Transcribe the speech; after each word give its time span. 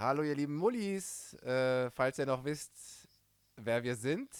Hallo 0.00 0.22
ihr 0.22 0.36
lieben 0.36 0.54
Mullis, 0.54 1.34
äh, 1.42 1.90
falls 1.90 2.20
ihr 2.20 2.26
noch 2.26 2.44
wisst, 2.44 3.08
wer 3.56 3.82
wir 3.82 3.96
sind. 3.96 4.30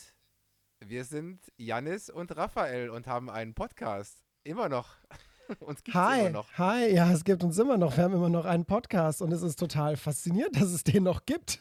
Wir 0.79 1.05
sind 1.05 1.41
Janis 1.57 2.11
und 2.11 2.37
Raphael 2.37 2.91
und 2.91 3.09
haben 3.09 3.29
einen 3.29 3.55
Podcast. 3.55 4.23
Immer 4.45 4.69
noch. 4.69 4.95
uns 5.59 5.83
gibt 5.83 5.97
es 5.97 6.19
immer 6.21 6.31
noch. 6.31 6.53
Hi, 6.59 6.95
ja, 6.95 7.11
es 7.11 7.25
gibt 7.25 7.43
uns 7.43 7.59
immer 7.59 7.77
noch. 7.77 7.97
Wir 7.97 8.05
haben 8.05 8.15
immer 8.15 8.29
noch 8.29 8.45
einen 8.45 8.67
Podcast 8.67 9.21
und 9.21 9.33
es 9.33 9.43
ist 9.43 9.59
total 9.59 9.97
faszinierend, 9.97 10.55
dass 10.61 10.69
es 10.69 10.85
den 10.85 11.03
noch 11.03 11.27
gibt. 11.27 11.61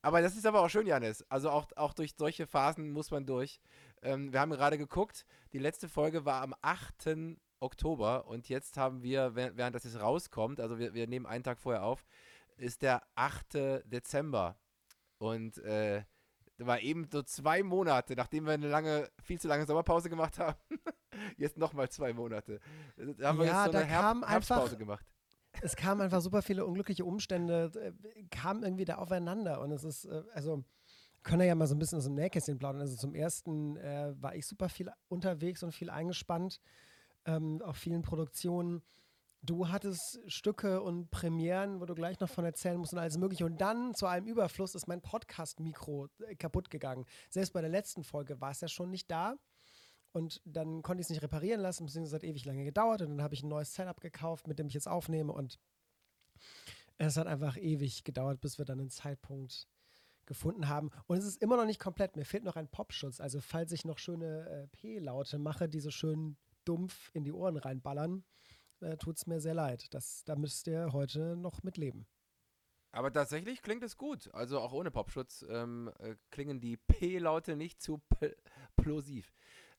Aber 0.00 0.22
das 0.22 0.34
ist 0.34 0.46
aber 0.46 0.62
auch 0.62 0.70
schön, 0.70 0.86
Janis. 0.86 1.22
Also 1.28 1.50
auch, 1.50 1.66
auch 1.76 1.92
durch 1.92 2.14
solche 2.16 2.46
Phasen 2.46 2.92
muss 2.92 3.10
man 3.10 3.26
durch. 3.26 3.60
Ähm, 4.00 4.32
wir 4.32 4.40
haben 4.40 4.52
gerade 4.52 4.78
geguckt, 4.78 5.26
die 5.52 5.58
letzte 5.58 5.90
Folge 5.90 6.24
war 6.24 6.40
am 6.40 6.54
8. 6.62 7.36
Oktober 7.60 8.26
und 8.26 8.48
jetzt 8.48 8.78
haben 8.78 9.02
wir, 9.02 9.34
während 9.34 9.74
das 9.74 9.84
jetzt 9.84 10.00
rauskommt, 10.00 10.60
also 10.60 10.78
wir, 10.78 10.94
wir 10.94 11.06
nehmen 11.06 11.26
einen 11.26 11.44
Tag 11.44 11.60
vorher 11.60 11.84
auf, 11.84 12.04
ist 12.56 12.82
der 12.82 13.02
8. 13.14 13.54
Dezember. 13.84 14.58
Und 15.18 15.58
äh, 15.58 16.04
war 16.58 16.80
eben 16.80 17.08
so 17.10 17.22
zwei 17.22 17.62
Monate, 17.62 18.14
nachdem 18.14 18.46
wir 18.46 18.52
eine 18.52 18.68
lange, 18.68 19.10
viel 19.22 19.40
zu 19.40 19.48
lange 19.48 19.66
Sommerpause 19.66 20.08
gemacht 20.08 20.38
haben. 20.38 20.56
jetzt 21.36 21.58
nochmal 21.58 21.88
zwei 21.88 22.12
Monate. 22.12 22.60
Da 22.96 23.28
haben 23.28 23.38
wir 23.38 23.46
ja, 23.46 23.64
jetzt 23.64 23.72
so 23.72 23.78
eine 23.78 23.86
Herb 23.86 24.28
Herbstpause 24.28 24.62
einfach, 24.62 24.78
gemacht. 24.78 25.06
Es 25.60 25.76
kamen 25.76 26.00
einfach 26.00 26.20
super 26.20 26.42
viele 26.42 26.64
unglückliche 26.64 27.04
Umstände, 27.04 27.70
äh, 27.74 28.24
kamen 28.30 28.62
irgendwie 28.62 28.84
da 28.84 28.96
aufeinander. 28.96 29.60
Und 29.60 29.70
es 29.72 29.84
ist, 29.84 30.04
äh, 30.06 30.22
also, 30.32 30.64
können 31.22 31.40
wir 31.40 31.46
ja 31.46 31.54
mal 31.54 31.66
so 31.66 31.74
ein 31.74 31.78
bisschen 31.78 31.98
aus 31.98 32.04
dem 32.04 32.14
Nähkästchen 32.14 32.58
plaudern. 32.58 32.80
Also 32.80 32.96
zum 32.96 33.14
ersten 33.14 33.76
äh, 33.76 34.14
war 34.20 34.34
ich 34.34 34.46
super 34.46 34.68
viel 34.68 34.90
unterwegs 35.08 35.62
und 35.62 35.72
viel 35.72 35.90
eingespannt 35.90 36.60
ähm, 37.26 37.62
auf 37.62 37.76
vielen 37.76 38.02
Produktionen. 38.02 38.82
Du 39.44 39.68
hattest 39.68 40.20
Stücke 40.28 40.80
und 40.82 41.10
Premieren, 41.10 41.80
wo 41.80 41.84
du 41.84 41.94
gleich 41.94 42.20
noch 42.20 42.28
von 42.28 42.44
erzählen 42.44 42.76
musst 42.76 42.92
und 42.92 43.00
alles 43.00 43.18
Mögliche. 43.18 43.44
Und 43.44 43.60
dann 43.60 43.92
zu 43.92 44.06
allem 44.06 44.26
Überfluss 44.26 44.76
ist 44.76 44.86
mein 44.86 45.02
Podcast-Mikro 45.02 46.08
kaputt 46.38 46.70
gegangen. 46.70 47.06
Selbst 47.28 47.52
bei 47.52 47.60
der 47.60 47.70
letzten 47.70 48.04
Folge 48.04 48.40
war 48.40 48.52
es 48.52 48.60
ja 48.60 48.68
schon 48.68 48.90
nicht 48.90 49.10
da. 49.10 49.34
Und 50.12 50.40
dann 50.44 50.82
konnte 50.82 51.00
ich 51.00 51.06
es 51.06 51.10
nicht 51.10 51.22
reparieren 51.22 51.60
lassen, 51.60 51.86
beziehungsweise 51.86 52.16
hat 52.16 52.24
ewig 52.24 52.44
lange 52.44 52.62
gedauert. 52.64 53.02
Und 53.02 53.10
dann 53.10 53.22
habe 53.22 53.34
ich 53.34 53.42
ein 53.42 53.48
neues 53.48 53.74
Setup 53.74 54.00
gekauft, 54.00 54.46
mit 54.46 54.60
dem 54.60 54.68
ich 54.68 54.74
jetzt 54.74 54.88
aufnehme. 54.88 55.32
Und 55.32 55.58
es 56.98 57.16
hat 57.16 57.26
einfach 57.26 57.56
ewig 57.56 58.04
gedauert, 58.04 58.40
bis 58.40 58.58
wir 58.58 58.64
dann 58.64 58.78
einen 58.78 58.90
Zeitpunkt 58.90 59.66
gefunden 60.26 60.68
haben. 60.68 60.90
Und 61.08 61.16
es 61.16 61.24
ist 61.24 61.42
immer 61.42 61.56
noch 61.56 61.64
nicht 61.64 61.80
komplett. 61.80 62.14
Mir 62.14 62.24
fehlt 62.24 62.44
noch 62.44 62.54
ein 62.54 62.68
Popschutz. 62.68 63.20
Also, 63.20 63.40
falls 63.40 63.72
ich 63.72 63.84
noch 63.84 63.98
schöne 63.98 64.48
äh, 64.48 64.66
P-Laute 64.68 65.38
mache, 65.38 65.68
die 65.68 65.80
so 65.80 65.90
schön 65.90 66.36
dumpf 66.64 67.10
in 67.12 67.24
die 67.24 67.32
Ohren 67.32 67.56
reinballern, 67.56 68.24
äh, 68.82 68.96
tut 68.96 69.16
es 69.16 69.26
mir 69.26 69.40
sehr 69.40 69.54
leid. 69.54 69.92
Das, 69.94 70.24
da 70.24 70.36
müsst 70.36 70.66
ihr 70.66 70.92
heute 70.92 71.36
noch 71.36 71.62
mitleben. 71.62 72.06
Aber 72.92 73.10
tatsächlich 73.12 73.62
klingt 73.62 73.82
es 73.82 73.96
gut. 73.96 74.32
Also 74.34 74.60
auch 74.60 74.72
ohne 74.72 74.90
Popschutz 74.90 75.44
ähm, 75.48 75.90
äh, 75.98 76.14
klingen 76.30 76.60
die 76.60 76.76
P-Laute 76.76 77.56
nicht 77.56 77.80
zu 77.80 78.02
plosiv. 78.76 79.32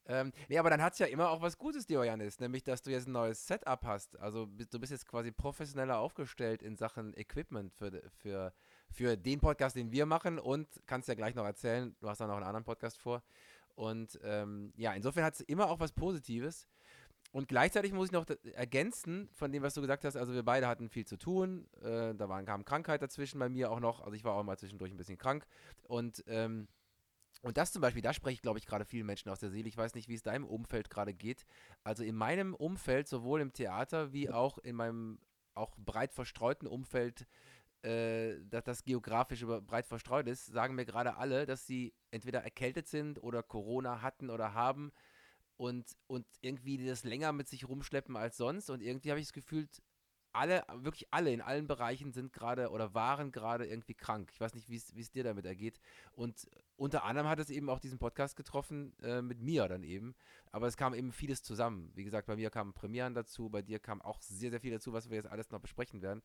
Ähm, 0.05 0.33
nee, 0.49 0.57
aber 0.57 0.69
dann 0.69 0.81
hat 0.81 0.93
es 0.93 0.99
ja 0.99 1.05
immer 1.05 1.29
auch 1.29 1.41
was 1.41 1.57
Gutes, 1.57 1.85
Diogenes, 1.85 2.39
nämlich 2.39 2.63
dass 2.63 2.81
du 2.81 2.91
jetzt 2.91 3.07
ein 3.07 3.13
neues 3.13 3.47
Setup 3.47 3.85
hast. 3.85 4.19
Also 4.19 4.47
du 4.47 4.79
bist 4.79 4.91
jetzt 4.91 5.07
quasi 5.07 5.31
professioneller 5.31 5.99
aufgestellt 5.99 6.61
in 6.61 6.75
Sachen 6.75 7.15
Equipment 7.15 7.73
für, 7.73 8.01
für, 8.17 8.53
für 8.89 9.15
den 9.15 9.39
Podcast, 9.39 9.77
den 9.77 9.91
wir 9.91 10.05
machen 10.05 10.39
und 10.39 10.67
kannst 10.87 11.07
ja 11.07 11.13
gleich 11.13 11.35
noch 11.35 11.45
erzählen, 11.45 11.95
du 12.01 12.09
hast 12.09 12.19
da 12.19 12.27
noch 12.27 12.35
einen 12.35 12.45
anderen 12.45 12.65
Podcast 12.65 12.97
vor. 12.97 13.23
Und 13.75 14.19
ähm, 14.23 14.73
ja, 14.75 14.93
insofern 14.93 15.23
hat 15.23 15.35
es 15.35 15.41
immer 15.41 15.69
auch 15.69 15.79
was 15.79 15.93
Positives. 15.93 16.67
Und 17.33 17.47
gleichzeitig 17.47 17.93
muss 17.93 18.09
ich 18.09 18.11
noch 18.11 18.27
ergänzen 18.53 19.27
von 19.33 19.51
dem, 19.51 19.63
was 19.63 19.73
du 19.73 19.81
gesagt 19.81 20.05
hast. 20.05 20.15
Also 20.15 20.33
wir 20.33 20.43
beide 20.43 20.67
hatten 20.67 20.87
viel 20.87 21.05
zu 21.05 21.17
tun. 21.17 21.67
Äh, 21.81 22.13
da 22.13 22.29
waren, 22.29 22.45
kam 22.45 22.63
Krankheit 22.63 23.01
dazwischen 23.01 23.39
bei 23.39 23.49
mir 23.49 23.71
auch 23.71 23.79
noch. 23.79 24.01
Also 24.01 24.13
ich 24.13 24.23
war 24.23 24.35
auch 24.35 24.43
mal 24.43 24.57
zwischendurch 24.57 24.91
ein 24.91 24.97
bisschen 24.97 25.17
krank. 25.17 25.47
Und 25.81 26.23
ähm, 26.27 26.67
und 27.41 27.57
das 27.57 27.73
zum 27.73 27.81
Beispiel, 27.81 28.03
da 28.03 28.13
spreche 28.13 28.35
ich, 28.35 28.41
glaube 28.43 28.59
ich, 28.59 28.67
gerade 28.67 28.85
vielen 28.85 29.07
Menschen 29.07 29.29
aus 29.29 29.39
der 29.39 29.49
Seele. 29.49 29.67
Ich 29.67 29.75
weiß 29.75 29.95
nicht, 29.95 30.07
wie 30.07 30.13
es 30.13 30.21
deinem 30.21 30.45
Umfeld 30.45 30.91
gerade 30.91 31.13
geht. 31.13 31.43
Also 31.83 32.03
in 32.03 32.15
meinem 32.15 32.53
Umfeld, 32.53 33.07
sowohl 33.07 33.41
im 33.41 33.51
Theater 33.51 34.13
wie 34.13 34.29
auch 34.29 34.59
in 34.59 34.75
meinem 34.75 35.19
auch 35.55 35.75
breit 35.75 36.13
verstreuten 36.13 36.67
Umfeld, 36.67 37.27
äh, 37.81 38.35
dass 38.45 38.63
das 38.63 38.83
geografisch 38.83 39.43
breit 39.43 39.87
verstreut 39.87 40.27
ist, 40.27 40.45
sagen 40.45 40.75
mir 40.75 40.85
gerade 40.85 41.17
alle, 41.17 41.47
dass 41.47 41.65
sie 41.65 41.93
entweder 42.11 42.43
erkältet 42.43 42.87
sind 42.87 43.21
oder 43.21 43.41
Corona 43.41 44.01
hatten 44.01 44.29
oder 44.29 44.53
haben 44.53 44.93
und, 45.57 45.85
und 46.07 46.25
irgendwie 46.41 46.85
das 46.85 47.03
länger 47.03 47.31
mit 47.31 47.47
sich 47.47 47.67
rumschleppen 47.67 48.15
als 48.15 48.37
sonst. 48.37 48.69
Und 48.69 48.81
irgendwie 48.81 49.11
habe 49.11 49.19
ich 49.19 49.27
das 49.27 49.33
Gefühl, 49.33 49.67
alle, 50.33 50.63
wirklich 50.73 51.07
alle 51.11 51.31
in 51.31 51.41
allen 51.41 51.67
Bereichen 51.67 52.11
sind 52.11 52.33
gerade 52.33 52.71
oder 52.71 52.93
waren 52.95 53.31
gerade 53.31 53.67
irgendwie 53.67 53.93
krank. 53.93 54.31
Ich 54.33 54.41
weiß 54.41 54.55
nicht, 54.55 54.67
wie 54.67 54.75
es 54.75 55.11
dir 55.11 55.23
damit 55.23 55.45
ergeht. 55.45 55.79
Und 56.11 56.49
unter 56.75 57.03
anderem 57.03 57.27
hat 57.29 57.39
es 57.39 57.51
eben 57.51 57.69
auch 57.69 57.79
diesen 57.79 57.99
Podcast 57.99 58.35
getroffen 58.35 58.97
äh, 59.03 59.21
mit 59.21 59.39
mir 59.41 59.67
dann 59.67 59.83
eben. 59.83 60.15
Aber 60.51 60.67
es 60.67 60.75
kam 60.75 60.95
eben 60.95 61.11
vieles 61.11 61.43
zusammen. 61.43 61.91
Wie 61.93 62.03
gesagt, 62.03 62.25
bei 62.25 62.35
mir 62.35 62.49
kamen 62.49 62.73
Premieren 62.73 63.13
dazu, 63.13 63.49
bei 63.49 63.61
dir 63.61 63.79
kam 63.79 64.01
auch 64.01 64.21
sehr, 64.21 64.49
sehr 64.49 64.59
viel 64.59 64.71
dazu, 64.71 64.91
was 64.91 65.09
wir 65.09 65.17
jetzt 65.17 65.29
alles 65.29 65.51
noch 65.51 65.59
besprechen 65.59 66.01
werden. 66.01 66.23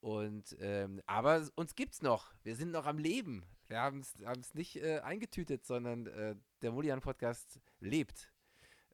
Und 0.00 0.56
ähm, 0.60 1.02
aber 1.06 1.46
uns 1.56 1.74
gibt's 1.74 2.02
noch. 2.02 2.32
Wir 2.42 2.56
sind 2.56 2.70
noch 2.70 2.86
am 2.86 2.98
Leben. 2.98 3.44
Wir 3.66 3.80
haben 3.80 4.00
es 4.00 4.54
nicht 4.54 4.76
äh, 4.76 5.00
eingetütet, 5.00 5.66
sondern 5.66 6.06
äh, 6.06 6.36
der 6.62 6.72
Mulian-Podcast 6.72 7.60
lebt. 7.80 8.29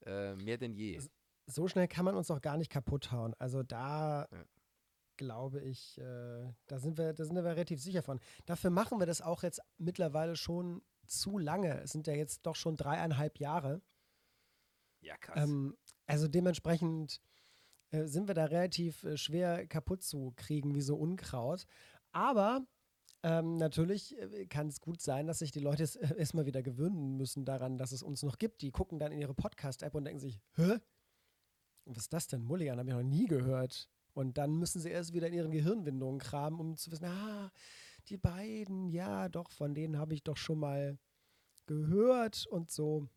Äh, 0.07 0.37
mehr 0.37 0.57
denn 0.57 0.73
je 0.73 1.01
so 1.47 1.69
schnell 1.69 1.89
kann 1.89 2.05
man 2.05 2.17
uns 2.17 2.31
auch 2.31 2.41
gar 2.41 2.57
nicht 2.57 2.71
kaputt 2.71 3.13
hauen. 3.13 3.35
Also 3.39 3.63
da 3.63 4.29
ja. 4.31 4.45
glaube 5.17 5.61
ich, 5.61 5.99
äh, 5.99 6.53
da, 6.67 6.79
sind 6.79 6.99
wir, 6.99 7.13
da 7.13 7.25
sind 7.25 7.37
wir 7.37 7.45
relativ 7.45 7.81
sicher 7.81 8.03
von. 8.03 8.21
Dafür 8.45 8.71
machen 8.71 8.99
wir 8.99 9.07
das 9.07 9.23
auch 9.23 9.43
jetzt 9.43 9.61
mittlerweile 9.79 10.37
schon 10.37 10.83
zu 11.07 11.39
lange. 11.39 11.81
Es 11.83 11.93
sind 11.93 12.07
ja 12.07 12.15
jetzt 12.15 12.45
doch 12.47 12.57
schon 12.57 12.77
dreieinhalb 12.77 13.39
Jahre. 13.39 13.81
Ja, 15.01 15.17
krass. 15.19 15.45
Ähm, 15.45 15.77
also 16.07 16.27
dementsprechend 16.27 17.21
äh, 17.91 18.07
sind 18.07 18.29
wir 18.29 18.35
da 18.35 18.47
relativ 18.47 19.05
äh, 19.05 19.17
schwer 19.17 19.67
kaputt 19.67 20.03
zu 20.03 20.33
kriegen, 20.37 20.75
wie 20.75 20.83
so 20.83 20.97
Unkraut. 20.97 21.67
Aber 22.11 22.67
ähm, 23.23 23.57
natürlich 23.57 24.17
äh, 24.19 24.47
kann 24.47 24.69
es 24.69 24.81
gut 24.81 25.01
sein, 25.01 25.27
dass 25.27 25.41
sich 25.41 25.51
die 25.51 25.61
Leute 25.61 25.83
äh, 25.83 26.15
erstmal 26.19 26.47
wieder 26.47 26.63
gewöhnen 26.63 27.17
müssen 27.17 27.45
daran, 27.45 27.79
dass 27.79 27.93
es 27.93 28.03
uns 28.03 28.23
noch 28.23 28.39
gibt. 28.39 28.63
Die 28.63 28.71
gucken 28.71 28.99
dann 28.99 29.13
in 29.13 29.19
ihre 29.19 29.35
Podcast-App 29.35 29.95
und 29.95 30.05
denken 30.05 30.21
sich, 30.21 30.41
hä? 30.55 30.79
was 31.87 32.05
ist 32.05 32.13
das 32.13 32.27
denn? 32.27 32.43
Mulligan, 32.43 32.79
habe 32.79 32.89
ich 32.89 32.95
noch 32.95 33.03
nie 33.03 33.27
gehört. 33.27 33.89
Und 34.13 34.39
dann 34.39 34.59
müssen 34.59 34.81
sie 34.81 34.91
erst 34.91 35.13
wieder 35.13 35.29
in 35.29 35.35
ihren 35.35 35.51
Gehirnwindungen 35.51 36.19
kramen, 36.19 36.59
um 36.59 36.77
zu 36.77 36.91
wissen, 36.91 37.05
ah, 37.05 37.51
die 38.09 38.17
beiden, 38.17 38.89
ja, 38.89 39.29
doch, 39.29 39.51
von 39.51 39.75
denen 39.75 39.99
habe 39.99 40.15
ich 40.15 40.23
doch 40.23 40.37
schon 40.37 40.59
mal 40.59 40.99
gehört 41.67 42.47
und 42.47 42.71
so. 42.71 43.09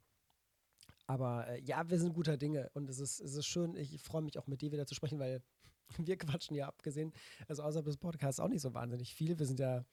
Aber 1.08 1.48
äh, 1.48 1.62
ja, 1.62 1.90
wir 1.90 2.00
sind 2.00 2.14
guter 2.14 2.38
Dinge 2.38 2.70
und 2.74 2.90
es 2.90 3.00
ist, 3.00 3.20
es 3.20 3.34
ist 3.34 3.46
schön. 3.46 3.76
Ich 3.76 4.02
freue 4.02 4.22
mich 4.22 4.38
auch 4.38 4.48
mit 4.48 4.62
dir 4.62 4.72
wieder 4.72 4.86
zu 4.86 4.94
sprechen, 4.94 5.20
weil 5.20 5.42
wir 5.98 6.18
quatschen 6.18 6.56
ja 6.56 6.68
abgesehen, 6.68 7.14
also 7.48 7.64
außerhalb 7.64 7.86
des 7.86 7.98
Podcasts 7.98 8.40
auch 8.40 8.50
nicht 8.50 8.62
so 8.62 8.74
wahnsinnig 8.74 9.14
viel. 9.14 9.38
Wir 9.38 9.46
sind 9.46 9.60
ja 9.60 9.86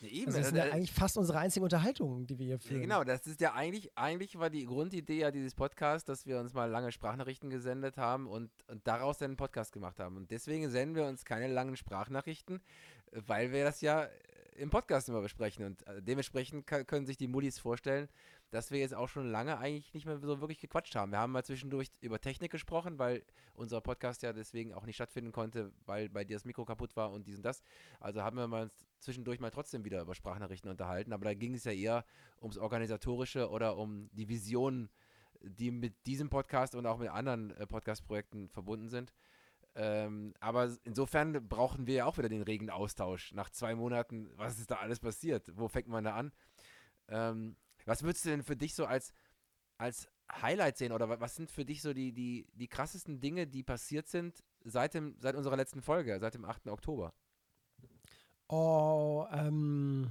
ja, 0.00 0.08
eben. 0.08 0.26
Also 0.26 0.38
das 0.38 0.48
sind 0.48 0.56
ja 0.56 0.64
eigentlich 0.64 0.92
fast 0.92 1.16
unsere 1.16 1.38
einzigen 1.38 1.64
Unterhaltungen, 1.64 2.26
die 2.26 2.38
wir 2.38 2.46
hier 2.46 2.58
führen. 2.58 2.76
Ja, 2.76 2.82
genau, 2.82 3.04
das 3.04 3.26
ist 3.26 3.40
ja 3.40 3.54
eigentlich, 3.54 3.96
eigentlich 3.96 4.38
war 4.38 4.50
die 4.50 4.66
Grundidee 4.66 5.20
ja 5.20 5.30
dieses 5.30 5.54
Podcasts, 5.54 6.06
dass 6.06 6.26
wir 6.26 6.38
uns 6.38 6.52
mal 6.52 6.68
lange 6.68 6.92
Sprachnachrichten 6.92 7.48
gesendet 7.48 7.96
haben 7.96 8.26
und, 8.26 8.50
und 8.68 8.86
daraus 8.86 9.18
dann 9.18 9.30
einen 9.30 9.36
Podcast 9.36 9.72
gemacht 9.72 9.98
haben. 9.98 10.16
Und 10.16 10.30
deswegen 10.30 10.70
senden 10.70 10.96
wir 10.96 11.06
uns 11.06 11.24
keine 11.24 11.48
langen 11.48 11.76
Sprachnachrichten, 11.76 12.60
weil 13.12 13.52
wir 13.52 13.64
das 13.64 13.80
ja 13.80 14.08
im 14.56 14.70
Podcast 14.70 15.08
immer 15.08 15.22
besprechen. 15.22 15.64
Und 15.64 15.86
äh, 15.86 16.02
dementsprechend 16.02 16.66
können 16.66 17.06
sich 17.06 17.16
die 17.16 17.28
Mullis 17.28 17.58
vorstellen, 17.58 18.08
dass 18.50 18.70
wir 18.70 18.78
jetzt 18.78 18.94
auch 18.94 19.08
schon 19.08 19.30
lange 19.30 19.58
eigentlich 19.58 19.92
nicht 19.92 20.06
mehr 20.06 20.18
so 20.18 20.40
wirklich 20.40 20.60
gequatscht 20.60 20.94
haben. 20.94 21.12
Wir 21.12 21.18
haben 21.18 21.32
mal 21.32 21.44
zwischendurch 21.44 21.88
über 22.00 22.20
Technik 22.20 22.52
gesprochen, 22.52 22.98
weil 22.98 23.24
unser 23.54 23.80
Podcast 23.80 24.22
ja 24.22 24.32
deswegen 24.32 24.72
auch 24.72 24.86
nicht 24.86 24.96
stattfinden 24.96 25.32
konnte, 25.32 25.72
weil 25.84 26.08
bei 26.08 26.24
dir 26.24 26.36
das 26.36 26.44
Mikro 26.44 26.64
kaputt 26.64 26.96
war 26.96 27.10
und 27.10 27.26
dies 27.26 27.36
und 27.36 27.42
das. 27.44 27.62
Also 28.00 28.22
haben 28.22 28.36
wir 28.36 28.46
mal 28.46 28.70
zwischendurch 28.98 29.40
mal 29.40 29.50
trotzdem 29.50 29.84
wieder 29.84 30.00
über 30.00 30.14
Sprachnachrichten 30.14 30.70
unterhalten. 30.70 31.12
Aber 31.12 31.24
da 31.24 31.34
ging 31.34 31.54
es 31.54 31.64
ja 31.64 31.72
eher 31.72 32.04
ums 32.40 32.58
Organisatorische 32.58 33.50
oder 33.50 33.76
um 33.76 34.08
die 34.12 34.28
Visionen, 34.28 34.90
die 35.42 35.70
mit 35.70 36.06
diesem 36.06 36.28
Podcast 36.28 36.74
und 36.74 36.86
auch 36.86 36.98
mit 36.98 37.10
anderen 37.10 37.50
äh, 37.52 37.66
Podcast-Projekten 37.66 38.48
verbunden 38.48 38.88
sind. 38.88 39.12
Ähm, 39.74 40.32
aber 40.40 40.74
insofern 40.84 41.46
brauchen 41.48 41.86
wir 41.86 41.94
ja 41.96 42.04
auch 42.06 42.16
wieder 42.16 42.30
den 42.30 42.42
regen 42.42 42.70
Austausch. 42.70 43.32
Nach 43.32 43.50
zwei 43.50 43.74
Monaten, 43.74 44.30
was 44.36 44.58
ist 44.58 44.70
da 44.70 44.76
alles 44.76 45.00
passiert? 45.00 45.52
Wo 45.54 45.68
fängt 45.68 45.88
man 45.88 46.04
da 46.04 46.14
an? 46.14 46.32
Ähm, 47.08 47.56
was 47.86 48.02
würdest 48.02 48.24
du 48.24 48.30
denn 48.30 48.42
für 48.42 48.56
dich 48.56 48.74
so 48.74 48.84
als, 48.84 49.12
als 49.78 50.08
Highlight 50.30 50.76
sehen 50.76 50.92
oder 50.92 51.20
was 51.20 51.36
sind 51.36 51.50
für 51.50 51.64
dich 51.64 51.82
so 51.82 51.94
die, 51.94 52.12
die, 52.12 52.46
die 52.52 52.68
krassesten 52.68 53.20
Dinge, 53.20 53.46
die 53.46 53.62
passiert 53.62 54.08
sind 54.08 54.42
seit, 54.64 54.94
dem, 54.94 55.16
seit 55.20 55.36
unserer 55.36 55.56
letzten 55.56 55.82
Folge, 55.82 56.18
seit 56.20 56.34
dem 56.34 56.44
8. 56.44 56.68
Oktober? 56.68 57.14
Oh, 58.48 59.26
ähm, 59.32 60.10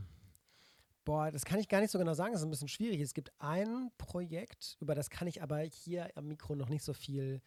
boah, 1.04 1.32
das 1.32 1.46
kann 1.46 1.60
ich 1.60 1.70
gar 1.70 1.82
nicht 1.82 1.92
so 1.92 2.00
genau 2.00 2.14
sagen, 2.14 2.34
das 2.34 2.42
ist 2.42 2.48
ein 2.48 2.52
bisschen 2.52 2.68
schwierig. 2.68 3.00
Es 3.02 3.14
gibt 3.14 3.32
ein 3.40 3.92
Projekt, 3.98 4.78
über 4.80 4.96
das 4.96 5.10
kann 5.10 5.28
ich 5.28 5.42
aber 5.42 5.60
hier 5.60 6.10
am 6.16 6.28
Mikro 6.28 6.56
noch 6.56 6.70
nicht 6.70 6.84
so 6.84 6.94
viel 6.94 7.42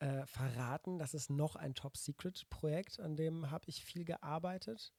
äh, 0.00 0.26
verraten. 0.26 0.98
Das 0.98 1.14
ist 1.14 1.30
noch 1.30 1.56
ein 1.56 1.74
Top-Secret-Projekt, 1.74 3.00
an 3.00 3.16
dem 3.16 3.50
habe 3.50 3.64
ich 3.68 3.84
viel 3.84 4.04
gearbeitet. 4.04 4.92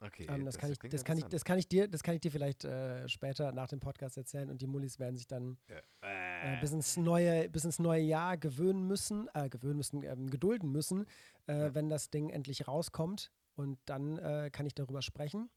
Okay, 0.00 0.26
ähm, 0.28 0.44
das, 0.44 0.54
das, 0.54 0.60
kann 0.60 0.70
ich, 0.70 0.78
das, 0.78 1.04
kann 1.04 1.18
ich, 1.18 1.24
das, 1.24 1.44
kann 1.44 1.58
ich, 1.58 1.68
dir, 1.68 1.88
das 1.88 2.02
kann 2.02 2.14
ich 2.14 2.20
dir 2.20 2.30
vielleicht 2.30 2.64
äh, 2.64 3.08
später 3.08 3.50
nach 3.52 3.66
dem 3.68 3.80
Podcast 3.80 4.16
erzählen 4.16 4.48
und 4.48 4.62
die 4.62 4.68
Mullis 4.68 5.00
werden 5.00 5.16
sich 5.16 5.26
dann 5.26 5.58
ja. 5.68 6.54
äh, 6.54 6.60
bis, 6.60 6.72
ins 6.72 6.96
neue, 6.96 7.48
bis 7.48 7.64
ins 7.64 7.80
neue 7.80 8.02
Jahr 8.02 8.36
gewöhnen 8.36 8.86
müssen, 8.86 9.28
äh, 9.34 9.48
gewöhnen 9.48 9.76
müssen, 9.78 10.04
ähm, 10.04 10.30
gedulden 10.30 10.70
müssen, 10.70 11.04
äh, 11.48 11.58
ja. 11.58 11.74
wenn 11.74 11.88
das 11.88 12.10
Ding 12.10 12.30
endlich 12.30 12.68
rauskommt 12.68 13.32
und 13.56 13.78
dann 13.86 14.18
äh, 14.18 14.50
kann 14.52 14.66
ich 14.66 14.74
darüber 14.74 15.02
sprechen. 15.02 15.50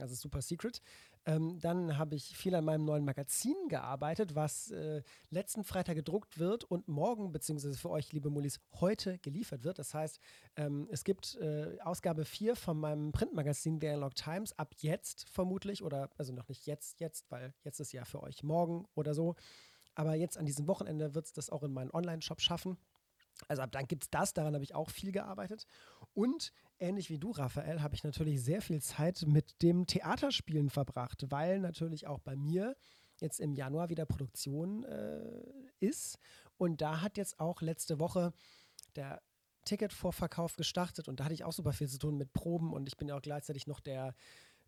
Also 0.00 0.14
super 0.14 0.42
secret. 0.42 0.80
Ähm, 1.26 1.58
dann 1.60 1.96
habe 1.96 2.16
ich 2.16 2.36
viel 2.36 2.54
an 2.54 2.64
meinem 2.64 2.84
neuen 2.84 3.04
Magazin 3.04 3.56
gearbeitet, 3.68 4.34
was 4.34 4.70
äh, 4.70 5.02
letzten 5.30 5.64
Freitag 5.64 5.96
gedruckt 5.96 6.38
wird 6.38 6.64
und 6.64 6.86
morgen, 6.86 7.32
beziehungsweise 7.32 7.78
für 7.78 7.90
euch, 7.90 8.12
liebe 8.12 8.28
Mullis, 8.28 8.60
heute 8.80 9.18
geliefert 9.18 9.64
wird. 9.64 9.78
Das 9.78 9.94
heißt, 9.94 10.20
ähm, 10.56 10.86
es 10.90 11.02
gibt 11.04 11.36
äh, 11.36 11.78
Ausgabe 11.82 12.24
4 12.24 12.56
von 12.56 12.78
meinem 12.78 13.12
Printmagazin 13.12 13.80
The 13.80 13.88
Analog 13.88 14.14
Times 14.14 14.58
ab 14.58 14.74
jetzt 14.78 15.28
vermutlich, 15.30 15.82
oder 15.82 16.10
also 16.18 16.32
noch 16.32 16.48
nicht 16.48 16.66
jetzt, 16.66 17.00
jetzt, 17.00 17.30
weil 17.30 17.54
jetzt 17.62 17.80
ist 17.80 17.92
ja 17.92 18.04
für 18.04 18.22
euch 18.22 18.42
morgen 18.42 18.86
oder 18.94 19.14
so. 19.14 19.34
Aber 19.94 20.14
jetzt 20.14 20.36
an 20.36 20.44
diesem 20.44 20.66
Wochenende 20.66 21.14
wird 21.14 21.26
es 21.26 21.32
das 21.32 21.50
auch 21.50 21.62
in 21.62 21.72
meinen 21.72 21.90
Online-Shop 21.90 22.40
schaffen. 22.40 22.76
Also 23.48 23.62
ab 23.62 23.72
dann 23.72 23.86
gibt 23.86 24.04
es 24.04 24.10
das, 24.10 24.32
daran 24.32 24.54
habe 24.54 24.64
ich 24.64 24.74
auch 24.74 24.90
viel 24.90 25.12
gearbeitet. 25.12 25.66
Und 26.14 26.52
ähnlich 26.78 27.10
wie 27.10 27.18
du, 27.18 27.30
Raphael, 27.30 27.82
habe 27.82 27.94
ich 27.94 28.04
natürlich 28.04 28.42
sehr 28.42 28.62
viel 28.62 28.80
Zeit 28.80 29.24
mit 29.26 29.60
dem 29.62 29.86
Theaterspielen 29.86 30.70
verbracht, 30.70 31.30
weil 31.30 31.60
natürlich 31.60 32.06
auch 32.06 32.20
bei 32.20 32.36
mir 32.36 32.76
jetzt 33.18 33.40
im 33.40 33.52
Januar 33.52 33.88
wieder 33.90 34.06
Produktion 34.06 34.84
äh, 34.84 35.42
ist. 35.80 36.18
Und 36.56 36.80
da 36.80 37.00
hat 37.00 37.16
jetzt 37.16 37.40
auch 37.40 37.60
letzte 37.60 37.98
Woche 37.98 38.32
der 38.96 39.20
Ticketvorverkauf 39.64 40.56
gestartet 40.56 41.08
und 41.08 41.20
da 41.20 41.24
hatte 41.24 41.34
ich 41.34 41.44
auch 41.44 41.52
super 41.52 41.72
viel 41.72 41.88
zu 41.88 41.98
tun 41.98 42.16
mit 42.16 42.32
Proben 42.32 42.72
und 42.72 42.86
ich 42.86 42.96
bin 42.96 43.08
ja 43.08 43.16
auch 43.16 43.22
gleichzeitig 43.22 43.66
noch 43.66 43.80
der 43.80 44.14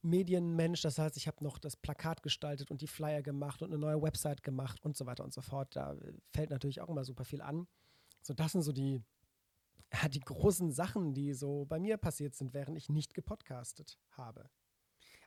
Medienmensch. 0.02 0.80
Das 0.82 0.98
heißt, 0.98 1.16
ich 1.16 1.26
habe 1.26 1.42
noch 1.44 1.58
das 1.58 1.76
Plakat 1.76 2.22
gestaltet 2.22 2.70
und 2.70 2.80
die 2.80 2.86
Flyer 2.86 3.22
gemacht 3.22 3.62
und 3.62 3.68
eine 3.68 3.78
neue 3.78 4.00
Website 4.00 4.42
gemacht 4.42 4.80
und 4.82 4.96
so 4.96 5.06
weiter 5.06 5.24
und 5.24 5.34
so 5.34 5.42
fort. 5.42 5.76
Da 5.76 5.96
fällt 6.32 6.50
natürlich 6.50 6.80
auch 6.80 6.88
immer 6.88 7.04
super 7.04 7.24
viel 7.24 7.42
an. 7.42 7.66
So, 8.26 8.34
das 8.34 8.52
sind 8.52 8.62
so 8.62 8.72
die, 8.72 9.04
ja, 9.92 10.08
die 10.08 10.20
großen 10.20 10.72
Sachen, 10.72 11.14
die 11.14 11.32
so 11.32 11.64
bei 11.64 11.78
mir 11.78 11.96
passiert 11.96 12.34
sind, 12.34 12.54
während 12.54 12.76
ich 12.76 12.88
nicht 12.88 13.14
gepodcastet 13.14 13.98
habe. 14.10 14.50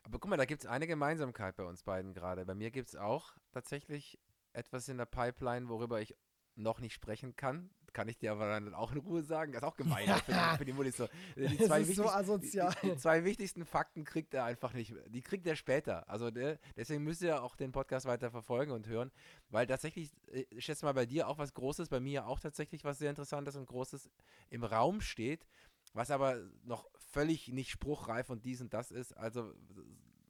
Aber 0.02 0.18
guck 0.18 0.28
mal, 0.28 0.36
da 0.36 0.44
gibt 0.44 0.62
es 0.62 0.68
eine 0.68 0.86
Gemeinsamkeit 0.86 1.56
bei 1.56 1.64
uns 1.64 1.82
beiden 1.82 2.12
gerade. 2.12 2.44
Bei 2.44 2.54
mir 2.54 2.70
gibt 2.70 2.88
es 2.88 2.96
auch 2.96 3.36
tatsächlich 3.52 4.18
etwas 4.52 4.88
in 4.88 4.98
der 4.98 5.06
Pipeline, 5.06 5.68
worüber 5.70 6.02
ich 6.02 6.14
noch 6.56 6.80
nicht 6.80 6.92
sprechen 6.92 7.36
kann 7.36 7.70
kann 7.92 8.08
ich 8.08 8.18
dir 8.18 8.32
aber 8.32 8.48
dann 8.48 8.74
auch 8.74 8.92
in 8.92 8.98
Ruhe 8.98 9.22
sagen. 9.22 9.52
Das 9.52 9.62
ist 9.62 9.68
auch 9.68 9.76
gemein 9.76 10.06
ja. 10.06 10.16
für, 10.16 10.32
die, 10.32 10.58
für 10.58 10.64
die 10.64 10.72
Mutti. 10.72 10.90
So, 10.90 11.08
die 11.36 11.58
zwei, 11.66 11.84
so 11.84 12.08
asozial. 12.08 12.74
Die, 12.82 12.90
die, 12.90 12.96
zwei 12.96 13.24
wichtigsten 13.24 13.64
Fakten 13.64 14.04
kriegt 14.04 14.34
er 14.34 14.44
einfach 14.44 14.72
nicht. 14.72 14.94
Die 15.08 15.22
kriegt 15.22 15.46
er 15.46 15.56
später. 15.56 16.08
Also 16.08 16.30
der, 16.30 16.58
deswegen 16.76 17.04
müsst 17.04 17.22
ihr 17.22 17.42
auch 17.42 17.56
den 17.56 17.72
Podcast 17.72 18.06
weiter 18.06 18.30
verfolgen 18.30 18.72
und 18.72 18.86
hören. 18.86 19.10
Weil 19.48 19.66
tatsächlich, 19.66 20.10
äh, 20.32 20.44
ich 20.50 20.64
schätze 20.64 20.84
mal, 20.84 20.94
bei 20.94 21.06
dir 21.06 21.28
auch 21.28 21.38
was 21.38 21.54
Großes, 21.54 21.88
bei 21.88 22.00
mir 22.00 22.26
auch 22.26 22.40
tatsächlich 22.40 22.84
was 22.84 22.98
sehr 22.98 23.10
Interessantes 23.10 23.56
und 23.56 23.66
Großes 23.66 24.10
im 24.50 24.64
Raum 24.64 25.00
steht, 25.00 25.46
was 25.92 26.10
aber 26.10 26.38
noch 26.64 26.88
völlig 27.10 27.48
nicht 27.48 27.70
spruchreif 27.70 28.30
und 28.30 28.44
dies 28.44 28.60
und 28.60 28.72
das 28.72 28.90
ist. 28.90 29.16
Also 29.16 29.52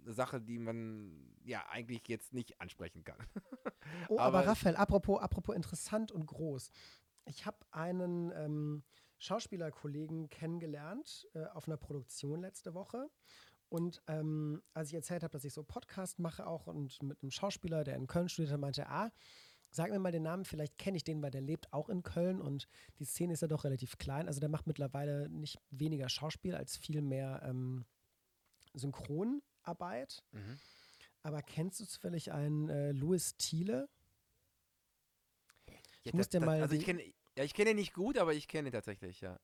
eine 0.04 0.14
Sache, 0.14 0.40
die 0.40 0.58
man 0.58 1.12
ja 1.44 1.64
eigentlich 1.70 2.06
jetzt 2.08 2.32
nicht 2.32 2.60
ansprechen 2.60 3.04
kann. 3.04 3.16
oh, 4.08 4.18
aber, 4.18 4.38
aber 4.38 4.46
Raphael, 4.46 4.76
apropos, 4.76 5.20
apropos 5.20 5.54
interessant 5.54 6.12
und 6.12 6.26
groß 6.26 6.70
ich 7.24 7.46
habe 7.46 7.58
einen 7.70 8.32
ähm, 8.34 8.82
Schauspielerkollegen 9.18 10.30
kennengelernt 10.30 11.28
äh, 11.34 11.44
auf 11.46 11.68
einer 11.68 11.76
Produktion 11.76 12.40
letzte 12.40 12.74
Woche. 12.74 13.10
Und 13.68 14.02
ähm, 14.08 14.62
als 14.74 14.88
ich 14.88 14.94
erzählt 14.94 15.22
habe, 15.22 15.30
dass 15.30 15.44
ich 15.44 15.52
so 15.52 15.62
Podcast 15.62 16.18
mache 16.18 16.46
auch 16.46 16.66
und 16.66 17.00
mit 17.02 17.22
einem 17.22 17.30
Schauspieler, 17.30 17.84
der 17.84 17.94
in 17.96 18.08
Köln 18.08 18.28
studiert, 18.28 18.58
meinte, 18.58 18.88
ah, 18.88 19.12
sag 19.70 19.90
mir 19.90 19.98
mal 20.00 20.10
den 20.10 20.24
Namen, 20.24 20.44
vielleicht 20.44 20.76
kenne 20.78 20.96
ich 20.96 21.04
den, 21.04 21.22
weil 21.22 21.30
der 21.30 21.40
lebt 21.40 21.72
auch 21.72 21.88
in 21.88 22.02
Köln 22.02 22.40
und 22.40 22.66
die 22.98 23.04
Szene 23.04 23.34
ist 23.34 23.42
ja 23.42 23.48
doch 23.48 23.62
relativ 23.64 23.98
klein. 23.98 24.26
Also 24.26 24.40
der 24.40 24.48
macht 24.48 24.66
mittlerweile 24.66 25.28
nicht 25.28 25.60
weniger 25.70 26.08
Schauspiel 26.08 26.56
als 26.56 26.76
viel 26.76 27.00
mehr 27.00 27.42
ähm, 27.44 27.84
Synchronarbeit. 28.74 30.24
Mhm. 30.32 30.58
Aber 31.22 31.42
kennst 31.42 31.78
du 31.80 31.84
zufällig 31.84 32.32
einen 32.32 32.68
äh, 32.68 32.92
Louis 32.92 33.36
Thiele? 33.36 33.88
Ich 36.02 36.14
muss 36.14 36.28
dir 36.28 36.40
mal. 36.40 36.60
Also 36.60 36.74
ich 36.74 36.84
kenne 36.84 37.02
ja, 37.36 37.44
ich 37.44 37.54
kenne 37.54 37.70
ihn 37.70 37.76
nicht 37.76 37.94
gut, 37.94 38.18
aber 38.18 38.34
ich 38.34 38.48
kenne 38.48 38.68
ihn 38.68 38.72
tatsächlich, 38.72 39.20
ja. 39.20 39.38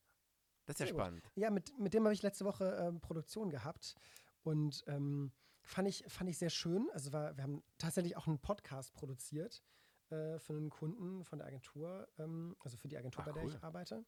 Das 0.67 0.75
ist 0.75 0.81
ja 0.81 0.87
spannend. 0.87 1.23
Gut. 1.23 1.33
Ja, 1.37 1.51
mit, 1.51 1.79
mit 1.79 1.95
dem 1.95 2.05
habe 2.05 2.13
ich 2.13 2.23
letzte 2.23 2.45
Woche 2.45 2.77
ähm, 2.81 3.01
Produktion 3.01 3.51
gehabt 3.51 3.95
und 4.43 4.83
ähm, 4.89 5.33
fand, 5.63 5.89
ich, 5.89 6.05
fand 6.09 6.29
ich 6.29 6.39
sehr 6.39 6.51
schön. 6.51 6.91
Also 6.93 7.13
war, 7.13 7.37
wir 7.37 7.45
haben 7.45 7.63
tatsächlich 7.79 8.17
auch 8.17 8.27
einen 8.27 8.41
Podcast 8.41 8.93
produziert 8.95 9.63
äh, 10.11 10.39
für 10.39 10.55
einen 10.55 10.71
Kunden 10.71 11.25
von 11.25 11.39
der 11.39 11.47
Agentur, 11.47 12.09
ähm, 12.19 12.57
also 12.61 12.77
für 12.77 12.89
die 12.89 12.97
Agentur, 12.97 13.23
Ach, 13.23 13.27
bei 13.27 13.33
der 13.33 13.45
cool. 13.45 13.51
ich 13.51 13.63
arbeite. 13.63 14.05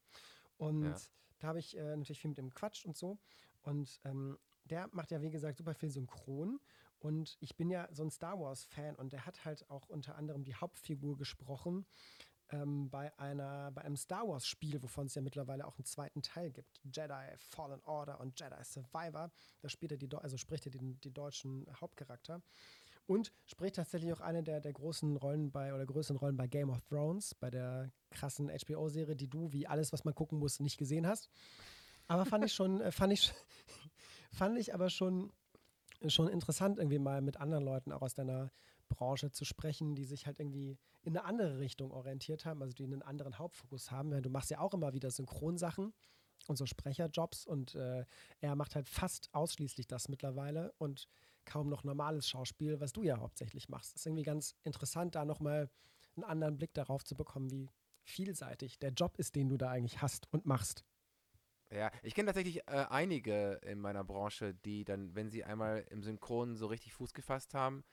Und 0.56 0.84
ja. 0.84 0.96
da 1.38 1.48
habe 1.48 1.60
ich 1.60 1.76
äh, 1.76 1.96
natürlich 1.96 2.20
viel 2.20 2.30
mit 2.30 2.38
dem 2.38 2.52
Quatsch 2.52 2.84
und 2.84 2.96
so. 2.96 3.18
Und 3.62 4.00
ähm, 4.04 4.38
der 4.64 4.88
macht 4.92 5.12
ja, 5.12 5.22
wie 5.22 5.30
gesagt, 5.30 5.58
super 5.58 5.74
viel 5.74 5.90
Synchron. 5.90 6.60
Und 6.98 7.36
ich 7.40 7.56
bin 7.56 7.70
ja 7.70 7.88
so 7.92 8.02
ein 8.02 8.10
Star 8.10 8.40
Wars-Fan 8.40 8.96
und 8.96 9.12
der 9.12 9.24
hat 9.24 9.44
halt 9.44 9.70
auch 9.70 9.88
unter 9.88 10.16
anderem 10.16 10.42
die 10.42 10.56
Hauptfigur 10.56 11.16
gesprochen 11.16 11.86
ähm, 12.50 12.90
bei, 12.90 13.16
einer, 13.18 13.70
bei 13.72 13.82
einem 13.82 13.96
Star 13.96 14.26
Wars-Spiel, 14.26 14.82
wovon 14.82 15.06
es 15.06 15.14
ja 15.14 15.22
mittlerweile 15.22 15.66
auch 15.66 15.76
einen 15.78 15.84
zweiten 15.84 16.22
Teil 16.22 16.50
gibt, 16.50 16.80
Jedi 16.84 17.36
Fallen 17.36 17.82
Order 17.84 18.20
und 18.20 18.38
Jedi 18.38 18.62
Survivor. 18.64 19.30
Da 19.60 19.68
spielt 19.68 19.92
er 19.92 19.98
die, 19.98 20.08
also 20.16 20.36
spricht 20.36 20.66
er 20.66 20.72
den, 20.72 21.00
den 21.00 21.14
deutschen 21.14 21.66
Hauptcharakter. 21.80 22.42
Und 23.06 23.32
spricht 23.46 23.76
tatsächlich 23.76 24.12
auch 24.12 24.20
eine 24.20 24.42
der, 24.42 24.60
der 24.60 24.74
großen 24.74 25.16
Rollen 25.16 25.50
bei 25.50 25.72
oder 25.72 25.86
größeren 25.86 26.18
Rollen 26.18 26.36
bei 26.36 26.46
Game 26.46 26.68
of 26.68 26.82
Thrones, 26.90 27.34
bei 27.34 27.48
der 27.48 27.90
krassen 28.10 28.50
HBO-Serie, 28.50 29.16
die 29.16 29.28
du, 29.28 29.50
wie 29.50 29.66
alles, 29.66 29.94
was 29.94 30.04
man 30.04 30.14
gucken 30.14 30.38
muss, 30.38 30.60
nicht 30.60 30.76
gesehen 30.76 31.06
hast. 31.06 31.30
Aber 32.06 32.26
fand 32.26 32.44
ich 32.44 32.52
schon, 32.52 32.82
äh, 32.82 32.92
fand 32.92 33.14
ich, 33.14 33.32
fand 34.32 34.58
ich 34.58 34.74
aber 34.74 34.90
schon, 34.90 35.32
schon 36.06 36.28
interessant, 36.28 36.78
irgendwie 36.78 36.98
mal 36.98 37.22
mit 37.22 37.38
anderen 37.38 37.64
Leuten 37.64 37.92
auch 37.92 38.02
aus 38.02 38.12
deiner 38.12 38.50
Branche 38.88 39.30
zu 39.30 39.44
sprechen, 39.44 39.94
die 39.94 40.04
sich 40.04 40.26
halt 40.26 40.38
irgendwie 40.38 40.78
in 41.02 41.16
eine 41.16 41.24
andere 41.24 41.58
Richtung 41.58 41.90
orientiert 41.90 42.44
haben, 42.44 42.62
also 42.62 42.74
die 42.74 42.84
einen 42.84 43.02
anderen 43.02 43.38
Hauptfokus 43.38 43.90
haben. 43.90 44.22
Du 44.22 44.30
machst 44.30 44.50
ja 44.50 44.60
auch 44.60 44.74
immer 44.74 44.92
wieder 44.92 45.10
Synchronsachen 45.10 45.92
und 46.46 46.56
so 46.56 46.66
Sprecherjobs 46.66 47.46
und 47.46 47.74
äh, 47.74 48.04
er 48.40 48.54
macht 48.56 48.74
halt 48.74 48.88
fast 48.88 49.28
ausschließlich 49.32 49.86
das 49.86 50.08
mittlerweile 50.08 50.72
und 50.78 51.08
kaum 51.44 51.68
noch 51.68 51.84
normales 51.84 52.28
Schauspiel, 52.28 52.80
was 52.80 52.92
du 52.92 53.02
ja 53.02 53.18
hauptsächlich 53.18 53.68
machst. 53.68 53.96
Ist 53.96 54.06
irgendwie 54.06 54.22
ganz 54.22 54.54
interessant, 54.64 55.14
da 55.14 55.24
nochmal 55.24 55.70
einen 56.16 56.24
anderen 56.24 56.58
Blick 56.58 56.74
darauf 56.74 57.04
zu 57.04 57.16
bekommen, 57.16 57.50
wie 57.50 57.70
vielseitig 58.02 58.78
der 58.78 58.90
Job 58.90 59.16
ist, 59.18 59.34
den 59.34 59.48
du 59.48 59.56
da 59.56 59.70
eigentlich 59.70 60.02
hast 60.02 60.32
und 60.32 60.46
machst. 60.46 60.84
Ja, 61.70 61.90
ich 62.02 62.14
kenne 62.14 62.26
tatsächlich 62.26 62.66
äh, 62.66 62.86
einige 62.88 63.60
in 63.62 63.78
meiner 63.78 64.02
Branche, 64.02 64.54
die 64.54 64.84
dann, 64.84 65.14
wenn 65.14 65.28
sie 65.28 65.44
einmal 65.44 65.84
im 65.90 66.02
Synchron 66.02 66.56
so 66.56 66.66
richtig 66.66 66.94
Fuß 66.94 67.12
gefasst 67.12 67.52
haben, 67.52 67.84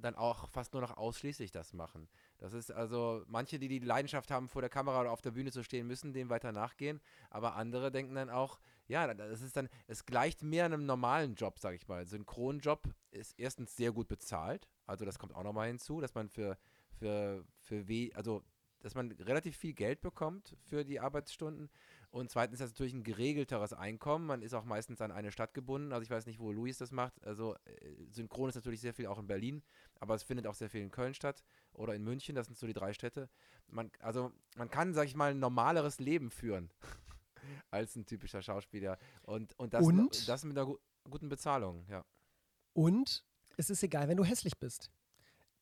dann 0.00 0.14
auch 0.14 0.48
fast 0.48 0.72
nur 0.72 0.82
noch 0.82 0.96
ausschließlich 0.96 1.50
das 1.50 1.72
machen. 1.72 2.08
Das 2.38 2.52
ist 2.52 2.70
also, 2.70 3.22
manche, 3.26 3.58
die 3.58 3.68
die 3.68 3.78
Leidenschaft 3.78 4.30
haben, 4.30 4.48
vor 4.48 4.62
der 4.62 4.70
Kamera 4.70 5.00
oder 5.00 5.10
auf 5.10 5.22
der 5.22 5.30
Bühne 5.30 5.52
zu 5.52 5.62
stehen, 5.62 5.86
müssen 5.86 6.12
dem 6.12 6.28
weiter 6.28 6.52
nachgehen, 6.52 7.00
aber 7.30 7.54
andere 7.56 7.90
denken 7.90 8.14
dann 8.14 8.30
auch, 8.30 8.60
ja, 8.88 9.12
das 9.14 9.42
ist 9.42 9.56
dann, 9.56 9.68
es 9.86 10.04
gleicht 10.04 10.42
mehr 10.42 10.64
einem 10.64 10.86
normalen 10.86 11.34
Job, 11.34 11.58
sag 11.58 11.74
ich 11.74 11.88
mal. 11.88 12.06
Synchronjob 12.06 12.88
ist 13.10 13.38
erstens 13.38 13.74
sehr 13.76 13.92
gut 13.92 14.08
bezahlt, 14.08 14.68
also 14.86 15.04
das 15.04 15.18
kommt 15.18 15.34
auch 15.34 15.42
nochmal 15.42 15.68
hinzu, 15.68 16.00
dass 16.00 16.14
man 16.14 16.28
für, 16.28 16.56
für, 16.98 17.44
für 17.58 17.88
weh, 17.88 18.12
also 18.14 18.44
dass 18.80 18.94
man 18.94 19.10
relativ 19.12 19.56
viel 19.56 19.72
Geld 19.72 20.00
bekommt 20.00 20.56
für 20.60 20.84
die 20.84 21.00
Arbeitsstunden 21.00 21.70
und 22.10 22.30
zweitens 22.30 22.60
ist 22.60 22.64
das 22.64 22.70
natürlich 22.72 22.94
ein 22.94 23.04
geregelteres 23.04 23.72
Einkommen. 23.72 24.26
Man 24.26 24.42
ist 24.42 24.54
auch 24.54 24.64
meistens 24.64 25.00
an 25.00 25.12
eine 25.12 25.30
Stadt 25.30 25.54
gebunden. 25.54 25.92
Also 25.92 26.02
ich 26.02 26.10
weiß 26.10 26.26
nicht, 26.26 26.38
wo 26.38 26.52
Luis 26.52 26.78
das 26.78 26.90
macht. 26.90 27.22
Also 27.24 27.54
äh, 27.64 27.94
Synchron 28.10 28.48
ist 28.48 28.54
natürlich 28.54 28.80
sehr 28.80 28.94
viel 28.94 29.06
auch 29.06 29.18
in 29.18 29.26
Berlin, 29.26 29.62
aber 30.00 30.14
es 30.14 30.22
findet 30.22 30.46
auch 30.46 30.54
sehr 30.54 30.70
viel 30.70 30.82
in 30.82 30.90
Köln 30.90 31.14
statt 31.14 31.44
oder 31.72 31.94
in 31.94 32.02
München. 32.02 32.34
Das 32.34 32.46
sind 32.46 32.56
so 32.56 32.66
die 32.66 32.72
drei 32.72 32.92
Städte. 32.92 33.28
Man, 33.68 33.90
also 34.00 34.32
man 34.56 34.70
kann, 34.70 34.94
sag 34.94 35.06
ich 35.06 35.14
mal, 35.14 35.32
ein 35.32 35.38
normaleres 35.38 35.98
Leben 35.98 36.30
führen 36.30 36.70
als 37.70 37.96
ein 37.96 38.06
typischer 38.06 38.42
Schauspieler. 38.42 38.98
Und, 39.22 39.58
und, 39.58 39.74
das, 39.74 39.84
und? 39.84 40.28
das 40.28 40.44
mit 40.44 40.56
einer 40.56 40.66
gu 40.66 40.78
guten 41.08 41.28
Bezahlung, 41.28 41.86
ja. 41.88 42.04
Und 42.72 43.24
es 43.56 43.70
ist 43.70 43.82
egal, 43.84 44.08
wenn 44.08 44.16
du 44.16 44.24
hässlich 44.24 44.58
bist. 44.58 44.90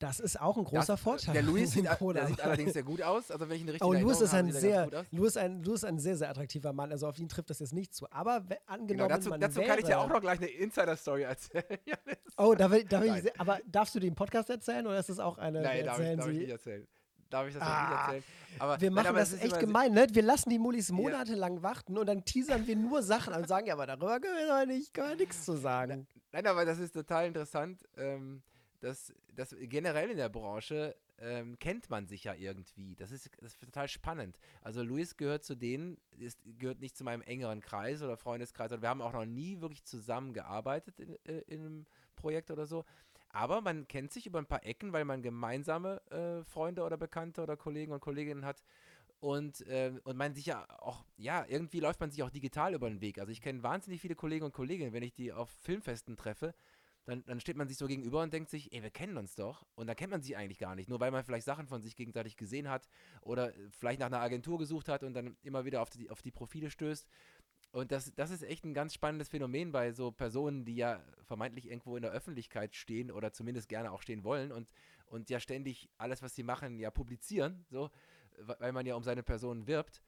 Das 0.04 0.20
ist 0.20 0.38
auch 0.38 0.58
ein 0.58 0.64
großer 0.64 0.84
das, 0.92 1.00
Vorteil. 1.00 1.32
Der 1.32 1.42
Luis 1.42 1.72
sieht, 1.72 1.86
der 1.86 2.26
sieht 2.26 2.40
allerdings 2.42 2.74
sehr 2.74 2.82
gut 2.82 3.00
aus. 3.00 3.30
Also 3.30 3.48
wenn 3.48 3.56
ich 3.56 3.62
eine 3.62 3.72
richtige 3.72 3.88
oh, 3.88 3.94
Louis 3.94 4.20
ist 4.20 4.34
ein 4.34 4.52
sehr, 4.52 4.86
Louis 5.10 5.34
ein, 5.38 5.62
Louis 5.62 5.82
ein 5.82 5.98
sehr, 5.98 6.14
sehr 6.14 6.28
attraktiver 6.28 6.74
Mann. 6.74 6.92
Also 6.92 7.08
auf 7.08 7.18
ihn 7.18 7.26
trifft 7.26 7.48
das 7.48 7.60
jetzt 7.60 7.72
nicht 7.72 7.94
zu. 7.94 8.06
Aber 8.12 8.42
genau, 8.42 8.60
angenommen, 8.66 8.86
genau, 8.88 9.08
dazu, 9.08 9.30
man 9.30 9.40
dazu 9.40 9.56
wäre, 9.56 9.66
kann 9.66 9.78
ich 9.78 9.86
dir 9.86 9.98
auch 9.98 10.08
noch 10.08 10.20
gleich 10.20 10.38
eine 10.40 10.48
Insider-Story 10.48 11.22
erzählen. 11.22 11.64
oh, 12.36 12.54
da 12.54 12.70
will, 12.70 12.84
da 12.84 13.00
will 13.00 13.22
ich, 13.24 13.40
aber 13.40 13.60
darfst 13.66 13.94
du 13.94 14.00
den 14.00 14.14
Podcast 14.14 14.50
erzählen 14.50 14.86
oder 14.86 14.98
ist 14.98 15.08
das 15.08 15.18
auch 15.18 15.38
eine? 15.38 15.62
Nein, 15.62 15.86
darf 15.86 15.98
ich, 15.98 16.16
darf 16.16 16.28
ich 16.28 16.38
nicht 16.38 16.50
erzählen. 16.50 16.86
darf 17.30 17.48
ich 17.48 17.54
das 17.54 17.62
ah, 17.62 17.88
nicht 17.88 17.98
erzählen. 17.98 18.24
Aber, 18.58 18.80
wir 18.82 18.90
machen 18.90 19.04
nein, 19.04 19.06
aber 19.06 19.20
das 19.20 19.32
echt 19.40 19.58
gemein, 19.58 19.92
ne? 19.92 20.06
Wir 20.10 20.22
lassen 20.22 20.50
die 20.50 20.58
Mullis 20.58 20.92
monatelang 20.92 21.56
ja. 21.56 21.62
warten 21.62 21.96
und 21.96 22.06
dann 22.06 22.26
teasern 22.26 22.66
wir 22.66 22.76
nur 22.76 23.02
Sachen 23.02 23.32
und 23.32 23.48
sagen, 23.48 23.68
ja, 23.68 23.72
aber 23.72 23.86
darüber 23.86 24.20
können 24.20 24.36
wir 24.36 24.48
doch 24.48 24.66
nicht, 24.66 24.92
gar 24.92 25.14
nichts 25.16 25.46
zu 25.46 25.56
sagen. 25.56 26.06
Nein, 26.30 26.46
aber 26.46 26.66
das 26.66 26.78
ist 26.78 26.92
total 26.92 27.26
interessant, 27.26 27.80
ähm, 27.96 28.42
dass, 28.84 29.14
dass 29.34 29.56
generell 29.58 30.10
in 30.10 30.18
der 30.18 30.28
Branche 30.28 30.94
ähm, 31.18 31.58
kennt 31.58 31.88
man 31.88 32.06
sich 32.06 32.24
ja 32.24 32.34
irgendwie. 32.34 32.94
Das 32.96 33.12
ist, 33.12 33.30
das 33.40 33.54
ist 33.54 33.60
total 33.60 33.88
spannend. 33.88 34.38
Also 34.60 34.82
Luis 34.82 35.16
gehört 35.16 35.42
zu 35.42 35.54
denen, 35.54 35.96
ist, 36.18 36.38
gehört 36.58 36.80
nicht 36.80 36.96
zu 36.96 37.02
meinem 37.02 37.22
engeren 37.22 37.60
Kreis 37.60 38.02
oder 38.02 38.18
Freundeskreis. 38.18 38.72
Und 38.72 38.82
wir 38.82 38.90
haben 38.90 39.00
auch 39.00 39.14
noch 39.14 39.24
nie 39.24 39.60
wirklich 39.60 39.84
zusammengearbeitet 39.84 41.00
in, 41.00 41.16
äh, 41.24 41.38
in 41.46 41.60
einem 41.60 41.86
Projekt 42.14 42.50
oder 42.50 42.66
so. 42.66 42.84
Aber 43.30 43.62
man 43.62 43.88
kennt 43.88 44.12
sich 44.12 44.26
über 44.26 44.38
ein 44.38 44.46
paar 44.46 44.64
Ecken, 44.64 44.92
weil 44.92 45.04
man 45.04 45.22
gemeinsame 45.22 46.02
äh, 46.10 46.44
Freunde 46.44 46.82
oder 46.82 46.98
Bekannte 46.98 47.42
oder 47.42 47.56
Kollegen 47.56 47.92
und 47.92 48.00
Kolleginnen 48.00 48.44
hat. 48.44 48.62
Und, 49.20 49.66
äh, 49.66 49.92
und 50.04 50.18
man 50.18 50.34
sich 50.34 50.46
ja 50.46 50.66
auch, 50.80 51.06
ja, 51.16 51.46
irgendwie 51.48 51.80
läuft 51.80 52.00
man 52.00 52.10
sich 52.10 52.22
auch 52.22 52.30
digital 52.30 52.74
über 52.74 52.90
den 52.90 53.00
Weg. 53.00 53.18
Also 53.18 53.32
ich 53.32 53.40
kenne 53.40 53.62
wahnsinnig 53.62 54.02
viele 54.02 54.14
Kollegen 54.14 54.44
und 54.44 54.52
Kolleginnen, 54.52 54.92
wenn 54.92 55.02
ich 55.02 55.14
die 55.14 55.32
auf 55.32 55.48
Filmfesten 55.62 56.18
treffe, 56.18 56.54
dann, 57.06 57.24
dann 57.26 57.40
steht 57.40 57.56
man 57.56 57.68
sich 57.68 57.76
so 57.76 57.86
gegenüber 57.86 58.22
und 58.22 58.32
denkt 58.32 58.50
sich, 58.50 58.72
ey, 58.72 58.82
wir 58.82 58.90
kennen 58.90 59.16
uns 59.16 59.34
doch. 59.34 59.66
Und 59.74 59.86
dann 59.86 59.96
kennt 59.96 60.10
man 60.10 60.22
sich 60.22 60.36
eigentlich 60.36 60.58
gar 60.58 60.74
nicht, 60.74 60.88
nur 60.88 61.00
weil 61.00 61.10
man 61.10 61.24
vielleicht 61.24 61.44
Sachen 61.44 61.66
von 61.66 61.82
sich 61.82 61.96
gegenseitig 61.96 62.36
gesehen 62.36 62.68
hat 62.68 62.88
oder 63.20 63.52
vielleicht 63.70 64.00
nach 64.00 64.06
einer 64.06 64.20
Agentur 64.20 64.58
gesucht 64.58 64.88
hat 64.88 65.02
und 65.02 65.14
dann 65.14 65.36
immer 65.42 65.64
wieder 65.64 65.82
auf 65.82 65.90
die, 65.90 66.10
auf 66.10 66.22
die 66.22 66.30
Profile 66.30 66.70
stößt. 66.70 67.06
Und 67.72 67.90
das, 67.90 68.14
das 68.14 68.30
ist 68.30 68.42
echt 68.42 68.64
ein 68.64 68.72
ganz 68.72 68.94
spannendes 68.94 69.28
Phänomen 69.28 69.72
bei 69.72 69.92
so 69.92 70.12
Personen, 70.12 70.64
die 70.64 70.76
ja 70.76 71.02
vermeintlich 71.24 71.66
irgendwo 71.66 71.96
in 71.96 72.02
der 72.02 72.12
Öffentlichkeit 72.12 72.74
stehen 72.74 73.10
oder 73.10 73.32
zumindest 73.32 73.68
gerne 73.68 73.90
auch 73.90 74.00
stehen 74.00 74.22
wollen 74.22 74.52
und, 74.52 74.70
und 75.06 75.28
ja 75.28 75.40
ständig 75.40 75.90
alles, 75.98 76.22
was 76.22 76.34
sie 76.34 76.44
machen, 76.44 76.78
ja 76.78 76.90
publizieren, 76.92 77.66
so, 77.70 77.90
weil 78.38 78.72
man 78.72 78.86
ja 78.86 78.94
um 78.94 79.02
seine 79.02 79.24
Person 79.24 79.66
wirbt 79.66 80.00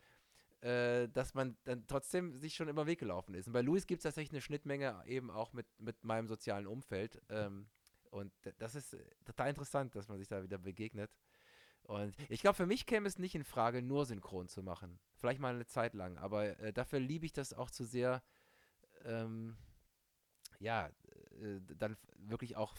äh, 0.66 1.08
dass 1.08 1.34
man 1.34 1.56
dann 1.62 1.86
trotzdem 1.86 2.36
sich 2.38 2.54
schon 2.54 2.66
immer 2.66 2.86
Weg 2.86 2.98
gelaufen 2.98 3.34
ist. 3.34 3.46
Und 3.46 3.52
bei 3.52 3.62
Luis 3.62 3.86
gibt 3.86 4.00
es 4.00 4.02
tatsächlich 4.02 4.32
eine 4.32 4.40
Schnittmenge 4.40 5.00
eben 5.06 5.30
auch 5.30 5.52
mit, 5.52 5.66
mit 5.78 6.02
meinem 6.02 6.26
sozialen 6.26 6.66
Umfeld. 6.66 7.22
Ähm, 7.28 7.68
und 8.10 8.32
das 8.58 8.74
ist 8.74 8.94
äh, 8.94 9.04
total 9.24 9.50
interessant, 9.50 9.94
dass 9.94 10.08
man 10.08 10.18
sich 10.18 10.26
da 10.26 10.42
wieder 10.42 10.58
begegnet. 10.58 11.12
Und 11.84 12.16
ich 12.28 12.40
glaube, 12.40 12.56
für 12.56 12.66
mich 12.66 12.84
käme 12.84 13.06
es 13.06 13.16
nicht 13.16 13.36
in 13.36 13.44
Frage, 13.44 13.80
nur 13.80 14.06
synchron 14.06 14.48
zu 14.48 14.64
machen. 14.64 14.98
Vielleicht 15.14 15.38
mal 15.38 15.54
eine 15.54 15.66
Zeit 15.66 15.94
lang. 15.94 16.18
Aber 16.18 16.58
äh, 16.58 16.72
dafür 16.72 16.98
liebe 16.98 17.26
ich 17.26 17.32
das 17.32 17.52
auch 17.52 17.70
zu 17.70 17.84
sehr, 17.84 18.24
ähm, 19.04 19.56
ja, 20.58 20.88
äh, 21.40 21.60
dann 21.76 21.96
wirklich 22.16 22.56
auch 22.56 22.74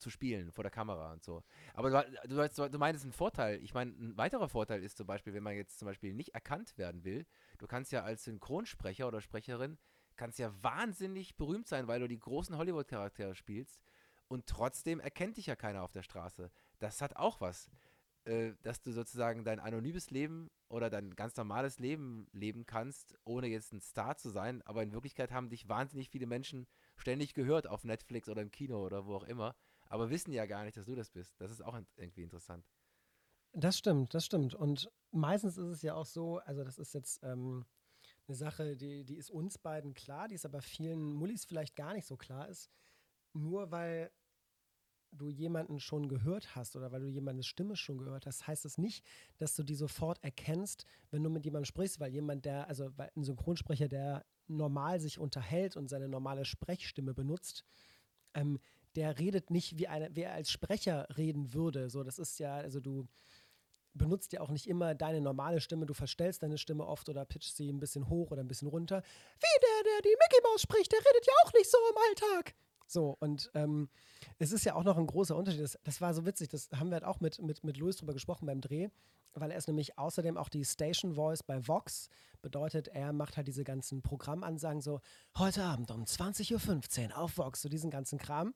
zu 0.00 0.10
spielen 0.10 0.50
vor 0.52 0.64
der 0.64 0.70
Kamera 0.70 1.12
und 1.12 1.22
so. 1.22 1.42
Aber 1.74 2.04
du, 2.26 2.48
du, 2.48 2.68
du 2.68 2.78
meinst 2.78 3.04
einen 3.04 3.12
Vorteil. 3.12 3.62
Ich 3.62 3.74
meine, 3.74 3.92
ein 3.92 4.16
weiterer 4.16 4.48
Vorteil 4.48 4.82
ist 4.82 4.96
zum 4.96 5.06
Beispiel, 5.06 5.34
wenn 5.34 5.42
man 5.42 5.54
jetzt 5.54 5.78
zum 5.78 5.86
Beispiel 5.86 6.14
nicht 6.14 6.34
erkannt 6.34 6.76
werden 6.78 7.04
will, 7.04 7.26
du 7.58 7.66
kannst 7.66 7.92
ja 7.92 8.02
als 8.02 8.24
Synchronsprecher 8.24 9.06
oder 9.06 9.20
Sprecherin, 9.20 9.78
kannst 10.16 10.38
ja 10.38 10.52
wahnsinnig 10.62 11.36
berühmt 11.36 11.68
sein, 11.68 11.86
weil 11.86 12.00
du 12.00 12.08
die 12.08 12.18
großen 12.18 12.56
Hollywood-Charaktere 12.56 13.34
spielst 13.34 13.82
und 14.28 14.46
trotzdem 14.46 15.00
erkennt 15.00 15.36
dich 15.36 15.46
ja 15.46 15.56
keiner 15.56 15.82
auf 15.82 15.92
der 15.92 16.02
Straße. 16.02 16.50
Das 16.78 17.00
hat 17.00 17.16
auch 17.16 17.40
was. 17.40 17.70
Äh, 18.24 18.52
dass 18.62 18.82
du 18.82 18.92
sozusagen 18.92 19.44
dein 19.44 19.60
anonymes 19.60 20.10
Leben 20.10 20.50
oder 20.68 20.90
dein 20.90 21.16
ganz 21.16 21.34
normales 21.36 21.78
Leben 21.78 22.26
leben 22.32 22.66
kannst, 22.66 23.18
ohne 23.24 23.46
jetzt 23.46 23.72
ein 23.72 23.80
Star 23.80 24.16
zu 24.18 24.28
sein, 24.28 24.60
aber 24.66 24.82
in 24.82 24.92
Wirklichkeit 24.92 25.32
haben 25.32 25.48
dich 25.48 25.70
wahnsinnig 25.70 26.10
viele 26.10 26.26
Menschen 26.26 26.66
ständig 26.96 27.32
gehört 27.32 27.66
auf 27.66 27.82
Netflix 27.82 28.28
oder 28.28 28.42
im 28.42 28.50
Kino 28.50 28.84
oder 28.84 29.06
wo 29.06 29.16
auch 29.16 29.24
immer 29.24 29.56
aber 29.90 30.08
wissen 30.08 30.32
ja 30.32 30.46
gar 30.46 30.64
nicht, 30.64 30.76
dass 30.76 30.86
du 30.86 30.94
das 30.94 31.10
bist. 31.10 31.38
Das 31.40 31.50
ist 31.50 31.60
auch 31.60 31.78
irgendwie 31.96 32.22
interessant. 32.22 32.64
Das 33.52 33.76
stimmt, 33.76 34.14
das 34.14 34.24
stimmt. 34.24 34.54
Und 34.54 34.88
meistens 35.10 35.58
ist 35.58 35.66
es 35.66 35.82
ja 35.82 35.94
auch 35.94 36.06
so, 36.06 36.38
also 36.38 36.62
das 36.62 36.78
ist 36.78 36.94
jetzt 36.94 37.20
ähm, 37.24 37.66
eine 38.28 38.36
Sache, 38.36 38.76
die, 38.76 39.04
die 39.04 39.16
ist 39.16 39.30
uns 39.30 39.58
beiden 39.58 39.92
klar, 39.92 40.28
die 40.28 40.36
ist 40.36 40.46
aber 40.46 40.62
vielen 40.62 41.12
Mullis 41.12 41.44
vielleicht 41.44 41.74
gar 41.74 41.92
nicht 41.92 42.06
so 42.06 42.16
klar 42.16 42.48
ist. 42.48 42.70
Nur 43.32 43.72
weil 43.72 44.12
du 45.12 45.28
jemanden 45.28 45.80
schon 45.80 46.08
gehört 46.08 46.54
hast 46.54 46.76
oder 46.76 46.92
weil 46.92 47.00
du 47.00 47.08
jemandes 47.08 47.46
Stimme 47.46 47.74
schon 47.74 47.98
gehört 47.98 48.26
hast, 48.26 48.46
heißt 48.46 48.64
das 48.64 48.78
nicht, 48.78 49.04
dass 49.38 49.56
du 49.56 49.64
die 49.64 49.74
sofort 49.74 50.22
erkennst, 50.22 50.84
wenn 51.10 51.24
du 51.24 51.30
mit 51.30 51.44
jemandem 51.44 51.64
sprichst, 51.64 51.98
weil 51.98 52.12
jemand, 52.12 52.44
der, 52.44 52.68
also 52.68 52.90
ein 52.96 53.24
Synchronsprecher, 53.24 53.88
der 53.88 54.24
normal 54.46 55.00
sich 55.00 55.18
unterhält 55.18 55.76
und 55.76 55.88
seine 55.88 56.08
normale 56.08 56.44
Sprechstimme 56.44 57.12
benutzt, 57.12 57.64
ähm, 58.34 58.60
der 58.96 59.18
redet 59.18 59.50
nicht 59.50 59.78
wie, 59.78 59.88
eine, 59.88 60.14
wie 60.14 60.22
er 60.22 60.34
als 60.34 60.50
Sprecher 60.50 61.06
reden 61.16 61.52
würde. 61.52 61.90
So, 61.90 62.02
das 62.02 62.18
ist 62.18 62.38
ja, 62.38 62.56
also 62.56 62.80
du 62.80 63.06
benutzt 63.94 64.32
ja 64.32 64.40
auch 64.40 64.50
nicht 64.50 64.66
immer 64.66 64.94
deine 64.94 65.20
normale 65.20 65.60
Stimme, 65.60 65.86
du 65.86 65.94
verstellst 65.94 66.42
deine 66.42 66.58
Stimme 66.58 66.86
oft 66.86 67.08
oder 67.08 67.24
pitchst 67.24 67.56
sie 67.56 67.70
ein 67.70 67.80
bisschen 67.80 68.08
hoch 68.08 68.30
oder 68.30 68.42
ein 68.42 68.48
bisschen 68.48 68.68
runter. 68.68 69.02
Wie 69.38 69.60
der, 69.62 69.92
der 69.92 70.02
die 70.02 70.16
Mickey 70.16 70.42
Mouse 70.44 70.62
spricht, 70.62 70.92
der 70.92 71.00
redet 71.00 71.26
ja 71.26 71.32
auch 71.44 71.52
nicht 71.52 71.70
so 71.70 71.78
im 71.90 71.96
Alltag. 72.08 72.54
So, 72.86 73.16
und 73.20 73.50
ähm, 73.54 73.88
es 74.38 74.50
ist 74.50 74.64
ja 74.64 74.74
auch 74.74 74.82
noch 74.82 74.96
ein 74.96 75.06
großer 75.06 75.36
Unterschied. 75.36 75.62
Das, 75.62 75.78
das, 75.84 76.00
war 76.00 76.12
so 76.12 76.26
witzig, 76.26 76.48
das 76.48 76.68
haben 76.74 76.88
wir 76.88 76.94
halt 76.94 77.04
auch 77.04 77.20
mit, 77.20 77.40
mit, 77.40 77.62
mit 77.62 77.76
Louis 77.76 77.96
drüber 77.96 78.12
gesprochen 78.12 78.46
beim 78.46 78.60
Dreh, 78.60 78.88
weil 79.34 79.52
er 79.52 79.58
ist 79.58 79.68
nämlich 79.68 79.96
außerdem 79.96 80.36
auch 80.36 80.48
die 80.48 80.64
Station 80.64 81.14
Voice 81.14 81.44
bei 81.44 81.66
Vox. 81.66 82.08
Bedeutet, 82.42 82.88
er 82.88 83.12
macht 83.12 83.36
halt 83.36 83.46
diese 83.46 83.62
ganzen 83.62 84.02
Programmansagen 84.02 84.80
so, 84.80 85.00
heute 85.38 85.62
Abend 85.62 85.92
um 85.92 86.02
20.15 86.02 87.10
Uhr 87.10 87.18
auf 87.18 87.38
Vox, 87.38 87.62
so 87.62 87.68
diesen 87.68 87.90
ganzen 87.90 88.18
Kram. 88.18 88.54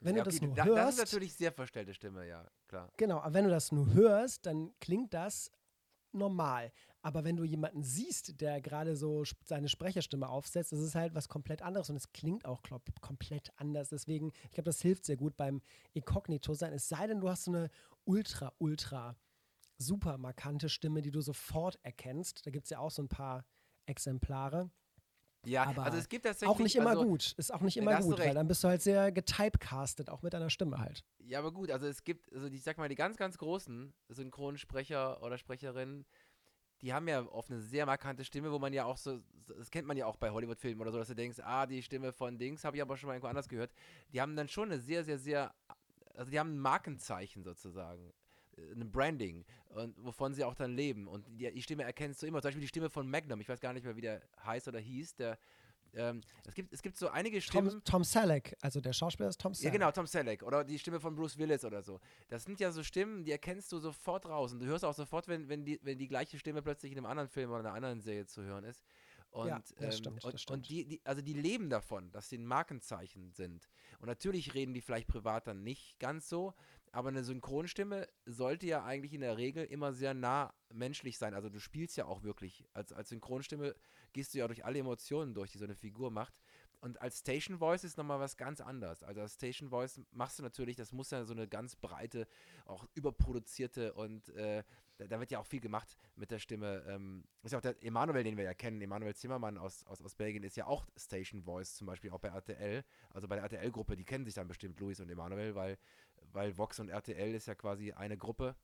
Wenn 0.00 0.16
ja, 0.16 0.24
du 0.24 0.30
das 0.30 0.40
nur 0.40 0.54
da, 0.54 0.64
hörst. 0.64 0.78
Das 0.78 0.94
ist 0.94 1.12
natürlich 1.12 1.34
sehr 1.34 1.52
verstellte 1.52 1.94
Stimme, 1.94 2.26
ja, 2.26 2.46
klar. 2.68 2.90
Genau, 2.96 3.20
aber 3.20 3.34
wenn 3.34 3.44
du 3.44 3.50
das 3.50 3.70
nur 3.70 3.92
hörst, 3.92 4.46
dann 4.46 4.72
klingt 4.80 5.12
das 5.12 5.50
normal. 6.12 6.72
Aber 7.02 7.24
wenn 7.24 7.36
du 7.36 7.44
jemanden 7.44 7.82
siehst, 7.82 8.40
der 8.40 8.60
gerade 8.60 8.96
so 8.96 9.24
seine 9.44 9.68
Sprecherstimme 9.68 10.28
aufsetzt, 10.28 10.72
das 10.72 10.80
ist 10.80 10.94
halt 10.94 11.14
was 11.14 11.28
komplett 11.28 11.62
anderes 11.62 11.88
und 11.90 11.96
es 11.96 12.12
klingt 12.12 12.44
auch 12.44 12.62
glaub, 12.62 12.82
komplett 13.00 13.52
anders. 13.56 13.90
Deswegen, 13.90 14.32
ich 14.44 14.52
glaube, 14.52 14.66
das 14.66 14.80
hilft 14.80 15.06
sehr 15.06 15.16
gut 15.16 15.36
beim 15.36 15.62
Inkognito 15.92 16.54
sein. 16.54 16.72
Es 16.72 16.88
sei 16.88 17.06
denn, 17.06 17.20
du 17.20 17.28
hast 17.28 17.44
so 17.44 17.52
eine 17.52 17.70
ultra, 18.04 18.52
ultra 18.58 19.16
super 19.78 20.18
markante 20.18 20.68
Stimme, 20.68 21.00
die 21.00 21.10
du 21.10 21.20
sofort 21.20 21.78
erkennst. 21.82 22.46
Da 22.46 22.50
gibt 22.50 22.64
es 22.64 22.70
ja 22.70 22.78
auch 22.78 22.90
so 22.90 23.02
ein 23.02 23.08
paar 23.08 23.46
Exemplare. 23.86 24.70
Ja, 25.46 25.64
aber 25.64 25.84
also 25.84 25.96
es 25.98 26.08
gibt 26.08 26.26
tatsächlich. 26.26 26.54
Auch 26.54 26.58
nicht 26.60 26.76
immer 26.76 26.90
also, 26.90 27.04
gut. 27.04 27.32
Ist 27.38 27.52
auch 27.52 27.62
nicht 27.62 27.76
immer 27.76 27.98
gut, 28.00 28.18
weil 28.18 28.34
dann 28.34 28.46
bist 28.46 28.62
du 28.62 28.68
halt 28.68 28.82
sehr 28.82 29.10
getypecastet, 29.10 30.10
auch 30.10 30.22
mit 30.22 30.34
deiner 30.34 30.50
Stimme 30.50 30.78
halt. 30.78 31.02
Ja, 31.18 31.38
aber 31.38 31.52
gut, 31.52 31.70
also 31.70 31.86
es 31.86 32.04
gibt, 32.04 32.32
also 32.32 32.46
ich 32.46 32.62
sag 32.62 32.76
mal, 32.76 32.88
die 32.88 32.94
ganz, 32.94 33.16
ganz 33.16 33.38
großen 33.38 33.94
Synchronsprecher 34.08 35.22
oder 35.22 35.38
Sprecherinnen, 35.38 36.04
die 36.82 36.92
haben 36.92 37.08
ja 37.08 37.22
oft 37.26 37.50
eine 37.50 37.60
sehr 37.60 37.86
markante 37.86 38.24
Stimme, 38.24 38.52
wo 38.52 38.58
man 38.58 38.72
ja 38.72 38.84
auch 38.84 38.96
so, 38.96 39.20
das 39.46 39.70
kennt 39.70 39.86
man 39.86 39.96
ja 39.96 40.06
auch 40.06 40.16
bei 40.16 40.30
Hollywood-Filmen 40.30 40.80
oder 40.80 40.92
so, 40.92 40.98
dass 40.98 41.08
du 41.08 41.14
denkst, 41.14 41.38
ah, 41.42 41.66
die 41.66 41.82
Stimme 41.82 42.12
von 42.12 42.38
Dings 42.38 42.64
habe 42.64 42.76
ich 42.76 42.82
aber 42.82 42.96
schon 42.96 43.08
mal 43.08 43.14
irgendwo 43.14 43.28
anders 43.28 43.48
gehört. 43.48 43.72
Die 44.12 44.20
haben 44.20 44.36
dann 44.36 44.48
schon 44.48 44.70
eine 44.70 44.80
sehr, 44.80 45.04
sehr, 45.04 45.18
sehr, 45.18 45.54
also 46.14 46.30
die 46.30 46.38
haben 46.38 46.54
ein 46.54 46.60
Markenzeichen 46.60 47.44
sozusagen 47.44 48.12
ein 48.74 48.90
Branding, 48.90 49.44
und 49.70 49.94
wovon 50.04 50.34
sie 50.34 50.44
auch 50.44 50.54
dann 50.54 50.74
leben. 50.74 51.06
Und 51.06 51.26
die, 51.28 51.50
die, 51.52 51.62
Stimme 51.62 51.84
erkennst 51.84 52.22
du 52.22 52.26
immer. 52.26 52.40
Zum 52.40 52.48
Beispiel 52.48 52.62
die 52.62 52.68
Stimme 52.68 52.90
von 52.90 53.08
Magnum, 53.08 53.40
ich 53.40 53.48
weiß 53.48 53.60
gar 53.60 53.72
nicht 53.72 53.84
mehr, 53.84 53.96
wie 53.96 54.00
der 54.00 54.22
heißt 54.44 54.68
oder 54.68 54.78
hieß, 54.78 55.14
der. 55.16 55.38
Ähm, 55.92 56.20
es, 56.46 56.54
gibt, 56.54 56.72
es 56.72 56.82
gibt 56.82 56.96
so 56.96 57.08
einige 57.08 57.40
Stimmen. 57.40 57.70
Tom, 57.70 57.84
Tom 57.84 58.04
Selleck, 58.04 58.56
also 58.60 58.80
der 58.80 58.92
Schauspieler 58.92 59.28
ist 59.28 59.40
Tom 59.40 59.54
Selleck. 59.54 59.72
Ja, 59.72 59.78
genau, 59.78 59.90
Tom 59.90 60.06
Selleck. 60.06 60.44
Oder 60.44 60.62
die 60.62 60.78
Stimme 60.78 61.00
von 61.00 61.16
Bruce 61.16 61.36
Willis 61.36 61.64
oder 61.64 61.82
so. 61.82 61.98
Das 62.28 62.44
sind 62.44 62.60
ja 62.60 62.70
so 62.70 62.84
Stimmen, 62.84 63.24
die 63.24 63.32
erkennst 63.32 63.72
du 63.72 63.78
sofort 63.78 64.26
raus. 64.26 64.52
Und 64.52 64.60
du 64.60 64.66
hörst 64.66 64.84
auch 64.84 64.94
sofort, 64.94 65.26
wenn, 65.26 65.48
wenn, 65.48 65.64
die, 65.64 65.80
wenn 65.82 65.98
die 65.98 66.06
gleiche 66.06 66.38
Stimme 66.38 66.62
plötzlich 66.62 66.92
in 66.92 66.98
einem 66.98 67.06
anderen 67.06 67.28
Film 67.28 67.50
oder 67.50 67.58
einer 67.60 67.72
anderen 67.72 68.00
Serie 68.00 68.24
zu 68.24 68.42
hören 68.42 68.62
ist. 68.62 68.84
Und, 69.30 69.48
ja, 69.48 69.58
das 69.58 69.72
ähm, 69.80 69.92
stimmt, 69.92 70.16
das 70.18 70.24
und, 70.24 70.40
stimmt. 70.40 70.56
und 70.56 70.68
die, 70.68 70.84
die, 70.86 71.00
also 71.04 71.22
die 71.22 71.34
leben 71.34 71.70
davon, 71.70 72.10
dass 72.10 72.28
sie 72.28 72.38
ein 72.38 72.46
Markenzeichen 72.46 73.30
sind. 73.32 73.68
Und 74.00 74.06
natürlich 74.06 74.54
reden 74.54 74.74
die 74.74 74.80
vielleicht 74.80 75.06
privat 75.06 75.46
dann 75.46 75.62
nicht 75.62 75.98
ganz 76.00 76.28
so, 76.28 76.54
aber 76.92 77.08
eine 77.08 77.22
Synchronstimme 77.22 78.08
sollte 78.26 78.66
ja 78.66 78.84
eigentlich 78.84 79.12
in 79.12 79.20
der 79.20 79.36
Regel 79.36 79.64
immer 79.64 79.92
sehr 79.92 80.14
nah 80.14 80.52
menschlich 80.72 81.18
sein. 81.18 81.34
Also 81.34 81.48
du 81.48 81.60
spielst 81.60 81.96
ja 81.96 82.06
auch 82.06 82.22
wirklich. 82.22 82.64
Als, 82.72 82.92
als 82.92 83.10
Synchronstimme 83.10 83.74
gehst 84.12 84.34
du 84.34 84.38
ja 84.38 84.48
durch 84.48 84.64
alle 84.64 84.78
Emotionen 84.78 85.34
durch, 85.34 85.52
die 85.52 85.58
so 85.58 85.64
eine 85.64 85.76
Figur 85.76 86.10
macht. 86.10 86.34
Und 86.80 87.00
als 87.02 87.18
Station 87.18 87.58
Voice 87.58 87.84
ist 87.84 87.98
nochmal 87.98 88.20
was 88.20 88.36
ganz 88.36 88.60
anderes. 88.60 89.02
Also 89.02 89.20
als 89.20 89.34
Station 89.34 89.68
Voice 89.68 90.00
machst 90.12 90.38
du 90.38 90.42
natürlich, 90.42 90.76
das 90.76 90.92
muss 90.92 91.10
ja 91.10 91.24
so 91.24 91.34
eine 91.34 91.46
ganz 91.46 91.76
breite, 91.76 92.26
auch 92.64 92.86
überproduzierte 92.94 93.92
und 93.92 94.30
äh, 94.30 94.64
da, 94.96 95.06
da, 95.06 95.20
wird 95.20 95.30
ja 95.30 95.38
auch 95.38 95.46
viel 95.46 95.60
gemacht 95.60 95.96
mit 96.16 96.30
der 96.30 96.38
Stimme. 96.38 96.82
Ähm, 96.88 97.24
ist 97.42 97.52
ja 97.52 97.58
auch 97.58 97.62
der 97.62 97.82
Emanuel, 97.82 98.24
den 98.24 98.38
wir 98.38 98.44
ja 98.44 98.54
kennen, 98.54 98.80
Emanuel 98.80 99.14
Zimmermann 99.14 99.58
aus, 99.58 99.84
aus, 99.84 100.00
aus 100.02 100.14
Belgien, 100.14 100.42
ist 100.42 100.56
ja 100.56 100.66
auch 100.66 100.88
Station 100.96 101.42
Voice, 101.42 101.74
zum 101.74 101.86
Beispiel 101.86 102.10
auch 102.12 102.18
bei 102.18 102.28
RTL. 102.28 102.82
Also 103.10 103.28
bei 103.28 103.36
der 103.36 103.44
RTL-Gruppe, 103.44 103.96
die 103.96 104.04
kennen 104.04 104.24
sich 104.24 104.34
dann 104.34 104.48
bestimmt 104.48 104.80
Luis 104.80 105.00
und 105.00 105.10
Emanuel, 105.10 105.54
weil 105.54 105.78
weil 106.32 106.56
Vox 106.56 106.78
und 106.80 106.88
RTL 106.88 107.34
ist 107.34 107.46
ja 107.46 107.54
quasi 107.54 107.92
eine 107.92 108.16
Gruppe. 108.16 108.56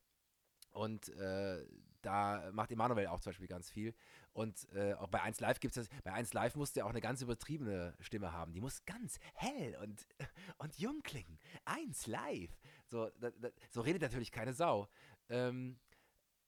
Und 0.73 1.09
äh, 1.17 1.65
da 2.03 2.51
macht 2.53 2.71
Emanuel 2.71 3.07
auch 3.09 3.21
zum 3.21 3.31
Beispiel 3.31 3.49
ganz 3.49 3.71
viel. 3.71 3.95
Und 4.33 4.69
äh, 4.75 4.95
auch 4.95 5.09
bei 5.09 5.23
1 5.23 5.41
Live 5.41 5.59
gibt 5.61 5.77
es 5.77 5.89
das, 5.89 6.03
bei 6.05 6.13
1 6.13 6.33
Live 6.35 6.55
musste 6.55 6.81
er 6.81 6.87
auch 6.87 6.91
eine 6.91 7.01
ganz 7.01 7.23
übertriebene 7.23 7.97
Stimme 8.01 8.33
haben. 8.33 8.53
Die 8.53 8.61
muss 8.61 8.85
ganz 8.85 9.19
hell 9.35 9.77
und, 9.83 10.07
und 10.59 10.79
jung 10.79 11.03
klingen. 11.03 11.39
1 11.65 12.07
Live. 12.07 12.57
So, 12.87 13.11
da, 13.19 13.31
da, 13.31 13.49
so 13.71 13.81
redet 13.81 14.03
natürlich 14.03 14.31
keine 14.31 14.53
Sau. 14.53 14.89
Ähm, 15.29 15.79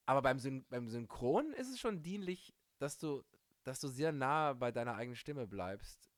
aber 0.07 0.23
beim, 0.23 0.39
Syn 0.39 0.65
beim 0.69 0.89
Synchron 0.89 1.53
ist 1.55 1.69
es 1.69 1.81
schon 1.81 2.03
dienlich, 2.03 2.55
dass 2.79 2.99
du, 2.99 3.25
dass 3.65 3.81
du 3.81 3.89
sehr 3.89 4.13
nah 4.13 4.53
bei 4.53 4.71
deiner 4.71 4.95
eigenen 4.95 5.17
Stimme 5.17 5.47
bleibst, 5.47 6.11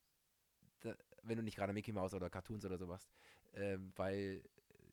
da, 0.80 0.94
wenn 1.22 1.38
du 1.38 1.42
nicht 1.42 1.56
gerade 1.56 1.72
Mickey 1.72 1.92
Mouse 1.92 2.14
oder 2.14 2.30
Cartoons 2.30 2.64
oder 2.64 2.78
so 2.78 2.86
machst. 2.86 3.10
Ähm, 3.54 3.92
weil, 3.96 4.44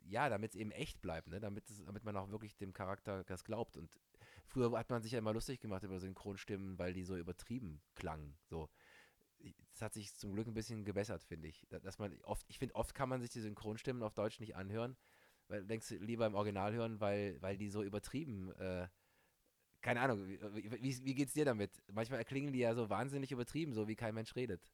ja, 0.09 0.29
damit 0.29 0.51
es 0.51 0.55
eben 0.55 0.71
echt 0.71 1.01
bleibt, 1.01 1.27
ne? 1.27 1.39
damit, 1.39 1.69
es, 1.69 1.83
damit 1.83 2.03
man 2.03 2.15
auch 2.17 2.29
wirklich 2.31 2.55
dem 2.57 2.73
Charakter 2.73 3.23
das 3.25 3.43
glaubt. 3.43 3.77
Und 3.77 3.99
früher 4.45 4.77
hat 4.77 4.89
man 4.89 5.01
sich 5.01 5.11
ja 5.11 5.19
immer 5.19 5.33
lustig 5.33 5.59
gemacht 5.59 5.83
über 5.83 5.99
Synchronstimmen, 5.99 6.77
weil 6.77 6.93
die 6.93 7.03
so 7.03 7.17
übertrieben 7.17 7.81
klangen. 7.95 8.37
So. 8.45 8.69
Das 9.71 9.81
hat 9.81 9.93
sich 9.93 10.15
zum 10.15 10.33
Glück 10.33 10.47
ein 10.47 10.53
bisschen 10.53 10.83
gebessert, 10.83 11.23
finde 11.23 11.47
ich. 11.47 11.67
Dass 11.69 11.99
man 11.99 12.19
oft, 12.23 12.45
ich 12.49 12.57
finde, 12.57 12.75
oft 12.75 12.95
kann 12.95 13.09
man 13.09 13.21
sich 13.21 13.29
die 13.29 13.41
Synchronstimmen 13.41 14.01
auf 14.03 14.13
Deutsch 14.13 14.39
nicht 14.39 14.55
anhören, 14.55 14.97
weil 15.47 15.65
denkst 15.65 15.89
du 15.89 15.95
lieber 15.95 16.25
im 16.25 16.35
Original 16.35 16.73
hören, 16.73 16.99
weil, 16.99 17.41
weil 17.41 17.57
die 17.57 17.69
so 17.69 17.83
übertrieben, 17.83 18.51
äh, 18.53 18.87
keine 19.81 20.01
Ahnung, 20.01 20.27
wie, 20.27 20.71
wie, 20.81 21.05
wie 21.05 21.15
geht's 21.15 21.33
dir 21.33 21.45
damit? 21.45 21.71
Manchmal 21.91 22.19
erklingen 22.19 22.51
die 22.51 22.59
ja 22.59 22.73
so 22.73 22.89
wahnsinnig 22.89 23.31
übertrieben, 23.31 23.73
so 23.73 23.87
wie 23.87 23.95
kein 23.95 24.15
Mensch 24.15 24.35
redet. 24.35 24.67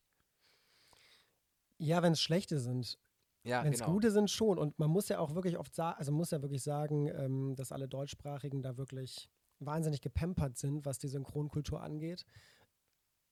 Ja, 1.78 2.02
wenn 2.02 2.14
es 2.14 2.22
schlechte 2.22 2.60
sind. 2.60 2.98
Ja, 3.44 3.64
wenn 3.64 3.74
es 3.74 3.80
genau. 3.80 3.92
gute 3.92 4.12
sind, 4.12 4.32
schon. 4.32 4.58
Und 4.58 4.80
man 4.80 4.90
muss 4.90 5.10
ja 5.10 5.20
auch 5.20 5.36
wirklich 5.36 5.58
oft 5.58 5.76
sagen, 5.76 5.98
also 5.98 6.12
muss 6.12 6.32
ja 6.32 6.42
wirklich 6.42 6.64
sagen, 6.64 7.08
ähm, 7.08 7.56
dass 7.56 7.72
alle 7.72 7.88
Deutschsprachigen 7.88 8.62
da 8.62 8.78
wirklich 8.78 9.30
wahnsinnig 9.60 10.02
gepampert 10.02 10.58
sind, 10.58 10.86
was 10.86 10.98
die 10.98 11.08
Synchronkultur 11.08 11.82
angeht, 11.82 12.26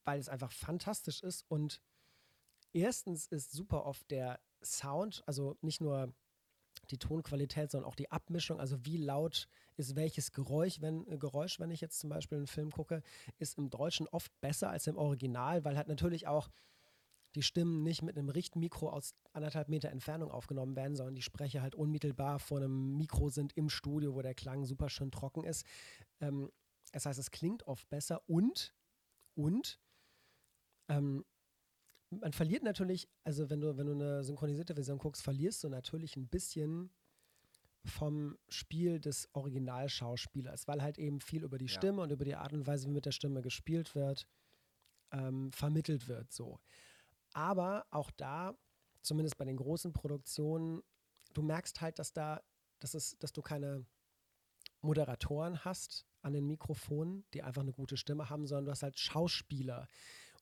weil 0.04 0.20
es 0.20 0.30
einfach 0.30 0.52
fantastisch 0.52 1.24
ist. 1.24 1.46
Und 1.48 1.82
erstens 2.74 3.28
ist 3.28 3.52
super 3.52 3.86
oft 3.86 4.10
der 4.12 4.40
Sound, 4.62 5.24
also 5.26 5.58
nicht 5.62 5.82
nur 5.82 6.14
die 6.90 6.98
Tonqualität, 6.98 7.72
sondern 7.72 7.90
auch 7.90 7.96
die 7.96 8.12
Abmischung, 8.12 8.60
also 8.60 8.86
wie 8.86 8.98
laut 8.98 9.48
ist 9.78 9.96
welches 9.96 10.32
Geräusch, 10.32 10.82
wenn, 10.82 11.08
äh, 11.08 11.18
Geräusch, 11.18 11.60
wenn 11.60 11.72
ich 11.72 11.82
jetzt 11.82 12.00
zum 12.00 12.10
Beispiel 12.10 12.38
einen 12.38 12.48
Film 12.48 12.72
gucke, 12.72 13.02
ist 13.38 13.58
im 13.58 13.70
Deutschen 13.70 14.08
oft 14.08 14.32
besser 14.42 14.70
als 14.70 14.88
im 14.88 14.98
Original, 14.98 15.64
weil 15.64 15.78
halt 15.78 15.88
natürlich 15.88 16.28
auch 16.28 16.50
die 17.36 17.44
Stimmen 17.44 17.84
nicht 17.84 18.02
mit 18.02 18.18
einem 18.18 18.30
Richtmikro 18.30 18.90
aus 18.90 19.16
anderthalb 19.34 19.70
Meter 19.70 19.90
Entfernung 19.90 20.32
aufgenommen 20.32 20.76
werden, 20.76 20.96
sondern 20.96 21.16
die 21.16 21.22
Sprecher 21.22 21.62
halt 21.62 21.76
unmittelbar 21.76 22.40
vor 22.40 22.58
einem 22.58 22.98
Mikro 22.98 23.30
sind 23.30 23.54
im 23.56 23.70
Studio, 23.70 24.16
wo 24.16 24.22
der 24.22 24.36
Klang 24.36 24.66
super 24.66 24.90
schön 24.90 25.12
trocken 25.12 25.44
ist. 25.44 25.66
Ähm, 26.20 26.52
das 26.92 27.06
heißt, 27.06 27.20
es 27.20 27.32
klingt 27.32 27.68
oft 27.68 27.90
besser 27.90 28.22
und, 28.28 28.74
und, 29.36 29.80
ähm, 30.90 31.24
man 32.10 32.34
verliert 32.34 32.64
natürlich, 32.64 33.08
also 33.24 33.50
wenn 33.50 33.62
du, 33.62 33.78
wenn 33.78 33.88
du 33.88 33.94
eine 33.94 34.24
synchronisierte 34.24 34.76
Version 34.76 34.98
guckst, 34.98 35.22
verlierst 35.22 35.64
du 35.64 35.70
natürlich 35.70 36.18
ein 36.18 36.28
bisschen 36.28 36.92
vom 37.86 38.38
Spiel 38.50 39.00
des 39.00 39.30
Originalschauspielers, 39.34 40.68
weil 40.68 40.82
halt 40.82 40.98
eben 41.00 41.22
viel 41.22 41.44
über 41.44 41.58
die 41.58 41.66
ja. 41.66 41.72
Stimme 41.72 42.02
und 42.02 42.12
über 42.12 42.26
die 42.26 42.36
Art 42.36 42.54
und 42.54 42.68
Weise, 42.68 42.88
wie 42.88 42.94
mit 42.94 43.06
der 43.06 43.12
Stimme 43.12 43.42
gespielt 43.42 43.96
wird, 43.96 44.28
ähm, 45.12 45.52
vermittelt 45.52 46.08
wird. 46.08 46.32
So. 46.32 46.60
Aber 47.34 47.86
auch 47.92 48.12
da, 48.12 48.58
zumindest 49.02 49.38
bei 49.38 49.46
den 49.46 49.58
großen 49.58 49.94
Produktionen, 49.94 50.82
du 51.34 51.42
merkst 51.42 51.82
halt, 51.82 52.00
dass 52.00 52.14
da, 52.14 52.42
dass, 52.80 52.94
es, 52.94 53.18
dass 53.20 53.32
du 53.32 53.42
keine 53.42 53.86
Moderatoren 54.82 55.64
hast 55.64 56.06
an 56.22 56.34
den 56.34 56.48
Mikrofonen, 56.48 57.26
die 57.34 57.44
einfach 57.44 57.62
eine 57.62 57.74
gute 57.74 57.98
Stimme 57.98 58.30
haben, 58.30 58.48
sondern 58.48 58.66
du 58.66 58.72
hast 58.72 58.84
halt 58.84 59.00
Schauspieler. 59.00 59.88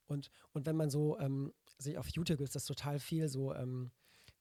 Und, 0.08 0.32
und 0.54 0.66
wenn 0.66 0.76
man 0.76 0.90
so 0.90 1.20
ähm, 1.20 1.54
sich 1.78 1.98
auf 1.98 2.10
YouTube 2.10 2.42
ist 2.42 2.56
das 2.56 2.66
total 2.66 3.00
viel 3.00 3.28
so 3.28 3.54
ähm, 3.54 3.92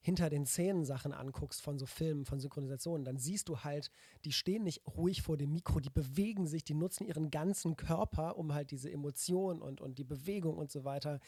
hinter 0.01 0.31
den 0.31 0.47
Szenen 0.47 0.85
Sachen 0.85 1.13
anguckst 1.13 1.61
von 1.61 1.79
so 1.79 1.87
Filmen, 1.87 2.25
von 2.25 2.41
Synchronisationen, 2.41 3.05
dann 3.05 3.19
siehst 3.19 3.49
du 3.49 3.61
halt, 3.61 3.91
die 4.25 4.33
stehen 4.33 4.65
nicht 4.65 4.87
ruhig 4.87 5.23
vor 5.23 5.37
dem 5.37 5.53
Mikro, 5.53 5.81
die 5.81 5.91
bewegen 5.91 6.47
sich, 6.47 6.65
die 6.65 6.75
nutzen 6.75 7.05
ihren 7.07 7.31
ganzen 7.31 7.77
Körper, 7.77 8.37
um 8.37 8.55
halt 8.55 8.71
diese 8.71 8.91
Emotion 8.91 9.61
und, 9.61 9.81
und 9.81 9.99
die 9.99 10.05
Bewegung 10.05 10.57
und 10.57 10.71
so 10.71 10.85
weiter 10.85 11.21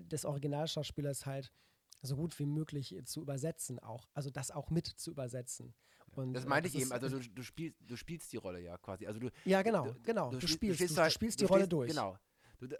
des 0.00 0.24
Originalschauspielers 0.24 1.26
halt 1.26 1.52
so 2.02 2.16
gut 2.16 2.38
wie 2.38 2.46
möglich 2.46 2.96
zu 3.04 3.20
übersetzen 3.20 3.78
auch. 3.78 4.08
Also 4.14 4.30
das 4.30 4.50
auch 4.50 4.70
mit 4.70 4.86
zu 4.86 5.10
übersetzen. 5.10 5.74
Und, 6.12 6.34
das 6.34 6.46
meinte 6.46 6.68
äh, 6.68 6.72
ich 6.72 6.80
eben, 6.80 6.92
also 6.92 7.08
du, 7.08 7.18
du, 7.18 7.42
spielst, 7.42 7.76
du 7.80 7.96
spielst 7.96 8.32
die 8.32 8.36
Rolle 8.36 8.60
ja 8.60 8.78
quasi. 8.78 9.06
Also 9.06 9.20
du, 9.20 9.30
ja, 9.44 9.62
genau, 9.62 9.84
du, 9.84 9.94
genau. 10.02 10.30
Du, 10.30 10.38
du 10.38 10.46
spielst, 10.46 10.80
du, 10.80 10.86
spielst, 10.88 11.12
spielst 11.12 11.40
die 11.40 11.44
Rolle 11.44 11.68
durch. 11.68 11.90
Genau. 11.90 12.16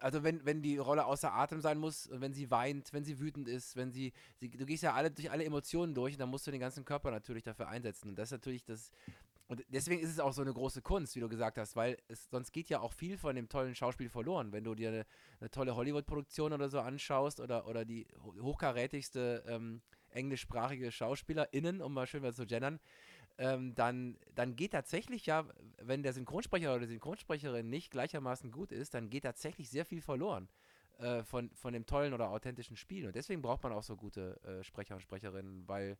Also 0.01 0.23
wenn, 0.23 0.45
wenn 0.45 0.63
die 0.63 0.79
Rolle 0.79 1.05
außer 1.07 1.33
Atem 1.33 1.61
sein 1.61 1.79
muss, 1.79 2.09
wenn 2.13 2.33
sie 2.33 2.51
weint, 2.51 2.93
wenn 2.93 3.05
sie 3.05 3.19
wütend 3.19 3.49
ist, 3.49 3.77
wenn 3.77 3.93
sie, 3.93 4.13
sie, 4.37 4.51
du 4.51 4.67
gehst 4.67 4.83
ja 4.83 4.95
alle 4.95 5.11
durch 5.11 5.31
alle 5.31 5.45
Emotionen 5.45 5.95
durch 5.95 6.15
und 6.15 6.21
dann 6.21 6.31
musst 6.31 6.47
du 6.47 6.51
den 6.51 6.61
ganzen 6.61 6.85
Körper 6.85 7.11
natürlich 7.11 7.45
dafür 7.45 7.69
einsetzen. 7.69 8.09
Und 8.09 8.19
das 8.19 8.29
ist 8.29 8.33
natürlich 8.33 8.65
das, 8.65 8.91
und 9.49 9.65
deswegen 9.69 10.03
ist 10.03 10.11
es 10.11 10.19
auch 10.19 10.33
so 10.33 10.43
eine 10.43 10.53
große 10.53 10.83
Kunst, 10.83 11.15
wie 11.15 11.21
du 11.21 11.29
gesagt 11.29 11.57
hast, 11.57 11.77
weil 11.77 11.99
es, 12.09 12.29
sonst 12.31 12.53
geht 12.53 12.69
ja 12.69 12.81
auch 12.81 12.93
viel 12.93 13.17
von 13.17 13.37
dem 13.37 13.49
tollen 13.49 13.75
Schauspiel 13.75 14.09
verloren. 14.09 14.53
Wenn 14.53 14.65
du 14.65 14.75
dir 14.75 14.89
eine, 14.89 15.07
eine 15.41 15.51
tolle 15.51 15.77
Hollywood-Produktion 15.77 16.53
oder 16.53 16.69
so 16.69 16.81
anschaust 16.81 17.39
oder, 17.39 17.69
oder 17.69 17.85
die 17.85 18.09
hochkarätigste 18.41 19.45
ähm, 19.47 19.83
englischsprachige 20.11 20.91
SchauspielerInnen, 20.91 21.81
um 21.81 21.95
mal 21.95 22.07
schön 22.07 22.23
was 22.23 22.37
zu 22.37 22.47
gendern, 22.47 22.81
ähm, 23.39 23.75
dann, 23.75 24.19
dann 24.35 24.57
geht 24.57 24.73
tatsächlich 24.73 25.27
ja, 25.27 25.47
wenn 25.79 26.03
der 26.03 26.13
Synchronsprecher 26.13 26.75
oder 26.75 26.87
die 26.87 26.93
Synchronsprecherin 26.93 27.69
nicht 27.69 27.91
gleichermaßen 27.91 28.51
gut 28.51 28.73
ist, 28.73 28.95
dann 28.95 29.11
geht 29.11 29.25
tatsächlich 29.25 29.69
sehr 29.69 29.85
viel 29.85 30.01
verloren 30.01 30.49
äh, 30.99 31.23
von, 31.23 31.51
von 31.55 31.73
dem 31.73 31.87
tollen 31.87 32.15
oder 32.15 32.31
authentischen 32.31 32.77
Spiel. 32.77 33.07
Und 33.07 33.17
deswegen 33.17 33.43
braucht 33.43 33.63
man 33.63 33.73
auch 33.73 33.83
so 33.83 33.97
gute 33.97 34.41
äh, 34.43 34.65
Sprecher 34.65 34.95
und 34.95 35.01
Sprecherinnen, 35.01 35.69
weil 35.69 35.99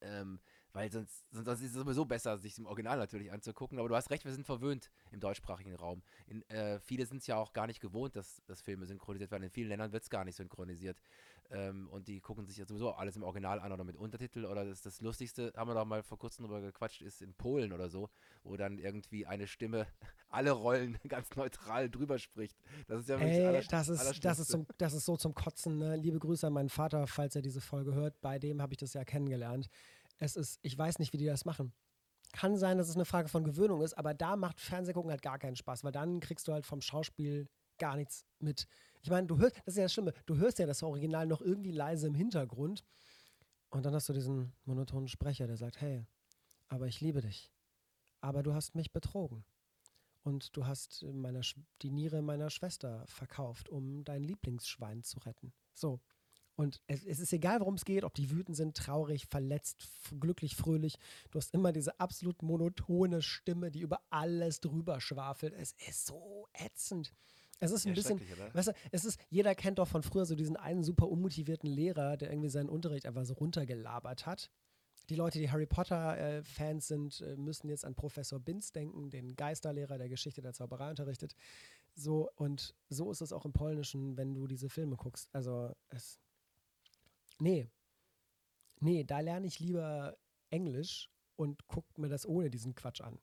ähm, 0.00 0.38
weil 0.72 0.92
sonst, 0.92 1.24
sonst 1.32 1.60
ist 1.60 1.70
es 1.70 1.72
sowieso 1.72 2.04
besser, 2.04 2.38
sich 2.38 2.58
im 2.58 2.66
Original 2.66 2.98
natürlich 2.98 3.32
anzugucken. 3.32 3.78
Aber 3.78 3.88
du 3.88 3.96
hast 3.96 4.10
recht, 4.10 4.24
wir 4.24 4.32
sind 4.32 4.44
verwöhnt 4.44 4.90
im 5.10 5.20
deutschsprachigen 5.20 5.74
Raum. 5.74 6.02
In, 6.26 6.42
äh, 6.50 6.78
viele 6.80 7.06
sind 7.06 7.18
es 7.18 7.26
ja 7.26 7.36
auch 7.36 7.52
gar 7.52 7.66
nicht 7.66 7.80
gewohnt, 7.80 8.14
dass, 8.14 8.42
dass 8.46 8.60
Filme 8.60 8.86
synchronisiert 8.86 9.30
werden. 9.30 9.44
In 9.44 9.50
vielen 9.50 9.68
Ländern 9.68 9.92
wird 9.92 10.02
es 10.02 10.10
gar 10.10 10.24
nicht 10.24 10.36
synchronisiert. 10.36 11.00
Ähm, 11.50 11.88
und 11.88 12.08
die 12.08 12.20
gucken 12.20 12.44
sich 12.44 12.58
ja 12.58 12.66
sowieso 12.66 12.92
alles 12.92 13.16
im 13.16 13.22
Original 13.22 13.58
an 13.60 13.72
oder 13.72 13.84
mit 13.84 13.96
Untertitel. 13.96 14.44
Oder 14.44 14.66
das, 14.66 14.82
das 14.82 15.00
Lustigste, 15.00 15.52
haben 15.56 15.70
wir 15.70 15.74
doch 15.74 15.86
mal 15.86 16.02
vor 16.02 16.18
kurzem 16.18 16.44
drüber 16.44 16.60
gequatscht, 16.60 17.00
ist 17.00 17.22
in 17.22 17.32
Polen 17.34 17.72
oder 17.72 17.88
so, 17.88 18.10
wo 18.42 18.56
dann 18.56 18.78
irgendwie 18.78 19.26
eine 19.26 19.46
Stimme 19.46 19.86
alle 20.28 20.50
Rollen 20.50 20.98
ganz 21.08 21.34
neutral 21.36 21.88
drüber 21.88 22.18
spricht. 22.18 22.58
Das 22.86 23.00
ist 23.00 23.08
ja 23.08 23.18
wirklich 23.18 23.38
Ey, 23.38 23.66
das 23.70 23.88
ist, 23.88 24.24
das, 24.24 24.38
ist 24.38 24.50
zum, 24.50 24.66
das 24.76 24.92
ist 24.92 25.06
so 25.06 25.16
zum 25.16 25.34
Kotzen. 25.34 25.78
Ne? 25.78 25.96
Liebe 25.96 26.18
Grüße 26.18 26.46
an 26.46 26.52
meinen 26.52 26.68
Vater, 26.68 27.06
falls 27.06 27.34
er 27.34 27.42
diese 27.42 27.60
Folge 27.60 27.94
hört. 27.94 28.20
Bei 28.20 28.38
dem 28.38 28.60
habe 28.60 28.74
ich 28.74 28.78
das 28.78 28.92
ja 28.92 29.04
kennengelernt. 29.04 29.68
Es 30.18 30.36
ist, 30.36 30.58
ich 30.62 30.76
weiß 30.76 30.98
nicht, 30.98 31.12
wie 31.12 31.18
die 31.18 31.26
das 31.26 31.44
machen. 31.44 31.72
Kann 32.32 32.58
sein, 32.58 32.76
dass 32.76 32.90
es 32.90 32.94
eine 32.94 33.06
Frage 33.06 33.28
von 33.28 33.42
Gewöhnung 33.42 33.80
ist, 33.80 33.94
aber 33.94 34.12
da 34.12 34.36
macht 34.36 34.60
Fernsehgucken 34.60 35.10
halt 35.10 35.22
gar 35.22 35.38
keinen 35.38 35.56
Spaß, 35.56 35.82
weil 35.82 35.92
dann 35.92 36.20
kriegst 36.20 36.46
du 36.46 36.52
halt 36.52 36.66
vom 36.66 36.82
Schauspiel 36.82 37.48
gar 37.78 37.96
nichts 37.96 38.26
mit. 38.38 38.66
Ich 39.02 39.10
meine, 39.10 39.26
du 39.26 39.38
hörst, 39.38 39.56
das 39.58 39.74
ist 39.74 39.76
ja 39.76 39.84
das 39.84 39.92
Schlimme, 39.92 40.12
du 40.26 40.36
hörst 40.36 40.58
ja 40.58 40.66
das 40.66 40.82
Original 40.82 41.26
noch 41.26 41.40
irgendwie 41.40 41.72
leise 41.72 42.06
im 42.06 42.14
Hintergrund 42.14 42.84
und 43.70 43.84
dann 43.84 43.94
hast 43.94 44.08
du 44.08 44.12
diesen 44.12 44.52
monotonen 44.64 45.08
Sprecher, 45.08 45.46
der 45.46 45.56
sagt, 45.56 45.80
hey, 45.80 46.04
aber 46.68 46.86
ich 46.86 47.00
liebe 47.00 47.20
dich, 47.20 47.52
aber 48.20 48.42
du 48.42 48.54
hast 48.54 48.74
mich 48.74 48.92
betrogen 48.92 49.44
und 50.22 50.56
du 50.56 50.66
hast 50.66 51.04
meine, 51.04 51.40
die 51.82 51.90
Niere 51.90 52.22
meiner 52.22 52.50
Schwester 52.50 53.04
verkauft, 53.06 53.68
um 53.68 54.04
dein 54.04 54.22
Lieblingsschwein 54.22 55.02
zu 55.02 55.18
retten. 55.20 55.52
So, 55.74 56.00
und 56.58 56.82
es, 56.88 57.04
es 57.04 57.20
ist 57.20 57.32
egal, 57.32 57.60
worum 57.60 57.74
es 57.74 57.84
geht, 57.84 58.02
ob 58.02 58.14
die 58.14 58.32
wütend 58.32 58.56
sind, 58.56 58.76
traurig, 58.76 59.26
verletzt, 59.26 59.88
glücklich, 60.18 60.56
fröhlich. 60.56 60.98
Du 61.30 61.38
hast 61.38 61.54
immer 61.54 61.72
diese 61.72 62.00
absolut 62.00 62.42
monotone 62.42 63.22
Stimme, 63.22 63.70
die 63.70 63.78
über 63.78 64.00
alles 64.10 64.60
drüber 64.60 65.00
schwafelt. 65.00 65.54
Es 65.54 65.72
ist 65.88 66.06
so 66.06 66.48
ätzend. 66.52 67.14
Es 67.60 67.72
ist 67.72 67.86
ein 67.86 67.90
ja, 67.90 67.94
bisschen, 67.94 68.20
weißt 68.52 68.68
du, 68.68 68.72
es 68.92 69.04
ist, 69.04 69.20
jeder 69.30 69.54
kennt 69.54 69.78
doch 69.78 69.88
von 69.88 70.02
früher 70.02 70.26
so 70.26 70.34
diesen 70.34 70.56
einen 70.56 70.84
super 70.84 71.08
unmotivierten 71.08 71.68
Lehrer, 71.68 72.16
der 72.16 72.30
irgendwie 72.30 72.50
seinen 72.50 72.68
Unterricht 72.68 73.06
einfach 73.06 73.24
so 73.24 73.34
runtergelabert 73.34 74.26
hat. 74.26 74.50
Die 75.08 75.16
Leute, 75.16 75.38
die 75.38 75.50
Harry 75.50 75.66
Potter-Fans 75.66 76.84
äh, 76.84 76.88
sind, 76.88 77.20
äh, 77.22 77.36
müssen 77.36 77.68
jetzt 77.68 77.84
an 77.84 77.94
Professor 77.94 78.38
Binz 78.38 78.72
denken, 78.72 79.10
den 79.10 79.34
Geisterlehrer, 79.34 79.98
der 79.98 80.08
Geschichte 80.08 80.42
der 80.42 80.52
Zauberei 80.52 80.90
unterrichtet. 80.90 81.34
So, 81.94 82.30
und 82.36 82.74
so 82.90 83.10
ist 83.10 83.22
es 83.22 83.32
auch 83.32 83.44
im 83.44 83.52
Polnischen, 83.52 84.16
wenn 84.16 84.34
du 84.34 84.46
diese 84.46 84.68
Filme 84.68 84.96
guckst. 84.96 85.28
Also, 85.32 85.74
es, 85.88 86.20
Nee. 87.40 87.68
Nee, 88.80 89.04
da 89.04 89.20
lerne 89.20 89.46
ich 89.46 89.58
lieber 89.60 90.16
Englisch 90.50 91.10
und 91.36 91.66
gucke 91.66 92.00
mir 92.00 92.08
das 92.08 92.26
ohne 92.26 92.50
diesen 92.50 92.74
Quatsch 92.74 93.00
an. 93.00 93.18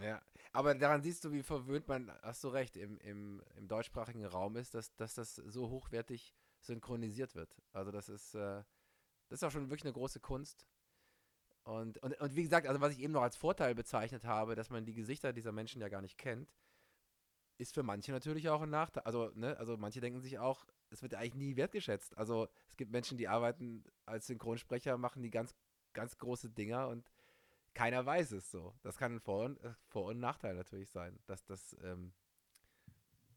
Ja, 0.00 0.22
aber 0.52 0.74
daran 0.74 1.02
siehst 1.02 1.24
du, 1.24 1.32
wie 1.32 1.42
verwöhnt 1.42 1.86
man, 1.88 2.10
hast 2.22 2.42
du 2.44 2.48
recht, 2.48 2.76
im, 2.76 2.98
im, 2.98 3.42
im 3.56 3.68
deutschsprachigen 3.68 4.24
Raum 4.24 4.56
ist, 4.56 4.74
dass, 4.74 4.94
dass 4.96 5.14
das 5.14 5.34
so 5.36 5.68
hochwertig 5.68 6.34
synchronisiert 6.60 7.34
wird. 7.34 7.54
Also 7.72 7.90
das 7.90 8.08
ist, 8.08 8.34
äh, 8.34 8.62
das 9.28 9.40
ist 9.40 9.44
auch 9.44 9.50
schon 9.50 9.68
wirklich 9.70 9.84
eine 9.84 9.92
große 9.92 10.20
Kunst. 10.20 10.66
Und, 11.64 11.98
und, 11.98 12.20
und 12.20 12.34
wie 12.34 12.42
gesagt, 12.42 12.66
also 12.66 12.80
was 12.80 12.92
ich 12.92 13.00
eben 13.00 13.12
noch 13.12 13.22
als 13.22 13.36
Vorteil 13.36 13.74
bezeichnet 13.74 14.24
habe, 14.24 14.54
dass 14.54 14.70
man 14.70 14.84
die 14.84 14.94
Gesichter 14.94 15.32
dieser 15.32 15.52
Menschen 15.52 15.80
ja 15.80 15.88
gar 15.88 16.02
nicht 16.02 16.18
kennt, 16.18 16.52
ist 17.58 17.74
für 17.74 17.82
manche 17.82 18.10
natürlich 18.12 18.48
auch 18.48 18.62
ein 18.62 18.70
Nachteil. 18.70 19.04
Also, 19.04 19.30
ne, 19.34 19.56
also 19.58 19.76
manche 19.76 20.00
denken 20.00 20.20
sich 20.20 20.38
auch, 20.38 20.64
es 20.90 21.02
wird 21.02 21.14
eigentlich 21.14 21.34
nie 21.34 21.56
wertgeschätzt. 21.56 22.16
Also 22.18 22.48
es 22.68 22.76
gibt 22.76 22.90
Menschen, 22.90 23.18
die 23.18 23.28
arbeiten 23.28 23.84
als 24.06 24.26
Synchronsprecher, 24.26 24.98
machen 24.98 25.22
die 25.22 25.30
ganz, 25.30 25.54
ganz 25.92 26.18
große 26.18 26.50
Dinger 26.50 26.88
und 26.88 27.11
keiner 27.74 28.04
weiß 28.04 28.32
es 28.32 28.50
so. 28.50 28.74
Das 28.82 28.96
kann 28.96 29.16
ein 29.16 29.20
Vor- 29.20 29.44
und, 29.46 29.60
äh, 29.60 29.74
Vor 29.86 30.06
und 30.06 30.20
Nachteil 30.20 30.54
natürlich 30.54 30.90
sein, 30.90 31.18
dass 31.26 31.44
das, 31.44 31.76
ähm, 31.82 32.12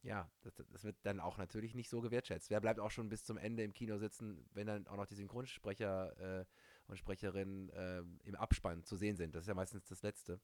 ja, 0.01 0.29
das, 0.41 0.53
das, 0.55 0.83
wird 0.83 0.97
dann 1.03 1.19
auch 1.19 1.37
natürlich 1.37 1.73
nicht 1.73 1.89
so 1.89 2.01
gewertschätzt. 2.01 2.49
Wer 2.49 2.61
bleibt 2.61 2.79
auch 2.79 2.91
schon 2.91 3.09
bis 3.09 3.23
zum 3.23 3.37
Ende 3.37 3.63
im 3.63 3.73
Kino 3.73 3.97
sitzen, 3.97 4.47
wenn 4.53 4.67
dann 4.67 4.87
auch 4.87 4.97
noch 4.97 5.07
die 5.07 5.15
Synchronsprecher 5.15 6.41
äh, 6.41 6.45
und 6.87 6.97
Sprecherinnen 6.97 7.69
äh, 7.69 8.03
im 8.23 8.35
Abspann 8.35 8.83
zu 8.83 8.97
sehen 8.97 9.17
sind? 9.17 9.33
Das 9.33 9.43
ist 9.43 9.47
ja 9.47 9.55
meistens 9.55 9.87
das 9.87 10.03
Letzte. 10.03 10.39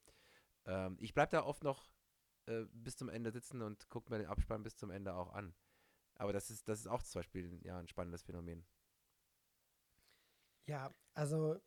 Ähm, 0.65 0.97
ich 0.99 1.13
bleibe 1.13 1.31
da 1.31 1.43
oft 1.43 1.63
noch 1.63 1.91
äh, 2.47 2.65
bis 2.71 2.95
zum 2.95 3.09
Ende 3.09 3.31
sitzen 3.31 3.61
und 3.61 3.87
gucke 3.89 4.11
mir 4.11 4.19
den 4.19 4.27
Abspann 4.27 4.63
bis 4.63 4.75
zum 4.75 4.89
Ende 4.89 5.13
auch 5.13 5.33
an. 5.33 5.53
Aber 6.15 6.33
das 6.33 6.49
ist, 6.49 6.67
das 6.67 6.79
ist 6.79 6.87
auch 6.87 7.03
zum 7.03 7.19
Beispiel 7.19 7.59
ja, 7.63 7.77
ein 7.77 7.87
spannendes 7.87 8.23
Phänomen. 8.23 8.65
Ja, 10.65 10.93
also 11.13 11.59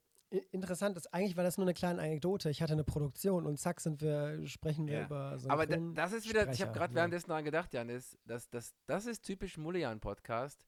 interessant 0.53 0.97
ist, 0.97 1.12
eigentlich 1.12 1.37
war 1.37 1.44
das 1.44 1.57
nur 1.57 1.66
eine 1.66 1.75
kleine 1.75 2.01
Anekdote. 2.01 2.51
Ich 2.51 2.62
hatte 2.62 2.73
eine 2.73 2.85
Produktion 2.85 3.47
und 3.47 3.59
zack 3.59 3.81
sind 3.81 4.01
wir, 4.01 4.47
sprechen 4.47 4.87
wir 4.87 5.01
ja. 5.01 5.05
über 5.07 5.38
so 5.38 5.49
Aber 5.49 5.66
das 5.66 6.12
ist 6.12 6.29
wieder, 6.29 6.51
ich 6.51 6.62
habe 6.62 6.73
gerade 6.73 6.92
ja. 6.92 6.97
währenddessen 6.97 7.29
daran 7.29 7.44
gedacht, 7.44 7.73
Janis, 7.73 8.18
das, 8.25 8.49
das, 8.51 8.75
das 8.87 9.07
ist 9.07 9.23
typisch 9.23 9.57
Mullian-Podcast. 9.57 10.66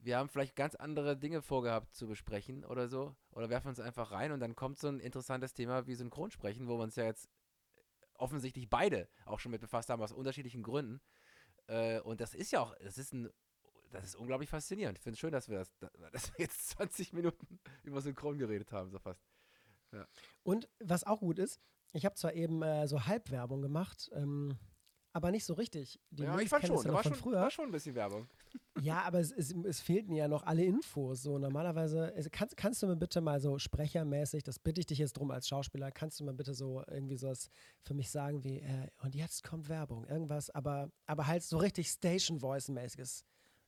Wir 0.00 0.18
haben 0.18 0.28
vielleicht 0.28 0.54
ganz 0.54 0.74
andere 0.74 1.16
Dinge 1.16 1.42
vorgehabt 1.42 1.94
zu 1.94 2.06
besprechen 2.06 2.64
oder 2.64 2.88
so. 2.88 3.16
Oder 3.32 3.50
werfen 3.50 3.68
uns 3.68 3.80
einfach 3.80 4.12
rein 4.12 4.32
und 4.32 4.40
dann 4.40 4.54
kommt 4.54 4.78
so 4.78 4.88
ein 4.88 5.00
interessantes 5.00 5.54
Thema 5.54 5.86
wie 5.86 5.94
Synchronsprechen, 5.94 6.68
wo 6.68 6.78
wir 6.78 6.84
uns 6.84 6.96
ja 6.96 7.04
jetzt 7.04 7.28
offensichtlich 8.14 8.68
beide 8.68 9.08
auch 9.26 9.40
schon 9.40 9.52
mit 9.52 9.60
befasst 9.60 9.90
haben, 9.90 10.02
aus 10.02 10.12
unterschiedlichen 10.12 10.62
Gründen. 10.62 11.00
Äh, 11.66 12.00
und 12.00 12.20
das 12.20 12.34
ist 12.34 12.52
ja 12.52 12.60
auch, 12.60 12.74
das 12.80 12.98
ist 12.98 13.12
ein 13.12 13.30
das 13.90 14.04
ist 14.04 14.16
unglaublich 14.16 14.48
faszinierend. 14.48 14.98
Ich 14.98 15.02
finde 15.02 15.14
es 15.14 15.18
schön, 15.18 15.32
dass 15.32 15.48
wir 15.48 15.58
das, 15.58 15.70
dass 16.12 16.32
wir 16.32 16.44
jetzt 16.44 16.68
20 16.70 17.12
Minuten 17.12 17.58
über 17.82 18.00
Synchron 18.00 18.38
geredet 18.38 18.72
haben, 18.72 18.90
so 18.90 18.98
fast. 18.98 19.22
Ja. 19.92 20.06
Und 20.42 20.68
was 20.80 21.04
auch 21.04 21.20
gut 21.20 21.38
ist, 21.38 21.60
ich 21.92 22.04
habe 22.04 22.14
zwar 22.14 22.34
eben 22.34 22.62
äh, 22.62 22.86
so 22.86 23.06
Halbwerbung 23.06 23.62
gemacht, 23.62 24.10
ähm, 24.12 24.58
aber 25.12 25.30
nicht 25.30 25.44
so 25.44 25.54
richtig. 25.54 25.98
Die 26.10 26.22
ja, 26.22 26.38
ich 26.38 26.48
fand 26.48 26.66
schon, 26.66 26.82
da 26.84 26.92
war 26.92 27.02
schon, 27.02 27.14
früher. 27.14 27.40
war 27.40 27.50
schon 27.50 27.66
ein 27.66 27.72
bisschen 27.72 27.94
Werbung. 27.94 28.28
Ja, 28.80 29.02
aber 29.02 29.18
es, 29.18 29.32
es, 29.32 29.52
es 29.52 29.80
fehlten 29.80 30.14
ja 30.14 30.28
noch 30.28 30.44
alle 30.44 30.64
Infos. 30.64 31.22
So 31.22 31.36
normalerweise, 31.36 32.14
es, 32.14 32.30
kannst, 32.30 32.56
kannst 32.56 32.80
du 32.80 32.86
mir 32.86 32.94
bitte 32.94 33.20
mal 33.20 33.40
so 33.40 33.58
sprechermäßig, 33.58 34.44
das 34.44 34.60
bitte 34.60 34.80
ich 34.80 34.86
dich 34.86 34.98
jetzt 34.98 35.14
drum 35.14 35.32
als 35.32 35.48
Schauspieler, 35.48 35.90
kannst 35.90 36.20
du 36.20 36.24
mir 36.24 36.32
bitte 36.32 36.54
so 36.54 36.84
irgendwie 36.86 37.16
sowas 37.16 37.50
für 37.82 37.94
mich 37.94 38.08
sagen 38.08 38.44
wie, 38.44 38.60
äh, 38.60 38.86
und 39.02 39.16
jetzt 39.16 39.42
kommt 39.42 39.68
Werbung, 39.68 40.04
irgendwas, 40.06 40.48
aber, 40.50 40.92
aber 41.06 41.26
halt 41.26 41.42
so 41.42 41.58
richtig 41.58 41.88
Station 41.88 42.38
Voice-mäßiges. 42.38 43.24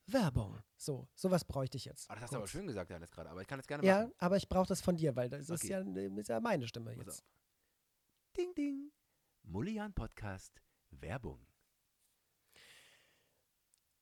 Werbung. 0.07 0.59
So, 0.77 1.09
sowas 1.15 1.45
bräuchte 1.45 1.77
ich 1.77 1.85
jetzt. 1.85 2.11
Ah, 2.11 2.15
das 2.15 2.25
hast 2.25 2.33
du 2.33 2.37
aber 2.39 2.49
schön 2.49 2.67
gesagt, 2.67 2.91
Janis, 2.91 3.11
gerade. 3.11 3.31
Aber 3.31 3.43
ich 3.43 3.47
kann 3.47 3.59
das 3.59 3.67
gerne 3.67 3.87
machen. 3.87 4.09
Ja, 4.09 4.15
aber 4.19 4.37
ich 4.37 4.49
brauche 4.49 4.67
das 4.67 4.81
von 4.81 4.97
dir, 4.97 5.15
weil 5.15 5.29
das 5.29 5.51
okay. 5.51 5.55
ist, 5.55 5.69
ja, 5.69 5.81
ist 5.81 6.29
ja 6.29 6.41
meine 6.41 6.67
Stimme 6.67 6.95
jetzt. 6.95 7.07
Also. 7.07 7.23
Ding, 8.37 8.55
ding. 8.55 8.93
Mullian 9.43 9.93
Podcast 9.93 10.63
Werbung. 10.91 11.47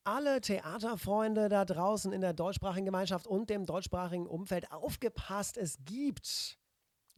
Alle 0.03 0.41
Theaterfreunde 0.41 1.49
da 1.49 1.65
draußen 1.65 2.11
in 2.11 2.21
der 2.21 2.33
deutschsprachigen 2.33 2.85
Gemeinschaft 2.85 3.27
und 3.27 3.49
dem 3.49 3.65
deutschsprachigen 3.65 4.27
Umfeld 4.27 4.71
aufgepasst. 4.71 5.57
Es 5.57 5.77
gibt 5.85 6.57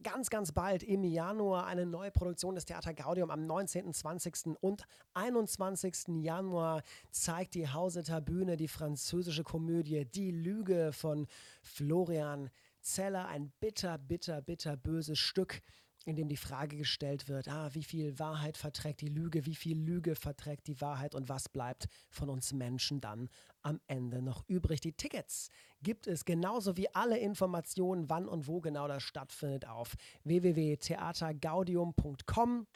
ganz, 0.02 0.30
ganz 0.30 0.52
bald 0.52 0.82
im 0.82 1.04
Januar 1.04 1.66
eine 1.66 1.86
neue 1.86 2.10
Produktion 2.10 2.54
des 2.54 2.64
Theater 2.64 2.94
Gaudium. 2.94 3.30
Am 3.30 3.46
19., 3.46 3.92
20. 3.92 4.58
und 4.60 4.84
21. 5.14 6.22
Januar 6.22 6.82
zeigt 7.10 7.54
die 7.54 7.68
Hauseter 7.68 8.20
Bühne 8.20 8.56
die 8.56 8.68
französische 8.68 9.44
Komödie 9.44 10.04
Die 10.04 10.30
Lüge 10.30 10.92
von 10.92 11.26
Florian 11.62 12.50
Zeller. 12.80 13.28
Ein 13.28 13.52
bitter, 13.60 13.98
bitter, 13.98 14.42
bitter 14.42 14.76
böses 14.76 15.18
Stück 15.18 15.62
in 16.06 16.16
dem 16.16 16.28
die 16.28 16.36
Frage 16.36 16.76
gestellt 16.76 17.28
wird, 17.28 17.48
ah, 17.48 17.70
wie 17.72 17.84
viel 17.84 18.18
Wahrheit 18.18 18.56
verträgt 18.56 19.00
die 19.00 19.08
Lüge, 19.08 19.46
wie 19.46 19.54
viel 19.54 19.78
Lüge 19.78 20.14
verträgt 20.14 20.66
die 20.66 20.80
Wahrheit 20.80 21.14
und 21.14 21.28
was 21.28 21.48
bleibt 21.48 21.88
von 22.10 22.28
uns 22.28 22.52
Menschen 22.52 23.00
dann 23.00 23.28
am 23.62 23.80
Ende 23.86 24.22
noch 24.22 24.44
übrig. 24.48 24.80
Die 24.80 24.92
Tickets 24.92 25.50
gibt 25.82 26.06
es 26.06 26.24
genauso 26.24 26.76
wie 26.76 26.94
alle 26.94 27.18
Informationen, 27.18 28.08
wann 28.10 28.28
und 28.28 28.46
wo 28.46 28.60
genau 28.60 28.86
das 28.88 29.02
stattfindet, 29.02 29.66
auf 29.66 29.96
www.theatergaudium.com. 30.24 32.66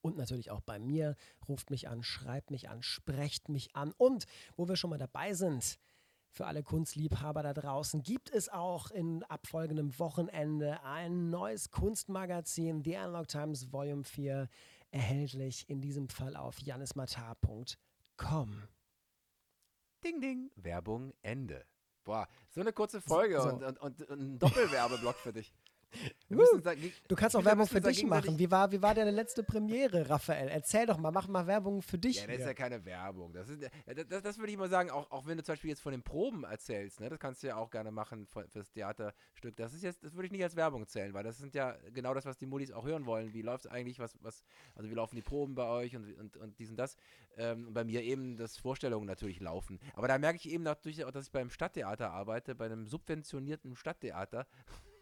Und 0.00 0.16
natürlich 0.18 0.50
auch 0.50 0.60
bei 0.60 0.78
mir. 0.78 1.16
Ruft 1.48 1.70
mich 1.70 1.88
an, 1.88 2.02
schreibt 2.02 2.50
mich 2.50 2.68
an, 2.68 2.82
sprecht 2.82 3.48
mich 3.48 3.74
an. 3.74 3.94
Und 3.96 4.26
wo 4.56 4.68
wir 4.68 4.76
schon 4.76 4.90
mal 4.90 4.98
dabei 4.98 5.32
sind, 5.32 5.78
für 6.34 6.46
alle 6.46 6.64
Kunstliebhaber 6.64 7.44
da 7.44 7.54
draußen 7.54 8.02
gibt 8.02 8.30
es 8.30 8.48
auch 8.48 8.90
in 8.90 9.22
abfolgendem 9.24 9.96
Wochenende 10.00 10.82
ein 10.82 11.30
neues 11.30 11.70
Kunstmagazin, 11.70 12.82
The 12.82 12.96
Analog 12.96 13.28
Times 13.28 13.72
Volume 13.72 14.02
4, 14.02 14.48
erhältlich 14.90 15.70
in 15.70 15.80
diesem 15.80 16.08
Fall 16.08 16.34
auf 16.34 16.60
janismatar.com. 16.60 18.64
Ding, 20.04 20.20
ding. 20.20 20.50
Werbung 20.56 21.14
Ende. 21.22 21.64
Boah, 22.02 22.28
so 22.50 22.60
eine 22.60 22.72
kurze 22.72 23.00
Folge 23.00 23.40
so. 23.40 23.48
und, 23.48 23.62
und, 23.62 23.78
und, 23.78 24.10
und 24.10 24.20
ein 24.20 24.38
Doppelwerbeblock 24.38 25.16
für 25.16 25.32
dich. 25.32 25.54
Du 27.08 27.14
kannst 27.14 27.36
auch 27.36 27.44
Werbung 27.44 27.66
für 27.66 27.80
dich 27.80 28.04
machen. 28.04 28.38
Wie 28.38 28.50
war, 28.50 28.70
wie 28.72 28.82
war 28.82 28.94
deine 28.94 29.10
letzte 29.10 29.42
Premiere, 29.42 30.08
Raphael? 30.08 30.48
Erzähl 30.48 30.86
doch 30.86 30.98
mal, 30.98 31.10
mach 31.10 31.28
mal 31.28 31.46
Werbung 31.46 31.82
für 31.82 31.98
dich. 31.98 32.16
Ja, 32.16 32.26
das 32.26 32.38
ist 32.38 32.46
ja 32.46 32.54
keine 32.54 32.84
Werbung. 32.84 33.32
Das, 33.32 33.48
ist, 33.48 33.62
das, 33.62 34.06
das, 34.08 34.22
das 34.22 34.38
würde 34.38 34.52
ich 34.52 34.58
mal 34.58 34.68
sagen, 34.68 34.90
auch, 34.90 35.10
auch 35.10 35.26
wenn 35.26 35.36
du 35.36 35.44
zum 35.44 35.52
Beispiel 35.52 35.70
jetzt 35.70 35.80
von 35.80 35.92
den 35.92 36.02
Proben 36.02 36.44
erzählst, 36.44 37.00
ne, 37.00 37.08
das 37.08 37.18
kannst 37.18 37.42
du 37.42 37.48
ja 37.48 37.56
auch 37.56 37.70
gerne 37.70 37.90
machen 37.90 38.26
für, 38.26 38.48
fürs 38.48 38.70
Theaterstück. 38.70 39.56
Das 39.56 39.74
ist 39.74 39.82
jetzt, 39.82 40.02
das 40.02 40.14
würde 40.14 40.26
ich 40.26 40.32
nicht 40.32 40.42
als 40.42 40.56
Werbung 40.56 40.86
zählen, 40.86 41.12
weil 41.14 41.24
das 41.24 41.38
sind 41.38 41.54
ja 41.54 41.76
genau 41.92 42.14
das, 42.14 42.24
was 42.24 42.36
die 42.38 42.46
Mullis 42.46 42.72
auch 42.72 42.84
hören 42.84 43.06
wollen. 43.06 43.32
Wie 43.32 43.42
läuft 43.42 43.66
es 43.66 43.70
eigentlich, 43.70 43.98
was, 43.98 44.16
was, 44.20 44.44
also 44.74 44.90
wie 44.90 44.94
laufen 44.94 45.16
die 45.16 45.22
Proben 45.22 45.54
bei 45.54 45.66
euch 45.66 45.94
und, 45.96 46.12
und, 46.18 46.36
und 46.36 46.58
dies 46.58 46.70
und 46.70 46.76
das. 46.76 46.96
Ähm, 47.36 47.72
bei 47.72 47.84
mir 47.84 48.02
eben, 48.02 48.36
dass 48.36 48.56
Vorstellungen 48.56 49.06
natürlich 49.06 49.40
laufen. 49.40 49.78
Aber 49.94 50.08
da 50.08 50.18
merke 50.18 50.38
ich 50.38 50.48
eben 50.48 50.64
natürlich 50.64 51.04
auch, 51.04 51.10
dass 51.10 51.26
ich 51.26 51.32
beim 51.32 51.50
Stadttheater 51.50 52.10
arbeite, 52.10 52.54
bei 52.54 52.66
einem 52.66 52.86
subventionierten 52.86 53.76
Stadttheater. 53.76 54.46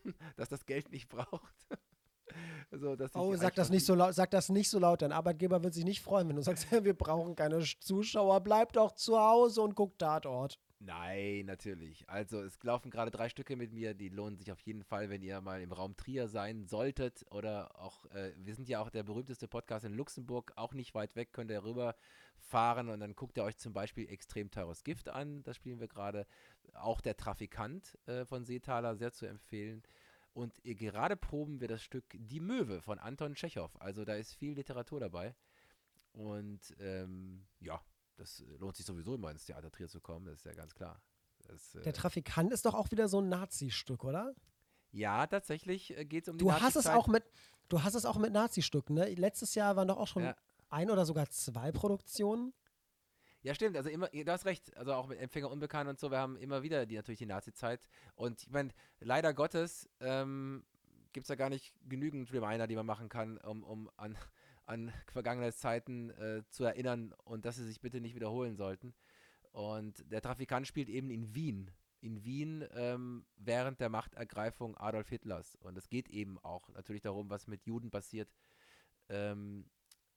dass 0.36 0.48
das 0.48 0.66
Geld 0.66 0.90
nicht 0.90 1.08
braucht. 1.08 1.54
so, 2.70 2.96
oh, 3.14 3.36
sag 3.36 3.54
das, 3.54 3.70
nicht 3.70 3.84
so 3.84 3.94
laut, 3.94 4.14
sag 4.14 4.30
das 4.30 4.48
nicht 4.48 4.70
so 4.70 4.78
laut. 4.78 5.02
Dein 5.02 5.12
Arbeitgeber 5.12 5.62
wird 5.62 5.74
sich 5.74 5.84
nicht 5.84 6.00
freuen, 6.00 6.28
wenn 6.28 6.36
du 6.36 6.42
sagst, 6.42 6.70
wir 6.84 6.94
brauchen 6.94 7.34
keine 7.34 7.60
Zuschauer, 7.60 8.40
bleib 8.40 8.72
doch 8.72 8.92
zu 8.92 9.18
Hause 9.18 9.62
und 9.62 9.74
guck 9.74 9.98
Tatort. 9.98 10.58
Nein, 10.84 11.46
natürlich. 11.46 12.08
Also 12.08 12.42
es 12.42 12.60
laufen 12.64 12.90
gerade 12.90 13.12
drei 13.12 13.28
Stücke 13.28 13.54
mit 13.54 13.72
mir, 13.72 13.94
die 13.94 14.08
lohnen 14.08 14.36
sich 14.36 14.50
auf 14.50 14.58
jeden 14.60 14.82
Fall, 14.82 15.10
wenn 15.10 15.22
ihr 15.22 15.40
mal 15.40 15.60
im 15.62 15.70
Raum 15.70 15.96
Trier 15.96 16.26
sein 16.26 16.66
solltet. 16.66 17.24
Oder 17.30 17.78
auch, 17.80 18.04
äh, 18.06 18.32
wir 18.36 18.56
sind 18.56 18.68
ja 18.68 18.80
auch 18.80 18.90
der 18.90 19.04
berühmteste 19.04 19.46
Podcast 19.46 19.84
in 19.84 19.94
Luxemburg, 19.94 20.52
auch 20.56 20.74
nicht 20.74 20.92
weit 20.96 21.14
weg, 21.14 21.32
könnt 21.32 21.52
ihr 21.52 21.62
rüberfahren 21.62 22.88
und 22.88 22.98
dann 22.98 23.14
guckt 23.14 23.36
ihr 23.36 23.44
euch 23.44 23.58
zum 23.58 23.72
Beispiel 23.72 24.08
Extrem 24.08 24.50
teures 24.50 24.82
Gift 24.82 25.08
an, 25.08 25.44
das 25.44 25.54
spielen 25.56 25.78
wir 25.78 25.86
gerade. 25.86 26.26
Auch 26.74 27.00
der 27.00 27.16
Trafikant 27.16 27.96
äh, 28.06 28.24
von 28.24 28.44
Seetaler, 28.44 28.96
sehr 28.96 29.12
zu 29.12 29.26
empfehlen. 29.26 29.84
Und 30.32 30.64
äh, 30.66 30.74
gerade 30.74 31.16
proben 31.16 31.60
wir 31.60 31.68
das 31.68 31.82
Stück 31.84 32.06
Die 32.12 32.40
Möwe 32.40 32.82
von 32.82 32.98
Anton 32.98 33.34
Tschechow. 33.34 33.70
Also 33.78 34.04
da 34.04 34.14
ist 34.16 34.34
viel 34.34 34.54
Literatur 34.54 34.98
dabei. 34.98 35.36
Und 36.12 36.74
ähm, 36.80 37.46
ja, 37.60 37.80
das 38.16 38.44
lohnt 38.58 38.76
sich 38.76 38.86
sowieso 38.86 39.14
immer 39.14 39.30
ins 39.30 39.44
Theater 39.44 39.70
Trier 39.70 39.88
zu 39.88 40.00
kommen, 40.00 40.26
das 40.26 40.36
ist 40.36 40.46
ja 40.46 40.54
ganz 40.54 40.74
klar. 40.74 41.00
Das, 41.48 41.74
äh, 41.74 41.82
Der 41.82 41.92
Trafikant 41.92 42.52
ist 42.52 42.64
doch 42.66 42.74
auch 42.74 42.90
wieder 42.90 43.08
so 43.08 43.20
ein 43.20 43.28
Nazi-Stück, 43.28 44.04
oder? 44.04 44.34
Ja, 44.90 45.26
tatsächlich 45.26 45.96
äh, 45.96 46.04
geht 46.04 46.24
es 46.24 46.28
um 46.28 46.38
die 46.38 46.44
du 46.44 46.52
hast 46.52 46.76
es 46.76 46.86
auch 46.86 47.08
mit 47.08 47.24
Du 47.72 47.82
hast 47.82 47.94
es 47.94 48.04
auch 48.04 48.18
mit 48.18 48.34
Nazi-Stücken, 48.34 48.94
ne? 48.94 49.06
Letztes 49.14 49.54
Jahr 49.54 49.76
waren 49.76 49.88
doch 49.88 49.96
auch 49.96 50.06
schon 50.06 50.24
ja. 50.24 50.36
ein 50.68 50.90
oder 50.90 51.06
sogar 51.06 51.30
zwei 51.30 51.72
Produktionen. 51.72 52.52
Ja, 53.40 53.54
stimmt. 53.54 53.78
Also 53.78 53.88
immer, 53.88 54.08
du 54.08 54.30
hast 54.30 54.44
recht. 54.44 54.76
Also 54.76 54.92
auch 54.92 55.06
mit 55.06 55.18
Empfänger 55.18 55.50
unbekannt 55.50 55.88
und 55.88 55.98
so. 55.98 56.10
Wir 56.10 56.18
haben 56.18 56.36
immer 56.36 56.62
wieder 56.62 56.84
die 56.84 56.96
natürlich 56.96 57.20
die 57.20 57.26
Nazi-Zeit. 57.26 57.80
Und 58.14 58.42
ich 58.42 58.50
meine, 58.50 58.72
leider 59.00 59.32
Gottes 59.32 59.88
ähm, 60.00 60.66
gibt 61.14 61.24
es 61.24 61.28
da 61.28 61.34
gar 61.34 61.48
nicht 61.48 61.74
genügend 61.88 62.30
Reminder, 62.30 62.66
die 62.66 62.76
man 62.76 62.84
machen 62.84 63.08
kann, 63.08 63.38
um, 63.38 63.64
um 63.64 63.90
an 63.96 64.18
an 64.66 64.92
vergangene 65.12 65.52
Zeiten 65.52 66.10
äh, 66.10 66.42
zu 66.48 66.64
erinnern 66.64 67.14
und 67.24 67.44
dass 67.44 67.56
sie 67.56 67.66
sich 67.66 67.80
bitte 67.80 68.00
nicht 68.00 68.14
wiederholen 68.14 68.56
sollten. 68.56 68.94
Und 69.52 70.10
der 70.10 70.22
Trafikant 70.22 70.66
spielt 70.66 70.88
eben 70.88 71.10
in 71.10 71.34
Wien. 71.34 71.70
In 72.00 72.24
Wien 72.24 72.64
ähm, 72.74 73.26
während 73.36 73.80
der 73.80 73.88
Machtergreifung 73.88 74.76
Adolf 74.76 75.08
Hitlers. 75.08 75.56
Und 75.56 75.76
es 75.76 75.88
geht 75.88 76.08
eben 76.08 76.38
auch 76.38 76.68
natürlich 76.70 77.02
darum, 77.02 77.30
was 77.30 77.46
mit 77.46 77.64
Juden 77.64 77.90
passiert. 77.90 78.32
Ähm, 79.08 79.66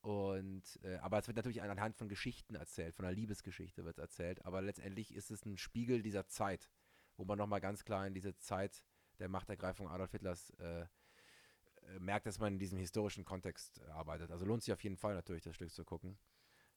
und, 0.02 0.64
äh, 0.84 0.98
aber 0.98 1.18
es 1.18 1.28
wird 1.28 1.38
natürlich 1.38 1.62
anhand 1.62 1.96
von 1.96 2.08
Geschichten 2.08 2.56
erzählt, 2.56 2.96
von 2.96 3.06
einer 3.06 3.16
Liebesgeschichte 3.16 3.86
wird 3.86 3.98
erzählt. 3.98 4.46
Aber 4.46 4.62
letztendlich 4.62 5.14
ist 5.14 5.32
es 5.32 5.46
ein 5.46 5.58
Spiegel 5.58 6.02
dieser 6.02 6.28
Zeit, 6.28 6.70
wo 7.18 7.26
man 7.26 7.38
nochmal 7.38 7.62
ganz 7.62 7.84
klar 7.84 8.06
in 8.08 8.14
diese 8.14 8.36
Zeit 8.38 8.84
der 9.20 9.30
Machtergreifung 9.30 9.90
Adolf 9.90 10.12
Hitlers 10.12 10.52
äh, 10.60 10.86
merkt, 12.00 12.26
dass 12.26 12.40
man 12.40 12.54
in 12.54 12.60
diesem 12.60 12.78
historischen 12.78 13.26
Kontext 13.26 13.80
äh, 13.80 13.92
arbeitet. 13.92 14.32
Also 14.32 14.46
lohnt 14.46 14.64
sich 14.64 14.74
auf 14.74 14.84
jeden 14.84 14.98
Fall 14.98 15.16
natürlich, 15.16 15.44
das 15.44 15.56
Stück 15.56 15.72
zu 15.72 15.84
gucken. 15.84 16.18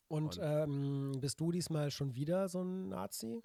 Und, 0.09 0.39
Und 0.39 0.41
ähm, 0.43 1.13
bist 1.21 1.39
du 1.41 1.53
diesmal 1.53 1.91
schon 1.91 2.15
wieder 2.15 2.49
so 2.49 2.63
ein 2.63 2.89
Nazi? 2.89 3.43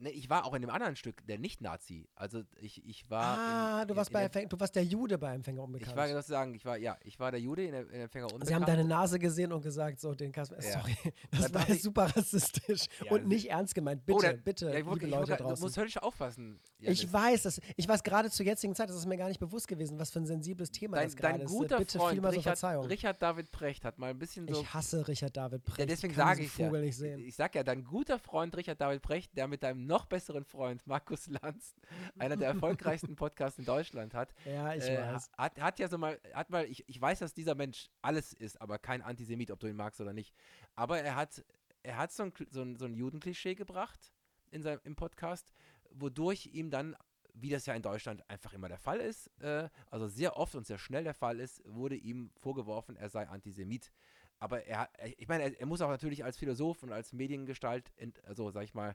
Ne, 0.00 0.10
ich 0.10 0.30
war 0.30 0.44
auch 0.44 0.54
in 0.54 0.60
dem 0.60 0.70
anderen 0.70 0.94
Stück 0.94 1.26
der 1.26 1.40
Nicht-Nazi. 1.40 2.08
Also 2.14 2.42
ich, 2.60 2.86
ich 2.86 3.10
war. 3.10 3.36
Ah, 3.36 3.82
in, 3.82 3.88
du 3.88 3.96
warst 3.96 4.10
in, 4.10 4.14
bei 4.14 4.22
Empfänger, 4.22 4.48
du 4.48 4.60
warst 4.60 4.76
der 4.76 4.84
Jude 4.84 5.18
bei 5.18 5.34
Empfänger 5.34 5.64
unbekannt. 5.64 5.90
Ich 5.90 5.96
war 5.96 6.08
sozusagen, 6.08 6.54
ich 6.54 6.64
war, 6.64 6.76
ja, 6.76 6.96
ich 7.02 7.18
war 7.18 7.32
der 7.32 7.40
Jude 7.40 7.64
in, 7.64 7.74
in 7.74 8.02
Empfänger 8.02 8.26
unbekannt. 8.26 8.46
Sie 8.46 8.54
haben 8.54 8.64
deine 8.64 8.84
Nase 8.84 9.18
gesehen 9.18 9.52
und 9.52 9.60
gesagt, 9.60 9.98
so 9.98 10.14
den 10.14 10.30
Kasper, 10.30 10.62
ja. 10.62 10.70
sorry, 10.70 10.96
das 11.32 11.52
war 11.52 11.68
ich, 11.68 11.82
super 11.82 12.04
rassistisch 12.16 12.86
ja, 13.04 13.10
und 13.10 13.26
nicht 13.26 13.50
ernst 13.50 13.74
gemeint. 13.74 14.06
Bitte, 14.06 14.18
oder, 14.18 14.32
bitte, 14.34 14.66
ja, 14.66 14.76
liebe 14.76 15.06
Leute 15.08 15.34
draußen. 15.34 15.56
Du 15.56 15.62
musst 15.62 15.76
höllisch 15.76 15.96
aufpassen. 15.96 16.60
ich 16.78 17.12
weiß, 17.12 17.42
das, 17.42 17.60
ich 17.74 17.88
weiß 17.88 18.04
gerade 18.04 18.30
zur 18.30 18.46
jetzigen 18.46 18.76
Zeit, 18.76 18.88
das 18.88 18.96
ist 18.96 19.06
mir 19.06 19.16
gar 19.16 19.26
nicht 19.26 19.40
bewusst 19.40 19.66
gewesen, 19.66 19.98
was 19.98 20.12
für 20.12 20.20
ein 20.20 20.26
sensibles 20.26 20.70
Thema 20.70 20.98
dein, 20.98 21.08
das 21.08 21.16
gerade 21.16 21.42
ist. 21.42 21.50
Guter 21.50 21.78
bitte 21.78 21.98
Freund, 21.98 22.12
vielmal 22.12 22.30
so 22.34 22.38
Richard, 22.38 22.58
Verzeihung. 22.58 22.86
Richard 22.86 23.20
David 23.20 23.50
Precht 23.50 23.84
hat 23.84 23.98
mal 23.98 24.10
ein 24.10 24.18
bisschen 24.18 24.46
so. 24.46 24.60
Ich 24.60 24.72
hasse 24.72 25.08
Richard 25.08 25.36
David 25.36 25.64
Precht. 25.64 25.80
Ja, 25.80 25.86
deswegen 25.86 26.14
sage 26.14 26.44
ich 26.44 26.56
ja. 26.56 26.72
Ich 27.16 27.34
sag 27.34 27.56
ja, 27.56 27.64
dein 27.64 27.82
guter 27.82 28.20
Freund 28.20 28.56
Richard 28.56 28.80
David 28.80 29.02
Precht, 29.02 29.36
der 29.36 29.48
mit 29.48 29.64
deinem 29.64 29.87
noch 29.88 30.06
besseren 30.06 30.44
Freund 30.44 30.86
Markus 30.86 31.26
Lanz, 31.26 31.74
einer 32.18 32.36
der 32.36 32.48
erfolgreichsten 32.48 33.16
Podcasts 33.16 33.58
in 33.58 33.64
Deutschland 33.64 34.14
hat. 34.14 34.32
Ja, 34.44 34.74
ich 34.74 34.84
äh, 34.84 34.98
weiß. 34.98 35.30
Hat, 35.36 35.60
hat 35.60 35.78
ja 35.80 35.88
so 35.88 35.98
mal, 35.98 36.20
hat 36.32 36.50
mal, 36.50 36.64
ich, 36.66 36.88
ich 36.88 37.00
weiß, 37.00 37.18
dass 37.18 37.34
dieser 37.34 37.56
Mensch 37.56 37.90
alles 38.02 38.32
ist, 38.32 38.60
aber 38.60 38.78
kein 38.78 39.02
Antisemit, 39.02 39.50
ob 39.50 39.58
du 39.58 39.66
ihn 39.66 39.76
magst 39.76 40.00
oder 40.00 40.12
nicht. 40.12 40.32
Aber 40.76 41.00
er 41.00 41.16
hat, 41.16 41.44
er 41.82 41.96
hat 41.96 42.12
so 42.12 42.22
ein, 42.22 42.32
so 42.50 42.62
ein, 42.62 42.76
so 42.76 42.84
ein 42.84 42.94
Judenklischee 42.94 43.56
gebracht 43.56 44.12
in 44.52 44.62
seinem, 44.62 44.80
im 44.84 44.94
Podcast, 44.94 45.52
wodurch 45.90 46.46
ihm 46.52 46.70
dann 46.70 46.96
wie 47.40 47.50
das 47.50 47.66
ja 47.66 47.74
in 47.74 47.82
Deutschland 47.82 48.28
einfach 48.28 48.52
immer 48.52 48.68
der 48.68 48.78
Fall 48.78 48.98
ist, 48.98 49.30
äh, 49.40 49.68
also 49.90 50.08
sehr 50.08 50.36
oft 50.36 50.56
und 50.56 50.66
sehr 50.66 50.78
schnell 50.78 51.04
der 51.04 51.14
Fall 51.14 51.38
ist, 51.38 51.62
wurde 51.64 51.94
ihm 51.94 52.32
vorgeworfen, 52.40 52.96
er 52.96 53.10
sei 53.10 53.28
Antisemit. 53.28 53.92
Aber 54.40 54.64
er, 54.64 54.88
ich 55.16 55.28
meine, 55.28 55.44
er, 55.44 55.60
er 55.60 55.66
muss 55.66 55.80
auch 55.80 55.88
natürlich 55.88 56.24
als 56.24 56.36
Philosoph 56.36 56.82
und 56.82 56.92
als 56.92 57.12
Mediengestalt, 57.12 57.92
also 58.24 58.50
sag 58.50 58.64
ich 58.64 58.74
mal, 58.74 58.94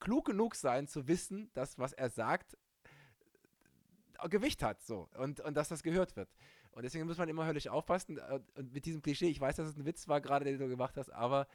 klug 0.00 0.26
genug 0.26 0.54
sein 0.54 0.86
zu 0.86 1.08
wissen, 1.08 1.50
dass 1.54 1.78
was 1.78 1.92
er 1.92 2.10
sagt 2.10 2.56
Gewicht 4.28 4.62
hat 4.62 4.82
so 4.82 5.08
und, 5.16 5.40
und 5.40 5.56
dass 5.56 5.68
das 5.68 5.82
gehört 5.82 6.16
wird. 6.16 6.28
Und 6.72 6.82
deswegen 6.82 7.06
muss 7.06 7.18
man 7.18 7.28
immer 7.28 7.46
höllisch 7.46 7.68
aufpassen. 7.68 8.18
Äh, 8.18 8.40
und 8.56 8.72
mit 8.72 8.84
diesem 8.84 9.02
Klischee, 9.02 9.28
ich 9.28 9.40
weiß, 9.40 9.56
dass 9.56 9.68
es 9.68 9.76
ein 9.76 9.84
Witz 9.84 10.08
war, 10.08 10.20
gerade 10.20 10.44
den 10.44 10.58
du 10.58 10.68
gemacht 10.68 10.96
hast, 10.96 11.10
aber 11.10 11.46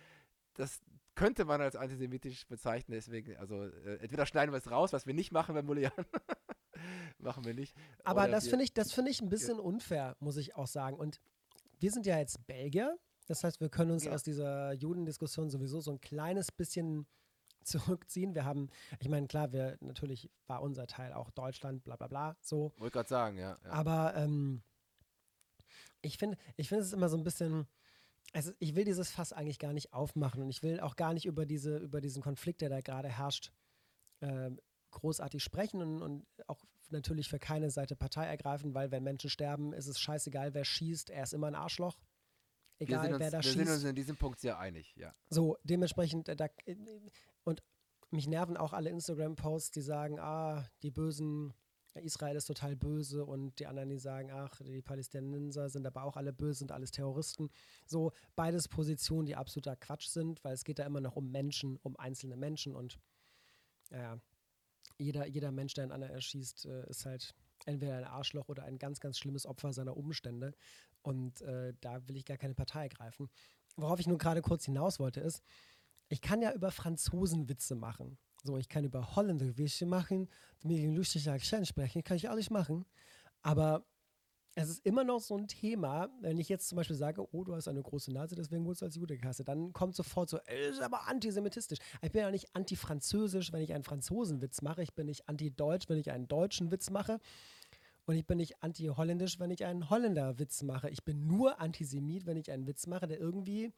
das 0.53 0.81
könnte 1.15 1.45
man 1.45 1.61
als 1.61 1.75
antisemitisch 1.75 2.47
bezeichnen. 2.47 2.95
Deswegen, 2.95 3.35
also 3.37 3.63
äh, 3.63 3.97
entweder 4.01 4.25
schneiden 4.25 4.53
wir 4.53 4.57
es 4.57 4.71
raus, 4.71 4.93
was 4.93 5.05
wir 5.05 5.13
nicht 5.13 5.31
machen 5.31 5.55
bei 5.55 5.61
Mulian. 5.61 5.91
machen 7.17 7.45
wir 7.45 7.53
nicht. 7.53 7.75
Aber 8.03 8.27
das 8.27 8.47
finde 8.47 8.65
ich, 8.65 8.73
das 8.73 8.97
ich 8.97 9.21
ein 9.21 9.29
bisschen 9.29 9.59
unfair, 9.59 10.15
muss 10.19 10.37
ich 10.37 10.55
auch 10.55 10.67
sagen. 10.67 10.97
Und 10.97 11.19
wir 11.79 11.91
sind 11.91 12.05
ja 12.05 12.17
jetzt 12.17 12.45
Belgier. 12.47 12.97
Das 13.27 13.43
heißt, 13.43 13.61
wir 13.61 13.69
können 13.69 13.91
uns 13.91 14.05
ja. 14.05 14.11
aus 14.11 14.23
dieser 14.23 14.73
Judendiskussion 14.73 15.49
sowieso 15.49 15.79
so 15.79 15.91
ein 15.91 16.01
kleines 16.01 16.51
bisschen 16.51 17.07
zurückziehen. 17.63 18.35
Wir 18.35 18.45
haben, 18.45 18.69
ich 18.99 19.09
meine, 19.09 19.27
klar, 19.27 19.51
wir 19.51 19.77
natürlich 19.81 20.29
war 20.47 20.61
unser 20.61 20.87
Teil 20.87 21.13
auch 21.13 21.31
Deutschland, 21.31 21.83
bla 21.83 21.95
bla 21.95 22.07
bla, 22.07 22.37
so. 22.41 22.73
Wollte 22.77 22.93
gerade 22.93 23.09
sagen, 23.09 23.37
ja, 23.37 23.57
ja. 23.63 23.69
Aber 23.71 24.15
ähm, 24.15 24.63
ich 26.01 26.17
finde, 26.17 26.37
ich 26.57 26.69
finde 26.69 26.83
es 26.83 26.93
immer 26.93 27.09
so 27.09 27.17
ein 27.17 27.23
bisschen, 27.23 27.67
also 28.33 28.51
ich 28.59 28.75
will 28.75 28.85
dieses 28.85 29.11
Fass 29.11 29.33
eigentlich 29.33 29.59
gar 29.59 29.73
nicht 29.73 29.93
aufmachen 29.93 30.41
und 30.41 30.49
ich 30.49 30.63
will 30.63 30.79
auch 30.79 30.95
gar 30.95 31.13
nicht 31.13 31.25
über 31.25 31.45
diese, 31.45 31.77
über 31.77 32.01
diesen 32.01 32.21
Konflikt, 32.21 32.61
der 32.61 32.69
da 32.69 32.81
gerade 32.81 33.09
herrscht, 33.09 33.51
äh, 34.19 34.51
großartig 34.91 35.43
sprechen 35.43 35.81
und, 35.81 36.01
und 36.01 36.25
auch 36.47 36.63
natürlich 36.89 37.27
für 37.27 37.39
keine 37.39 37.71
Seite 37.71 37.95
Partei 37.95 38.25
ergreifen, 38.25 38.73
weil 38.73 38.91
wenn 38.91 39.03
Menschen 39.03 39.29
sterben, 39.29 39.73
ist 39.73 39.87
es 39.87 39.99
scheißegal, 39.99 40.53
wer 40.53 40.65
schießt, 40.65 41.09
er 41.09 41.23
ist 41.23 41.33
immer 41.33 41.47
ein 41.47 41.55
Arschloch. 41.55 41.97
Egal, 42.79 43.13
uns, 43.13 43.19
wer 43.19 43.31
da 43.31 43.37
wir 43.37 43.43
schießt. 43.43 43.57
Wir 43.57 43.65
sind 43.65 43.73
uns 43.73 43.83
in 43.83 43.95
diesem 43.95 44.17
Punkt 44.17 44.39
sehr 44.39 44.59
einig, 44.59 44.93
ja. 44.95 45.13
So, 45.29 45.57
dementsprechend, 45.63 46.27
äh, 46.29 46.35
da, 46.35 46.47
und 47.43 47.63
mich 48.11 48.27
nerven 48.27 48.57
auch 48.57 48.73
alle 48.73 48.89
Instagram-Posts, 48.89 49.71
die 49.71 49.81
sagen, 49.81 50.19
ah, 50.19 50.67
die 50.83 50.91
bösen, 50.91 51.53
Israel 51.95 52.35
ist 52.35 52.45
total 52.45 52.75
böse 52.75 53.25
und 53.25 53.59
die 53.59 53.67
anderen, 53.67 53.89
die 53.89 53.97
sagen, 53.97 54.31
ach, 54.31 54.59
die 54.61 54.81
Palästinenser 54.81 55.69
sind 55.69 55.85
aber 55.85 56.03
auch 56.03 56.17
alle 56.17 56.33
böse, 56.33 56.59
sind 56.59 56.71
alles 56.71 56.91
Terroristen. 56.91 57.49
So, 57.85 58.11
beides 58.35 58.67
Positionen, 58.67 59.25
die 59.25 59.35
absoluter 59.35 59.75
Quatsch 59.75 60.07
sind, 60.07 60.43
weil 60.43 60.53
es 60.53 60.63
geht 60.63 60.79
da 60.79 60.85
immer 60.85 61.01
noch 61.01 61.15
um 61.15 61.31
Menschen, 61.31 61.77
um 61.83 61.95
einzelne 61.97 62.35
Menschen 62.35 62.75
und 62.75 62.99
ja, 63.91 64.19
jeder, 64.97 65.27
jeder 65.27 65.51
Mensch, 65.51 65.73
der 65.73 65.83
einen 65.83 65.91
anderen 65.91 66.13
erschießt, 66.13 66.65
äh, 66.65 66.89
ist 66.89 67.05
halt 67.05 67.35
entweder 67.65 67.97
ein 67.97 68.03
Arschloch 68.03 68.49
oder 68.49 68.63
ein 68.63 68.77
ganz, 68.77 68.99
ganz 68.99 69.17
schlimmes 69.17 69.45
Opfer 69.45 69.73
seiner 69.73 69.97
Umstände. 69.97 70.53
Und 71.01 71.41
äh, 71.41 71.73
da 71.81 72.07
will 72.07 72.17
ich 72.17 72.25
gar 72.25 72.37
keine 72.37 72.55
Partei 72.55 72.83
ergreifen. 72.83 73.29
Worauf 73.75 73.99
ich 73.99 74.07
nur 74.07 74.17
gerade 74.17 74.41
kurz 74.41 74.65
hinaus 74.65 74.99
wollte, 74.99 75.19
ist, 75.19 75.41
ich 76.09 76.21
kann 76.21 76.41
ja 76.41 76.53
über 76.53 76.71
Franzosen 76.71 77.49
Witze 77.49 77.75
machen. 77.75 78.17
So, 78.43 78.57
ich 78.57 78.67
kann 78.67 78.83
über 78.83 79.15
Holländer 79.15 79.57
Witze 79.57 79.85
machen, 79.85 80.29
mit 80.63 80.79
einem 80.79 80.95
lustigen 80.95 81.29
Akzent 81.29 81.67
sprechen, 81.67 82.03
kann 82.03 82.17
ich 82.17 82.29
alles 82.29 82.49
machen. 82.49 82.85
Aber 83.41 83.85
es 84.55 84.69
ist 84.69 84.85
immer 84.85 85.03
noch 85.03 85.19
so 85.19 85.35
ein 85.35 85.47
Thema, 85.47 86.09
wenn 86.21 86.37
ich 86.37 86.47
jetzt 86.49 86.67
zum 86.67 86.75
Beispiel 86.75 86.95
sage, 86.95 87.25
oh, 87.33 87.43
du 87.43 87.55
hast 87.55 87.67
eine 87.67 87.81
große 87.81 88.11
Nase, 88.11 88.35
deswegen 88.35 88.65
wurdest 88.65 88.81
du 88.81 88.85
als 88.85 88.95
Jude 88.95 89.17
gehasst, 89.17 89.41
dann 89.45 89.73
kommt 89.73 89.95
sofort 89.95 90.29
so, 90.29 90.37
das 90.37 90.75
ist 90.75 90.81
aber 90.81 91.07
antisemitistisch. 91.07 91.79
Ich 92.01 92.11
bin 92.11 92.21
ja 92.21 92.29
nicht 92.29 92.55
antifranzösisch, 92.55 93.51
wenn 93.51 93.61
ich 93.61 93.73
einen 93.73 93.83
Franzosenwitz 93.83 94.61
mache. 94.61 94.83
Ich 94.83 94.93
bin 94.93 95.07
nicht 95.07 95.27
anti-deutsch, 95.27 95.89
wenn 95.89 95.97
ich 95.97 96.11
einen 96.11 96.27
deutschen 96.27 96.71
Witz 96.71 96.89
mache. 96.89 97.19
Und 98.05 98.15
ich 98.15 98.27
bin 98.27 98.37
nicht 98.37 98.61
anti-holländisch, 98.61 99.39
wenn 99.39 99.49
ich 99.49 99.63
einen 99.65 99.89
Holländer-Witz 99.89 100.63
mache. 100.63 100.89
Ich 100.89 101.03
bin 101.03 101.25
nur 101.25 101.59
Antisemit, 101.59 102.25
wenn 102.25 102.37
ich 102.37 102.51
einen 102.51 102.67
Witz 102.67 102.85
mache, 102.85 103.07
der 103.07 103.19
irgendwie 103.19 103.71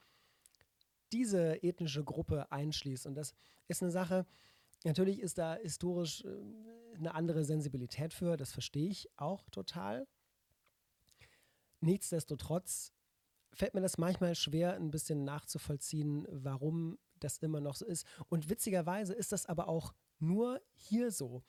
diese 1.11 1.63
ethnische 1.63 2.03
Gruppe 2.03 2.51
einschließt. 2.51 3.05
Und 3.07 3.15
das 3.15 3.33
ist 3.67 3.81
eine 3.81 3.91
Sache, 3.91 4.25
natürlich 4.83 5.19
ist 5.19 5.37
da 5.37 5.55
historisch 5.55 6.23
äh, 6.23 6.97
eine 6.97 7.13
andere 7.13 7.43
Sensibilität 7.43 8.13
für, 8.13 8.37
das 8.37 8.51
verstehe 8.51 8.89
ich 8.89 9.09
auch 9.17 9.49
total. 9.49 10.07
Nichtsdestotrotz 11.81 12.93
fällt 13.53 13.73
mir 13.73 13.81
das 13.81 13.97
manchmal 13.97 14.35
schwer, 14.35 14.75
ein 14.75 14.91
bisschen 14.91 15.23
nachzuvollziehen, 15.23 16.27
warum 16.29 16.97
das 17.19 17.37
immer 17.39 17.61
noch 17.61 17.75
so 17.75 17.85
ist. 17.85 18.05
Und 18.29 18.49
witzigerweise 18.49 19.13
ist 19.13 19.31
das 19.31 19.45
aber 19.45 19.67
auch 19.67 19.93
nur 20.19 20.61
hier 20.73 21.11
so. 21.11 21.43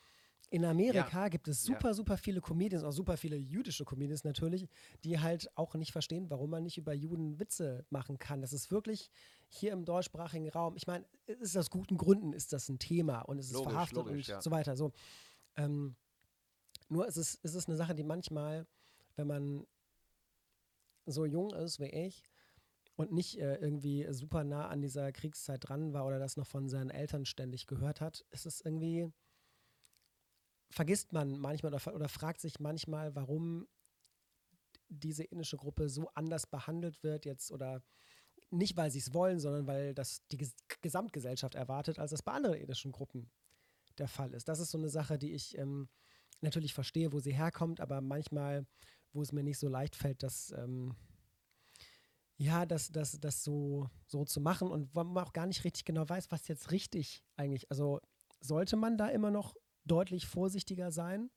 In 0.49 0.65
Amerika 0.65 1.23
ja. 1.23 1.29
gibt 1.29 1.49
es 1.49 1.65
super, 1.65 1.89
ja. 1.89 1.95
super 1.95 2.17
viele 2.17 2.41
Comedians, 2.41 2.85
auch 2.85 2.93
super 2.93 3.17
viele 3.17 3.37
jüdische 3.37 3.85
Comedians 3.85 4.23
natürlich, 4.23 4.69
die 5.03 5.19
halt 5.19 5.51
auch 5.57 5.75
nicht 5.75 5.91
verstehen, 5.91 6.31
warum 6.31 6.51
man 6.51 6.63
nicht 6.63 6.79
über 6.79 6.95
Juden 6.95 7.41
Witze 7.41 7.85
machen 7.91 8.19
kann. 8.19 8.43
Das 8.43 8.53
ist 8.53 8.71
wirklich 8.71 9.11
hier 9.49 9.73
im 9.73 9.85
deutschsprachigen 9.85 10.49
Raum. 10.49 10.77
Ich 10.77 10.87
meine, 10.87 11.05
ist 11.27 11.57
aus 11.57 11.71
guten 11.71 11.97
Gründen 11.97 12.33
ist 12.33 12.53
das 12.53 12.69
ein 12.69 12.79
Thema 12.79 13.21
und 13.23 13.39
es 13.39 13.47
ist 13.47 13.53
logisch, 13.53 13.73
verhaftet 13.73 13.97
logisch, 13.97 14.29
und 14.29 14.35
ja. 14.35 14.41
so 14.41 14.51
weiter. 14.51 14.77
So. 14.77 14.93
Ähm, 15.57 15.97
nur 16.89 17.07
ist 17.07 17.17
es, 17.17 17.35
ist 17.37 17.55
es 17.55 17.67
eine 17.67 17.77
Sache, 17.77 17.95
die 17.95 18.05
manchmal, 18.05 18.67
wenn 19.17 19.27
man 19.27 19.67
so 21.07 21.25
jung 21.25 21.53
ist 21.55 21.81
wie 21.81 21.87
ich 21.87 22.23
und 22.97 23.13
nicht 23.13 23.39
äh, 23.39 23.57
irgendwie 23.57 24.07
super 24.13 24.45
nah 24.45 24.69
an 24.69 24.83
dieser 24.83 25.13
Kriegszeit 25.13 25.69
dran 25.69 25.93
war 25.93 26.07
oder 26.07 26.19
das 26.19 26.37
noch 26.37 26.47
von 26.47 26.69
seinen 26.69 26.91
Eltern 26.91 27.25
ständig 27.25 27.67
gehört 27.67 28.01
hat, 28.01 28.25
ist 28.31 28.47
es 28.47 28.61
irgendwie 28.61 29.13
vergisst 30.71 31.13
man 31.13 31.39
manchmal 31.39 31.73
oder, 31.75 31.95
oder 31.95 32.09
fragt 32.09 32.41
sich 32.41 32.61
manchmal, 32.61 33.15
warum 33.15 33.69
diese 34.89 35.25
ethnische 35.25 35.57
Gruppe 35.57 35.89
so 35.89 36.09
anders 36.15 36.47
behandelt 36.47 37.03
wird 37.03 37.25
jetzt 37.25 37.51
oder 37.51 37.83
nicht, 38.51 38.77
weil 38.77 38.91
sie 38.91 38.99
es 38.99 39.13
wollen, 39.13 39.41
sondern 39.41 39.67
weil 39.67 39.95
das 39.95 40.27
die 40.29 40.37
Ges 40.37 40.55
Gesamtgesellschaft 40.83 41.55
erwartet, 41.55 41.99
als 41.99 42.13
das 42.13 42.23
bei 42.23 42.33
anderen 42.33 42.57
ethnischen 42.57 42.93
Gruppen 42.93 43.31
der 43.99 44.09
Fall 44.09 44.33
ist. 44.35 44.49
Das 44.49 44.61
ist 44.61 44.71
so 44.71 44.79
eine 44.79 44.89
Sache, 44.89 45.19
die 45.19 45.33
ich 45.33 45.57
ähm, 45.59 45.89
natürlich 46.41 46.75
verstehe, 46.75 47.13
wo 47.13 47.19
sie 47.19 47.35
herkommt, 47.35 47.81
aber 47.81 48.01
manchmal, 48.01 48.67
wo 49.13 49.23
es 49.23 49.33
mir 49.33 49.43
nicht 49.43 49.59
so 49.59 49.69
leicht 49.69 49.97
fällt, 49.97 50.23
das 50.23 50.53
ähm, 50.57 50.95
ja, 52.39 52.67
das, 52.67 52.93
das, 52.93 53.19
das 53.19 53.43
so, 53.43 53.89
so 54.07 54.25
zu 54.25 54.41
machen 54.41 54.71
und 54.71 54.95
wo 54.95 55.03
man 55.03 55.25
auch 55.25 55.33
gar 55.33 55.47
nicht 55.47 55.65
richtig 55.65 55.85
genau 55.85 56.07
weiß, 56.09 56.31
was 56.31 56.49
jetzt 56.49 56.71
richtig 56.71 57.25
eigentlich, 57.37 57.71
also 57.71 58.01
sollte 58.41 58.77
man 58.77 58.99
da 58.99 59.09
immer 59.09 59.31
noch 59.31 59.55
deutlich 59.85 60.27
vorsichtiger 60.27 60.91
sein 60.91 61.31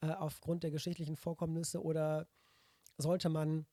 äh, 0.00 0.12
aufgrund 0.12 0.62
der 0.62 0.70
geschichtlichen 0.70 1.16
Vorkommnisse 1.16 1.82
oder 1.82 2.28
sollte 2.98 3.28
man 3.28 3.66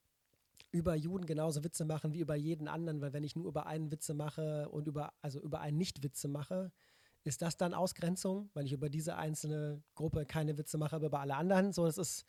über 0.76 0.94
Juden 0.96 1.26
genauso 1.26 1.64
Witze 1.64 1.86
machen 1.86 2.14
wie 2.14 2.20
über 2.20 2.36
jeden 2.36 2.68
anderen, 2.68 3.00
weil 3.02 3.14
wenn 3.14 3.24
ich 3.24 3.36
nur 3.36 3.48
über 3.48 3.66
einen 3.66 3.92
Witze 3.92 4.14
mache 4.14 4.68
und 4.70 4.88
über, 4.88 5.14
also 5.22 5.40
über 5.40 5.62
einen 5.62 5.78
Nicht-Witze 5.78 6.28
mache, 6.28 6.72
ist 7.24 7.42
das 7.42 7.56
dann 7.58 7.74
Ausgrenzung, 7.74 8.50
weil 8.54 8.66
ich 8.66 8.74
über 8.74 8.90
diese 8.90 9.16
einzelne 9.16 9.82
Gruppe 9.96 10.26
keine 10.26 10.58
Witze 10.58 10.78
mache, 10.78 10.98
aber 10.98 11.08
über 11.08 11.22
alle 11.22 11.36
anderen? 11.36 11.72
So, 11.72 11.86
das 11.86 11.98
ist, 11.98 12.26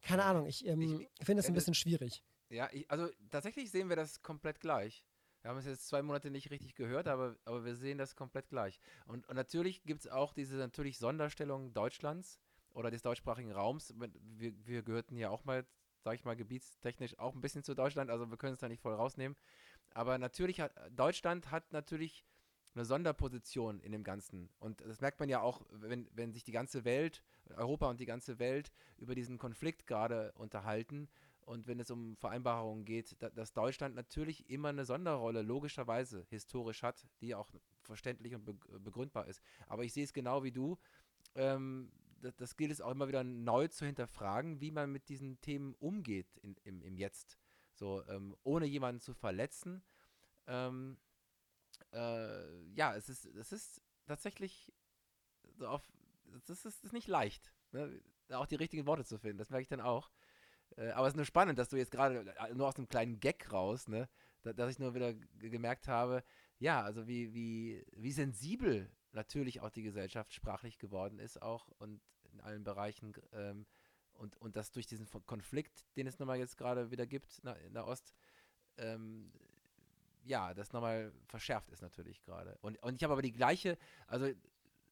keine 0.00 0.24
Ahnung, 0.24 0.46
ich, 0.46 0.64
ähm, 0.64 0.80
ich 0.80 1.26
finde 1.26 1.40
es 1.40 1.48
ein 1.48 1.54
bisschen 1.54 1.74
schwierig. 1.74 2.22
Ja, 2.50 2.68
ich, 2.72 2.88
also 2.90 3.08
tatsächlich 3.30 3.70
sehen 3.70 3.88
wir 3.88 3.96
das 3.96 4.22
komplett 4.22 4.60
gleich. 4.60 5.04
Wir 5.42 5.50
haben 5.50 5.58
es 5.58 5.66
jetzt 5.66 5.88
zwei 5.88 6.02
Monate 6.02 6.30
nicht 6.30 6.50
richtig 6.50 6.76
gehört, 6.76 7.08
aber, 7.08 7.36
aber 7.44 7.64
wir 7.64 7.74
sehen 7.74 7.98
das 7.98 8.14
komplett 8.14 8.48
gleich. 8.48 8.80
Und, 9.06 9.28
und 9.28 9.34
natürlich 9.34 9.82
gibt 9.82 10.02
es 10.02 10.08
auch 10.08 10.32
diese 10.32 10.56
natürlich 10.56 10.98
Sonderstellung 10.98 11.72
Deutschlands 11.74 12.40
oder 12.70 12.90
des 12.90 13.02
deutschsprachigen 13.02 13.52
Raums. 13.52 13.92
Wir, 13.98 14.52
wir 14.66 14.82
gehörten 14.82 15.16
ja 15.16 15.30
auch 15.30 15.44
mal, 15.44 15.66
sage 16.08 16.16
ich 16.16 16.24
mal, 16.24 16.36
gebietstechnisch 16.36 17.18
auch 17.18 17.34
ein 17.34 17.42
bisschen 17.42 17.62
zu 17.62 17.74
Deutschland, 17.74 18.10
also 18.10 18.30
wir 18.30 18.38
können 18.38 18.54
es 18.54 18.60
da 18.60 18.68
nicht 18.68 18.80
voll 18.80 18.94
rausnehmen. 18.94 19.36
Aber 19.90 20.16
natürlich 20.16 20.60
hat 20.60 20.72
Deutschland 20.90 21.50
hat 21.50 21.70
natürlich 21.70 22.24
eine 22.74 22.86
Sonderposition 22.86 23.80
in 23.80 23.92
dem 23.92 24.04
Ganzen. 24.04 24.48
Und 24.58 24.80
das 24.80 25.02
merkt 25.02 25.20
man 25.20 25.28
ja 25.28 25.42
auch, 25.42 25.60
wenn, 25.70 26.08
wenn 26.14 26.32
sich 26.32 26.44
die 26.44 26.52
ganze 26.52 26.86
Welt, 26.86 27.22
Europa 27.56 27.90
und 27.90 28.00
die 28.00 28.06
ganze 28.06 28.38
Welt 28.38 28.72
über 28.96 29.14
diesen 29.14 29.36
Konflikt 29.36 29.86
gerade 29.86 30.32
unterhalten 30.32 31.10
und 31.42 31.66
wenn 31.66 31.78
es 31.78 31.90
um 31.90 32.16
Vereinbarungen 32.16 32.86
geht, 32.86 33.16
da, 33.18 33.28
dass 33.28 33.52
Deutschland 33.52 33.94
natürlich 33.94 34.48
immer 34.48 34.68
eine 34.68 34.86
Sonderrolle 34.86 35.42
logischerweise 35.42 36.26
historisch 36.30 36.82
hat, 36.82 37.06
die 37.20 37.34
auch 37.34 37.50
verständlich 37.82 38.34
und 38.34 38.46
begründbar 38.82 39.26
ist. 39.26 39.42
Aber 39.66 39.84
ich 39.84 39.92
sehe 39.92 40.04
es 40.04 40.14
genau 40.14 40.42
wie 40.42 40.52
du. 40.52 40.78
Ähm, 41.34 41.90
das, 42.20 42.36
das, 42.36 42.56
gilt 42.56 42.70
es 42.70 42.80
auch 42.80 42.90
immer 42.90 43.08
wieder 43.08 43.24
neu 43.24 43.68
zu 43.68 43.86
hinterfragen, 43.86 44.60
wie 44.60 44.70
man 44.70 44.90
mit 44.90 45.08
diesen 45.08 45.40
Themen 45.40 45.74
umgeht 45.74 46.36
in, 46.38 46.56
im, 46.64 46.82
im 46.82 46.96
Jetzt. 46.96 47.38
So, 47.74 48.04
ähm, 48.08 48.36
ohne 48.42 48.66
jemanden 48.66 49.00
zu 49.00 49.14
verletzen. 49.14 49.82
Ähm, 50.46 50.98
äh, 51.92 52.62
ja, 52.74 52.94
es 52.96 53.08
ist, 53.08 53.26
es 53.26 53.52
ist 53.52 53.82
tatsächlich 54.06 54.72
so 55.56 55.68
auf, 55.68 55.82
es 56.48 56.64
ist, 56.64 56.84
ist 56.84 56.92
nicht 56.92 57.08
leicht, 57.08 57.54
ne? 57.72 58.00
auch 58.30 58.46
die 58.46 58.56
richtigen 58.56 58.86
Worte 58.86 59.04
zu 59.04 59.18
finden. 59.18 59.38
Das 59.38 59.50
merke 59.50 59.62
ich 59.62 59.68
dann 59.68 59.80
auch. 59.80 60.10
Äh, 60.76 60.90
aber 60.90 61.06
es 61.06 61.14
ist 61.14 61.16
nur 61.16 61.24
spannend, 61.24 61.58
dass 61.58 61.68
du 61.68 61.76
jetzt 61.76 61.90
gerade 61.90 62.34
äh, 62.36 62.54
nur 62.54 62.68
aus 62.68 62.76
einem 62.76 62.88
kleinen 62.88 63.20
Gag 63.20 63.52
raus, 63.52 63.88
ne, 63.88 64.08
da, 64.42 64.52
dass 64.52 64.70
ich 64.70 64.78
nur 64.78 64.94
wieder 64.94 65.14
gemerkt 65.14 65.88
habe, 65.88 66.22
ja, 66.58 66.82
also 66.82 67.06
wie, 67.06 67.32
wie, 67.32 67.84
wie 67.92 68.12
sensibel 68.12 68.90
natürlich 69.12 69.60
auch 69.60 69.70
die 69.70 69.82
Gesellschaft 69.82 70.32
sprachlich 70.32 70.78
geworden 70.78 71.18
ist, 71.18 71.40
auch 71.40 71.68
und 71.78 72.00
in 72.32 72.40
allen 72.40 72.64
Bereichen. 72.64 73.14
Ähm, 73.32 73.66
und, 74.14 74.36
und 74.38 74.56
dass 74.56 74.72
durch 74.72 74.86
diesen 74.86 75.08
Konflikt, 75.26 75.84
den 75.96 76.06
es 76.06 76.18
nochmal 76.18 76.38
jetzt 76.38 76.56
gerade 76.56 76.90
wieder 76.90 77.06
gibt 77.06 77.38
in 77.66 77.74
der 77.74 77.86
Ost, 77.86 78.12
ähm, 78.76 79.32
ja, 80.24 80.54
das 80.54 80.72
nochmal 80.72 81.12
verschärft 81.26 81.70
ist 81.70 81.82
natürlich 81.82 82.22
gerade. 82.22 82.58
Und, 82.60 82.82
und 82.82 82.96
ich 82.96 83.04
habe 83.04 83.12
aber 83.12 83.22
die 83.22 83.32
gleiche, 83.32 83.78
also 84.06 84.28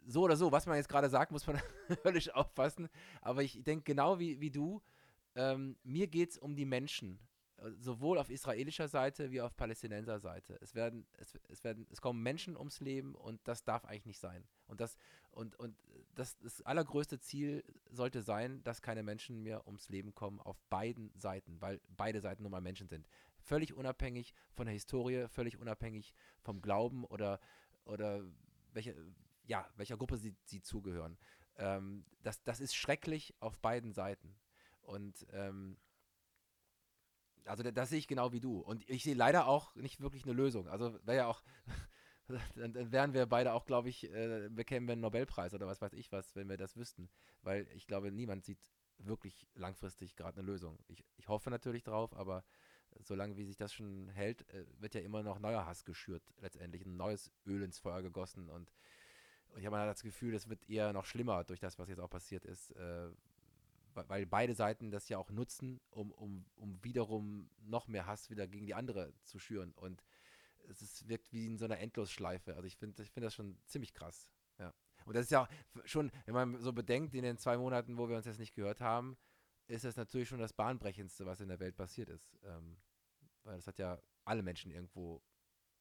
so 0.07 0.23
oder 0.23 0.37
so, 0.37 0.53
was 0.53 0.67
man 0.67 0.77
jetzt 0.77 0.89
gerade 0.89 1.11
sagt, 1.11 1.33
muss 1.33 1.47
man 1.47 1.61
völlig 2.03 2.35
aufpassen. 2.35 2.89
Aber 3.21 3.43
ich 3.43 3.63
denke 3.65 3.85
genau 3.85 4.19
wie, 4.19 4.41
wie 4.41 4.51
du, 4.51 4.81
ähm, 5.35 5.77
mir 5.83 6.07
geht 6.07 6.31
es 6.31 6.39
um 6.39 6.55
die 6.55 6.65
Menschen, 6.65 7.19
sowohl 7.79 8.19
auf 8.19 8.29
israelischer 8.29 8.89
Seite 8.89 9.31
wie 9.31 9.41
auf 9.41 9.57
palästinenser 9.57 10.21
Seite. 10.21 10.59
Es 10.61 10.75
werden, 10.75 11.07
es, 11.19 11.39
es 11.49 11.65
werden, 11.65 11.87
es 11.91 12.01
kommen 12.01 12.23
Menschen 12.23 12.57
ums 12.57 12.81
Leben 12.81 13.15
und 13.15 13.41
das 13.45 13.65
darf 13.65 13.85
eigentlich 13.85 14.07
nicht 14.07 14.21
sein. 14.21 14.45
Und 14.67 14.81
das, 14.81 14.97
und, 15.31 15.59
und 15.59 15.77
das, 16.15 16.37
das 16.39 16.61
allergrößte 16.63 17.19
Ziel 17.19 17.65
sollte 17.91 18.23
sein, 18.23 18.63
dass 18.63 18.83
keine 18.83 19.03
Menschen 19.03 19.43
mehr 19.43 19.67
ums 19.67 19.89
Leben 19.89 20.15
kommen 20.15 20.41
auf 20.41 20.61
beiden 20.69 21.11
Seiten, 21.19 21.61
weil 21.61 21.81
beide 21.97 22.21
Seiten 22.21 22.43
nun 22.43 22.53
mal 22.53 22.61
Menschen 22.61 22.89
sind. 22.89 23.09
Völlig 23.39 23.75
unabhängig 23.75 24.35
von 24.53 24.67
der 24.67 24.75
Historie, 24.75 25.27
völlig 25.29 25.59
unabhängig 25.59 26.13
vom 26.43 26.61
Glauben 26.61 27.05
oder, 27.05 27.41
oder 27.85 28.23
welche, 28.73 28.95
ja, 29.45 29.67
welcher 29.77 29.97
Gruppe 29.97 30.19
sie, 30.19 30.35
sie 30.45 30.61
zugehören. 30.61 31.17
Ähm, 31.57 32.05
das, 32.23 32.43
das 32.43 32.61
ist 32.61 32.75
schrecklich 32.75 33.35
auf 33.41 33.59
beiden 33.59 33.93
Seiten. 33.93 34.37
Und 34.83 35.27
ähm, 35.33 35.79
also 37.47 37.63
das, 37.63 37.91
sehe 37.91 37.99
ich 37.99 38.09
genau 38.09 38.33
wie 38.33 38.41
du. 38.41 38.59
Und 38.61 38.89
ich 38.89 39.03
sehe 39.05 39.15
leider 39.15 39.47
auch 39.47 39.75
nicht 39.75 40.01
wirklich 40.01 40.25
eine 40.25 40.33
Lösung. 40.33 40.69
Also 40.69 40.99
wäre 41.05 41.19
ja 41.19 41.27
auch, 41.27 41.43
dann, 42.57 42.73
dann, 42.73 42.93
wären 42.93 43.15
wir 43.15 43.27
beide 43.27 43.53
auch, 43.53 43.67
glaube 43.67 43.89
ich, 43.89 44.13
äh, 44.13 44.49
bekämen 44.51 44.89
wir 44.89 44.93
einen 44.93 45.03
Nobelpreis 45.03 45.55
oder 45.55 45.67
was 45.67 45.81
weiß 45.81 45.93
ich 45.93 46.13
was, 46.13 46.35
wenn 46.37 46.49
wir 46.49 46.57
das 46.57 46.77
wüssten. 46.77 47.09
Weil 47.43 47.67
ich 47.75 47.87
glaube, 47.87 48.11
niemand 48.11 48.45
sieht 48.45 48.59
wirklich 48.99 49.47
langfristig 49.55 50.17
gerade 50.17 50.39
eine 50.39 50.47
Lösung. 50.47 50.79
Ich, 50.89 51.05
ich 51.17 51.29
hoffe 51.29 51.51
natürlich 51.51 51.83
drauf, 51.83 52.15
aber 52.15 52.45
solange 53.01 53.37
wie 53.37 53.45
sich 53.45 53.57
das 53.57 53.73
schon 53.73 54.09
hält, 54.09 54.49
äh, 54.53 54.65
wird 54.79 54.95
ja 54.95 55.01
immer 55.01 55.23
noch 55.23 55.39
neuer 55.39 55.67
Hass 55.67 55.85
geschürt, 55.85 56.23
letztendlich 56.39 56.85
ein 56.85 56.97
neues 56.97 57.31
Öl 57.47 57.63
ins 57.63 57.79
Feuer 57.79 58.03
gegossen 58.03 58.49
und, 58.49 58.73
und 59.49 59.61
ich 59.61 59.67
habe 59.67 59.77
das 59.77 60.03
Gefühl, 60.03 60.35
es 60.35 60.49
wird 60.49 60.69
eher 60.69 60.93
noch 60.93 61.05
schlimmer 61.05 61.45
durch 61.45 61.61
das, 61.61 61.79
was 61.79 61.89
jetzt 61.89 62.01
auch 62.01 62.11
passiert 62.11 62.45
ist, 62.45 62.73
äh, 62.73 63.09
weil 64.09 64.27
beide 64.27 64.55
Seiten 64.55 64.91
das 64.91 65.09
ja 65.09 65.19
auch 65.19 65.31
nutzen, 65.31 65.81
um, 65.91 66.13
um, 66.13 66.47
um 66.57 66.83
wiederum 66.85 67.51
noch 67.59 67.89
mehr 67.89 68.07
Hass 68.07 68.31
wieder 68.31 68.47
gegen 68.47 68.67
die 68.67 68.75
andere 68.75 69.13
zu 69.25 69.39
schüren. 69.39 69.73
Und 69.73 70.03
es 70.69 70.83
ist, 70.83 71.09
wirkt 71.09 71.33
wie 71.33 71.47
in 71.47 71.59
so 71.59 71.65
einer 71.65 71.79
Endlosschleife. 71.79 72.55
Also 72.55 72.67
ich 72.67 72.77
finde 72.77 73.03
ich 73.03 73.11
find 73.11 73.25
das 73.25 73.35
schon 73.35 73.59
ziemlich 73.67 73.95
krass. 73.95 74.31
Ja. 74.59 74.73
Und 75.05 75.15
das 75.15 75.25
ist 75.25 75.31
ja 75.31 75.49
schon, 75.85 76.11
wenn 76.25 76.35
man 76.35 76.61
so 76.61 76.73
bedenkt, 76.73 77.15
in 77.15 77.23
den 77.23 77.39
zwei 77.39 77.57
Monaten, 77.57 77.97
wo 77.97 78.09
wir 78.09 78.17
uns 78.17 78.27
jetzt 78.27 78.41
nicht 78.41 78.55
gehört 78.55 78.81
haben, 78.81 79.17
ist 79.69 79.85
das 79.85 79.97
natürlich 79.97 80.29
schon 80.29 80.39
das 80.39 80.53
Bahnbrechendste, 80.53 81.27
was 81.27 81.41
in 81.41 81.49
der 81.49 81.61
Welt 81.61 81.77
passiert 81.77 82.09
ist. 82.09 82.37
Ähm, 82.45 82.77
weil 83.43 83.57
das 83.57 83.67
hat 83.67 83.79
ja 83.79 84.01
alle 84.25 84.43
Menschen 84.43 84.71
irgendwo 84.71 85.23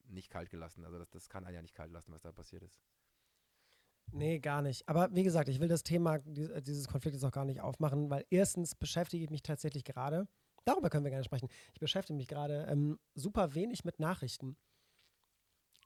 nicht 0.08 0.30
kalt 0.30 0.49
gelassen. 0.49 0.86
Also 0.86 0.99
das, 0.99 1.10
das 1.10 1.30
kann 1.30 1.45
einen 1.45 1.56
ja 1.56 1.62
nicht 1.62 1.75
kalt 1.75 1.91
lassen, 1.91 2.12
was 2.12 2.21
da 2.21 2.32
passiert 2.32 2.63
ist. 2.63 2.80
Nee, 4.12 4.39
gar 4.39 4.62
nicht. 4.62 4.88
Aber 4.88 5.13
wie 5.13 5.24
gesagt, 5.24 5.50
ich 5.50 5.60
will 5.60 5.68
das 5.68 5.84
Thema 5.84 6.15
äh, 6.15 6.62
dieses 6.62 6.88
Konfliktes 6.88 7.24
auch 7.24 7.32
gar 7.32 7.46
nicht 7.46 7.62
aufmachen, 7.62 8.10
weil 8.10 8.26
erstens 8.30 8.76
beschäftige 8.76 9.24
ich 9.24 9.30
mich 9.30 9.44
tatsächlich 9.44 9.84
gerade, 9.84 10.28
darüber 10.63 10.89
können 10.89 11.04
wir 11.04 11.12
gerne 11.12 11.24
sprechen, 11.24 11.50
ich 11.74 11.80
beschäftige 11.80 12.18
mich 12.18 12.28
gerade 12.28 12.65
ähm, 12.70 13.00
super 13.13 13.56
wenig 13.56 13.84
mit 13.84 14.00
Nachrichten, 14.00 14.58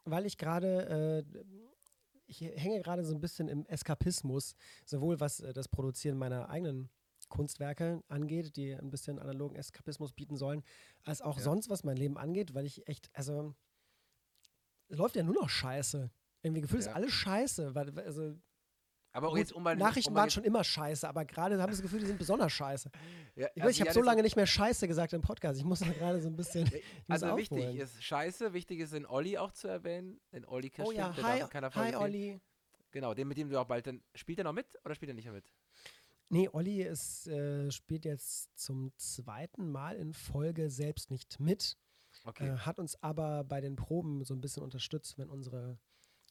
weil 0.05 0.25
ich 0.25 0.37
gerade, 0.37 1.25
äh, 1.33 1.43
ich 2.27 2.41
hänge 2.41 2.81
gerade 2.81 3.03
so 3.03 3.15
ein 3.15 3.21
bisschen 3.21 3.47
im 3.47 3.65
Eskapismus, 3.65 4.55
sowohl 4.85 5.19
was 5.19 5.39
äh, 5.39 5.53
das 5.53 5.67
Produzieren 5.67 6.17
meiner 6.17 6.49
eigenen 6.49 6.89
Kunstwerke 7.29 8.03
angeht, 8.07 8.55
die 8.55 8.73
ein 8.73 8.89
bisschen 8.89 9.19
analogen 9.19 9.55
Eskapismus 9.55 10.13
bieten 10.13 10.35
sollen, 10.35 10.63
als 11.03 11.21
auch 11.21 11.37
ja. 11.37 11.43
sonst, 11.43 11.69
was 11.69 11.83
mein 11.83 11.97
Leben 11.97 12.17
angeht, 12.17 12.53
weil 12.53 12.65
ich 12.65 12.87
echt, 12.87 13.09
also, 13.13 13.55
es 14.87 14.97
läuft 14.97 15.15
ja 15.15 15.23
nur 15.23 15.35
noch 15.35 15.49
scheiße. 15.49 16.09
Irgendwie 16.41 16.61
gefühlt 16.61 16.83
ja. 16.83 16.89
ist 16.89 16.95
alles 16.95 17.11
scheiße. 17.11 17.75
Weil, 17.75 17.97
also, 17.99 18.35
aber 19.11 19.37
jetzt, 19.37 19.51
um 19.53 19.63
mal, 19.63 19.75
Nachrichten 19.75 20.11
um 20.11 20.15
waren 20.15 20.29
schon 20.29 20.43
immer 20.43 20.63
scheiße, 20.63 21.07
aber 21.07 21.25
gerade 21.25 21.59
haben 21.61 21.73
sie 21.73 21.77
das 21.77 21.81
Gefühl, 21.81 21.99
die 21.99 22.05
sind 22.05 22.19
besonders 22.19 22.51
scheiße. 22.51 22.89
Ja, 23.35 23.47
ich, 23.55 23.61
also 23.61 23.71
ich 23.71 23.79
habe 23.79 23.93
so 23.93 24.01
lange 24.01 24.21
nicht 24.21 24.35
mehr 24.35 24.45
scheiße 24.45 24.85
gesagt 24.85 25.13
im 25.13 25.21
Podcast. 25.21 25.57
Ich 25.57 25.63
muss 25.63 25.79
da 25.79 25.87
gerade 25.93 26.19
so 26.19 26.27
ein 26.27 26.35
bisschen. 26.35 26.69
also 27.07 27.37
wichtig 27.37 27.77
ist 27.77 28.03
scheiße, 28.03 28.51
wichtig 28.51 28.81
ist 28.81 28.91
den 28.91 29.05
Olli 29.05 29.37
auch 29.37 29.53
zu 29.53 29.69
erwähnen. 29.69 30.19
Den 30.33 30.45
Olli 30.45 30.69
Kirschfeld, 30.69 30.97
oh 30.97 31.21
ja, 31.21 31.23
hi, 31.23 31.69
hi 31.73 31.95
Olli. 31.95 32.41
Genau, 32.91 33.13
den 33.13 33.29
mit 33.29 33.37
dem 33.37 33.49
du 33.49 33.57
auch 33.57 33.65
bald 33.65 33.87
dann. 33.87 34.01
Spielt 34.13 34.39
er 34.39 34.43
noch 34.43 34.51
mit 34.51 34.67
oder 34.83 34.93
spielt 34.93 35.09
er 35.09 35.15
nicht 35.15 35.23
mehr 35.23 35.33
mit? 35.33 35.53
Nee, 36.27 36.49
Olli 36.51 36.83
ist, 36.83 37.27
äh, 37.27 37.71
spielt 37.71 38.03
jetzt 38.03 38.49
zum 38.59 38.91
zweiten 38.97 39.71
Mal 39.71 39.95
in 39.95 40.13
Folge 40.13 40.69
selbst 40.69 41.09
nicht 41.09 41.39
mit. 41.39 41.77
Okay. 42.25 42.49
Äh, 42.49 42.57
hat 42.57 42.77
uns 42.77 43.01
aber 43.01 43.45
bei 43.45 43.61
den 43.61 43.75
Proben 43.77 44.23
so 44.25 44.33
ein 44.33 44.41
bisschen 44.41 44.63
unterstützt, 44.63 45.17
wenn 45.17 45.29
unsere 45.29 45.79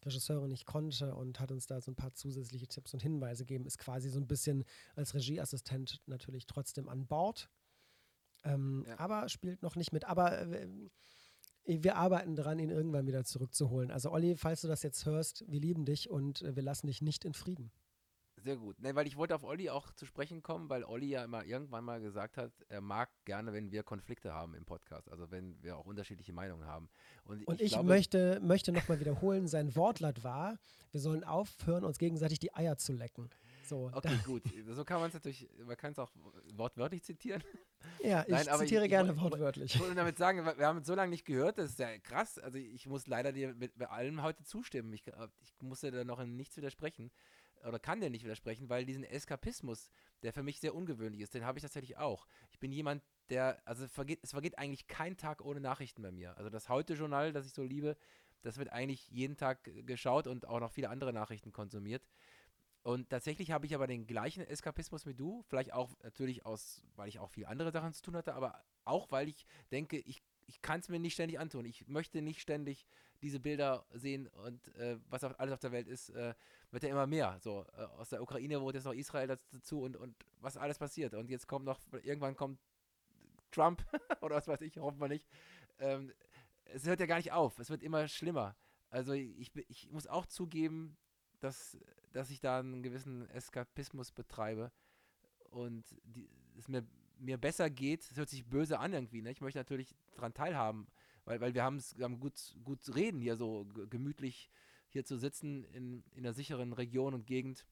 Regisseurin 0.04 0.50
nicht 0.50 0.66
konnte 0.66 1.14
und 1.14 1.40
hat 1.40 1.50
uns 1.52 1.66
da 1.66 1.80
so 1.80 1.90
ein 1.90 1.96
paar 1.96 2.14
zusätzliche 2.14 2.66
Tipps 2.66 2.94
und 2.94 3.02
Hinweise 3.02 3.44
gegeben, 3.44 3.66
ist 3.66 3.78
quasi 3.78 4.10
so 4.10 4.20
ein 4.20 4.26
bisschen 4.26 4.64
als 4.94 5.14
Regieassistent 5.14 6.02
natürlich 6.06 6.46
trotzdem 6.46 6.88
an 6.88 7.06
Bord, 7.06 7.48
ähm, 8.44 8.84
ja. 8.86 8.98
aber 8.98 9.28
spielt 9.28 9.62
noch 9.62 9.76
nicht 9.76 9.92
mit. 9.92 10.04
Aber 10.04 10.40
äh, 10.40 10.68
wir 11.64 11.96
arbeiten 11.96 12.34
dran, 12.34 12.58
ihn 12.58 12.70
irgendwann 12.70 13.06
wieder 13.06 13.24
zurückzuholen. 13.24 13.90
Also 13.90 14.10
Olli, 14.10 14.36
falls 14.36 14.62
du 14.62 14.68
das 14.68 14.82
jetzt 14.82 15.04
hörst, 15.04 15.44
wir 15.48 15.60
lieben 15.60 15.84
dich 15.84 16.08
und 16.08 16.42
äh, 16.42 16.56
wir 16.56 16.62
lassen 16.62 16.86
dich 16.86 17.02
nicht 17.02 17.24
in 17.24 17.34
Frieden. 17.34 17.70
Sehr 18.48 18.56
gut. 18.56 18.80
Ne, 18.80 18.94
weil 18.94 19.06
ich 19.06 19.18
wollte 19.18 19.34
auf 19.34 19.44
Olli 19.44 19.68
auch 19.68 19.92
zu 19.92 20.06
sprechen 20.06 20.42
kommen, 20.42 20.70
weil 20.70 20.82
Olli 20.82 21.08
ja 21.08 21.22
immer 21.22 21.44
irgendwann 21.44 21.84
mal 21.84 22.00
gesagt 22.00 22.38
hat, 22.38 22.50
er 22.70 22.80
mag 22.80 23.10
gerne, 23.26 23.52
wenn 23.52 23.70
wir 23.70 23.82
Konflikte 23.82 24.32
haben 24.32 24.54
im 24.54 24.64
Podcast, 24.64 25.12
also 25.12 25.30
wenn 25.30 25.62
wir 25.62 25.76
auch 25.76 25.84
unterschiedliche 25.84 26.32
Meinungen 26.32 26.66
haben. 26.66 26.88
Und, 27.24 27.46
Und 27.46 27.60
ich, 27.60 27.66
ich 27.66 27.72
glaube, 27.72 27.88
möchte, 27.88 28.40
möchte 28.40 28.72
nochmal 28.72 29.00
wiederholen, 29.00 29.48
sein 29.48 29.76
Wortlaut 29.76 30.24
war, 30.24 30.58
wir 30.92 31.00
sollen 31.00 31.24
aufhören, 31.24 31.84
uns 31.84 31.98
gegenseitig 31.98 32.38
die 32.38 32.54
Eier 32.54 32.78
zu 32.78 32.94
lecken. 32.94 33.28
So, 33.68 33.90
okay, 33.92 34.18
gut. 34.24 34.42
So 34.70 34.84
kann 34.84 35.00
man 35.00 35.08
es 35.08 35.14
natürlich, 35.14 35.46
man 35.64 35.76
kann 35.76 35.92
es 35.92 35.98
auch 35.98 36.10
wortwörtlich 36.54 37.02
zitieren. 37.02 37.42
Ja, 38.02 38.22
ich 38.22 38.28
Nein, 38.28 38.46
zitiere 38.58 38.84
ich, 38.84 38.90
gerne 38.90 39.12
ich, 39.12 39.20
wortwörtlich. 39.20 39.74
Ich 39.74 39.80
wollte 39.80 39.94
damit 39.94 40.16
sagen, 40.16 40.44
wir 40.44 40.66
haben 40.66 40.78
es 40.78 40.86
so 40.86 40.94
lange 40.94 41.10
nicht 41.10 41.24
gehört, 41.24 41.58
das 41.58 41.70
ist 41.70 41.78
ja 41.78 41.98
krass. 41.98 42.38
Also 42.38 42.58
ich 42.58 42.86
muss 42.86 43.06
leider 43.06 43.32
dir 43.32 43.54
mit, 43.54 43.76
mit 43.76 43.88
allem 43.88 44.22
heute 44.22 44.42
zustimmen. 44.44 44.92
Ich, 44.92 45.04
ich 45.06 45.54
musste 45.60 45.90
da 45.90 46.04
noch 46.04 46.18
in 46.18 46.36
nichts 46.36 46.56
widersprechen 46.56 47.10
oder 47.66 47.78
kann 47.78 48.00
der 48.00 48.10
nicht 48.10 48.24
widersprechen, 48.24 48.68
weil 48.68 48.84
diesen 48.84 49.04
Eskapismus, 49.04 49.90
der 50.22 50.32
für 50.32 50.42
mich 50.42 50.60
sehr 50.60 50.74
ungewöhnlich 50.74 51.20
ist, 51.20 51.34
den 51.34 51.44
habe 51.44 51.58
ich 51.58 51.62
tatsächlich 51.62 51.96
auch. 51.96 52.26
Ich 52.50 52.58
bin 52.58 52.72
jemand, 52.72 53.02
der, 53.30 53.60
also 53.64 53.86
vergeht, 53.88 54.20
es 54.22 54.30
vergeht 54.30 54.58
eigentlich 54.58 54.86
kein 54.86 55.16
Tag 55.16 55.44
ohne 55.44 55.60
Nachrichten 55.60 56.02
bei 56.02 56.12
mir. 56.12 56.36
Also 56.38 56.50
das 56.50 56.68
Heute-Journal, 56.68 57.32
das 57.32 57.46
ich 57.46 57.52
so 57.52 57.62
liebe, 57.62 57.96
das 58.42 58.58
wird 58.58 58.70
eigentlich 58.70 59.08
jeden 59.08 59.36
Tag 59.36 59.68
geschaut 59.86 60.26
und 60.26 60.46
auch 60.46 60.60
noch 60.60 60.70
viele 60.70 60.88
andere 60.88 61.12
Nachrichten 61.12 61.52
konsumiert. 61.52 62.06
Und 62.82 63.10
tatsächlich 63.10 63.50
habe 63.50 63.66
ich 63.66 63.74
aber 63.74 63.86
den 63.86 64.06
gleichen 64.06 64.42
Eskapismus 64.42 65.06
wie 65.06 65.14
du, 65.14 65.42
vielleicht 65.48 65.72
auch 65.72 65.90
natürlich 66.02 66.46
aus, 66.46 66.82
weil 66.96 67.08
ich 67.08 67.18
auch 67.18 67.30
viel 67.30 67.46
andere 67.46 67.72
Sachen 67.72 67.92
zu 67.92 68.02
tun 68.02 68.16
hatte, 68.16 68.34
aber 68.34 68.64
auch 68.84 69.10
weil 69.10 69.28
ich 69.28 69.44
denke, 69.70 69.98
ich, 69.98 70.22
ich 70.46 70.62
kann 70.62 70.80
es 70.80 70.88
mir 70.88 70.98
nicht 70.98 71.14
ständig 71.14 71.38
antun. 71.38 71.66
Ich 71.66 71.86
möchte 71.88 72.22
nicht 72.22 72.40
ständig 72.40 72.86
diese 73.20 73.40
Bilder 73.40 73.84
sehen 73.92 74.28
und 74.28 74.74
äh, 74.76 74.98
was 75.08 75.24
auf, 75.24 75.38
alles 75.38 75.52
auf 75.52 75.60
der 75.60 75.72
Welt 75.72 75.88
ist. 75.88 76.10
Äh, 76.10 76.34
wird 76.70 76.82
ja 76.82 76.88
immer 76.88 77.06
mehr. 77.06 77.38
So, 77.40 77.66
äh, 77.76 77.82
aus 77.82 78.10
der 78.10 78.22
Ukraine 78.22 78.60
wurde 78.60 78.78
jetzt 78.78 78.84
noch 78.84 78.94
Israel 78.94 79.26
dazu 79.26 79.82
und, 79.82 79.96
und 79.96 80.14
was 80.40 80.56
alles 80.56 80.78
passiert. 80.78 81.14
Und 81.14 81.30
jetzt 81.30 81.46
kommt 81.46 81.64
noch, 81.64 81.80
irgendwann 82.02 82.36
kommt 82.36 82.58
Trump 83.50 83.84
oder 84.20 84.36
was 84.36 84.48
weiß 84.48 84.60
ich, 84.62 84.76
hoffen 84.78 85.00
wir 85.00 85.08
nicht. 85.08 85.28
Ähm, 85.78 86.12
es 86.64 86.86
hört 86.86 87.00
ja 87.00 87.06
gar 87.06 87.16
nicht 87.16 87.32
auf. 87.32 87.58
Es 87.58 87.70
wird 87.70 87.82
immer 87.82 88.08
schlimmer. 88.08 88.56
Also 88.90 89.12
ich, 89.12 89.54
ich 89.68 89.90
muss 89.90 90.06
auch 90.06 90.26
zugeben, 90.26 90.96
dass, 91.40 91.78
dass 92.12 92.30
ich 92.30 92.40
da 92.40 92.60
einen 92.60 92.82
gewissen 92.82 93.28
Eskapismus 93.30 94.12
betreibe 94.12 94.72
und 95.50 95.84
die, 96.04 96.28
es 96.56 96.68
mir, 96.68 96.86
mir 97.18 97.38
besser 97.38 97.70
geht. 97.70 98.02
Es 98.02 98.16
hört 98.16 98.28
sich 98.28 98.44
böse 98.46 98.78
an 98.78 98.92
irgendwie. 98.92 99.22
Ne? 99.22 99.30
Ich 99.30 99.40
möchte 99.40 99.58
natürlich 99.58 99.94
daran 100.14 100.34
teilhaben, 100.34 100.86
weil, 101.24 101.40
weil 101.40 101.54
wir, 101.54 101.62
wir 101.62 102.04
haben 102.04 102.20
gut, 102.20 102.54
gut 102.64 102.94
reden 102.94 103.20
hier 103.20 103.36
so 103.36 103.66
gemütlich 103.90 104.50
hier 104.88 105.04
zu 105.04 105.18
sitzen 105.18 105.64
in, 105.64 106.02
in 106.12 106.24
einer 106.24 106.32
sicheren 106.32 106.72
Region 106.72 107.14
und 107.14 107.26
Gegend, 107.26 107.66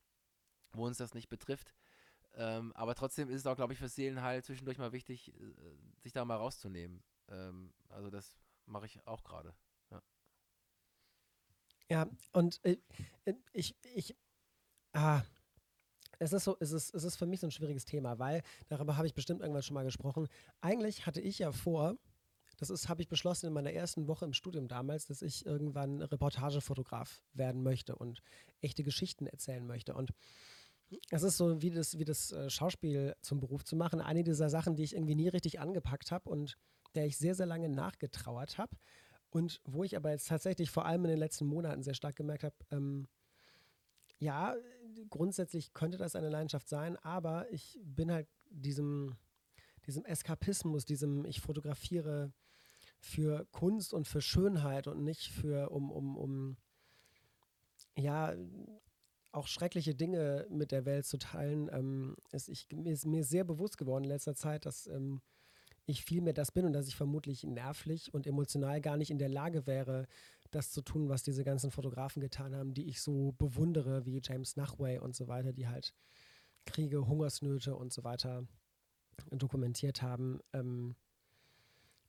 wo 0.72 0.86
uns 0.86 0.98
das 0.98 1.14
nicht 1.14 1.28
betrifft. 1.28 1.74
Ähm, 2.34 2.72
aber 2.74 2.94
trotzdem 2.94 3.30
ist 3.30 3.40
es 3.40 3.46
auch, 3.46 3.56
glaube 3.56 3.72
ich, 3.72 3.78
fürs 3.78 3.94
Seelenheil 3.94 4.44
zwischendurch 4.44 4.76
mal 4.76 4.92
wichtig, 4.92 5.32
äh, 5.32 5.52
sich 6.02 6.12
da 6.12 6.24
mal 6.24 6.36
rauszunehmen. 6.36 7.02
Ähm, 7.28 7.72
also 7.88 8.10
das 8.10 8.36
mache 8.66 8.86
ich 8.86 9.06
auch 9.06 9.24
gerade. 9.24 9.54
Ja. 11.90 12.08
und 12.32 12.60
äh, 12.64 12.78
äh, 13.24 13.34
ich, 13.52 13.76
ich, 13.94 14.16
ah, 14.92 15.22
es 16.18 16.32
ist 16.32 16.44
so, 16.44 16.56
es 16.60 16.72
ist, 16.72 16.94
es 16.94 17.04
ist 17.04 17.16
für 17.16 17.26
mich 17.26 17.40
so 17.40 17.46
ein 17.46 17.50
schwieriges 17.50 17.84
Thema, 17.84 18.18
weil 18.18 18.42
darüber 18.68 18.96
habe 18.96 19.06
ich 19.06 19.14
bestimmt 19.14 19.40
irgendwann 19.40 19.62
schon 19.62 19.74
mal 19.74 19.84
gesprochen. 19.84 20.28
Eigentlich 20.60 21.06
hatte 21.06 21.20
ich 21.20 21.38
ja 21.38 21.52
vor, 21.52 21.96
das 22.56 22.70
ist, 22.70 22.88
habe 22.88 23.02
ich 23.02 23.08
beschlossen 23.08 23.46
in 23.46 23.52
meiner 23.52 23.72
ersten 23.72 24.08
Woche 24.08 24.24
im 24.24 24.32
Studium 24.32 24.66
damals, 24.66 25.06
dass 25.06 25.22
ich 25.22 25.44
irgendwann 25.44 26.00
Reportagefotograf 26.02 27.22
werden 27.34 27.62
möchte 27.62 27.96
und 27.96 28.22
echte 28.62 28.82
Geschichten 28.82 29.26
erzählen 29.26 29.66
möchte. 29.66 29.94
Und 29.94 30.12
es 31.10 31.22
ist 31.22 31.36
so, 31.36 31.60
wie 31.60 31.70
das, 31.70 31.98
wie 31.98 32.04
das 32.04 32.32
äh, 32.32 32.48
Schauspiel 32.48 33.14
zum 33.20 33.40
Beruf 33.40 33.64
zu 33.64 33.76
machen. 33.76 34.00
Eine 34.00 34.24
dieser 34.24 34.48
Sachen, 34.48 34.76
die 34.76 34.84
ich 34.84 34.94
irgendwie 34.94 35.16
nie 35.16 35.28
richtig 35.28 35.60
angepackt 35.60 36.12
habe 36.12 36.30
und 36.30 36.56
der 36.94 37.06
ich 37.06 37.18
sehr, 37.18 37.34
sehr 37.34 37.46
lange 37.46 37.68
nachgetrauert 37.68 38.56
habe. 38.56 38.74
Und 39.36 39.60
wo 39.66 39.84
ich 39.84 39.94
aber 39.94 40.12
jetzt 40.12 40.28
tatsächlich 40.28 40.70
vor 40.70 40.86
allem 40.86 41.04
in 41.04 41.10
den 41.10 41.18
letzten 41.18 41.44
Monaten 41.44 41.82
sehr 41.82 41.92
stark 41.92 42.16
gemerkt 42.16 42.42
habe, 42.42 42.54
ähm, 42.70 43.06
ja, 44.18 44.56
grundsätzlich 45.10 45.74
könnte 45.74 45.98
das 45.98 46.16
eine 46.16 46.30
Leidenschaft 46.30 46.70
sein, 46.70 46.96
aber 47.02 47.46
ich 47.52 47.78
bin 47.84 48.10
halt 48.10 48.26
diesem, 48.48 49.14
diesem 49.86 50.06
Eskapismus, 50.06 50.86
diesem, 50.86 51.26
ich 51.26 51.42
fotografiere 51.42 52.32
für 52.98 53.44
Kunst 53.52 53.92
und 53.92 54.08
für 54.08 54.22
Schönheit 54.22 54.86
und 54.86 55.04
nicht 55.04 55.30
für, 55.30 55.70
um, 55.70 55.90
um, 55.90 56.16
um, 56.16 56.56
ja, 57.94 58.34
auch 59.32 59.48
schreckliche 59.48 59.94
Dinge 59.94 60.46
mit 60.48 60.72
der 60.72 60.86
Welt 60.86 61.04
zu 61.04 61.18
teilen, 61.18 61.68
ähm, 61.70 62.16
ist, 62.32 62.48
ich, 62.48 62.68
mir 62.72 62.94
ist 62.94 63.04
mir 63.04 63.22
sehr 63.22 63.44
bewusst 63.44 63.76
geworden 63.76 64.04
in 64.04 64.10
letzter 64.10 64.34
Zeit, 64.34 64.64
dass 64.64 64.86
ähm, 64.86 65.20
ich 65.86 66.04
viel 66.04 66.20
mehr 66.20 66.32
das 66.32 66.52
bin 66.52 66.64
und 66.64 66.72
dass 66.72 66.88
ich 66.88 66.96
vermutlich 66.96 67.44
nervlich 67.44 68.12
und 68.12 68.26
emotional 68.26 68.80
gar 68.80 68.96
nicht 68.96 69.10
in 69.10 69.18
der 69.18 69.28
Lage 69.28 69.66
wäre, 69.66 70.06
das 70.50 70.72
zu 70.72 70.82
tun, 70.82 71.08
was 71.08 71.22
diese 71.22 71.44
ganzen 71.44 71.70
Fotografen 71.70 72.20
getan 72.20 72.54
haben, 72.54 72.74
die 72.74 72.88
ich 72.88 73.00
so 73.00 73.32
bewundere, 73.38 74.04
wie 74.04 74.20
James 74.22 74.56
Nachway 74.56 74.98
und 74.98 75.14
so 75.14 75.28
weiter, 75.28 75.52
die 75.52 75.68
halt 75.68 75.94
Kriege, 76.64 77.06
Hungersnöte 77.06 77.76
und 77.76 77.92
so 77.92 78.04
weiter 78.04 78.46
dokumentiert 79.30 80.02
haben. 80.02 80.40
Ähm, 80.52 80.96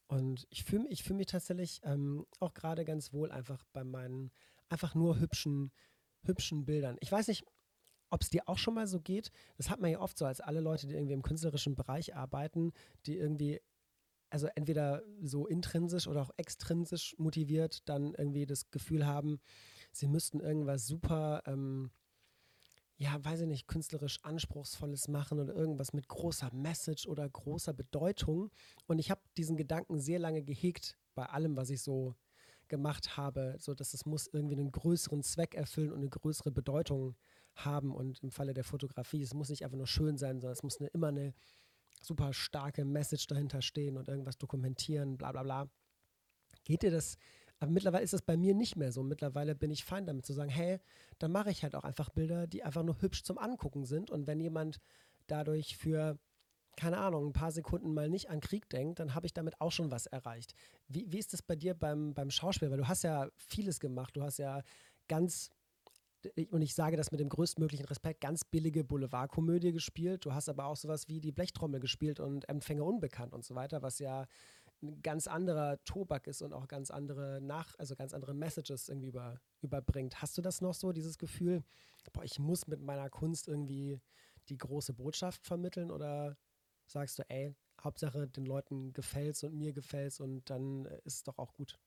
und 0.07 0.47
ich 0.49 0.63
fühle 0.63 0.88
ich 0.89 1.03
fühl 1.03 1.15
mich 1.15 1.28
tatsächlich 1.28 1.82
ähm, 1.84 2.25
auch 2.39 2.53
gerade 2.53 2.86
ganz 2.86 3.13
wohl 3.13 3.32
einfach 3.32 3.63
bei 3.73 3.84
meinen 3.84 4.32
einfach 4.69 4.95
nur 4.95 5.19
hübschen 5.19 5.71
hübschen 6.23 6.65
Bildern. 6.65 6.97
Ich 6.99 7.11
weiß 7.11 7.28
nicht, 7.28 7.45
ob 8.09 8.21
es 8.21 8.30
dir 8.30 8.47
auch 8.47 8.57
schon 8.57 8.73
mal 8.73 8.88
so 8.88 8.99
geht. 8.99 9.32
Das 9.57 9.69
hat 9.69 9.82
man 9.82 9.91
ja 9.91 9.99
oft 9.99 10.17
so, 10.17 10.25
als 10.25 10.39
alle 10.41 10.61
Leute, 10.61 10.88
die 10.88 10.93
irgendwie 10.93 11.13
im 11.13 11.23
künstlerischen 11.23 11.75
Bereich 11.75 12.15
arbeiten, 12.15 12.73
die 13.05 13.17
irgendwie, 13.17 13.61
also 14.30 14.47
entweder 14.55 15.03
so 15.21 15.47
intrinsisch 15.47 16.07
oder 16.07 16.21
auch 16.21 16.32
extrinsisch 16.38 17.15
motiviert, 17.17 17.88
dann 17.88 18.13
irgendwie 18.13 18.45
das 18.45 18.69
Gefühl 18.71 19.05
haben, 19.05 19.39
sie 19.91 20.07
müssten 20.07 20.39
irgendwas 20.39 20.86
super, 20.86 21.43
ähm, 21.45 21.91
ja, 22.97 23.23
weiß 23.23 23.41
ich 23.41 23.47
nicht, 23.47 23.67
künstlerisch 23.67 24.19
anspruchsvolles 24.23 25.07
machen 25.07 25.39
oder 25.39 25.53
irgendwas 25.53 25.93
mit 25.93 26.07
großer 26.07 26.51
Message 26.53 27.07
oder 27.07 27.30
großer 27.30 27.73
Bedeutung. 27.73 28.51
Und 28.88 28.99
ich 28.99 29.11
habe 29.11 29.21
diesen 29.38 29.55
Gedanken 29.55 29.99
sehr 29.99 30.19
lange 30.19 30.43
gehegt 30.43 30.97
bei 31.13 31.25
allem, 31.25 31.55
was 31.55 31.69
ich 31.69 31.82
so 31.82 32.15
gemacht 32.67 33.15
habe, 33.17 33.55
so 33.59 33.73
dass 33.73 33.93
es 33.93 34.05
muss 34.05 34.28
irgendwie 34.28 34.55
einen 34.55 34.71
größeren 34.71 35.23
Zweck 35.23 35.55
erfüllen 35.55 35.91
und 35.91 35.99
eine 35.99 36.09
größere 36.09 36.51
Bedeutung 36.51 37.15
haben. 37.55 37.93
Und 37.95 38.21
im 38.23 38.32
Falle 38.32 38.53
der 38.53 38.63
Fotografie, 38.63 39.21
es 39.21 39.34
muss 39.34 39.49
nicht 39.49 39.63
einfach 39.63 39.78
nur 39.78 39.88
schön 39.88 40.17
sein, 40.17 40.39
sondern 40.39 40.53
es 40.53 40.63
muss 40.63 40.80
eine, 40.80 40.89
immer 40.89 41.07
eine 41.07 41.34
super 42.01 42.33
starke 42.33 42.85
Message 42.85 43.27
dahinter 43.27 43.61
stehen 43.61 43.97
und 43.97 44.07
irgendwas 44.07 44.37
dokumentieren, 44.37 45.17
bla 45.17 45.31
bla 45.31 45.43
bla. 45.43 45.69
Geht 46.63 46.83
dir 46.83 46.91
das? 46.91 47.17
Aber 47.59 47.71
mittlerweile 47.71 48.03
ist 48.03 48.13
das 48.13 48.21
bei 48.21 48.37
mir 48.37 48.53
nicht 48.53 48.75
mehr 48.75 48.91
so. 48.91 49.03
Mittlerweile 49.03 49.55
bin 49.55 49.71
ich 49.71 49.83
fein 49.83 50.05
damit 50.05 50.25
zu 50.25 50.33
sagen, 50.33 50.49
hey, 50.49 50.79
dann 51.17 51.31
mache 51.31 51.49
ich 51.49 51.63
halt 51.63 51.75
auch 51.75 51.83
einfach 51.83 52.09
Bilder, 52.09 52.45
die 52.45 52.63
einfach 52.63 52.83
nur 52.83 53.01
hübsch 53.01 53.23
zum 53.23 53.37
Angucken 53.37 53.85
sind. 53.85 54.11
Und 54.11 54.27
wenn 54.27 54.39
jemand 54.39 54.79
dadurch 55.25 55.77
für 55.77 56.19
keine 56.77 56.99
Ahnung, 56.99 57.27
ein 57.27 57.33
paar 57.33 57.51
Sekunden 57.51 57.93
mal 57.93 58.07
nicht 58.07 58.29
an 58.29 58.39
Krieg 58.39 58.69
denkt, 58.69 58.99
dann 58.99 59.15
habe 59.15 59.25
ich 59.25 59.33
damit 59.33 59.59
auch 59.59 59.71
schon 59.71 59.89
was 59.91 60.05
erreicht. 60.05 60.53
Wie, 60.87 61.11
wie 61.11 61.17
ist 61.17 61.33
das 61.33 61.41
bei 61.41 61.55
dir 61.55 61.73
beim, 61.73 62.13
beim 62.13 62.29
Schauspiel? 62.29 62.69
Weil 62.69 62.77
du 62.77 62.87
hast 62.87 63.03
ja 63.03 63.29
vieles 63.35 63.79
gemacht. 63.79 64.15
Du 64.15 64.21
hast 64.21 64.37
ja 64.37 64.61
ganz, 65.07 65.49
und 66.51 66.61
ich 66.61 66.75
sage 66.75 66.97
das 66.97 67.11
mit 67.11 67.19
dem 67.19 67.30
größtmöglichen 67.30 67.86
Respekt, 67.86 68.21
ganz 68.21 68.43
billige 68.43 68.84
Boulevardkomödie 68.84 69.71
gespielt. 69.71 70.25
Du 70.25 70.34
hast 70.34 70.49
aber 70.49 70.65
auch 70.65 70.75
sowas 70.75 71.07
wie 71.07 71.19
die 71.19 71.32
Blechtrommel 71.32 71.80
gespielt 71.80 72.19
und 72.19 72.47
Empfänger 72.49 72.86
unbekannt 72.86 73.34
und 73.34 73.43
so 73.43 73.55
weiter, 73.55 73.82
was 73.82 73.99
ja 73.99 74.25
ein 74.82 75.01
ganz 75.01 75.28
anderer 75.28 75.84
Tobak 75.86 76.28
ist 76.28 76.41
und 76.41 76.53
auch 76.53 76.67
ganz 76.67 76.91
andere 76.91 77.39
nach, 77.41 77.73
also 77.78 77.95
ganz 77.95 78.13
andere 78.13 78.34
Messages 78.34 78.89
irgendwie 78.89 79.07
über, 79.07 79.39
überbringt. 79.61 80.21
Hast 80.21 80.38
du 80.38 80.41
das 80.41 80.61
noch 80.61 80.73
so, 80.73 80.91
dieses 80.91 81.17
Gefühl, 81.17 81.63
boah, 82.13 82.23
ich 82.23 82.39
muss 82.39 82.67
mit 82.67 82.82
meiner 82.82 83.09
Kunst 83.09 83.47
irgendwie 83.47 83.99
die 84.49 84.57
große 84.57 84.93
Botschaft 84.93 85.45
vermitteln 85.45 85.91
oder 85.91 86.38
sagst 86.86 87.19
du, 87.19 87.23
ey, 87.30 87.55
Hauptsache 87.82 88.28
den 88.28 88.45
Leuten 88.45 88.93
gefällt's 88.93 89.43
und 89.43 89.55
mir 89.55 89.73
gefällt's 89.73 90.19
und 90.19 90.49
dann 90.49 90.86
ist 91.03 91.15
es 91.15 91.23
doch 91.23 91.38
auch 91.38 91.53
gut. 91.53 91.80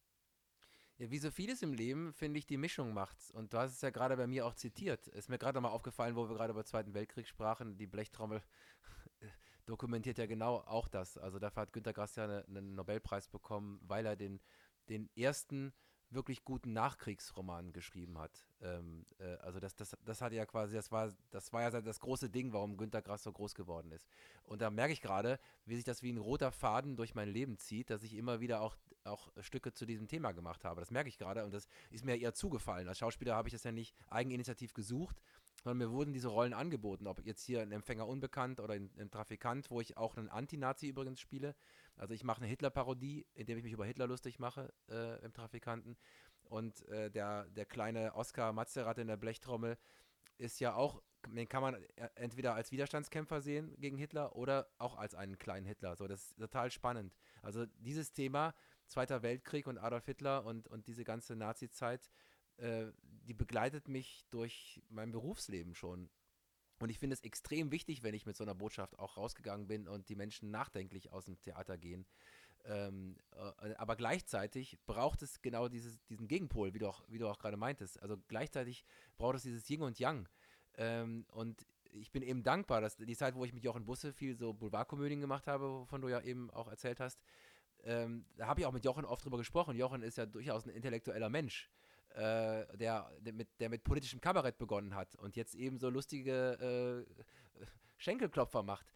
Ja, 1.00 1.10
wie 1.10 1.18
so 1.18 1.30
vieles 1.30 1.62
im 1.62 1.72
Leben, 1.72 2.12
finde 2.12 2.38
ich, 2.38 2.46
die 2.46 2.58
Mischung 2.58 2.92
macht's. 2.92 3.30
Und 3.30 3.54
du 3.54 3.58
hast 3.58 3.72
es 3.72 3.80
ja 3.80 3.88
gerade 3.88 4.18
bei 4.18 4.26
mir 4.26 4.44
auch 4.44 4.52
zitiert. 4.52 5.06
Ist 5.08 5.30
mir 5.30 5.38
gerade 5.38 5.56
nochmal 5.56 5.72
aufgefallen, 5.72 6.14
wo 6.14 6.28
wir 6.28 6.34
gerade 6.34 6.50
über 6.50 6.62
den 6.62 6.66
Zweiten 6.66 6.92
Weltkrieg 6.92 7.26
sprachen. 7.26 7.78
Die 7.78 7.86
Blechtrommel 7.86 8.42
dokumentiert 9.64 10.18
ja 10.18 10.26
genau 10.26 10.56
auch 10.56 10.88
das. 10.88 11.16
Also 11.16 11.38
dafür 11.38 11.62
hat 11.62 11.72
Günter 11.72 11.94
Grass 11.94 12.16
ja 12.16 12.24
eine, 12.24 12.44
einen 12.48 12.74
Nobelpreis 12.74 13.28
bekommen, 13.28 13.80
weil 13.82 14.04
er 14.04 14.14
den, 14.14 14.42
den 14.90 15.08
ersten 15.16 15.72
wirklich 16.10 16.44
guten 16.44 16.72
Nachkriegsroman 16.72 17.72
geschrieben 17.72 18.18
hat. 18.18 18.44
Ähm, 18.60 19.04
äh, 19.18 19.36
also 19.36 19.60
das, 19.60 19.74
das, 19.76 19.96
das 20.04 20.20
hat 20.20 20.32
ja 20.32 20.44
quasi, 20.44 20.74
das 20.74 20.90
war, 20.90 21.10
das 21.30 21.52
war 21.52 21.62
ja 21.62 21.70
das 21.80 22.00
große 22.00 22.28
Ding, 22.28 22.52
warum 22.52 22.76
Günter 22.76 23.00
Grass 23.00 23.22
so 23.22 23.32
groß 23.32 23.54
geworden 23.54 23.92
ist. 23.92 24.08
Und 24.44 24.60
da 24.60 24.70
merke 24.70 24.92
ich 24.92 25.00
gerade, 25.00 25.38
wie 25.64 25.76
sich 25.76 25.84
das 25.84 26.02
wie 26.02 26.12
ein 26.12 26.18
roter 26.18 26.52
Faden 26.52 26.96
durch 26.96 27.14
mein 27.14 27.28
Leben 27.28 27.58
zieht, 27.58 27.90
dass 27.90 28.02
ich 28.02 28.14
immer 28.14 28.40
wieder 28.40 28.60
auch, 28.60 28.76
auch 29.04 29.30
Stücke 29.40 29.72
zu 29.72 29.86
diesem 29.86 30.08
Thema 30.08 30.32
gemacht 30.32 30.64
habe. 30.64 30.80
Das 30.80 30.90
merke 30.90 31.08
ich 31.08 31.18
gerade 31.18 31.44
und 31.44 31.54
das 31.54 31.68
ist 31.90 32.04
mir 32.04 32.16
eher 32.16 32.34
zugefallen. 32.34 32.88
Als 32.88 32.98
Schauspieler 32.98 33.36
habe 33.36 33.48
ich 33.48 33.52
das 33.52 33.64
ja 33.64 33.72
nicht 33.72 33.94
eigeninitiativ 34.08 34.74
gesucht, 34.74 35.20
sondern 35.62 35.78
mir 35.78 35.94
wurden 35.94 36.12
diese 36.12 36.28
Rollen 36.28 36.54
angeboten, 36.54 37.06
ob 37.06 37.24
jetzt 37.24 37.44
hier 37.44 37.62
ein 37.62 37.72
Empfänger 37.72 38.06
unbekannt 38.06 38.60
oder 38.60 38.74
ein, 38.74 38.90
ein 38.98 39.10
Trafikant, 39.10 39.70
wo 39.70 39.80
ich 39.80 39.96
auch 39.96 40.16
einen 40.16 40.28
Anti-Nazi 40.28 40.88
übrigens 40.88 41.20
spiele. 41.20 41.54
Also 41.96 42.14
ich 42.14 42.24
mache 42.24 42.40
eine 42.40 42.48
Hitler-Parodie, 42.48 43.26
indem 43.34 43.58
ich 43.58 43.64
mich 43.64 43.72
über 43.72 43.84
Hitler 43.84 44.06
lustig 44.06 44.38
mache 44.38 44.72
äh, 44.88 45.22
im 45.24 45.32
Trafikanten. 45.32 45.96
Und 46.44 46.86
äh, 46.88 47.10
der, 47.10 47.44
der 47.50 47.66
kleine 47.66 48.14
Oscar 48.14 48.52
Mazerat 48.52 48.98
in 48.98 49.06
der 49.06 49.16
Blechtrommel 49.16 49.76
ist 50.38 50.58
ja 50.60 50.74
auch, 50.74 51.02
den 51.28 51.48
kann 51.48 51.62
man 51.62 51.74
äh, 51.74 52.08
entweder 52.14 52.54
als 52.54 52.72
Widerstandskämpfer 52.72 53.42
sehen 53.42 53.74
gegen 53.78 53.98
Hitler 53.98 54.34
oder 54.34 54.68
auch 54.78 54.96
als 54.96 55.14
einen 55.14 55.38
kleinen 55.38 55.66
Hitler. 55.66 55.94
So, 55.96 56.08
das 56.08 56.30
ist 56.30 56.38
total 56.38 56.70
spannend. 56.70 57.14
Also 57.42 57.66
dieses 57.78 58.12
Thema, 58.12 58.54
Zweiter 58.86 59.22
Weltkrieg 59.22 59.68
und 59.68 59.78
Adolf 59.78 60.06
Hitler 60.06 60.44
und, 60.44 60.66
und 60.66 60.88
diese 60.88 61.04
ganze 61.04 61.36
Nazi-Zeit, 61.36 62.10
äh, 62.60 62.92
die 63.26 63.34
begleitet 63.34 63.88
mich 63.88 64.24
durch 64.30 64.82
mein 64.88 65.12
Berufsleben 65.12 65.74
schon. 65.74 66.10
Und 66.80 66.88
ich 66.88 66.98
finde 66.98 67.14
es 67.14 67.20
extrem 67.20 67.70
wichtig, 67.70 68.02
wenn 68.02 68.14
ich 68.14 68.26
mit 68.26 68.36
so 68.36 68.44
einer 68.44 68.54
Botschaft 68.54 68.98
auch 68.98 69.16
rausgegangen 69.16 69.66
bin 69.66 69.86
und 69.86 70.08
die 70.08 70.16
Menschen 70.16 70.50
nachdenklich 70.50 71.12
aus 71.12 71.26
dem 71.26 71.38
Theater 71.40 71.76
gehen. 71.76 72.06
Ähm, 72.64 73.16
äh, 73.32 73.74
aber 73.74 73.96
gleichzeitig 73.96 74.78
braucht 74.86 75.22
es 75.22 75.42
genau 75.42 75.68
dieses, 75.68 76.02
diesen 76.06 76.28
Gegenpol, 76.28 76.74
wie 76.74 76.78
du 76.78 76.88
auch, 76.88 77.02
auch 77.22 77.38
gerade 77.38 77.56
meintest. 77.56 78.02
Also 78.02 78.16
gleichzeitig 78.28 78.84
braucht 79.16 79.36
es 79.36 79.42
dieses 79.42 79.68
Yin 79.68 79.82
und 79.82 79.98
Yang. 79.98 80.28
Ähm, 80.74 81.26
und 81.32 81.66
ich 81.92 82.10
bin 82.12 82.22
eben 82.22 82.42
dankbar, 82.42 82.80
dass 82.80 82.96
die 82.96 83.16
Zeit, 83.16 83.34
wo 83.34 83.44
ich 83.44 83.52
mit 83.52 83.64
Jochen 83.64 83.84
Busse 83.84 84.12
viel 84.12 84.36
so 84.36 84.52
Boulevardkomödien 84.52 85.20
gemacht 85.20 85.46
habe, 85.46 85.70
wovon 85.70 86.00
du 86.00 86.08
ja 86.08 86.20
eben 86.20 86.50
auch 86.50 86.68
erzählt 86.68 87.00
hast, 87.00 87.20
ähm, 87.82 88.26
da 88.36 88.46
habe 88.46 88.60
ich 88.60 88.66
auch 88.66 88.72
mit 88.72 88.84
Jochen 88.84 89.04
oft 89.04 89.24
drüber 89.24 89.38
gesprochen. 89.38 89.76
Jochen 89.76 90.02
ist 90.02 90.18
ja 90.18 90.26
durchaus 90.26 90.66
ein 90.66 90.70
intellektueller 90.70 91.30
Mensch 91.30 91.70
äh, 92.14 92.76
der, 92.76 93.10
der, 93.20 93.32
mit, 93.32 93.48
der 93.60 93.68
mit 93.68 93.84
politischem 93.84 94.20
Kabarett 94.20 94.58
begonnen 94.58 94.94
hat 94.94 95.14
und 95.16 95.36
jetzt 95.36 95.54
eben 95.54 95.78
so 95.78 95.90
lustige 95.90 97.06
äh, 97.08 97.64
Schenkelklopfer 97.96 98.62
macht. 98.62 98.92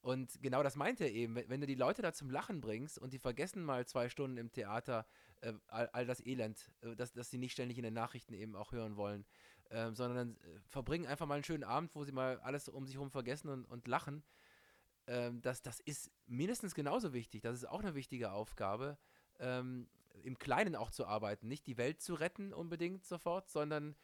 Und 0.00 0.40
genau 0.40 0.62
das 0.62 0.76
meint 0.76 1.00
er 1.00 1.10
eben, 1.10 1.34
wenn 1.34 1.60
du 1.60 1.66
die 1.66 1.74
Leute 1.74 2.00
da 2.00 2.12
zum 2.12 2.30
Lachen 2.30 2.60
bringst 2.60 2.96
und 2.98 3.12
die 3.12 3.18
vergessen 3.18 3.64
mal 3.64 3.86
zwei 3.86 4.08
Stunden 4.08 4.36
im 4.36 4.52
Theater 4.52 5.04
äh, 5.40 5.52
all, 5.66 5.88
all, 5.88 6.06
das 6.06 6.24
Elend, 6.24 6.70
äh, 6.82 6.94
das, 6.94 7.12
das 7.12 7.30
sie 7.30 7.38
nicht 7.38 7.52
ständig 7.52 7.76
in 7.76 7.82
den 7.82 7.94
Nachrichten 7.94 8.32
eben 8.34 8.54
auch 8.54 8.72
hören 8.72 8.96
wollen, 8.96 9.26
äh, 9.70 9.90
sondern 9.92 10.36
äh, 10.36 10.60
verbringen 10.68 11.06
einfach 11.06 11.26
mal 11.26 11.34
einen 11.34 11.44
schönen 11.44 11.64
Abend, 11.64 11.94
wo 11.94 12.04
sie 12.04 12.12
mal 12.12 12.38
alles 12.40 12.68
um 12.68 12.86
sich 12.86 12.94
herum 12.94 13.10
vergessen 13.10 13.48
und, 13.48 13.64
und 13.64 13.88
lachen. 13.88 14.22
Ähm, 15.08 15.40
das, 15.42 15.62
das 15.62 15.80
ist 15.80 16.10
mindestens 16.26 16.74
genauso 16.74 17.12
wichtig. 17.12 17.42
Das 17.42 17.56
ist 17.56 17.68
auch 17.68 17.80
eine 17.80 17.94
wichtige 17.94 18.30
Aufgabe, 18.30 18.98
ähm, 19.40 19.88
im 20.22 20.38
Kleinen 20.38 20.76
auch 20.76 20.90
zu 20.90 21.06
arbeiten. 21.06 21.48
Nicht 21.48 21.66
die 21.66 21.76
Welt 21.76 22.00
zu 22.00 22.14
retten 22.14 22.52
unbedingt 22.52 23.04
sofort, 23.04 23.48
sondern 23.48 23.96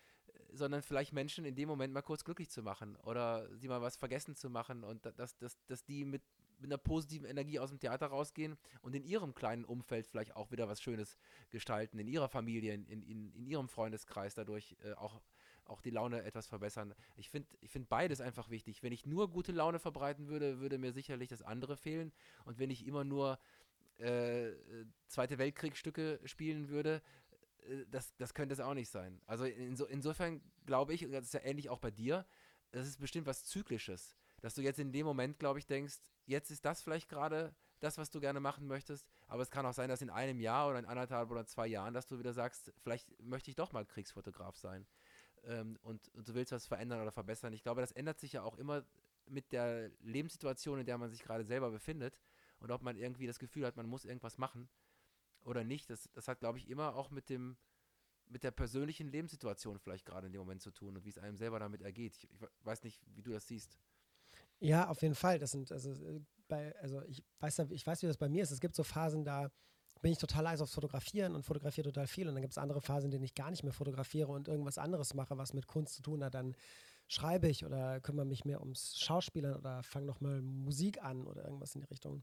sondern 0.52 0.82
vielleicht 0.82 1.12
Menschen 1.12 1.44
in 1.44 1.54
dem 1.54 1.68
Moment 1.68 1.92
mal 1.92 2.02
kurz 2.02 2.24
glücklich 2.24 2.50
zu 2.50 2.62
machen 2.62 2.96
oder 2.96 3.48
sie 3.56 3.68
mal 3.68 3.80
was 3.80 3.96
vergessen 3.96 4.36
zu 4.36 4.50
machen 4.50 4.84
und 4.84 5.06
dass, 5.18 5.36
dass, 5.38 5.58
dass 5.66 5.84
die 5.84 6.04
mit, 6.04 6.22
mit 6.58 6.70
einer 6.70 6.78
positiven 6.78 7.26
Energie 7.26 7.58
aus 7.58 7.70
dem 7.70 7.80
Theater 7.80 8.06
rausgehen 8.06 8.56
und 8.82 8.94
in 8.94 9.04
ihrem 9.04 9.34
kleinen 9.34 9.64
Umfeld 9.64 10.06
vielleicht 10.06 10.36
auch 10.36 10.50
wieder 10.50 10.68
was 10.68 10.82
Schönes 10.82 11.16
gestalten, 11.50 11.98
in 11.98 12.06
ihrer 12.06 12.28
Familie, 12.28 12.74
in, 12.74 12.86
in, 12.86 13.32
in 13.32 13.46
ihrem 13.46 13.68
Freundeskreis 13.68 14.34
dadurch 14.34 14.76
äh, 14.84 14.92
auch, 14.92 15.20
auch 15.64 15.80
die 15.80 15.90
Laune 15.90 16.22
etwas 16.22 16.46
verbessern. 16.46 16.94
Ich 17.16 17.30
finde 17.30 17.48
ich 17.60 17.70
find 17.70 17.88
beides 17.88 18.20
einfach 18.20 18.50
wichtig. 18.50 18.82
Wenn 18.82 18.92
ich 18.92 19.06
nur 19.06 19.30
gute 19.30 19.52
Laune 19.52 19.78
verbreiten 19.78 20.28
würde, 20.28 20.60
würde 20.60 20.78
mir 20.78 20.92
sicherlich 20.92 21.28
das 21.28 21.42
andere 21.42 21.76
fehlen. 21.76 22.12
Und 22.44 22.58
wenn 22.58 22.70
ich 22.70 22.86
immer 22.86 23.04
nur 23.04 23.38
äh, 23.98 24.52
Zweite 25.08 25.38
Weltkriegsstücke 25.38 26.20
spielen 26.24 26.68
würde, 26.68 27.02
äh, 27.68 27.84
das, 27.90 28.14
das 28.16 28.34
könnte 28.34 28.52
es 28.54 28.60
auch 28.60 28.74
nicht 28.74 28.90
sein. 28.90 29.20
Also 29.26 29.44
inso, 29.44 29.84
insofern 29.86 30.40
glaube 30.66 30.94
ich, 30.94 31.04
und 31.04 31.12
das 31.12 31.24
ist 31.24 31.34
ja 31.34 31.40
ähnlich 31.44 31.70
auch 31.70 31.78
bei 31.78 31.90
dir, 31.90 32.26
das 32.70 32.86
ist 32.86 32.98
bestimmt 32.98 33.26
was 33.26 33.44
Zyklisches. 33.44 34.16
Dass 34.40 34.54
du 34.54 34.62
jetzt 34.62 34.78
in 34.78 34.92
dem 34.92 35.06
Moment, 35.06 35.38
glaube 35.38 35.58
ich, 35.58 35.66
denkst, 35.66 35.98
jetzt 36.26 36.50
ist 36.50 36.64
das 36.64 36.82
vielleicht 36.82 37.08
gerade 37.08 37.54
das, 37.80 37.98
was 37.98 38.10
du 38.10 38.20
gerne 38.20 38.40
machen 38.40 38.66
möchtest, 38.66 39.08
aber 39.26 39.42
es 39.42 39.50
kann 39.50 39.66
auch 39.66 39.74
sein, 39.74 39.88
dass 39.88 40.02
in 40.02 40.10
einem 40.10 40.40
Jahr 40.40 40.68
oder 40.68 40.78
in 40.78 40.84
anderthalb 40.86 41.30
oder 41.30 41.44
zwei 41.46 41.66
Jahren, 41.66 41.94
dass 41.94 42.06
du 42.06 42.18
wieder 42.18 42.32
sagst, 42.32 42.72
vielleicht 42.78 43.08
möchte 43.20 43.50
ich 43.50 43.56
doch 43.56 43.72
mal 43.72 43.84
Kriegsfotograf 43.84 44.56
sein. 44.56 44.86
Ähm, 45.44 45.78
und, 45.82 46.08
und 46.14 46.28
du 46.28 46.34
willst 46.34 46.52
was 46.52 46.66
verändern 46.66 47.02
oder 47.02 47.10
verbessern. 47.10 47.52
Ich 47.52 47.62
glaube, 47.62 47.80
das 47.80 47.92
ändert 47.92 48.20
sich 48.20 48.34
ja 48.34 48.42
auch 48.42 48.56
immer 48.56 48.84
mit 49.26 49.50
der 49.52 49.90
Lebenssituation, 50.00 50.78
in 50.78 50.86
der 50.86 50.98
man 50.98 51.10
sich 51.10 51.22
gerade 51.22 51.44
selber 51.44 51.70
befindet 51.70 52.16
und 52.62 52.70
ob 52.70 52.82
man 52.82 52.96
irgendwie 52.96 53.26
das 53.26 53.38
Gefühl 53.38 53.66
hat, 53.66 53.76
man 53.76 53.88
muss 53.88 54.04
irgendwas 54.04 54.38
machen 54.38 54.68
oder 55.44 55.64
nicht, 55.64 55.90
das, 55.90 56.08
das 56.12 56.28
hat, 56.28 56.38
glaube 56.38 56.58
ich, 56.58 56.68
immer 56.68 56.94
auch 56.94 57.10
mit 57.10 57.28
dem, 57.28 57.56
mit 58.26 58.44
der 58.44 58.52
persönlichen 58.52 59.08
Lebenssituation 59.08 59.78
vielleicht 59.78 60.06
gerade 60.06 60.28
in 60.28 60.32
dem 60.32 60.40
Moment 60.40 60.62
zu 60.62 60.70
tun 60.70 60.96
und 60.96 61.04
wie 61.04 61.10
es 61.10 61.18
einem 61.18 61.36
selber 61.36 61.58
damit 61.58 61.82
ergeht. 61.82 62.14
Ich, 62.16 62.30
ich, 62.30 62.40
weiß 62.64 62.84
nicht, 62.84 63.02
wie 63.14 63.22
du 63.22 63.32
das 63.32 63.48
siehst. 63.48 63.76
Ja, 64.60 64.88
auf 64.88 65.02
jeden 65.02 65.16
Fall. 65.16 65.38
Das 65.38 65.50
sind, 65.50 65.72
also, 65.72 65.90
äh, 65.90 66.20
bei, 66.46 66.76
also 66.78 67.02
ich 67.02 67.24
weiß, 67.40 67.58
ich 67.70 67.86
weiß, 67.86 68.02
wie 68.02 68.06
das 68.06 68.16
bei 68.16 68.28
mir 68.28 68.44
ist. 68.44 68.52
Es 68.52 68.60
gibt 68.60 68.76
so 68.76 68.84
Phasen, 68.84 69.24
da 69.24 69.50
bin 70.00 70.12
ich 70.12 70.18
total 70.18 70.48
heiß 70.48 70.60
aufs 70.60 70.74
Fotografieren 70.74 71.34
und 71.34 71.44
fotografiere 71.44 71.88
total 71.88 72.06
viel. 72.06 72.28
Und 72.28 72.34
dann 72.34 72.42
gibt 72.42 72.52
es 72.52 72.58
andere 72.58 72.80
Phasen, 72.80 73.06
in 73.06 73.10
denen 73.12 73.24
ich 73.24 73.34
gar 73.34 73.50
nicht 73.50 73.64
mehr 73.64 73.72
fotografiere 73.72 74.30
und 74.30 74.48
irgendwas 74.48 74.78
anderes 74.78 75.14
mache, 75.14 75.36
was 75.36 75.52
mit 75.52 75.66
Kunst 75.66 75.94
zu 75.94 76.02
tun 76.02 76.22
hat. 76.22 76.34
Dann 76.34 76.54
schreibe 77.08 77.48
ich 77.48 77.64
oder 77.64 78.00
kümmere 78.00 78.26
mich 78.26 78.44
mehr 78.44 78.60
ums 78.60 78.98
Schauspielern 78.98 79.56
oder 79.56 79.82
fange 79.82 80.06
nochmal 80.06 80.40
Musik 80.42 81.02
an 81.02 81.26
oder 81.26 81.44
irgendwas 81.44 81.74
in 81.74 81.82
die 81.82 81.88
Richtung. 81.88 82.22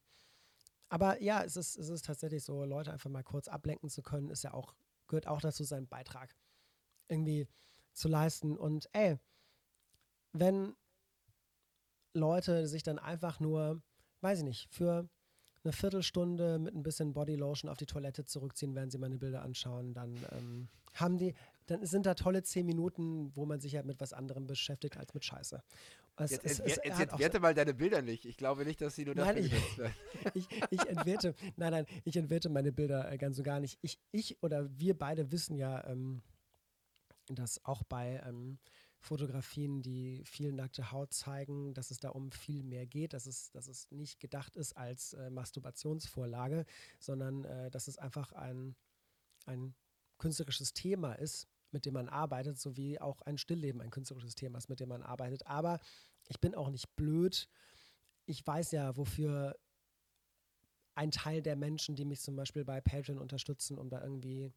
Aber 0.89 1.21
ja, 1.21 1.43
es 1.43 1.55
ist, 1.55 1.77
es 1.77 1.89
ist 1.89 2.05
tatsächlich 2.05 2.43
so, 2.43 2.65
Leute 2.65 2.91
einfach 2.91 3.09
mal 3.09 3.23
kurz 3.23 3.47
ablenken 3.47 3.89
zu 3.89 4.01
können, 4.01 4.29
ist 4.29 4.43
ja 4.43 4.53
auch, 4.53 4.73
gehört 5.07 5.27
auch 5.27 5.39
dazu, 5.39 5.63
seinen 5.63 5.87
Beitrag 5.87 6.35
irgendwie 7.07 7.47
zu 7.93 8.07
leisten. 8.07 8.57
Und 8.57 8.89
ey, 8.93 9.19
wenn 10.33 10.75
Leute 12.13 12.67
sich 12.67 12.83
dann 12.83 12.99
einfach 12.99 13.39
nur, 13.39 13.81
weiß 14.21 14.39
ich 14.39 14.45
nicht, 14.45 14.73
für 14.73 15.07
eine 15.63 15.73
Viertelstunde 15.73 16.57
mit 16.57 16.73
ein 16.73 16.83
bisschen 16.83 17.13
Bodylotion 17.13 17.69
auf 17.69 17.77
die 17.77 17.85
Toilette 17.85 18.25
zurückziehen, 18.25 18.75
während 18.75 18.91
sie 18.91 18.97
meine 18.97 19.17
Bilder 19.17 19.41
anschauen, 19.41 19.93
dann 19.93 20.15
ähm, 20.31 20.69
haben 20.93 21.17
die, 21.17 21.33
dann 21.65 21.85
sind 21.85 22.05
da 22.05 22.15
tolle 22.15 22.43
zehn 22.43 22.65
Minuten, 22.65 23.35
wo 23.35 23.45
man 23.45 23.59
sich 23.59 23.75
halt 23.75 23.85
mit 23.85 23.99
was 23.99 24.13
anderem 24.13 24.47
beschäftigt 24.47 24.97
als 24.97 25.13
mit 25.13 25.25
Scheiße. 25.25 25.61
Es, 26.20 26.32
jetzt, 26.32 26.45
es, 26.45 26.59
es, 26.59 26.65
jetzt 26.84 26.86
entwerte 26.86 27.38
so 27.38 27.41
mal 27.41 27.53
deine 27.53 27.74
Bilder 27.74 28.01
nicht. 28.01 28.26
Ich 28.26 28.38
glaube 28.38 28.65
nicht, 28.65 28.82
dass 28.82 28.95
sie 28.95 29.05
nur 29.05 29.15
dafür 29.15 29.41
nein, 29.41 29.51
ich, 30.34 30.34
ich, 30.34 30.47
ich, 30.70 30.86
entwerte, 30.88 31.36
nein, 31.55 31.72
nein, 31.72 31.86
ich 32.03 32.17
entwerte 32.17 32.49
meine 32.49 32.72
Bilder 32.72 33.11
äh, 33.11 33.17
ganz 33.17 33.38
und 33.38 33.43
gar 33.43 33.59
nicht. 33.59 33.80
Ich, 33.82 33.99
ich 34.11 34.41
oder 34.43 34.70
wir 34.78 34.97
beide 34.97 35.32
wissen 35.32 35.55
ja, 35.55 35.86
ähm, 35.88 36.22
dass 37.28 37.63
auch 37.65 37.84
bei 37.84 38.22
ähm, 38.26 38.59
Fotografien, 38.99 39.82
die 39.82 40.24
viel 40.26 40.51
nackte 40.51 40.91
Haut 40.91 41.13
zeigen, 41.13 41.74
dass 41.74 41.89
es 41.91 41.99
da 41.99 42.09
um 42.09 42.32
viel 42.32 42.63
mehr 42.63 42.86
geht, 42.86 43.13
dass 43.13 43.26
es, 43.26 43.51
dass 43.51 43.67
es 43.67 43.89
nicht 43.91 44.20
gedacht 44.20 44.57
ist 44.57 44.76
als 44.76 45.13
äh, 45.13 45.30
Masturbationsvorlage, 45.30 46.65
sondern 46.99 47.45
äh, 47.45 47.72
dass 47.72 47.88
es 47.88 47.97
einfach 47.97 48.34
ein, 48.34 48.76
ein 49.45 49.74
künstlerisches 50.17 50.74
Thema 50.74 51.13
ist, 51.13 51.47
mit 51.72 51.86
dem 51.86 51.93
man 51.93 52.09
arbeitet, 52.09 52.59
sowie 52.59 52.99
auch 52.99 53.22
ein 53.22 53.38
Stillleben 53.38 53.82
ein 53.82 53.91
künstlerisches 53.91 54.36
Thema 54.36 54.57
ist, 54.57 54.70
mit 54.70 54.80
dem 54.80 54.89
man 54.89 55.03
arbeitet. 55.03 55.47
Aber 55.47 55.80
ich 56.30 56.39
bin 56.39 56.55
auch 56.55 56.69
nicht 56.69 56.95
blöd. 56.95 57.49
Ich 58.25 58.45
weiß 58.45 58.71
ja, 58.71 58.95
wofür 58.95 59.57
ein 60.95 61.11
Teil 61.11 61.41
der 61.41 61.55
Menschen, 61.55 61.95
die 61.95 62.05
mich 62.05 62.21
zum 62.21 62.36
Beispiel 62.36 62.63
bei 62.63 62.80
Patreon 62.80 63.19
unterstützen, 63.19 63.77
um 63.77 63.89
da 63.89 64.01
irgendwie 64.01 64.53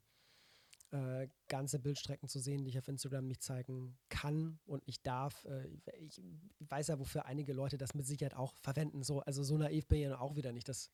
äh, 0.91 1.29
ganze 1.49 1.79
Bildstrecken 1.79 2.29
zu 2.29 2.39
sehen, 2.39 2.65
die 2.65 2.71
ich 2.71 2.79
auf 2.79 2.89
Instagram 2.89 3.27
nicht 3.27 3.43
zeigen 3.43 3.97
kann 4.11 4.59
und 4.67 4.87
nicht 4.87 5.07
darf. 5.07 5.45
Äh, 5.47 5.69
ich, 5.99 6.21
weiß 6.59 6.89
ja, 6.89 6.99
wofür 6.99 7.25
einige 7.25 7.53
Leute 7.53 7.79
das 7.79 7.95
mit 7.95 8.07
Sicherheit 8.07 8.35
auch 8.35 8.55
verwenden. 8.57 9.03
So, 9.03 9.21
also 9.21 9.43
so 9.43 9.57
naiv 9.57 9.87
bin 9.87 9.99
ich 9.99 10.05
ja 10.05 10.21
auch 10.21 10.37
wieder 10.37 10.53
nicht. 10.53 10.69
Das 10.69 10.91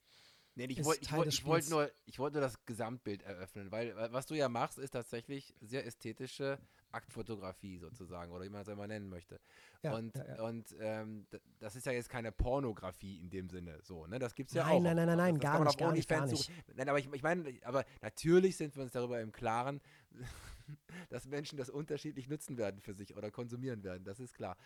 Nee, 0.55 0.67
ich 0.67 0.85
wollte 0.85 1.11
wollt, 1.13 1.45
wollt 1.45 1.71
nur, 1.71 1.91
wollt 2.17 2.33
nur 2.33 2.43
das 2.43 2.65
Gesamtbild 2.65 3.23
eröffnen, 3.23 3.71
weil 3.71 3.95
was 4.13 4.27
du 4.27 4.35
ja 4.35 4.49
machst, 4.49 4.79
ist 4.79 4.91
tatsächlich 4.91 5.55
sehr 5.61 5.87
ästhetische 5.87 6.59
Aktfotografie 6.91 7.79
sozusagen, 7.79 8.33
oder 8.33 8.45
wie 8.45 8.49
man 8.49 8.63
es 8.63 8.69
immer 8.69 8.87
nennen 8.87 9.09
möchte. 9.09 9.41
Ja, 9.83 9.95
und 9.95 10.17
ja, 10.17 10.27
ja. 10.27 10.43
und 10.43 10.75
ähm, 10.81 11.27
das 11.59 11.77
ist 11.77 11.87
ja 11.87 11.93
jetzt 11.93 12.09
keine 12.09 12.33
Pornografie 12.33 13.21
in 13.21 13.31
dem 13.31 13.49
Sinne, 13.49 13.79
so, 13.83 14.07
ne? 14.07 14.19
Das 14.19 14.35
gibt's 14.35 14.55
ja 14.55 14.65
nein, 14.65 14.77
auch. 14.77 14.83
Nein, 14.83 14.97
nein, 14.97 15.07
nein, 15.07 15.17
nein, 15.19 15.39
gar 15.39 15.65
nicht, 15.65 15.79
gar 15.79 15.93
nicht, 15.93 16.09
gar 16.09 16.27
nicht. 16.27 16.51
Nein, 16.75 16.89
aber 16.89 16.99
ich, 16.99 17.13
ich 17.13 17.23
meine, 17.23 17.55
aber 17.63 17.85
natürlich 18.01 18.57
sind 18.57 18.75
wir 18.75 18.83
uns 18.83 18.93
darüber 18.93 19.21
im 19.21 19.33
Klaren, 19.33 19.81
dass 21.11 21.27
Menschen 21.27 21.59
das 21.59 21.69
unterschiedlich 21.69 22.29
nutzen 22.29 22.57
werden 22.57 22.81
für 22.81 22.95
sich 22.95 23.17
oder 23.17 23.31
konsumieren 23.31 23.83
werden, 23.83 24.05
das 24.05 24.19
ist 24.19 24.35
klar. 24.35 24.57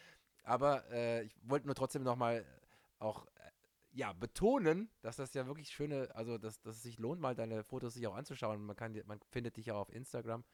Aber 0.44 0.88
äh, 0.90 1.24
ich 1.24 1.36
wollte 1.42 1.66
nur 1.66 1.74
trotzdem 1.74 2.02
nochmal 2.02 2.44
auch 2.98 3.26
ja, 3.92 4.12
betonen, 4.12 4.90
dass 5.02 5.16
das 5.16 5.34
ja 5.34 5.46
wirklich 5.46 5.70
schöne, 5.70 6.14
also 6.14 6.38
dass, 6.38 6.60
dass 6.62 6.76
es 6.76 6.82
sich 6.82 6.98
lohnt, 6.98 7.20
mal 7.20 7.34
deine 7.34 7.62
Fotos 7.62 7.94
sich 7.94 8.06
auch 8.06 8.14
anzuschauen. 8.14 8.64
Man 8.64 8.76
kann, 8.76 8.98
man 9.06 9.20
findet 9.30 9.56
dich 9.56 9.66
ja 9.66 9.74
auf 9.74 9.92
Instagram, 9.92 10.44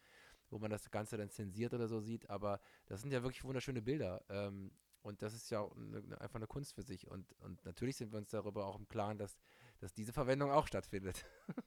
wo 0.50 0.58
man 0.58 0.70
das 0.70 0.90
Ganze 0.90 1.16
dann 1.16 1.30
zensiert 1.30 1.72
oder 1.72 1.88
so 1.88 2.00
sieht, 2.00 2.28
aber 2.30 2.60
das 2.86 3.00
sind 3.00 3.12
ja 3.12 3.22
wirklich 3.22 3.44
wunderschöne 3.44 3.82
Bilder. 3.82 4.24
Ähm, 4.28 4.72
und 5.02 5.22
das 5.22 5.34
ist 5.34 5.50
ja 5.50 5.64
eine, 5.64 6.20
einfach 6.20 6.36
eine 6.36 6.46
Kunst 6.48 6.74
für 6.74 6.82
sich. 6.82 7.08
Und, 7.08 7.32
und 7.40 7.64
natürlich 7.64 7.96
sind 7.96 8.12
wir 8.12 8.18
uns 8.18 8.30
darüber 8.30 8.66
auch 8.66 8.78
im 8.78 8.88
Klaren, 8.88 9.18
dass, 9.18 9.38
dass 9.78 9.92
diese 9.94 10.12
Verwendung 10.12 10.50
auch 10.50 10.66
stattfindet. 10.66 11.24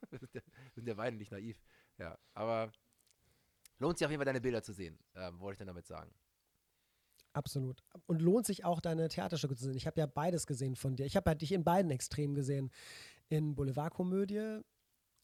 wir 0.09 0.19
sind 0.75 0.87
ja 0.87 0.93
beide 0.95 1.15
nicht 1.15 1.31
naiv. 1.31 1.61
Ja, 1.97 2.17
aber 2.33 2.71
lohnt 3.79 3.97
sich 3.97 4.05
auf 4.05 4.11
jeden 4.11 4.19
Fall, 4.19 4.25
deine 4.25 4.41
Bilder 4.41 4.61
zu 4.61 4.73
sehen, 4.73 4.99
ähm, 5.15 5.39
wollte 5.39 5.53
ich 5.53 5.59
dann 5.59 5.67
damit 5.67 5.87
sagen. 5.87 6.13
Absolut. 7.33 7.81
Und 8.07 8.21
lohnt 8.21 8.45
sich 8.45 8.65
auch, 8.65 8.81
deine 8.81 9.07
Theaterstücke 9.07 9.55
zu 9.55 9.65
sehen. 9.65 9.75
Ich 9.75 9.87
habe 9.87 9.99
ja 9.99 10.05
beides 10.05 10.47
gesehen 10.47 10.75
von 10.75 10.95
dir. 10.95 11.05
Ich 11.05 11.15
habe 11.15 11.29
halt 11.29 11.41
dich 11.41 11.51
in 11.51 11.63
beiden 11.63 11.91
Extremen 11.91 12.35
gesehen. 12.35 12.71
In 13.29 13.55
Boulevardkomödie, 13.55 14.59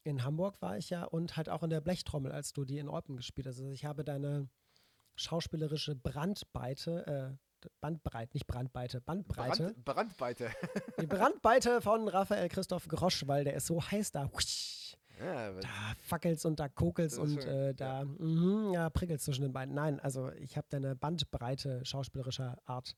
in 0.04 0.24
Hamburg 0.24 0.62
war 0.62 0.78
ich 0.78 0.90
ja 0.90 1.04
und 1.04 1.36
halt 1.36 1.50
auch 1.50 1.64
in 1.64 1.70
der 1.70 1.82
Blechtrommel, 1.82 2.32
als 2.32 2.54
du 2.54 2.64
die 2.64 2.78
in 2.78 2.88
Eupen 2.88 3.18
gespielt 3.18 3.48
hast. 3.48 3.60
Also 3.60 3.72
ich 3.72 3.84
habe 3.84 4.06
deine 4.06 4.50
schauspielerische 5.16 5.96
Brandweite, 5.96 7.38
äh, 7.62 7.68
Bandbreite, 7.82 8.34
nicht 8.34 8.48
Brandweite, 8.48 9.02
Bandbreite. 9.02 9.74
Brand, 9.74 9.86
Brandweite. 9.86 10.52
die 11.02 11.08
Brandweite 11.08 11.82
von 11.82 12.08
Raphael 12.08 12.48
Christoph 12.48 12.88
Grosch, 12.88 13.28
weil 13.28 13.44
der 13.44 13.56
ist 13.56 13.66
so 13.66 13.82
heiß 13.82 14.12
da. 14.12 14.30
Husch 14.32 14.96
ja, 15.20 15.52
da 15.52 15.68
fackelt's 16.04 16.46
und 16.46 16.60
da 16.60 16.70
kokelt's 16.70 17.18
und 17.18 17.44
äh, 17.46 17.74
da 17.74 18.04
ja. 18.04 18.06
Mh, 18.06 18.74
ja, 18.74 18.90
prickelt's 18.90 19.26
zwischen 19.26 19.44
den 19.44 19.54
beiden. 19.54 19.74
Nein, 19.76 20.00
also 20.00 20.32
ich 20.34 20.58
habe 20.58 20.68
deine 20.70 20.96
Bandbreite 20.96 21.84
schauspielerischer 21.86 22.58
Art 22.66 22.96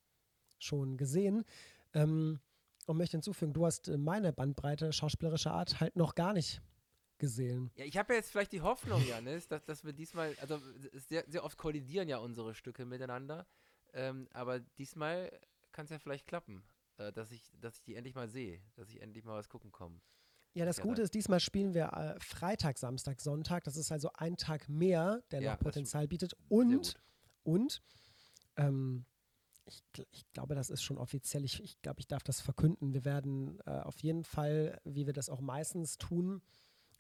schon 0.60 0.98
gesehen. 0.98 1.46
Ähm, 1.94 2.40
und 2.86 2.98
möchte 2.98 3.18
hinzufügen, 3.18 3.54
du 3.54 3.68
hast 3.68 3.88
meine 3.88 4.34
Bandbreite 4.34 4.92
schauspielerischer 4.92 5.52
Art 5.52 5.80
halt 5.80 5.96
noch 5.96 6.16
gar 6.16 6.34
nicht 6.34 6.60
gesehen. 7.20 7.70
Ja, 7.76 7.86
ich 7.86 7.98
habe 7.98 8.14
ja 8.14 8.18
jetzt 8.18 8.32
vielleicht 8.32 8.52
die 8.52 8.62
Hoffnung, 8.62 9.06
Janis, 9.08 9.48
dass, 9.48 9.64
dass 9.64 9.84
wir 9.84 9.94
diesmal, 9.94 10.36
also 10.42 10.60
sehr, 10.94 11.24
sehr 11.28 11.44
oft 11.44 11.58
kollidieren 11.58 12.08
ja 12.08 12.18
unsere 12.18 12.56
Stücke 12.56 12.86
miteinander, 12.86 13.46
ähm, 13.94 14.28
aber 14.34 14.60
diesmal 14.60 15.32
kann 15.72 15.86
es 15.86 15.92
ja 15.92 16.00
vielleicht 16.00 16.26
klappen, 16.26 16.64
äh, 16.98 17.12
dass, 17.12 17.32
ich, 17.32 17.52
dass 17.62 17.76
ich 17.78 17.84
die 17.84 17.96
endlich 17.96 18.16
mal 18.16 18.28
sehe, 18.28 18.60
dass 18.76 18.90
ich 18.90 19.02
endlich 19.02 19.24
mal 19.24 19.38
was 19.38 19.50
gucken 19.50 19.72
komme. 19.72 20.02
Ja, 20.54 20.66
das 20.66 20.82
Gute 20.82 21.02
ist, 21.02 21.14
diesmal 21.14 21.40
spielen 21.40 21.74
wir 21.74 21.94
äh, 21.94 22.20
Freitag, 22.20 22.78
Samstag, 22.78 23.22
Sonntag. 23.22 23.64
Das 23.64 23.78
ist 23.78 23.92
also 23.92 24.10
ein 24.16 24.36
Tag 24.36 24.68
mehr, 24.68 25.22
der 25.32 25.42
ja, 25.42 25.52
noch 25.52 25.60
Potenzial 25.60 26.08
bietet. 26.08 26.34
Und, 26.48 26.96
und 27.44 27.82
ähm, 28.58 29.06
ich, 29.66 29.84
ich, 30.12 30.32
glaube, 30.34 30.56
das 30.56 30.70
ist 30.70 30.82
schon 30.82 30.98
offiziell. 30.98 31.46
Ich, 31.46 31.64
ich 31.64 31.82
glaube, 31.82 32.00
ich 32.00 32.08
darf 32.08 32.24
das 32.24 32.42
verkünden. 32.42 32.94
Wir 32.94 33.06
werden 33.06 33.60
äh, 33.66 33.72
auf 33.72 34.00
jeden 34.02 34.24
Fall, 34.24 34.80
wie 34.84 35.06
wir 35.06 35.14
das 35.14 35.30
auch 35.30 35.42
meistens 35.42 35.98
tun, 35.98 36.42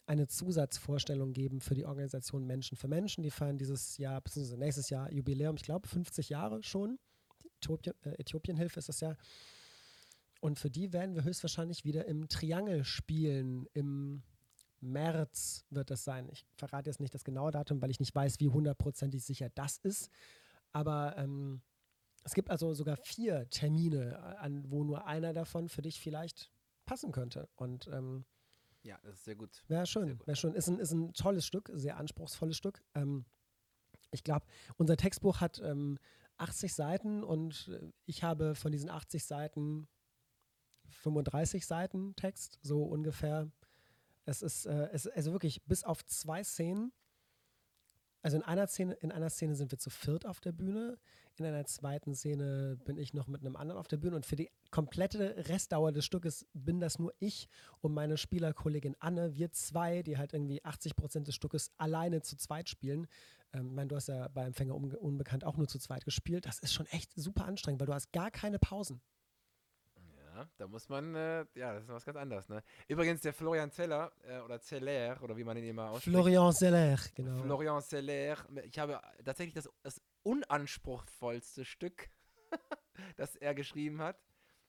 eine 0.05 0.27
Zusatzvorstellung 0.27 1.33
geben 1.33 1.59
für 1.61 1.75
die 1.75 1.85
Organisation 1.85 2.45
Menschen 2.45 2.77
für 2.77 2.87
Menschen. 2.87 3.23
Die 3.23 3.31
feiern 3.31 3.57
dieses 3.57 3.97
Jahr, 3.97 4.21
beziehungsweise 4.21 4.57
nächstes 4.57 4.89
Jahr 4.89 5.11
Jubiläum, 5.11 5.55
ich 5.55 5.63
glaube 5.63 5.87
50 5.87 6.29
Jahre 6.29 6.63
schon. 6.63 6.99
Äthiopien, 7.61 7.93
äh, 8.03 8.19
Äthiopienhilfe 8.19 8.79
ist 8.79 8.89
das 8.89 8.99
ja. 9.01 9.15
Und 10.39 10.57
für 10.57 10.69
die 10.69 10.93
werden 10.93 11.15
wir 11.15 11.23
höchstwahrscheinlich 11.23 11.83
wieder 11.83 12.05
im 12.05 12.27
Triangel 12.29 12.83
spielen. 12.83 13.67
Im 13.73 14.23
März 14.79 15.65
wird 15.69 15.89
das 15.89 16.03
sein. 16.03 16.29
Ich 16.29 16.45
verrate 16.55 16.89
jetzt 16.89 16.99
nicht 16.99 17.13
das 17.13 17.23
genaue 17.23 17.51
Datum, 17.51 17.81
weil 17.81 17.91
ich 17.91 17.99
nicht 17.99 18.15
weiß, 18.15 18.39
wie 18.39 18.47
hundertprozentig 18.47 19.23
sicher 19.23 19.49
das 19.49 19.77
ist. 19.77 20.09
Aber 20.71 21.17
ähm, 21.17 21.61
es 22.23 22.33
gibt 22.33 22.49
also 22.49 22.73
sogar 22.73 22.97
vier 22.97 23.49
Termine, 23.49 24.13
äh, 24.13 24.37
an, 24.37 24.63
wo 24.69 24.83
nur 24.83 25.05
einer 25.05 25.33
davon 25.33 25.69
für 25.69 25.81
dich 25.81 25.99
vielleicht 25.99 26.51
passen 26.85 27.11
könnte. 27.11 27.49
Und 27.55 27.87
ähm, 27.87 28.25
ja, 28.83 28.97
das 29.03 29.15
ist 29.15 29.25
sehr 29.25 29.35
gut. 29.35 29.63
Wäre 29.67 29.85
schön, 29.85 30.19
wäre 30.25 30.35
schön. 30.35 30.53
Ist 30.53 30.67
ein, 30.67 30.79
ist 30.79 30.91
ein 30.91 31.13
tolles 31.13 31.45
Stück, 31.45 31.69
sehr 31.73 31.97
anspruchsvolles 31.97 32.55
Stück. 32.55 32.83
Ähm, 32.95 33.25
ich 34.11 34.23
glaube, 34.23 34.45
unser 34.77 34.97
Textbuch 34.97 35.41
hat 35.41 35.59
ähm, 35.63 35.99
80 36.37 36.73
Seiten 36.73 37.23
und 37.23 37.69
äh, 37.73 37.91
ich 38.05 38.23
habe 38.23 38.55
von 38.55 38.71
diesen 38.71 38.89
80 38.89 39.25
Seiten 39.25 39.87
35 40.89 41.65
Seiten 41.65 42.15
Text, 42.15 42.59
so 42.61 42.83
ungefähr. 42.83 43.51
Es 44.25 44.41
ist, 44.41 44.65
äh, 44.65 44.89
es, 44.91 45.07
also 45.07 45.31
wirklich, 45.31 45.63
bis 45.63 45.83
auf 45.83 46.05
zwei 46.05 46.43
Szenen 46.43 46.91
also 48.21 48.37
in 48.37 48.43
einer 48.43 48.67
Szene, 48.67 48.93
in 48.95 49.11
einer 49.11 49.29
Szene 49.29 49.55
sind 49.55 49.71
wir 49.71 49.79
zu 49.79 49.89
viert 49.89 50.25
auf 50.25 50.41
der 50.41 50.51
Bühne, 50.51 50.97
in 51.37 51.45
einer 51.45 51.65
zweiten 51.65 52.13
Szene 52.13 52.77
bin 52.83 52.97
ich 52.97 53.13
noch 53.13 53.27
mit 53.27 53.41
einem 53.41 53.55
anderen 53.55 53.79
auf 53.79 53.87
der 53.87 53.95
Bühne 53.95 54.17
und 54.17 54.25
für 54.25 54.35
die 54.35 54.49
komplette 54.71 55.47
Restdauer 55.47 55.93
des 55.93 56.03
Stückes 56.05 56.45
bin 56.53 56.81
das 56.81 56.99
nur 56.99 57.13
ich 57.19 57.47
und 57.79 57.93
meine 57.93 58.17
Spielerkollegin 58.17 58.97
Anne, 58.99 59.35
wir 59.35 59.51
zwei, 59.53 60.03
die 60.03 60.17
halt 60.17 60.33
irgendwie 60.33 60.63
80 60.65 60.97
Prozent 60.97 61.27
des 61.27 61.35
Stückes 61.35 61.71
alleine 61.77 62.21
zu 62.21 62.35
zweit 62.35 62.67
spielen. 62.67 63.07
Ähm, 63.53 63.67
ich 63.67 63.73
meine, 63.73 63.87
du 63.87 63.95
hast 63.95 64.07
ja 64.09 64.27
bei 64.27 64.43
Empfänger 64.43 64.75
Unbekannt 64.75 65.45
auch 65.45 65.55
nur 65.55 65.69
zu 65.69 65.79
zweit 65.79 66.03
gespielt. 66.03 66.45
Das 66.45 66.59
ist 66.59 66.73
schon 66.73 66.87
echt 66.87 67.13
super 67.15 67.45
anstrengend, 67.45 67.79
weil 67.79 67.87
du 67.87 67.93
hast 67.93 68.11
gar 68.11 68.31
keine 68.31 68.59
Pausen 68.59 69.01
da 70.57 70.67
muss 70.67 70.89
man, 70.89 71.15
äh, 71.15 71.45
ja, 71.55 71.73
das 71.73 71.83
ist 71.83 71.89
was 71.89 72.05
ganz 72.05 72.17
anderes. 72.17 72.49
Ne? 72.49 72.63
Übrigens, 72.87 73.21
der 73.21 73.33
Florian 73.33 73.71
Zeller 73.71 74.11
äh, 74.27 74.39
oder 74.39 74.59
Zeller 74.59 75.21
oder 75.21 75.35
wie 75.35 75.43
man 75.43 75.57
ihn 75.57 75.65
immer 75.65 75.89
ausspricht. 75.89 76.15
Florian 76.15 76.53
Zeller, 76.53 76.97
genau. 77.15 77.41
Florian 77.43 77.81
Zeller. 77.81 78.37
Ich 78.63 78.77
habe 78.79 78.99
tatsächlich 79.23 79.55
das, 79.55 79.69
das 79.81 80.01
unanspruchsvollste 80.23 81.65
Stück, 81.65 82.09
das 83.17 83.35
er 83.35 83.53
geschrieben 83.53 84.01
hat. 84.01 84.17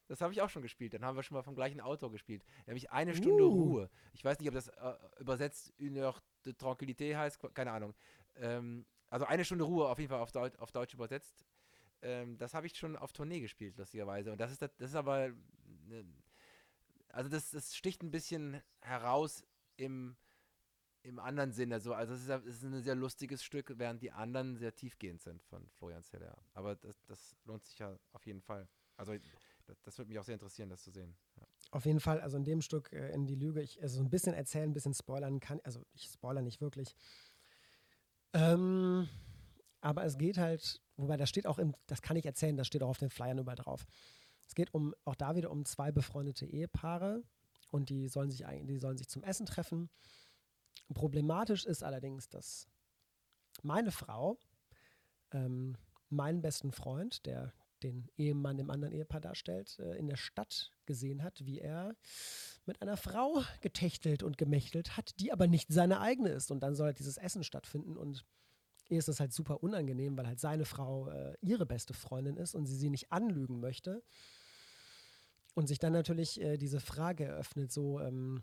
Das 0.08 0.20
habe 0.20 0.32
ich 0.32 0.42
auch 0.42 0.50
schon 0.50 0.62
gespielt. 0.62 0.92
Dann 0.94 1.04
haben 1.04 1.14
wir 1.14 1.22
schon 1.22 1.36
mal 1.36 1.42
vom 1.42 1.54
gleichen 1.54 1.80
Autor 1.80 2.10
gespielt. 2.10 2.44
Nämlich 2.66 2.90
eine 2.90 3.14
Stunde 3.14 3.44
uh. 3.44 3.52
Ruhe. 3.52 3.90
Ich 4.12 4.24
weiß 4.24 4.40
nicht, 4.40 4.48
ob 4.48 4.54
das 4.54 4.66
äh, 4.66 4.94
übersetzt 5.20 5.72
Une 5.78 6.02
heure 6.02 6.20
de 6.44 6.52
tranquillité 6.52 7.16
heißt. 7.16 7.38
Keine 7.54 7.70
Ahnung. 7.70 7.94
Ähm, 8.34 8.86
also 9.08 9.26
eine 9.26 9.44
Stunde 9.44 9.64
Ruhe 9.64 9.88
auf 9.88 9.98
jeden 9.98 10.08
Fall 10.08 10.20
auf, 10.20 10.32
Deut 10.32 10.58
auf 10.58 10.72
Deutsch 10.72 10.94
übersetzt. 10.94 11.44
Ähm, 12.02 12.38
das 12.38 12.54
habe 12.54 12.66
ich 12.66 12.76
schon 12.76 12.96
auf 12.96 13.12
Tournee 13.12 13.40
gespielt, 13.40 13.76
lustigerweise. 13.76 14.32
Und 14.32 14.40
das 14.40 14.50
ist, 14.50 14.62
das, 14.62 14.74
das 14.76 14.90
ist 14.90 14.96
aber. 14.96 15.30
Ne, 15.91 16.05
also, 17.09 17.28
das, 17.28 17.51
das 17.51 17.74
sticht 17.74 18.03
ein 18.03 18.12
bisschen 18.12 18.62
heraus 18.80 19.43
im, 19.76 20.16
im 21.03 21.18
anderen 21.18 21.53
Sinne. 21.53 21.80
So. 21.80 21.93
Also, 21.93 22.14
es 22.14 22.22
ist, 22.22 22.28
es 22.28 22.57
ist 22.57 22.64
ein 22.64 22.82
sehr 22.82 22.95
lustiges 22.95 23.43
Stück, 23.43 23.72
während 23.76 24.01
die 24.01 24.12
anderen 24.12 24.57
sehr 24.57 24.74
tiefgehend 24.74 25.20
sind 25.20 25.43
von 25.43 25.68
Florian 25.70 26.05
Zeller. 26.05 26.36
Aber 26.55 26.76
das, 26.76 27.05
das 27.07 27.36
lohnt 27.45 27.64
sich 27.64 27.78
ja 27.78 27.99
auf 28.12 28.24
jeden 28.26 28.41
Fall. 28.41 28.68
Also, 28.97 29.14
das, 29.84 29.99
würde 29.99 30.09
mich 30.09 30.18
auch 30.18 30.24
sehr 30.24 30.34
interessieren, 30.34 30.68
das 30.68 30.82
zu 30.82 30.91
sehen. 30.91 31.16
Ja. 31.36 31.47
Auf 31.72 31.84
jeden 31.84 32.01
Fall, 32.01 32.20
also 32.20 32.36
in 32.36 32.45
dem 32.45 32.61
Stück 32.61 32.93
äh, 32.93 33.12
in 33.12 33.26
die 33.26 33.34
Lüge, 33.34 33.62
ich 33.62 33.82
also 33.82 34.01
ein 34.01 34.11
bisschen 34.11 34.34
erzählen, 34.34 34.70
ein 34.70 34.72
bisschen 34.72 34.95
spoilern 34.95 35.41
kann, 35.41 35.61
also 35.64 35.84
ich 35.93 36.05
spoilere 36.05 36.43
nicht 36.43 36.61
wirklich. 36.61 36.95
Ähm, 38.32 39.09
aber 39.80 40.05
es 40.05 40.18
geht 40.18 40.38
halt, 40.38 40.80
wobei 40.97 41.16
das 41.16 41.28
steht 41.28 41.47
auch 41.47 41.59
im, 41.59 41.74
das 41.86 42.03
kann 42.03 42.16
ich 42.16 42.26
erzählen, 42.26 42.57
das 42.57 42.66
steht 42.66 42.82
auch 42.82 42.88
auf 42.88 42.99
den 42.99 43.11
Flyern 43.11 43.38
überall 43.38 43.57
drauf. 43.57 43.86
Es 44.51 44.57
geht 44.57 44.74
um, 44.74 44.96
auch 45.05 45.14
da 45.14 45.36
wieder 45.36 45.53
um 45.53 45.64
zwei 45.64 45.92
befreundete 45.92 46.44
Ehepaare 46.44 47.22
und 47.70 47.88
die 47.88 48.09
sollen 48.09 48.32
sich, 48.32 48.44
die 48.64 48.78
sollen 48.78 48.98
sich 48.98 49.09
zum 49.09 49.22
Essen 49.22 49.46
treffen. 49.46 49.90
Problematisch 50.92 51.64
ist 51.64 51.84
allerdings, 51.84 52.28
dass 52.28 52.66
meine 53.62 53.92
Frau 53.92 54.40
ähm, 55.30 55.76
meinen 56.09 56.42
besten 56.42 56.72
Freund, 56.72 57.26
der 57.26 57.53
den 57.84 58.11
Ehemann 58.16 58.59
im 58.59 58.70
anderen 58.70 58.92
Ehepaar 58.92 59.20
darstellt, 59.20 59.78
äh, 59.78 59.96
in 59.96 60.09
der 60.09 60.16
Stadt 60.16 60.72
gesehen 60.84 61.22
hat, 61.22 61.46
wie 61.46 61.61
er 61.61 61.94
mit 62.66 62.82
einer 62.82 62.96
Frau 62.96 63.44
getächtelt 63.61 64.24
und 64.24 64.36
gemächtelt 64.36 64.96
hat, 64.96 65.20
die 65.20 65.30
aber 65.32 65.46
nicht 65.46 65.72
seine 65.72 66.01
eigene 66.01 66.30
ist. 66.30 66.51
Und 66.51 66.59
dann 66.64 66.74
soll 66.74 66.86
halt 66.86 66.98
dieses 66.98 67.18
Essen 67.18 67.44
stattfinden 67.44 67.96
und 67.96 68.26
ihr 68.88 68.98
ist 68.98 69.07
das 69.07 69.20
halt 69.20 69.32
super 69.32 69.62
unangenehm, 69.62 70.18
weil 70.18 70.26
halt 70.26 70.40
seine 70.40 70.64
Frau 70.64 71.09
äh, 71.09 71.36
ihre 71.40 71.66
beste 71.66 71.94
Freundin 71.94 72.36
ist 72.36 72.57
und 72.57 72.66
sie 72.66 72.74
sie 72.74 72.90
nicht 72.90 73.12
anlügen 73.12 73.61
möchte. 73.61 74.03
Und 75.55 75.66
sich 75.66 75.78
dann 75.78 75.92
natürlich 75.92 76.40
äh, 76.40 76.57
diese 76.57 76.80
Frage 76.80 77.24
eröffnet, 77.24 77.72
so, 77.72 78.01
ähm, 78.01 78.42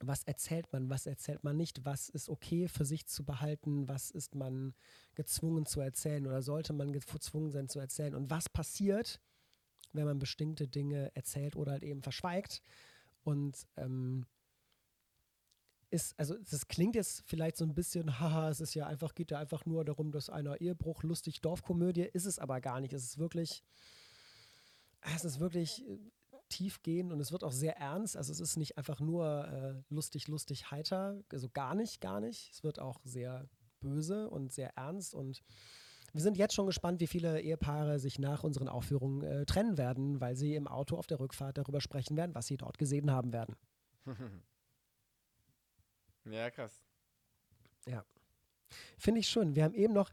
was 0.00 0.24
erzählt 0.24 0.72
man, 0.72 0.90
was 0.90 1.06
erzählt 1.06 1.44
man 1.44 1.56
nicht, 1.56 1.84
was 1.84 2.08
ist 2.08 2.28
okay 2.28 2.68
für 2.68 2.84
sich 2.84 3.06
zu 3.06 3.24
behalten, 3.24 3.88
was 3.88 4.10
ist 4.10 4.34
man 4.34 4.74
gezwungen 5.14 5.66
zu 5.66 5.80
erzählen 5.80 6.26
oder 6.26 6.42
sollte 6.42 6.72
man 6.72 6.92
gezwungen 6.92 7.50
sein 7.50 7.68
zu 7.68 7.78
erzählen 7.78 8.14
und 8.14 8.30
was 8.30 8.48
passiert, 8.48 9.20
wenn 9.92 10.04
man 10.04 10.18
bestimmte 10.18 10.68
Dinge 10.68 11.14
erzählt 11.14 11.56
oder 11.56 11.72
halt 11.72 11.84
eben 11.84 12.02
verschweigt. 12.02 12.62
Und 13.24 13.68
ähm, 13.76 14.26
ist, 15.90 16.18
also 16.18 16.36
das 16.50 16.66
klingt 16.68 16.96
jetzt 16.96 17.22
vielleicht 17.26 17.56
so 17.56 17.64
ein 17.64 17.74
bisschen, 17.74 18.18
haha, 18.18 18.48
es 18.48 18.60
ist 18.60 18.74
ja 18.74 18.86
einfach, 18.86 19.14
geht 19.14 19.30
ja 19.30 19.38
einfach 19.38 19.66
nur 19.66 19.84
darum, 19.84 20.10
dass 20.10 20.30
einer 20.30 20.60
Ehebruch 20.60 21.02
lustig 21.02 21.40
Dorfkomödie, 21.42 22.08
ist 22.12 22.24
es 22.24 22.38
aber 22.38 22.60
gar 22.60 22.80
nicht. 22.80 22.94
Es 22.94 23.04
ist 23.04 23.18
wirklich, 23.18 23.62
es 25.14 25.24
ist 25.24 25.40
wirklich 25.40 25.86
äh, 25.86 25.98
tiefgehend 26.48 27.12
und 27.12 27.20
es 27.20 27.32
wird 27.32 27.44
auch 27.44 27.52
sehr 27.52 27.76
ernst. 27.78 28.16
Also 28.16 28.32
es 28.32 28.40
ist 28.40 28.56
nicht 28.56 28.78
einfach 28.78 29.00
nur 29.00 29.48
äh, 29.48 29.94
lustig, 29.94 30.28
lustig, 30.28 30.70
heiter, 30.70 31.22
also 31.30 31.48
gar 31.48 31.74
nicht, 31.74 32.00
gar 32.00 32.20
nicht. 32.20 32.50
Es 32.52 32.62
wird 32.62 32.78
auch 32.78 33.00
sehr 33.04 33.48
böse 33.80 34.30
und 34.30 34.52
sehr 34.52 34.76
ernst 34.76 35.14
und 35.14 35.42
wir 36.12 36.20
sind 36.20 36.36
jetzt 36.36 36.54
schon 36.54 36.66
gespannt, 36.66 37.00
wie 37.00 37.06
viele 37.06 37.40
Ehepaare 37.40 37.98
sich 37.98 38.18
nach 38.18 38.44
unseren 38.44 38.68
Aufführungen 38.68 39.22
äh, 39.22 39.46
trennen 39.46 39.78
werden, 39.78 40.20
weil 40.20 40.36
sie 40.36 40.54
im 40.54 40.68
Auto 40.68 40.98
auf 40.98 41.06
der 41.06 41.18
Rückfahrt 41.18 41.56
darüber 41.56 41.80
sprechen 41.80 42.18
werden, 42.18 42.34
was 42.34 42.46
sie 42.46 42.58
dort 42.58 42.78
gesehen 42.78 43.10
haben 43.10 43.32
werden. 43.32 43.56
Ja, 46.24 46.50
krass. 46.50 46.84
Ja. 47.84 48.04
Finde 48.96 49.18
ich 49.18 49.28
schön. 49.28 49.56
Wir 49.56 49.64
haben 49.64 49.74
eben 49.74 49.92
noch 49.92 50.08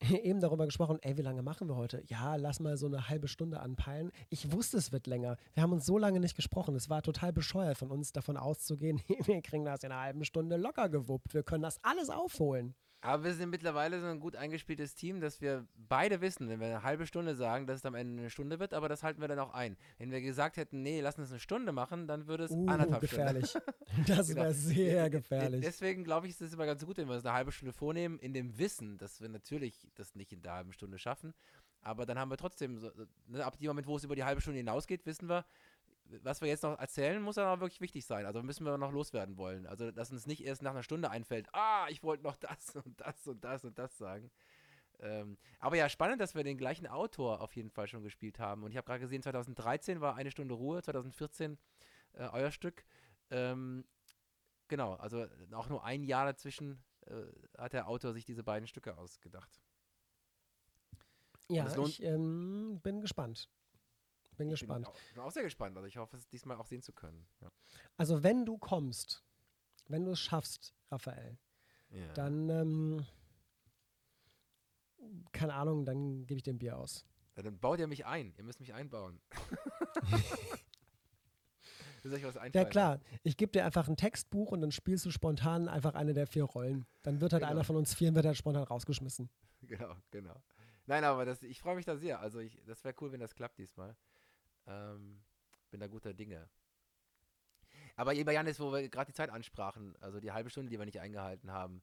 eben 0.22 0.40
darüber 0.40 0.66
gesprochen, 0.66 0.98
ey, 1.02 1.16
wie 1.16 1.22
lange 1.22 1.42
machen 1.42 1.68
wir 1.68 1.76
heute? 1.76 2.02
Ja, 2.06 2.36
lass 2.36 2.60
mal 2.60 2.76
so 2.76 2.86
eine 2.86 3.08
halbe 3.08 3.28
Stunde 3.28 3.60
anpeilen. 3.60 4.10
Ich 4.28 4.50
wusste, 4.52 4.78
es 4.78 4.92
wird 4.92 5.06
länger. 5.06 5.36
Wir 5.54 5.62
haben 5.62 5.72
uns 5.72 5.86
so 5.86 5.98
lange 5.98 6.20
nicht 6.20 6.36
gesprochen. 6.36 6.74
Es 6.74 6.88
war 6.88 7.02
total 7.02 7.32
bescheuert 7.32 7.78
von 7.78 7.90
uns, 7.90 8.12
davon 8.12 8.36
auszugehen, 8.36 9.00
wir 9.24 9.42
kriegen 9.42 9.64
das 9.64 9.82
in 9.82 9.92
einer 9.92 10.00
halben 10.00 10.24
Stunde 10.24 10.56
locker 10.56 10.88
gewuppt. 10.88 11.34
Wir 11.34 11.42
können 11.42 11.62
das 11.62 11.82
alles 11.82 12.10
aufholen. 12.10 12.74
Aber 13.02 13.24
wir 13.24 13.34
sind 13.34 13.48
mittlerweile 13.48 13.98
so 14.00 14.06
ein 14.06 14.20
gut 14.20 14.36
eingespieltes 14.36 14.94
Team, 14.94 15.20
dass 15.20 15.40
wir 15.40 15.66
beide 15.74 16.20
wissen, 16.20 16.50
wenn 16.50 16.60
wir 16.60 16.66
eine 16.66 16.82
halbe 16.82 17.06
Stunde 17.06 17.34
sagen, 17.34 17.66
dass 17.66 17.78
es 17.78 17.86
am 17.86 17.94
Ende 17.94 18.20
eine 18.20 18.30
Stunde 18.30 18.60
wird, 18.60 18.74
aber 18.74 18.90
das 18.90 19.02
halten 19.02 19.22
wir 19.22 19.28
dann 19.28 19.38
auch 19.38 19.54
ein. 19.54 19.78
Wenn 19.98 20.10
wir 20.10 20.20
gesagt 20.20 20.58
hätten, 20.58 20.82
nee, 20.82 21.00
lass 21.00 21.18
uns 21.18 21.30
eine 21.30 21.40
Stunde 21.40 21.72
machen, 21.72 22.06
dann 22.06 22.26
würde 22.26 22.44
es 22.44 22.50
uh, 22.50 22.66
anderthalb 22.68 23.00
gefährlich. 23.00 23.48
Stunden. 23.48 23.72
das 24.06 24.28
genau. 24.28 24.42
wäre 24.42 24.54
sehr 24.54 25.08
gefährlich. 25.08 25.62
Deswegen 25.64 26.04
glaube 26.04 26.26
ich, 26.26 26.34
ist 26.34 26.42
es 26.42 26.52
immer 26.52 26.66
ganz 26.66 26.84
gut, 26.84 26.98
wenn 26.98 27.08
wir 27.08 27.14
uns 27.14 27.24
eine 27.24 27.34
halbe 27.34 27.52
Stunde 27.52 27.72
vornehmen, 27.72 28.18
in 28.18 28.34
dem 28.34 28.58
Wissen, 28.58 28.98
dass 28.98 29.22
wir 29.22 29.30
natürlich 29.30 29.88
das 29.94 30.14
nicht 30.14 30.32
in 30.32 30.42
der 30.42 30.52
halben 30.52 30.72
Stunde 30.74 30.98
schaffen. 30.98 31.32
Aber 31.82 32.04
dann 32.04 32.18
haben 32.18 32.30
wir 32.30 32.36
trotzdem, 32.36 32.78
so, 32.78 32.90
ne, 33.26 33.44
ab 33.44 33.58
dem 33.58 33.68
Moment, 33.68 33.86
wo 33.86 33.96
es 33.96 34.04
über 34.04 34.14
die 34.14 34.24
halbe 34.24 34.42
Stunde 34.42 34.58
hinausgeht, 34.58 35.06
wissen 35.06 35.28
wir, 35.30 35.46
was 36.22 36.40
wir 36.40 36.48
jetzt 36.48 36.62
noch 36.62 36.78
erzählen, 36.78 37.22
muss 37.22 37.36
dann 37.36 37.46
auch 37.46 37.60
wirklich 37.60 37.80
wichtig 37.80 38.04
sein. 38.04 38.26
Also 38.26 38.42
müssen 38.42 38.64
wir 38.64 38.76
noch 38.78 38.92
loswerden 38.92 39.36
wollen. 39.36 39.66
Also, 39.66 39.90
dass 39.90 40.10
uns 40.10 40.26
nicht 40.26 40.44
erst 40.44 40.62
nach 40.62 40.72
einer 40.72 40.82
Stunde 40.82 41.10
einfällt, 41.10 41.48
ah, 41.52 41.86
ich 41.88 42.02
wollte 42.02 42.24
noch 42.24 42.36
das 42.40 42.76
und 42.76 43.00
das 43.00 43.26
und 43.26 43.44
das 43.44 43.64
und 43.64 43.78
das 43.78 43.96
sagen. 43.96 44.30
Ähm, 45.00 45.38
aber 45.58 45.76
ja, 45.76 45.88
spannend, 45.88 46.20
dass 46.20 46.34
wir 46.34 46.44
den 46.44 46.58
gleichen 46.58 46.86
Autor 46.86 47.40
auf 47.40 47.56
jeden 47.56 47.70
Fall 47.70 47.86
schon 47.86 48.02
gespielt 48.02 48.38
haben. 48.38 48.62
Und 48.62 48.70
ich 48.70 48.76
habe 48.76 48.86
gerade 48.86 49.00
gesehen, 49.00 49.22
2013 49.22 50.00
war 50.00 50.16
eine 50.16 50.30
Stunde 50.30 50.54
Ruhe, 50.54 50.82
2014 50.82 51.58
äh, 52.14 52.28
euer 52.32 52.50
Stück. 52.50 52.84
Ähm, 53.30 53.84
genau, 54.68 54.94
also 54.94 55.26
auch 55.52 55.68
nur 55.68 55.84
ein 55.84 56.04
Jahr 56.04 56.26
dazwischen 56.26 56.82
äh, 57.06 57.22
hat 57.56 57.72
der 57.72 57.88
Autor 57.88 58.12
sich 58.12 58.24
diese 58.24 58.44
beiden 58.44 58.68
Stücke 58.68 58.98
ausgedacht. 58.98 59.60
Ja, 61.48 61.66
ich 61.78 62.02
ähm, 62.02 62.80
bin 62.82 63.00
gespannt 63.00 63.48
bin 64.40 64.48
ich 64.48 64.60
gespannt. 64.60 64.86
Bin 64.86 64.94
auch, 64.94 65.14
bin 65.14 65.22
auch 65.22 65.30
sehr 65.30 65.42
gespannt. 65.42 65.76
Also 65.76 65.86
ich 65.86 65.96
hoffe, 65.96 66.16
es 66.16 66.26
diesmal 66.28 66.56
auch 66.56 66.66
sehen 66.66 66.82
zu 66.82 66.92
können. 66.92 67.26
Ja. 67.40 67.50
Also 67.96 68.22
wenn 68.22 68.44
du 68.44 68.58
kommst, 68.58 69.22
wenn 69.86 70.04
du 70.04 70.12
es 70.12 70.20
schaffst, 70.20 70.74
Raphael, 70.90 71.38
ja. 71.90 72.12
dann, 72.14 72.48
ähm, 72.48 73.06
keine 75.32 75.54
Ahnung, 75.54 75.84
dann 75.84 76.26
gebe 76.26 76.38
ich 76.38 76.42
dir 76.42 76.54
ein 76.54 76.58
Bier 76.58 76.78
aus. 76.78 77.06
Ja, 77.36 77.42
dann 77.42 77.58
baut 77.58 77.78
ihr 77.78 77.86
mich 77.86 78.06
ein. 78.06 78.34
Ihr 78.36 78.44
müsst 78.44 78.60
mich 78.60 78.74
einbauen. 78.74 79.20
Ja 82.54 82.64
klar, 82.64 82.98
ich 83.22 83.36
gebe 83.36 83.52
dir 83.52 83.62
einfach 83.62 83.86
ein 83.86 83.94
Textbuch 83.94 84.52
und 84.52 84.62
dann 84.62 84.72
spielst 84.72 85.04
du 85.04 85.10
spontan 85.10 85.68
einfach 85.68 85.94
eine 85.94 86.14
der 86.14 86.26
vier 86.26 86.44
Rollen. 86.44 86.86
Dann 87.02 87.20
wird 87.20 87.34
halt 87.34 87.42
genau. 87.42 87.52
einer 87.52 87.62
von 87.62 87.76
uns 87.76 87.92
vier 87.92 88.14
wird 88.14 88.24
halt 88.24 88.38
spontan 88.38 88.64
rausgeschmissen. 88.64 89.28
Genau, 89.62 89.94
genau. 90.10 90.42
Nein, 90.86 91.04
aber 91.04 91.26
das, 91.26 91.42
ich 91.42 91.60
freue 91.60 91.76
mich 91.76 91.84
da 91.84 91.94
sehr. 91.96 92.18
Also 92.18 92.40
ich, 92.40 92.58
das 92.64 92.82
wäre 92.82 92.94
cool, 93.00 93.12
wenn 93.12 93.20
das 93.20 93.34
klappt 93.34 93.58
diesmal. 93.58 93.94
Ähm, 94.70 95.20
bin 95.70 95.80
da 95.80 95.88
guter 95.88 96.14
Dinge. 96.14 96.48
Aber 97.96 98.14
bei 98.14 98.32
Janis, 98.32 98.60
wo 98.60 98.72
wir 98.72 98.88
gerade 98.88 99.10
die 99.10 99.16
Zeit 99.16 99.30
ansprachen, 99.30 99.96
also 100.00 100.20
die 100.20 100.32
halbe 100.32 100.50
Stunde, 100.50 100.70
die 100.70 100.78
wir 100.78 100.86
nicht 100.86 101.00
eingehalten 101.00 101.50
haben, 101.50 101.82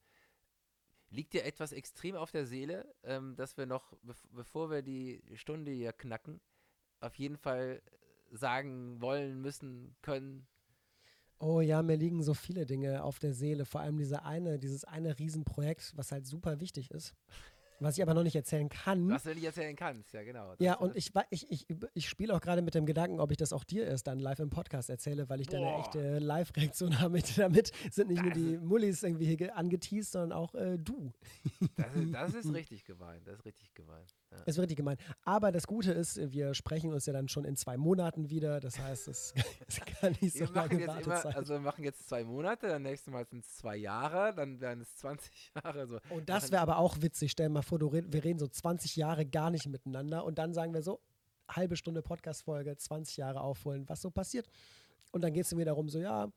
liegt 1.10 1.34
dir 1.34 1.46
etwas 1.46 1.72
extrem 1.72 2.16
auf 2.16 2.32
der 2.32 2.46
Seele, 2.46 2.94
ähm, 3.04 3.36
dass 3.36 3.58
wir 3.58 3.66
noch, 3.66 3.94
bevor 4.32 4.70
wir 4.70 4.82
die 4.82 5.22
Stunde 5.36 5.72
hier 5.72 5.94
knacken, 5.94 6.42
auf 7.00 7.16
jeden 7.16 7.38
Fall 7.38 7.82
sagen 8.32 9.00
wollen, 9.02 9.42
müssen, 9.42 9.96
können? 10.02 10.48
Oh 11.40 11.62
ja, 11.62 11.84
mir 11.84 11.96
liegen 11.96 12.24
so 12.24 12.34
viele 12.34 12.66
Dinge 12.66 13.04
auf 13.04 13.20
der 13.20 13.34
Seele. 13.34 13.66
Vor 13.66 13.82
allem 13.82 13.98
diese 13.98 14.24
eine, 14.24 14.58
dieses 14.58 14.86
eine 14.86 15.18
Riesenprojekt, 15.20 15.96
was 15.96 16.12
halt 16.12 16.26
super 16.26 16.60
wichtig 16.60 16.92
ist. 16.92 17.14
Was 17.80 17.98
ich 17.98 18.02
aber 18.02 18.14
noch 18.14 18.24
nicht 18.24 18.36
erzählen 18.36 18.70
kann. 18.70 19.10
Was 19.10 19.24
du 19.24 19.34
nicht 19.34 19.44
erzählen 19.44 19.76
kannst, 19.76 20.14
ja 20.14 20.24
genau. 20.24 20.54
ja, 20.60 20.76
und 20.76 20.96
ich, 20.96 21.12
ich, 21.30 21.52
ich, 21.52 21.68
ich 21.94 22.10
spiele 22.10 22.36
auch 22.36 22.42
gerade 22.42 22.62
mit 22.62 22.76
dem 22.76 22.86
Gedanken, 22.86 23.20
ob 23.20 23.32
ich 23.32 23.38
das 23.38 23.54
auch 23.54 23.64
dir 23.64 23.86
erst 23.86 24.08
dann 24.08 24.20
live 24.20 24.40
im 24.40 24.50
Podcast 24.50 24.90
erzähle, 24.90 25.30
weil 25.30 25.42
ich 25.42 25.48
da 25.48 25.58
eine 25.58 25.78
echte 25.80 26.20
Live-Reaktion 26.20 27.00
habe. 27.02 27.20
Damit 27.36 27.72
sind 27.92 28.10
nicht 28.10 28.20
das 28.20 28.26
nur 28.26 28.34
die 28.34 28.58
Mullis 28.58 29.04
irgendwie 29.04 29.36
hier 29.36 29.56
angeteased, 29.56 30.12
sondern 30.12 30.32
auch 30.32 30.56
äh, 30.56 30.78
du. 30.78 31.12
Das 31.76 31.96
ist, 31.96 32.14
das 32.14 32.34
ist 32.34 32.54
richtig 32.54 32.86
gemein, 32.86 33.22
das 33.26 33.40
ist 33.40 33.46
richtig 33.46 33.74
gemein. 33.74 34.06
Ja. 34.32 34.38
Das 34.40 34.56
ist 34.56 34.60
richtig 34.60 34.78
gemein. 34.78 34.98
Aber 35.24 35.52
das 35.52 35.68
Gute 35.68 35.92
ist, 35.92 36.18
wir 36.32 36.54
sprechen 36.54 36.92
uns 36.94 37.06
ja 37.06 37.14
dann 37.14 37.28
schon 37.28 37.46
in 37.46 37.56
zwei 37.56 37.78
Monaten 37.78 38.30
wieder. 38.30 38.60
Das 38.60 38.78
heißt, 38.80 39.08
es, 39.08 39.34
es 39.68 39.80
kann 39.80 40.16
nicht 40.22 40.34
so 40.34 40.40
wir 40.40 40.52
lange 40.54 40.80
jetzt 40.80 41.06
immer, 41.06 41.26
Also 41.36 41.54
wir 41.54 41.60
machen 41.60 41.84
jetzt 41.84 42.08
zwei 42.08 42.24
Monate, 42.24 42.68
dann 42.68 42.84
nächstes 42.84 43.12
Mal 43.12 43.26
sind 43.26 43.46
es 43.46 43.58
zwei 43.58 43.78
Jahre, 43.78 44.34
dann 44.34 44.60
werden 44.60 44.82
es 44.82 44.96
20 44.98 45.52
Jahre. 45.64 45.88
So. 45.88 46.00
Und 46.10 46.30
das 46.30 46.52
wäre 46.52 46.62
aber 46.62 46.78
auch 46.78 47.02
witzig. 47.02 47.32
Stell 47.32 47.48
dir 47.48 47.54
mal 47.54 47.62
vor, 47.62 47.80
du, 47.80 47.92
wir 47.92 48.24
reden 48.24 48.40
so 48.40 48.48
20 48.48 48.96
Jahre 48.96 49.26
gar 49.26 49.50
nicht 49.50 49.68
miteinander 49.68 50.26
und 50.26 50.38
dann 50.38 50.54
sagen 50.54 50.74
wir 50.74 50.82
so, 50.82 51.00
halbe 51.50 51.78
Stunde 51.78 52.02
Podcast-Folge, 52.02 52.76
20 52.76 53.18
Jahre 53.18 53.42
aufholen, 53.42 53.88
was 53.88 54.02
so 54.02 54.12
passiert. 54.12 54.50
Und 55.12 55.22
dann 55.22 55.34
geht 55.34 55.46
es 55.46 55.56
mir 55.56 55.66
darum, 55.66 55.88
so, 55.90 56.00
ja, 56.00 56.28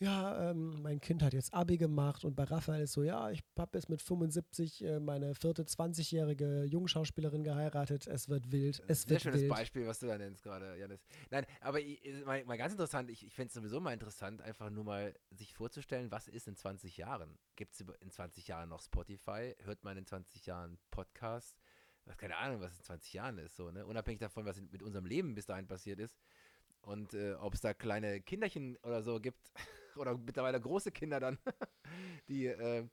ja, 0.00 0.50
ähm, 0.50 0.80
mein 0.80 1.00
Kind 1.00 1.24
hat 1.24 1.32
jetzt 1.32 1.52
Abi 1.52 1.76
gemacht 1.76 2.24
und 2.24 2.36
bei 2.36 2.44
Raphael 2.44 2.82
ist 2.82 2.92
so, 2.92 3.02
ja, 3.02 3.30
ich 3.30 3.42
habe 3.58 3.76
jetzt 3.76 3.88
mit 3.88 4.00
75 4.00 4.84
äh, 4.84 5.00
meine 5.00 5.34
vierte 5.34 5.64
20-jährige 5.64 6.64
Jungschauspielerin 6.64 7.42
geheiratet. 7.42 8.06
Es 8.06 8.28
wird 8.28 8.52
wild. 8.52 8.80
Es 8.86 9.02
Sehr 9.02 9.10
wird 9.10 9.22
schönes 9.22 9.40
wild. 9.40 9.50
Beispiel, 9.50 9.86
was 9.88 9.98
du 9.98 10.06
da 10.06 10.16
nennst 10.16 10.44
gerade, 10.44 10.78
Janis. 10.78 11.04
Nein, 11.30 11.46
aber 11.60 11.80
ich, 11.80 12.00
mal, 12.24 12.44
mal, 12.44 12.56
ganz 12.56 12.72
interessant, 12.72 13.10
ich, 13.10 13.26
ich 13.26 13.34
finde 13.34 13.48
es 13.48 13.54
sowieso 13.54 13.80
mal 13.80 13.92
interessant, 13.92 14.40
einfach 14.40 14.70
nur 14.70 14.84
mal 14.84 15.14
sich 15.30 15.52
vorzustellen, 15.52 16.12
was 16.12 16.28
ist 16.28 16.46
in 16.46 16.54
20 16.54 16.96
Jahren? 16.96 17.36
Gibt 17.56 17.74
es 17.74 17.84
in 18.00 18.10
20 18.12 18.46
Jahren 18.46 18.68
noch 18.68 18.82
Spotify? 18.82 19.56
Hört 19.64 19.82
man 19.82 19.96
in 19.96 20.06
20 20.06 20.46
Jahren 20.46 20.78
Podcasts? 20.92 21.58
Was, 22.04 22.16
keine 22.16 22.36
Ahnung, 22.36 22.60
was 22.60 22.76
in 22.76 22.84
20 22.84 23.12
Jahren 23.14 23.38
ist, 23.38 23.56
so, 23.56 23.72
ne? 23.72 23.84
Unabhängig 23.84 24.20
davon, 24.20 24.44
was 24.44 24.60
mit 24.60 24.82
unserem 24.82 25.06
Leben 25.06 25.34
bis 25.34 25.46
dahin 25.46 25.66
passiert 25.66 25.98
ist. 25.98 26.16
Und 26.82 27.14
äh, 27.14 27.34
ob 27.34 27.54
es 27.54 27.60
da 27.60 27.74
kleine 27.74 28.20
Kinderchen 28.20 28.76
oder 28.78 29.02
so 29.02 29.20
gibt, 29.20 29.50
oder 29.98 30.16
mittlerweile 30.16 30.60
große 30.60 30.92
Kinder 30.92 31.20
dann, 31.20 31.38
die, 32.28 32.46
äh, 32.46 32.86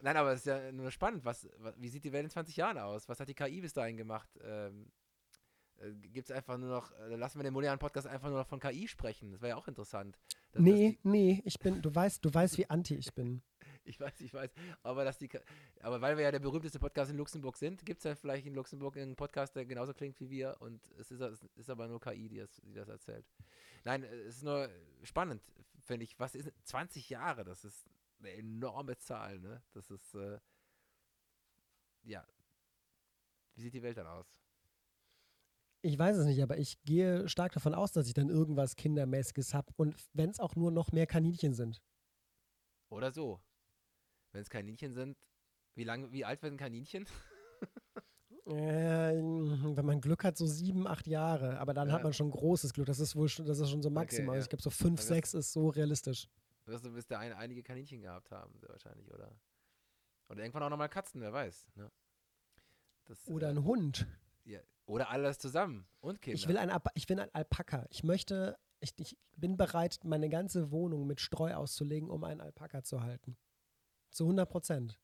nein, 0.00 0.16
aber 0.16 0.32
es 0.32 0.40
ist 0.40 0.46
ja 0.46 0.72
nur 0.72 0.90
spannend, 0.90 1.24
was, 1.24 1.48
wie 1.76 1.88
sieht 1.88 2.04
die 2.04 2.12
Welt 2.12 2.24
in 2.24 2.30
20 2.30 2.56
Jahren 2.56 2.78
aus? 2.78 3.08
Was 3.08 3.20
hat 3.20 3.28
die 3.28 3.34
KI 3.34 3.60
bis 3.60 3.72
dahin 3.72 3.96
gemacht? 3.96 4.28
Ähm, 4.42 4.90
äh, 5.78 5.92
Gibt 6.08 6.30
es 6.30 6.36
einfach 6.36 6.58
nur 6.58 6.70
noch, 6.70 6.92
äh, 6.92 7.16
lassen 7.16 7.38
wir 7.38 7.44
den 7.44 7.52
modernen 7.52 7.78
Podcast 7.78 8.06
einfach 8.06 8.28
nur 8.28 8.38
noch 8.38 8.48
von 8.48 8.60
KI 8.60 8.88
sprechen? 8.88 9.32
Das 9.32 9.40
wäre 9.40 9.50
ja 9.50 9.56
auch 9.56 9.68
interessant. 9.68 10.18
Dass, 10.52 10.62
nee, 10.62 10.92
dass 11.02 11.12
nee, 11.12 11.42
ich 11.44 11.58
bin, 11.58 11.82
du 11.82 11.94
weißt, 11.94 12.24
du 12.24 12.32
weißt, 12.32 12.58
wie 12.58 12.68
anti 12.68 12.96
ich 12.96 13.14
bin. 13.14 13.42
ich 13.84 14.00
weiß, 14.00 14.20
ich 14.20 14.32
weiß. 14.32 14.50
Aber 14.82 15.04
dass 15.04 15.18
die, 15.18 15.28
aber 15.80 16.00
weil 16.00 16.16
wir 16.16 16.24
ja 16.24 16.30
der 16.30 16.38
berühmteste 16.38 16.78
Podcast 16.78 17.10
in 17.10 17.16
Luxemburg 17.16 17.56
sind, 17.56 17.84
gibt 17.84 17.98
es 17.98 18.04
ja 18.04 18.14
vielleicht 18.14 18.46
in 18.46 18.54
Luxemburg 18.54 18.96
einen 18.96 19.16
Podcast, 19.16 19.56
der 19.56 19.66
genauso 19.66 19.94
klingt 19.94 20.18
wie 20.20 20.30
wir 20.30 20.56
und 20.60 20.80
es 20.98 21.10
ist, 21.10 21.20
es 21.20 21.42
ist 21.56 21.70
aber 21.70 21.88
nur 21.88 22.00
KI, 22.00 22.28
die 22.28 22.38
das, 22.38 22.60
die 22.64 22.74
das 22.74 22.88
erzählt. 22.88 23.26
Nein, 23.84 24.04
es 24.04 24.36
ist 24.36 24.44
nur 24.44 24.68
spannend, 25.02 25.42
finde 25.88 26.04
ich. 26.04 26.18
Was 26.20 26.36
ist 26.36 26.52
20 26.64 27.08
Jahre? 27.08 27.44
Das 27.44 27.64
ist 27.64 27.90
eine 28.20 28.32
enorme 28.34 28.96
Zahl, 28.98 29.40
ne? 29.40 29.62
Das 29.72 29.90
ist, 29.90 30.14
äh, 30.14 30.38
ja. 32.04 32.24
Wie 33.54 33.62
sieht 33.62 33.74
die 33.74 33.82
Welt 33.82 33.96
dann 33.96 34.06
aus? 34.06 34.26
Ich 35.82 35.98
weiß 35.98 36.16
es 36.16 36.26
nicht, 36.26 36.42
aber 36.42 36.58
ich 36.58 36.80
gehe 36.82 37.28
stark 37.28 37.52
davon 37.52 37.74
aus, 37.74 37.92
dass 37.92 38.06
ich 38.06 38.14
dann 38.14 38.28
irgendwas 38.28 38.76
Kindermäßiges 38.76 39.54
habe. 39.54 39.72
Und 39.76 39.96
wenn 40.12 40.30
es 40.30 40.40
auch 40.40 40.54
nur 40.54 40.70
noch 40.70 40.92
mehr 40.92 41.06
Kaninchen 41.06 41.54
sind. 41.54 41.80
Oder 42.90 43.10
so. 43.10 43.40
Wenn 44.32 44.42
es 44.42 44.50
Kaninchen 44.50 44.92
sind, 44.92 45.16
wie 45.74 45.84
lang, 45.84 46.12
wie 46.12 46.24
alt 46.24 46.42
werden 46.42 46.58
Kaninchen? 46.58 47.06
Äh, 48.48 49.12
wenn 49.22 49.84
man 49.84 50.00
Glück 50.00 50.24
hat, 50.24 50.38
so 50.38 50.46
sieben, 50.46 50.86
acht 50.86 51.06
Jahre. 51.06 51.58
Aber 51.58 51.74
dann 51.74 51.88
ja. 51.88 51.94
hat 51.94 52.02
man 52.02 52.12
schon 52.12 52.30
großes 52.30 52.72
Glück. 52.72 52.86
Das 52.86 52.98
ist 52.98 53.14
wohl 53.14 53.28
schon, 53.28 53.44
das 53.44 53.58
ist 53.58 53.70
schon 53.70 53.82
so 53.82 53.90
maximal. 53.90 54.30
Okay, 54.30 54.38
ja. 54.38 54.42
Ich 54.42 54.48
glaube, 54.48 54.62
so 54.62 54.70
fünf, 54.70 55.00
also 55.00 55.14
sechs 55.14 55.34
ist 55.34 55.52
so 55.52 55.68
realistisch. 55.68 56.28
Wirst 56.64 56.84
du 56.84 56.90
bis 56.90 57.06
da 57.06 57.18
ein, 57.18 57.32
einige 57.32 57.62
Kaninchen 57.62 58.00
gehabt 58.00 58.30
haben, 58.30 58.58
sehr 58.58 58.70
wahrscheinlich, 58.70 59.10
oder? 59.12 59.30
Oder 60.28 60.42
irgendwann 60.42 60.62
auch 60.64 60.70
nochmal 60.70 60.88
Katzen, 60.88 61.20
wer 61.20 61.32
weiß. 61.32 61.66
Ne? 61.74 61.90
Das, 63.04 63.26
oder 63.28 63.48
äh, 63.48 63.50
ein 63.50 63.64
Hund. 63.64 64.06
Ja, 64.44 64.60
oder 64.86 65.10
alles 65.10 65.38
zusammen 65.38 65.86
und 66.00 66.20
Kinder. 66.20 66.36
Ich 66.36 66.48
will 66.48 66.56
ein, 66.56 66.70
ich 66.94 67.08
will 67.08 67.20
ein 67.20 67.34
Alpaka. 67.34 67.86
Ich 67.90 68.02
möchte, 68.02 68.58
ich, 68.80 68.94
ich 68.98 69.16
bin 69.36 69.56
bereit, 69.56 70.00
meine 70.04 70.28
ganze 70.28 70.70
Wohnung 70.70 71.06
mit 71.06 71.20
Streu 71.20 71.54
auszulegen, 71.54 72.10
um 72.10 72.24
einen 72.24 72.40
Alpaka 72.40 72.82
zu 72.82 73.02
halten. 73.02 73.36
Zu 74.10 74.24
100 74.24 74.48
Prozent. 74.48 75.00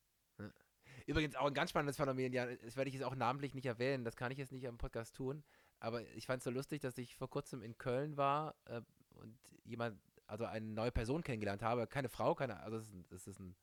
Übrigens 1.07 1.37
auch 1.37 1.47
ein 1.47 1.55
ganz 1.55 1.71
spannendes 1.71 1.97
Phänomen, 1.97 2.33
ja, 2.33 2.47
das 2.47 2.77
werde 2.77 2.89
ich 2.89 2.95
jetzt 2.95 3.05
auch 3.05 3.15
namentlich 3.15 3.55
nicht 3.55 3.67
erwähnen, 3.67 4.05
das 4.05 4.17
kann 4.17 4.33
ich 4.33 4.39
jetzt 4.39 4.53
nicht 4.53 4.67
am 4.67 4.79
Podcast 4.79 5.15
tun, 5.15 5.45
aber 5.81 6.07
ich 6.15 6.27
fand 6.27 6.39
es 6.39 6.45
so 6.45 6.51
lustig, 6.51 6.81
dass 6.81 6.97
ich 6.97 7.17
vor 7.17 7.29
kurzem 7.29 7.63
in 7.63 7.77
Köln 7.77 8.17
war 8.17 8.55
äh, 8.65 8.81
und 9.11 9.39
jemand, 9.65 10.01
also 10.27 10.47
eine 10.47 10.67
neue 10.67 10.93
Person 10.93 11.23
kennengelernt 11.23 11.63
habe, 11.63 11.87
keine 11.87 12.09
Frau, 12.09 12.35
keine, 12.35 12.61
also 12.61 12.79
es 12.79 12.89
ist, 12.89 13.13
es 13.13 13.27
ist 13.27 13.41
ein 13.41 13.55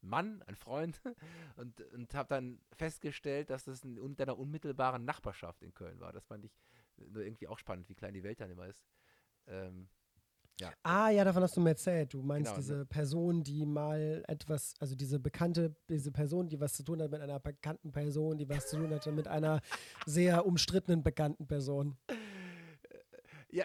Mann, 0.00 0.42
ein 0.46 0.56
Freund. 0.56 1.00
Und, 1.56 1.80
und 1.92 2.14
habe 2.14 2.28
dann 2.28 2.60
festgestellt, 2.70 3.50
dass 3.50 3.64
das 3.64 3.82
in 3.82 4.14
deiner 4.14 4.38
unmittelbaren 4.38 5.04
Nachbarschaft 5.04 5.60
in 5.64 5.74
Köln 5.74 5.98
war. 5.98 6.12
Das 6.12 6.24
fand 6.24 6.44
ich 6.44 6.56
irgendwie 6.96 7.48
auch 7.48 7.58
spannend, 7.58 7.88
wie 7.88 7.96
klein 7.96 8.14
die 8.14 8.22
Welt 8.22 8.40
dann 8.40 8.50
immer 8.50 8.66
ist. 8.66 8.84
Ähm, 9.48 9.88
ja. 10.60 10.72
Ah, 10.82 11.10
ja, 11.10 11.24
davon 11.24 11.42
hast 11.42 11.56
du 11.56 11.60
mir 11.60 11.70
erzählt. 11.70 12.12
Du 12.14 12.22
meinst 12.22 12.50
genau, 12.50 12.56
diese 12.56 12.76
ne? 12.78 12.86
Person, 12.86 13.42
die 13.44 13.64
mal 13.64 14.24
etwas, 14.26 14.74
also 14.80 14.94
diese 14.94 15.20
bekannte, 15.20 15.74
diese 15.88 16.10
Person, 16.10 16.48
die 16.48 16.60
was 16.60 16.74
zu 16.74 16.82
tun 16.82 17.00
hat 17.00 17.10
mit 17.10 17.20
einer 17.20 17.38
bekannten 17.38 17.92
Person, 17.92 18.38
die 18.38 18.48
was 18.48 18.68
zu 18.68 18.76
tun 18.76 18.92
hatte 18.92 19.12
mit 19.12 19.28
einer 19.28 19.60
sehr 20.06 20.46
umstrittenen 20.46 21.02
bekannten 21.02 21.46
Person. 21.46 21.96
Ja, 23.50 23.64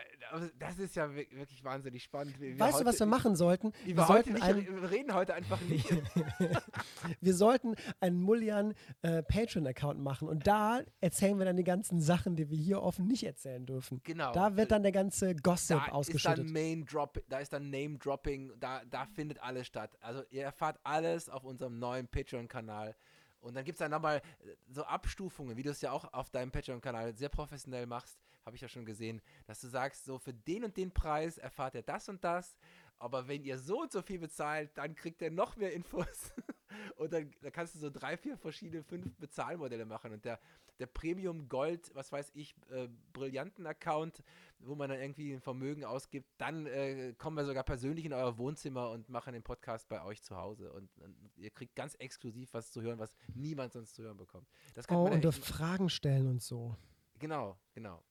das 0.59 0.79
ist 0.79 0.95
ja 0.95 1.13
wirklich 1.13 1.63
wahnsinnig 1.63 2.03
spannend. 2.03 2.39
Wir 2.39 2.57
weißt 2.59 2.81
du, 2.81 2.86
was 2.86 2.99
wir 2.99 3.05
machen 3.05 3.36
sollten? 3.36 3.71
Wir, 3.84 3.97
wir 3.97 4.05
sollten 4.05 4.34
nicht, 4.34 4.43
einen, 4.43 4.81
wir 4.81 4.91
reden 4.91 5.13
heute 5.13 5.34
einfach 5.34 5.61
nicht. 5.61 5.88
wir 7.21 7.34
sollten 7.36 7.75
einen 7.99 8.21
Mullian 8.21 8.73
äh, 9.01 9.21
Patreon-Account 9.23 9.99
machen 9.99 10.27
und 10.27 10.47
da 10.47 10.81
erzählen 11.01 11.38
wir 11.38 11.45
dann 11.45 11.57
die 11.57 11.63
ganzen 11.63 12.01
Sachen, 12.01 12.36
die 12.36 12.49
wir 12.49 12.57
hier 12.57 12.81
offen 12.81 13.07
nicht 13.07 13.23
erzählen 13.23 13.65
dürfen. 13.65 14.01
Genau. 14.03 14.31
Da 14.34 14.55
wird 14.55 14.71
dann 14.71 14.84
der 14.84 14.91
ganze 14.91 15.36
Gossip 15.36 15.81
da 15.86 15.91
ausgeschüttet. 15.91 16.39
Ist 16.39 16.45
dann 16.45 16.53
Main 16.53 16.86
Drop, 16.86 17.21
da 17.29 17.39
ist 17.39 17.53
dann 17.53 17.69
Name-Dropping, 17.69 18.53
da, 18.59 18.81
da 18.89 19.05
findet 19.05 19.41
alles 19.41 19.67
statt. 19.67 19.97
Also 20.01 20.23
ihr 20.29 20.43
erfahrt 20.43 20.79
alles 20.84 21.29
auf 21.29 21.43
unserem 21.43 21.79
neuen 21.79 22.07
Patreon-Kanal. 22.07 22.95
Und 23.41 23.55
dann 23.55 23.65
gibt 23.65 23.75
es 23.75 23.79
dann 23.79 23.91
nochmal 23.91 24.21
so 24.69 24.84
Abstufungen, 24.84 25.57
wie 25.57 25.63
du 25.63 25.71
es 25.71 25.81
ja 25.81 25.91
auch 25.91 26.11
auf 26.13 26.29
deinem 26.29 26.51
Patreon-Kanal 26.51 27.13
sehr 27.15 27.29
professionell 27.29 27.86
machst 27.86 28.17
habe 28.46 28.56
ich 28.56 28.62
ja 28.62 28.68
schon 28.68 28.86
gesehen, 28.86 29.22
dass 29.46 29.62
du 29.62 29.68
sagst, 29.68 30.06
so 30.06 30.18
für 30.18 30.34
den 30.34 30.64
und 30.64 30.78
den 30.78 30.91
Preis 30.91 31.38
erfahrt 31.38 31.76
ihr 31.76 31.82
das 31.82 32.10
und 32.10 32.24
das, 32.24 32.58
aber 33.04 33.28
wenn 33.28 33.44
ihr 33.44 33.58
so 33.58 33.82
und 33.82 33.91
so 33.91 34.02
viel 34.02 34.20
bezahlt, 34.20 34.72
dann 34.76 34.96
kriegt 34.96 35.22
ihr 35.22 35.30
noch 35.30 35.58
mehr 35.58 35.74
Infos. 35.74 36.32
und 36.96 37.12
dann, 37.12 37.32
dann, 37.41 37.52
kannst 37.52 37.76
du 37.76 37.80
so 37.80 37.89
drei, 37.89 38.16
vier 38.16 38.38
verschiedene, 38.38 38.82
fünf 38.82 39.14
Bezahlmodelle 39.18 39.86
machen. 39.86 40.14
Und 40.14 40.24
der, 40.24 40.39
der 40.80 40.86
Premium 40.86 41.50
Gold, 41.50 41.91
was 41.96 42.14
weiß 42.14 42.32
ich, 42.34 42.56
äh, 42.72 42.88
brillanten 43.12 43.68
Account, 43.68 44.24
wo 44.60 44.76
man 44.76 44.89
dann 44.89 45.02
irgendwie 45.02 45.34
ein 45.34 45.41
Vermögen 45.41 45.84
ausgibt, 45.84 46.30
dann 46.38 46.66
äh, 46.66 47.14
kommen 47.18 47.36
wir 47.36 47.44
sogar 47.44 47.64
persönlich 47.64 48.06
in 48.06 48.14
euer 48.14 48.38
Wohnzimmer 48.38 48.89
und 48.91 49.10
machen 49.10 49.34
den 49.34 49.44
Podcast 49.44 49.89
bei 49.89 50.02
euch 50.04 50.24
zu 50.24 50.38
Hause. 50.38 50.72
Und, 50.72 50.89
und 51.00 51.16
ihr 51.36 51.50
kriegt 51.50 51.76
ganz 51.76 51.96
exklusiv 51.96 52.54
was 52.54 52.72
zu 52.72 52.82
hören, 52.82 53.00
was 53.00 53.16
niemand 53.34 53.74
sonst 53.74 53.96
zu 53.96 54.04
hören 54.04 54.16
bekommt. 54.18 54.48
oh, 54.89 55.10
und 55.10 55.24
dürft 55.24 55.44
Fragen 55.44 55.89
stellen 55.89 56.28
und 56.28 56.41
so. 56.41 56.78
Genau, 57.20 57.58
genau. 57.74 58.02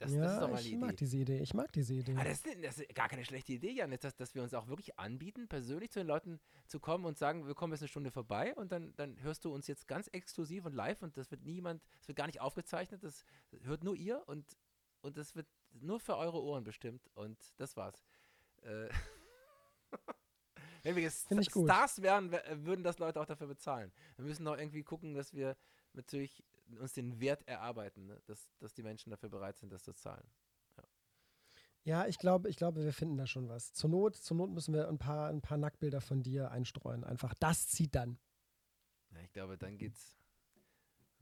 Das, 0.00 0.12
ja, 0.14 0.22
das 0.22 0.32
ist 0.32 0.40
doch 0.40 0.48
mal 0.50 0.60
ich 0.60 0.66
eine 0.68 0.76
mag 0.78 0.88
Idee. 0.92 0.96
diese 0.96 1.16
Idee. 1.18 1.38
Ich 1.40 1.52
mag 1.54 1.72
diese 1.72 1.92
Idee. 1.94 2.14
Ah, 2.16 2.24
das, 2.24 2.38
ist, 2.44 2.64
das 2.64 2.78
ist 2.78 2.94
gar 2.94 3.08
keine 3.08 3.22
schlechte 3.24 3.52
Idee, 3.52 3.70
Jan, 3.72 3.90
dass, 4.00 4.16
dass 4.16 4.34
wir 4.34 4.42
uns 4.42 4.54
auch 4.54 4.66
wirklich 4.66 4.98
anbieten, 4.98 5.46
persönlich 5.46 5.90
zu 5.90 5.98
den 6.00 6.06
Leuten 6.06 6.40
zu 6.66 6.80
kommen 6.80 7.04
und 7.04 7.18
sagen, 7.18 7.46
wir 7.46 7.54
kommen 7.54 7.74
jetzt 7.74 7.82
eine 7.82 7.88
Stunde 7.88 8.10
vorbei 8.10 8.54
und 8.54 8.72
dann, 8.72 8.94
dann 8.96 9.20
hörst 9.22 9.44
du 9.44 9.52
uns 9.52 9.66
jetzt 9.66 9.86
ganz 9.86 10.08
exklusiv 10.08 10.64
und 10.64 10.72
live 10.74 11.02
und 11.02 11.16
das 11.18 11.30
wird 11.30 11.44
niemand, 11.44 11.82
das 11.98 12.08
wird 12.08 12.16
gar 12.16 12.26
nicht 12.26 12.40
aufgezeichnet, 12.40 13.04
das 13.04 13.24
hört 13.62 13.84
nur 13.84 13.94
ihr 13.94 14.22
und, 14.26 14.56
und 15.02 15.18
das 15.18 15.36
wird 15.36 15.46
nur 15.72 16.00
für 16.00 16.16
eure 16.16 16.42
Ohren 16.42 16.64
bestimmt 16.64 17.06
und 17.14 17.38
das 17.58 17.76
war's. 17.76 18.02
Äh, 18.62 18.88
Wenn 20.82 20.96
wir 20.96 21.10
gut. 21.52 21.68
Stars 21.68 22.00
wären, 22.00 22.30
wär- 22.32 22.64
würden 22.64 22.82
das 22.82 22.98
Leute 22.98 23.20
auch 23.20 23.26
dafür 23.26 23.48
bezahlen. 23.48 23.92
Wir 24.16 24.24
müssen 24.24 24.44
doch 24.46 24.56
irgendwie 24.56 24.82
gucken, 24.82 25.12
dass 25.14 25.34
wir 25.34 25.56
natürlich 25.92 26.42
uns 26.78 26.92
den 26.92 27.20
Wert 27.20 27.46
erarbeiten, 27.46 28.06
ne? 28.06 28.20
dass, 28.26 28.48
dass 28.58 28.74
die 28.74 28.82
Menschen 28.82 29.10
dafür 29.10 29.28
bereit 29.28 29.58
sind, 29.58 29.72
das 29.72 29.82
zu 29.82 29.92
zahlen. 29.92 30.26
Ja, 31.82 32.06
ich 32.06 32.18
glaube, 32.18 32.48
ich 32.50 32.56
glaube, 32.56 32.84
wir 32.84 32.92
finden 32.92 33.16
da 33.16 33.26
schon 33.26 33.48
was. 33.48 33.72
Zur 33.72 33.88
Not, 33.88 34.16
zur 34.16 34.36
Not 34.36 34.50
müssen 34.50 34.74
wir 34.74 34.88
ein 34.88 34.98
paar, 34.98 35.28
ein 35.28 35.40
paar 35.40 35.56
Nacktbilder 35.56 36.00
von 36.00 36.22
dir 36.22 36.50
einstreuen. 36.50 37.04
Einfach 37.04 37.34
das 37.34 37.68
zieht 37.68 37.94
dann. 37.94 38.18
Ja, 39.12 39.20
ich 39.20 39.32
glaube, 39.32 39.56
dann 39.56 39.78
geht's. 39.78 40.18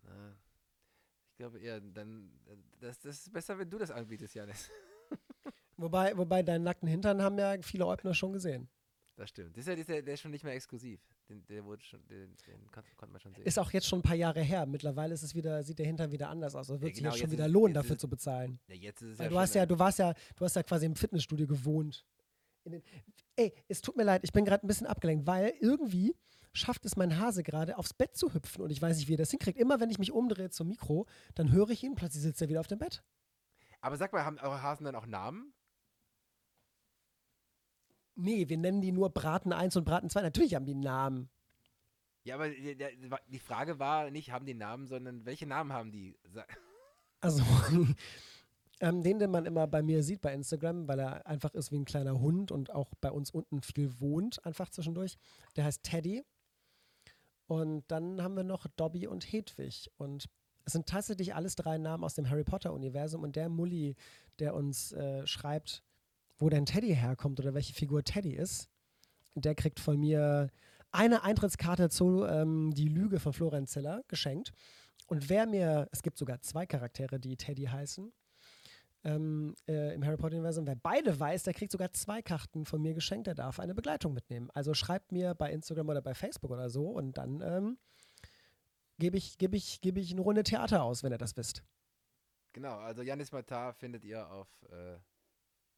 Na, 0.03 0.37
ich 1.31 1.37
glaube 1.37 1.61
eher, 1.61 1.81
dann. 1.81 2.33
Das, 2.81 2.99
das 2.99 3.19
ist 3.19 3.33
besser, 3.33 3.59
wenn 3.59 3.71
du 3.71 3.79
das 3.79 3.91
anbietest, 3.91 4.35
Janis. 4.35 4.71
Wobei, 5.77 6.17
wobei 6.19 6.43
deinen 6.43 6.65
nackten 6.65 6.89
Hintern 6.89 7.23
haben 7.23 7.39
ja 7.39 7.63
viele 7.63 7.87
Eubner 7.87 8.13
schon 8.13 8.33
gesehen. 8.33 8.69
Das 9.19 9.31
stimmt. 9.31 9.57
Das 9.57 9.63
ist 9.63 9.67
ja, 9.67 9.75
das 9.75 9.81
ist 9.81 9.89
ja, 9.89 10.01
der 10.01 10.15
ist 10.15 10.21
schon 10.21 10.31
nicht 10.31 10.45
mehr 10.45 10.55
exklusiv. 10.55 11.01
Den, 11.29 11.45
der 11.47 11.65
wurde 11.65 11.83
schon, 11.83 12.07
den, 12.07 12.37
den 12.47 12.71
kon 12.71 12.85
konnte 12.97 13.13
man 13.13 13.21
schon 13.21 13.35
sehen. 13.35 13.45
Ist 13.45 13.59
auch 13.59 13.73
jetzt 13.73 13.89
schon 13.89 13.99
ein 13.99 14.03
paar 14.03 14.15
Jahre 14.15 14.41
her. 14.43 14.65
Mittlerweile 14.65 15.13
ist 15.13 15.25
es 15.25 15.35
wieder, 15.35 15.65
sieht 15.65 15.81
der 15.81 15.87
Hintern 15.87 16.13
wieder 16.13 16.29
anders 16.29 16.55
aus. 16.55 16.71
Also 16.71 16.81
wird 16.81 16.91
Ja, 16.91 16.95
sich 16.95 17.03
genau, 17.03 17.15
jetzt 17.15 17.21
schon 17.23 17.31
wieder 17.33 17.47
ist- 17.47 17.51
lohnen, 17.53 17.75
dafür 17.75 17.97
ist- 17.97 18.01
zu 18.01 18.09
bezahlen. 18.09 18.61
ja, 18.69 18.77
jetzt 18.77 19.03
ist 19.03 19.09
es 19.15 19.19
Weil 19.19 19.25
ja 19.27 19.31
du 19.31 19.39
hast 19.41 19.55
ja, 19.57 19.67
du 19.67 19.77
warst 19.79 19.99
ja, 19.99 20.15
du 20.37 20.45
hast 20.45 20.55
ja 20.55 20.63
quasi 20.63 20.87
im 20.87 20.95
Fitnessstudio 20.95 21.49
gewohnt. 21.49 22.07
Den, 22.65 22.81
ey, 23.35 23.53
es 23.67 23.81
tut 23.81 23.97
mir 23.97 24.05
leid, 24.05 24.21
ich 24.23 24.33
bin 24.33 24.45
gerade 24.45 24.65
ein 24.65 24.69
bisschen 24.69 24.87
abgelenkt, 24.87 25.27
weil 25.27 25.53
irgendwie 25.61 26.15
schafft 26.53 26.85
es 26.87 26.95
mein 26.97 27.19
Hase 27.19 27.43
gerade 27.43 27.77
aufs 27.77 27.95
Bett 27.95 28.17
zu 28.17 28.33
hüpfen 28.33 28.63
und 28.63 28.71
ich 28.71 28.81
weiß 28.81 28.99
nicht, 28.99 29.09
wie 29.09 29.15
er 29.15 29.19
das 29.19 29.31
hinkriegt. 29.31 29.59
Immer 29.59 29.81
wenn 29.81 29.91
ich 29.91 29.99
mich 29.99 30.13
umdrehe 30.13 30.51
zum 30.51 30.69
Mikro, 30.69 31.07
dann 31.35 31.51
höre 31.51 31.71
ich 31.71 31.83
ihn, 31.83 31.97
plötzlich 31.97 32.23
sitzt 32.23 32.41
er 32.41 32.49
wieder 32.49 32.61
auf 32.61 32.67
dem 32.69 32.79
Bett. 32.79 33.03
Aber 33.81 33.97
sag 33.97 34.13
mal, 34.13 34.25
haben 34.25 34.39
eure 34.39 34.63
Hasen 34.63 34.85
dann 34.85 34.95
auch 34.95 35.07
Namen? 35.07 35.55
Nee, 38.21 38.49
wir 38.49 38.59
nennen 38.59 38.81
die 38.81 38.91
nur 38.91 39.11
Braten 39.11 39.53
1 39.53 39.77
und 39.77 39.85
Braten 39.85 40.11
2. 40.11 40.23
Natürlich 40.23 40.55
haben 40.57 40.67
die 40.67 40.73
einen 40.73 40.81
Namen. 40.81 41.29
Ja, 42.25 42.35
aber 42.35 42.49
die, 42.51 42.75
der- 42.77 42.91
die 43.29 43.39
Frage 43.39 43.79
war 43.79 44.11
nicht, 44.11 44.33
haben 44.33 44.45
die 44.45 44.55
Namen, 44.55 44.87
sondern 44.89 45.25
welche 45.25 45.47
Namen 45.47 45.73
haben 45.73 45.93
die? 45.93 46.17
Also, 47.21 47.43
ähm, 48.81 49.03
den, 49.03 49.19
den 49.19 49.31
man 49.33 49.45
immer 49.45 49.67
bei 49.67 49.83
mir 49.83 50.05
sieht 50.05 50.21
bei 50.21 50.33
Instagram, 50.33 50.87
weil 50.87 51.01
er 51.01 51.27
einfach 51.27 51.53
ist 51.55 51.73
wie 51.73 51.79
ein 51.81 51.85
kleiner 51.85 52.21
Hund 52.21 52.53
und 52.53 52.73
auch 52.73 52.93
bei 53.01 53.11
uns 53.11 53.33
unten 53.33 53.61
viel 53.61 54.01
wohnt, 54.01 54.45
einfach 54.47 54.71
zwischendurch. 54.71 55.17
Der 55.57 55.65
heißt 55.65 55.83
Teddy. 55.83 56.25
Und 57.49 57.85
dann 57.91 58.23
haben 58.23 58.37
wir 58.37 58.45
noch 58.45 58.67
Dobby 58.77 59.09
und 59.09 59.25
Hedwig. 59.33 59.91
Und 59.97 60.27
es 60.65 60.75
sind 60.75 60.87
tatsächlich 60.87 61.35
alles 61.35 61.57
drei 61.57 61.77
Namen 61.79 62.05
aus 62.05 62.15
dem 62.15 62.31
Harry 62.31 62.45
Potter-Universum. 62.45 63.23
Und 63.25 63.35
der 63.35 63.49
Mulli, 63.49 63.97
der 64.39 64.55
uns 64.55 64.93
äh, 64.93 65.27
schreibt, 65.27 65.83
wo 66.39 66.49
denn 66.49 66.67
Teddy 66.67 66.95
herkommt 66.95 67.41
oder 67.41 67.55
welche 67.55 67.75
Figur 67.75 68.05
Teddy 68.05 68.35
ist, 68.35 68.69
der 69.35 69.55
kriegt 69.55 69.81
von 69.81 69.99
mir 69.99 70.51
eine 70.91 71.23
Eintrittskarte 71.23 71.91
zu 71.91 72.25
ähm, 72.25 72.73
Die 72.75 72.89
Lüge 72.89 73.21
von 73.21 73.33
Florian 73.33 73.67
Zeller 73.67 74.03
geschenkt. 74.09 74.53
Und 75.07 75.29
wer 75.29 75.47
mir, 75.47 75.89
es 75.93 76.03
gibt 76.03 76.19
sogar 76.19 76.41
zwei 76.41 76.67
Charaktere, 76.67 77.19
die 77.21 77.37
Teddy 77.37 77.65
heißen, 77.65 78.13
ähm, 79.05 79.55
äh, 79.69 79.95
im 79.95 80.05
Harry 80.05 80.17
Potter-Universum, 80.17 80.67
wer 80.67 80.77
beide 80.77 81.19
weiß, 81.19 81.45
der 81.45 81.55
kriegt 81.55 81.73
sogar 81.73 81.93
zwei 81.93 82.21
Karten 82.21 82.65
von 82.65 82.83
mir 82.83 82.95
geschenkt, 82.95 83.27
der 83.27 83.35
darf 83.35 83.61
eine 83.61 83.75
Begleitung 83.75 84.13
mitnehmen. 84.13 84.51
Also 84.55 84.75
schreibt 84.75 85.13
mir 85.13 85.35
bei 85.35 85.53
Instagram 85.53 85.89
oder 85.89 86.03
bei 86.03 86.15
Facebook 86.15 86.51
oder 86.51 86.69
so 86.69 86.89
und 86.89 87.17
dann 87.17 87.41
ähm, 87.41 87.79
gebe 88.99 89.17
ich, 89.17 89.39
geb 89.39 89.55
ich, 89.55 89.81
geb 89.81 89.97
ich 89.97 90.13
eine 90.13 90.21
Runde 90.21 90.43
Theater 90.43 90.83
aus, 90.83 91.03
wenn 91.03 91.13
ihr 91.13 91.19
das 91.19 91.37
wisst. 91.37 91.63
Genau, 92.53 92.77
also 92.79 93.03
Janis 93.03 93.31
Matar 93.31 93.73
findet 93.73 94.05
ihr 94.05 94.29
auf 94.31 94.49
äh, 94.71 94.99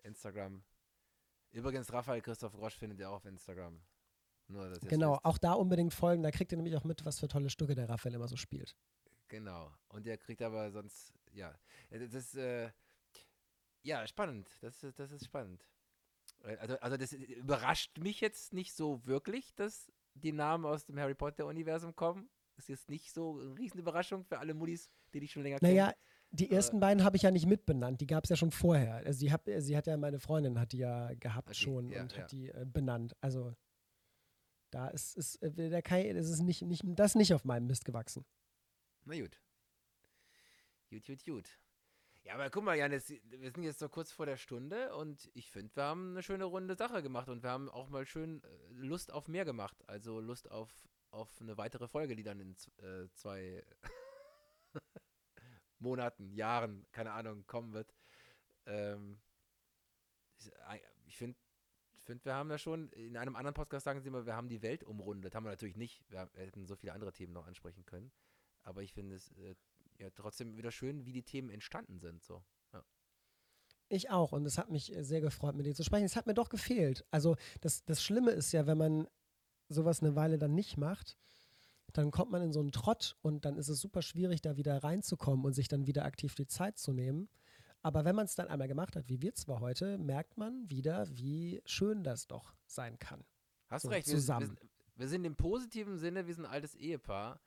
Instagram. 0.05 0.63
Übrigens, 1.53 1.93
Raphael 1.93 2.21
Christoph 2.23 2.53
Grosch 2.53 2.77
findet 2.77 2.99
ihr 3.01 3.11
auch 3.11 3.17
auf 3.17 3.25
Instagram. 3.25 3.81
Nur, 4.49 4.67
ihr 4.67 4.73
es 4.73 4.81
Genau, 4.81 5.19
auch 5.23 5.39
da 5.39 5.53
unbedingt 5.53 5.95
folgen, 5.95 6.23
da 6.23 6.31
kriegt 6.31 6.53
ihr 6.53 6.57
nämlich 6.57 6.77
auch 6.77 6.85
mit, 6.85 7.05
was 7.05 7.21
für 7.21 7.29
tolle 7.29 7.51
Stücke 7.51 7.75
der 7.75 7.89
Raphael 7.89 8.15
immer 8.15 8.29
so 8.29 8.37
spielt. 8.37 8.77
Genau. 9.29 9.73
Und 9.89 10.07
der 10.07 10.19
kriegt 10.19 10.43
aber 10.43 10.71
sonst, 10.71 11.13
ja, 11.33 11.55
äh, 11.91 12.01
das 12.01 12.15
ist, 12.15 12.35
äh, 12.35 12.71
ja, 13.83 14.07
spannend. 14.07 14.51
Das 14.61 14.83
ist, 14.83 14.99
das 14.99 15.13
ist 15.13 15.25
spannend. 15.25 15.65
Äh, 16.43 16.57
Also, 16.57 16.79
also 16.81 16.97
das 16.97 17.13
überrascht 17.13 17.99
mich 17.99 18.21
jetzt 18.21 18.53
nicht 18.53 18.75
so 18.75 19.05
wirklich, 19.07 19.55
dass 19.55 19.91
die 20.15 20.33
Namen 20.33 20.67
aus 20.67 20.85
dem 20.85 20.99
Harry 20.99 21.15
Potter-Universum 21.15 21.95
kommen. 21.95 22.29
Das 22.57 22.65
ist 22.65 22.69
jetzt 22.69 22.91
nicht 22.91 23.13
so 23.13 23.41
eine 23.41 23.57
Riesenüberraschung 23.57 24.25
für 24.25 24.39
alle 24.39 24.53
Muddis, 24.55 24.91
die 25.15 25.21
dich 25.21 25.33
schon 25.33 25.43
länger 25.43 25.59
kennen. 25.59 25.77
Naja, 25.77 25.95
die 26.33 26.51
ersten 26.51 26.79
beiden 26.81 27.03
habe 27.05 27.17
ich 27.17 27.23
ja 27.23 27.31
nicht 27.31 27.47
mitbenannt, 27.47 28.01
die 28.01 28.07
gab 28.07 28.25
es 28.25 28.31
ja 28.31 28.37
schon 28.37 28.53
vorher. 28.53 28.97
Also 28.97 29.19
sie, 29.19 29.33
hab, 29.33 29.49
sie 29.59 29.77
hat 29.77 29.87
ja, 29.87 29.97
meine 29.97 30.21
Freundin 30.21 30.59
hat 30.59 30.73
die 30.73 30.79
ja 30.79 31.13
gehabt 31.15 31.49
Okay, 31.49 31.59
schon 31.59 31.89
ja, 31.89 32.03
und 32.03 32.13
ja. 32.13 32.23
hat 32.23 32.33
die 32.33 32.49
äh, 32.49 32.65
benannt. 32.65 33.17
Also 33.21 33.55
da 34.71 34.89
ist, 34.89 35.17
ist 35.17 35.37
äh, 35.43 35.51
der 35.51 35.83
Kai, 35.83 36.13
das 36.13 36.29
ist 36.29 36.41
nicht, 36.41 36.63
nicht, 36.63 36.83
das 36.87 37.15
nicht 37.15 37.35
auf 37.35 37.45
meinem 37.45 37.67
Mist 37.67 37.85
gewachsen. 37.85 38.25
Na 39.05 39.19
gut. 39.19 39.41
Gut, 40.91 41.07
gut, 41.07 41.25
gut. 41.25 41.59
Ja, 42.23 42.35
aber 42.35 42.51
guck 42.51 42.65
mal, 42.65 42.77
Jan, 42.77 42.93
jetzt, 42.93 43.11
wir 43.11 43.51
sind 43.51 43.63
jetzt 43.63 43.79
so 43.79 43.89
kurz 43.89 44.13
vor 44.13 44.27
der 44.27 44.37
Stunde 44.37 44.95
und 44.95 45.31
ich 45.35 45.51
finde, 45.51 45.75
wir 45.75 45.85
haben 45.85 46.11
eine 46.11 46.23
schöne 46.23 46.45
runde 46.45 46.77
Sache 46.77 47.03
gemacht 47.03 47.29
und 47.29 47.43
wir 47.43 47.51
haben 47.51 47.69
auch 47.71 47.89
mal 47.89 48.07
schön 48.07 48.43
äh, 48.43 48.47
Lust 48.73 49.13
auf 49.13 49.27
mehr 49.27 49.45
gemacht. 49.45 49.77
Also 49.87 50.21
Lust 50.21 50.51
auf, 50.51 50.71
auf 51.11 51.41
eine 51.41 51.57
weitere 51.57 51.89
Folge, 51.89 52.15
die 52.15 52.23
dann 52.23 52.41
in 52.41 52.57
äh, 52.83 53.09
zwei 53.15 53.65
Monaten, 55.81 56.33
Jahren, 56.33 56.87
keine 56.93 57.13
Ahnung, 57.13 57.47
kommen 57.47 57.73
wird. 57.73 57.95
Ähm, 58.67 59.21
ich 61.07 61.17
finde, 61.17 61.39
find, 62.05 62.25
wir 62.25 62.35
haben 62.35 62.49
da 62.49 62.59
schon, 62.59 62.91
in 62.91 63.17
einem 63.17 63.37
anderen 63.37 63.55
Podcast 63.55 63.85
sagen 63.85 64.01
sie 64.01 64.09
immer, 64.09 64.27
wir 64.27 64.37
haben 64.37 64.49
die 64.49 64.63
Welt 64.63 64.85
umrundet. 64.85 65.35
Haben 65.35 65.45
wir 65.45 65.51
natürlich 65.51 65.77
nicht. 65.77 66.03
Wir 66.11 66.31
hätten 66.35 66.67
so 66.67 66.77
viele 66.77 66.93
andere 66.93 67.13
Themen 67.13 67.33
noch 67.33 67.47
ansprechen 67.47 67.85
können. 67.85 68.13
Aber 68.63 68.83
ich 68.83 68.93
finde 68.93 69.17
es 69.17 69.33
äh, 69.33 69.55
ja 69.99 70.11
trotzdem 70.11 70.57
wieder 70.57 70.71
schön, 70.71 71.07
wie 71.07 71.13
die 71.13 71.23
Themen 71.23 71.51
entstanden 71.51 71.99
sind. 71.99 72.23
So. 72.23 72.45
Ich 73.93 74.09
auch 74.09 74.31
und 74.31 74.47
es 74.47 74.57
hat 74.57 74.71
mich 74.71 74.93
sehr 75.01 75.21
gefreut, 75.21 75.57
mit 75.57 75.67
dir 75.67 75.75
zu 75.75 75.83
sprechen. 75.83 76.05
Es 76.05 76.15
hat 76.15 76.29
mir 76.29 76.35
doch 76.35 76.49
gefehlt. 76.49 77.05
Also 77.11 77.37
das, 77.61 77.85
das 77.85 78.03
Schlimme 78.03 78.31
ist 78.31 78.53
ja, 78.53 78.69
wenn 78.69 78.79
man 78.79 79.09
sowas 79.69 80.01
eine 80.01 80.15
Weile 80.15 80.39
dann 80.39 80.55
nicht 80.55 80.77
macht, 80.77 81.19
dann 81.91 82.11
kommt 82.11 82.31
man 82.31 82.43
in 82.43 82.53
so 82.53 82.61
einen 82.61 82.73
Trott 82.73 83.17
und 83.23 83.45
dann 83.45 83.57
ist 83.57 83.69
es 83.69 83.81
super 83.81 84.03
schwierig, 84.03 84.41
da 84.41 84.57
wieder 84.57 84.83
reinzukommen 84.83 85.45
und 85.45 85.53
sich 85.53 85.69
dann 85.69 85.87
wieder 85.87 86.05
aktiv 86.05 86.35
die 86.35 86.47
Zeit 86.47 86.79
zu 86.79 86.93
nehmen. 86.93 87.29
Aber 87.83 88.05
wenn 88.05 88.15
man 88.15 88.27
es 88.27 88.35
dann 88.35 88.49
einmal 88.49 88.69
gemacht 88.69 88.97
hat, 88.97 89.09
wie 89.09 89.23
wir 89.23 89.35
zwar 89.35 89.61
heute, 89.61 89.97
merkt 89.99 90.37
man 90.37 90.69
wieder, 90.69 91.09
wie 91.17 91.63
schön 91.65 92.05
das 92.05 92.27
doch 92.27 92.55
sein 92.67 92.99
kann. 92.99 93.25
Hast 93.69 93.83
So, 93.83 93.89
recht, 93.89 94.07
wir, 94.07 94.15
zusammen. 94.15 94.59
Wir, 94.61 94.69
wir 94.97 95.09
sind 95.09 95.25
im 95.25 95.37
positiven 95.37 95.97
Sinne, 95.97 96.27
wir 96.27 96.35
sind 96.35 96.45
ein 96.45 96.53
altes 96.53 96.75
Ehepaar. 96.75 97.41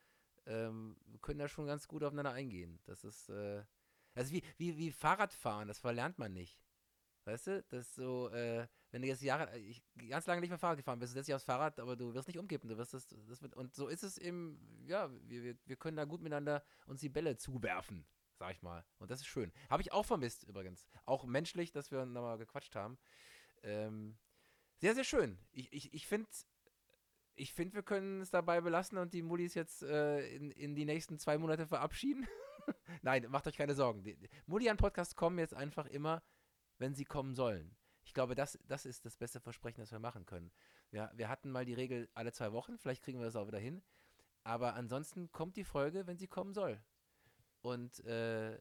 Ähm, 0.45 0.97
wir 1.05 1.19
können 1.19 1.39
da 1.39 1.47
schon 1.47 1.67
ganz 1.67 1.87
gut 1.87 2.03
aufeinander 2.03 2.31
eingehen. 2.31 2.79
Das 2.85 3.03
ist, 3.03 3.29
äh, 3.29 3.63
ist 4.15 4.31
wie, 4.31 4.43
wie, 4.57 4.77
wie 4.77 4.91
Fahrradfahren, 4.91 5.67
das 5.67 5.79
verlernt 5.79 6.17
man 6.17 6.33
nicht. 6.33 6.63
Weißt 7.25 7.47
du, 7.47 7.63
das 7.69 7.87
ist 7.87 7.95
so, 7.95 8.29
äh, 8.29 8.67
wenn 8.93 9.01
du 9.01 9.07
jetzt 9.07 9.23
Jahre, 9.23 9.57
ich, 9.57 9.81
ganz 10.07 10.27
lange 10.27 10.39
nicht 10.39 10.51
mehr 10.51 10.59
Fahrrad 10.59 10.77
gefahren 10.77 10.99
bist, 10.99 11.13
du 11.13 11.15
setzt 11.15 11.27
dich 11.27 11.33
aufs 11.33 11.45
Fahrrad, 11.45 11.79
aber 11.79 11.95
du 11.95 12.13
wirst 12.13 12.27
nicht 12.27 12.37
umkippen, 12.37 12.69
du 12.69 12.77
wirst 12.77 12.93
das, 12.93 13.07
das 13.07 13.41
wird, 13.41 13.55
und 13.55 13.73
so 13.73 13.87
ist 13.87 14.03
es 14.03 14.19
eben, 14.19 14.85
ja, 14.85 15.09
wir, 15.27 15.43
wir, 15.43 15.57
wir 15.65 15.75
können 15.77 15.97
da 15.97 16.05
gut 16.05 16.21
miteinander 16.21 16.63
uns 16.85 17.01
die 17.01 17.09
Bälle 17.09 17.35
zuwerfen, 17.35 18.05
sag 18.37 18.53
ich 18.53 18.61
mal. 18.61 18.85
Und 18.99 19.09
das 19.09 19.19
ist 19.19 19.25
schön. 19.25 19.51
Habe 19.67 19.81
ich 19.81 19.91
auch 19.91 20.05
vermisst 20.05 20.43
übrigens. 20.43 20.87
Auch 21.05 21.25
menschlich, 21.25 21.71
dass 21.71 21.89
wir 21.89 22.05
nochmal 22.05 22.37
gequatscht 22.37 22.75
haben. 22.75 22.99
Ähm, 23.63 24.15
sehr, 24.77 24.93
sehr 24.93 25.03
schön. 25.03 25.39
Ich, 25.53 25.73
ich, 25.73 25.91
ich 25.91 26.05
finde, 26.05 26.29
ich 27.33 27.51
find, 27.51 27.73
wir 27.73 27.81
können 27.81 28.21
es 28.21 28.29
dabei 28.29 28.61
belassen 28.61 28.99
und 28.99 29.15
die 29.15 29.23
Mullis 29.23 29.55
jetzt 29.55 29.81
äh, 29.81 30.35
in, 30.35 30.51
in 30.51 30.75
die 30.75 30.85
nächsten 30.85 31.17
zwei 31.17 31.39
Monate 31.39 31.65
verabschieden. 31.65 32.27
Nein, 33.01 33.25
macht 33.29 33.47
euch 33.47 33.57
keine 33.57 33.73
Sorgen. 33.73 34.03
Die, 34.03 34.15
die 34.19 34.69
an 34.69 34.77
Podcasts 34.77 35.15
kommen 35.15 35.39
jetzt 35.39 35.55
einfach 35.55 35.87
immer, 35.87 36.21
wenn 36.77 36.93
sie 36.93 37.05
kommen 37.05 37.33
sollen. 37.33 37.75
Ich 38.05 38.13
glaube, 38.13 38.35
das, 38.35 38.59
das 38.67 38.85
ist 38.85 39.05
das 39.05 39.15
beste 39.15 39.39
Versprechen, 39.39 39.81
das 39.81 39.91
wir 39.91 39.99
machen 39.99 40.25
können. 40.25 40.51
Wir, 40.91 41.11
wir 41.15 41.29
hatten 41.29 41.49
mal 41.51 41.65
die 41.65 41.73
Regel 41.73 42.09
alle 42.13 42.31
zwei 42.31 42.51
Wochen, 42.51 42.77
vielleicht 42.77 43.03
kriegen 43.03 43.19
wir 43.19 43.25
das 43.25 43.35
auch 43.35 43.47
wieder 43.47 43.59
hin. 43.59 43.81
Aber 44.43 44.73
ansonsten 44.75 45.31
kommt 45.31 45.55
die 45.55 45.63
Folge, 45.63 46.05
wenn 46.05 46.17
sie 46.17 46.27
kommen 46.27 46.53
soll. 46.53 46.81
Und, 47.61 48.03
äh, 48.05 48.59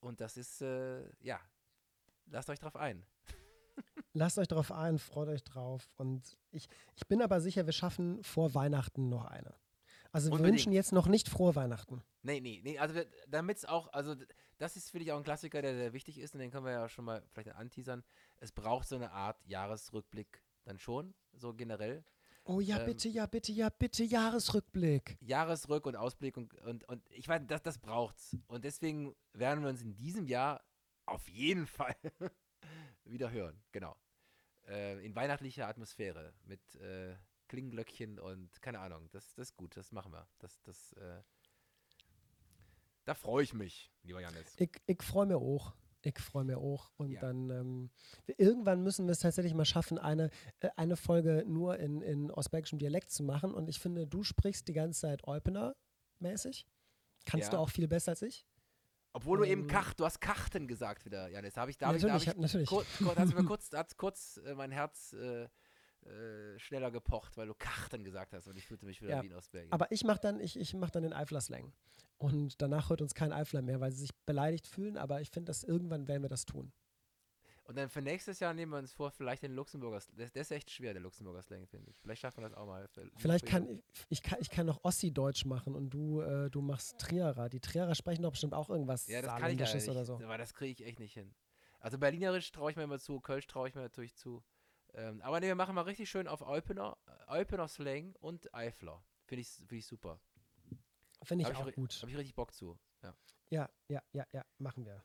und 0.00 0.20
das 0.20 0.36
ist, 0.36 0.62
äh, 0.62 1.04
ja, 1.20 1.38
lasst 2.26 2.48
euch 2.48 2.58
drauf 2.58 2.76
ein. 2.76 3.04
Lasst 4.16 4.38
euch 4.38 4.46
darauf 4.46 4.70
ein, 4.70 5.00
freut 5.00 5.28
euch 5.28 5.42
drauf. 5.42 5.88
Und 5.96 6.38
ich, 6.52 6.68
ich 6.94 7.08
bin 7.08 7.20
aber 7.20 7.40
sicher, 7.40 7.66
wir 7.66 7.72
schaffen 7.72 8.22
vor 8.22 8.54
Weihnachten 8.54 9.08
noch 9.08 9.24
eine. 9.24 9.56
Also 10.14 10.30
wir 10.30 10.38
wünschen 10.38 10.72
jetzt 10.72 10.92
noch 10.92 11.08
nicht 11.08 11.28
frohe 11.28 11.56
Weihnachten. 11.56 12.00
Nee, 12.22 12.40
nee, 12.40 12.60
nee, 12.62 12.78
also 12.78 13.00
damit 13.26 13.56
es 13.56 13.64
auch, 13.64 13.92
also 13.92 14.14
das 14.58 14.76
ist 14.76 14.90
für 14.90 15.00
dich 15.00 15.10
auch 15.10 15.18
ein 15.18 15.24
Klassiker, 15.24 15.60
der 15.60 15.74
sehr 15.74 15.92
wichtig 15.92 16.20
ist 16.20 16.34
und 16.34 16.40
den 16.40 16.52
können 16.52 16.64
wir 16.64 16.70
ja 16.70 16.88
schon 16.88 17.04
mal 17.04 17.20
vielleicht 17.32 17.50
anteasern. 17.56 18.04
Es 18.38 18.52
braucht 18.52 18.86
so 18.86 18.94
eine 18.94 19.10
Art 19.10 19.44
Jahresrückblick 19.44 20.40
dann 20.62 20.78
schon, 20.78 21.14
so 21.32 21.52
generell. 21.52 22.04
Oh 22.44 22.60
ja, 22.60 22.78
ähm, 22.78 22.86
bitte, 22.86 23.08
ja, 23.08 23.26
bitte, 23.26 23.50
ja, 23.50 23.70
bitte, 23.70 24.04
Jahresrückblick. 24.04 25.18
Jahresrück 25.20 25.84
und 25.84 25.96
Ausblick 25.96 26.36
und, 26.36 26.54
und, 26.60 26.88
und 26.88 27.02
ich 27.10 27.26
weiß, 27.26 27.42
das, 27.48 27.62
das 27.62 27.78
braucht's. 27.78 28.36
Und 28.46 28.64
deswegen 28.64 29.16
werden 29.32 29.64
wir 29.64 29.70
uns 29.70 29.82
in 29.82 29.96
diesem 29.96 30.28
Jahr 30.28 30.62
auf 31.06 31.28
jeden 31.28 31.66
Fall 31.66 31.96
wieder 33.04 33.32
hören. 33.32 33.60
Genau. 33.72 33.96
Äh, 34.68 35.04
in 35.04 35.16
weihnachtlicher 35.16 35.66
Atmosphäre 35.66 36.34
mit 36.44 36.60
äh, 36.76 37.16
Klingenglöckchen 37.48 38.18
und 38.18 38.60
keine 38.62 38.80
Ahnung. 38.80 39.08
Das, 39.12 39.34
das 39.34 39.50
ist 39.50 39.56
gut, 39.56 39.76
das 39.76 39.92
machen 39.92 40.12
wir. 40.12 40.26
Das, 40.38 40.62
das, 40.62 40.92
äh, 40.94 41.22
da 43.04 43.14
freue 43.14 43.44
ich 43.44 43.54
mich, 43.54 43.92
lieber 44.02 44.20
Janis. 44.20 44.54
Ich, 44.56 44.70
ich 44.86 45.02
freue 45.02 45.26
mich 45.26 45.36
auch. 45.36 45.74
Ich 46.02 46.18
freue 46.18 46.44
mich 46.44 46.56
auch. 46.56 46.92
Und 46.96 47.12
ja. 47.12 47.20
dann 47.20 47.50
ähm, 47.50 47.90
irgendwann 48.26 48.82
müssen 48.82 49.06
wir 49.06 49.12
es 49.12 49.20
tatsächlich 49.20 49.54
mal 49.54 49.64
schaffen, 49.64 49.98
eine, 49.98 50.30
äh, 50.60 50.68
eine 50.76 50.96
Folge 50.96 51.44
nur 51.46 51.78
in, 51.78 52.02
in 52.02 52.30
ostbergischem 52.30 52.78
Dialekt 52.78 53.10
zu 53.10 53.22
machen. 53.22 53.54
Und 53.54 53.68
ich 53.68 53.78
finde, 53.78 54.06
du 54.06 54.22
sprichst 54.22 54.68
die 54.68 54.74
ganze 54.74 55.00
Zeit 55.02 55.24
Eupener-mäßig. 55.24 56.66
Kannst 57.24 57.46
ja. 57.46 57.50
du 57.52 57.58
auch 57.58 57.70
viel 57.70 57.88
besser 57.88 58.10
als 58.10 58.22
ich. 58.22 58.46
Obwohl 59.14 59.38
du 59.38 59.44
ähm, 59.44 59.50
eben 59.50 59.66
Kach, 59.66 59.94
du 59.94 60.04
hast 60.04 60.20
Kachten 60.20 60.66
gesagt 60.68 61.06
wieder, 61.06 61.28
Janis. 61.28 61.56
Habe 61.56 61.70
ich, 61.70 61.78
da 61.78 61.92
natürlich, 61.92 62.16
ich, 62.16 62.24
da 62.24 62.32
ich, 62.32 62.38
natürlich. 62.38 62.68
Kurz, 62.68 62.86
kurz, 62.98 63.70
kurz, 63.70 63.96
kurz 63.96 64.40
äh, 64.44 64.54
mein 64.54 64.72
Herz 64.72 65.12
äh, 65.14 65.48
äh, 66.06 66.58
schneller 66.58 66.90
gepocht, 66.90 67.36
weil 67.36 67.46
du 67.46 67.54
Kachten 67.54 68.04
gesagt 68.04 68.32
hast 68.32 68.48
und 68.48 68.56
ich 68.56 68.66
fühlte 68.66 68.86
mich 68.86 69.00
wieder 69.00 69.16
ja, 69.16 69.22
wie 69.22 69.26
in 69.26 69.34
Ostbergien. 69.34 69.72
Aber 69.72 69.90
ich 69.90 70.04
mache 70.04 70.20
dann, 70.20 70.40
ich, 70.40 70.58
ich 70.58 70.74
mach 70.74 70.90
dann 70.90 71.02
den 71.02 71.12
Eifler-Slang. 71.12 71.72
Und 72.18 72.60
danach 72.62 72.90
hört 72.90 73.02
uns 73.02 73.14
kein 73.14 73.32
Eifler 73.32 73.62
mehr, 73.62 73.80
weil 73.80 73.90
sie 73.90 74.02
sich 74.02 74.14
beleidigt 74.26 74.66
fühlen, 74.66 74.96
aber 74.96 75.20
ich 75.20 75.30
finde, 75.30 75.50
dass 75.50 75.64
irgendwann 75.64 76.06
werden 76.08 76.22
wir 76.22 76.28
das 76.28 76.44
tun. 76.44 76.72
Und 77.64 77.78
dann 77.78 77.88
für 77.88 78.02
nächstes 78.02 78.40
Jahr 78.40 78.52
nehmen 78.52 78.72
wir 78.72 78.78
uns 78.78 78.92
vor, 78.92 79.10
vielleicht 79.10 79.42
den 79.42 79.54
Luxemburger 79.54 79.98
Der, 80.12 80.28
der 80.28 80.42
ist 80.42 80.52
echt 80.52 80.70
schwer, 80.70 80.92
der 80.92 81.00
Luxemburger 81.00 81.40
Slang, 81.40 81.66
finde 81.66 81.90
ich. 81.90 81.98
Vielleicht 81.98 82.20
schaffen 82.20 82.42
wir 82.42 82.48
das 82.50 82.58
auch 82.58 82.66
mal. 82.66 82.86
Vielleicht 83.16 83.46
kann 83.46 83.66
ich, 83.66 83.82
ich, 84.10 84.22
kann 84.22 84.38
ich 84.40 84.50
kann 84.50 84.66
noch 84.66 84.84
Ossi-Deutsch 84.84 85.46
machen 85.46 85.74
und 85.74 85.88
du, 85.88 86.20
äh, 86.20 86.50
du 86.50 86.60
machst 86.60 86.98
Trierer. 86.98 87.48
Die 87.48 87.60
Trierer 87.60 87.94
sprechen 87.94 88.22
doch 88.22 88.32
bestimmt 88.32 88.52
auch 88.52 88.68
irgendwas 88.68 89.06
ja, 89.06 89.22
das 89.22 89.34
kann 89.36 89.50
ich 89.50 89.74
nicht, 89.74 89.88
oder 89.88 90.04
so. 90.04 90.16
Aber 90.16 90.36
das 90.36 90.52
kriege 90.52 90.72
ich 90.72 90.86
echt 90.86 90.98
nicht 90.98 91.14
hin. 91.14 91.34
Also 91.80 91.98
Berlinerisch 91.98 92.52
traue 92.52 92.70
ich 92.70 92.76
mir 92.76 92.84
immer 92.84 92.98
zu, 92.98 93.20
Kölsch 93.20 93.46
traue 93.46 93.68
ich 93.68 93.74
mir 93.74 93.82
natürlich 93.82 94.14
zu. 94.14 94.42
Ähm, 94.96 95.20
aber 95.22 95.40
ne, 95.40 95.46
wir 95.46 95.54
machen 95.54 95.74
mal 95.74 95.82
richtig 95.82 96.08
schön 96.08 96.28
auf 96.28 96.42
Eupener, 96.42 96.96
Eupener 97.26 97.68
Slang 97.68 98.14
und 98.20 98.54
Eifler. 98.54 99.02
Finde 99.26 99.42
ich, 99.42 99.48
find 99.48 99.72
ich 99.72 99.86
super. 99.86 100.20
Finde 101.22 101.48
ich 101.48 101.56
auch 101.56 101.66
ich, 101.66 101.74
gut. 101.74 101.98
Habe 102.00 102.10
ich 102.10 102.16
richtig 102.16 102.34
Bock 102.34 102.52
zu. 102.52 102.78
Ja. 103.02 103.14
ja, 103.50 103.68
ja, 103.88 104.02
ja, 104.12 104.26
ja, 104.32 104.44
machen 104.58 104.84
wir. 104.84 105.02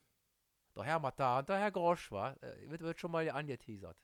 Der 0.76 0.84
Herr 0.84 1.00
Mata 1.00 1.40
und 1.40 1.50
der 1.50 1.58
Herr 1.58 1.72
Grosch, 1.72 2.12
war, 2.12 2.42
äh, 2.44 2.70
wird, 2.70 2.82
wird 2.82 3.00
schon 3.00 3.12
mal 3.12 3.30
angeteasert. 3.30 3.98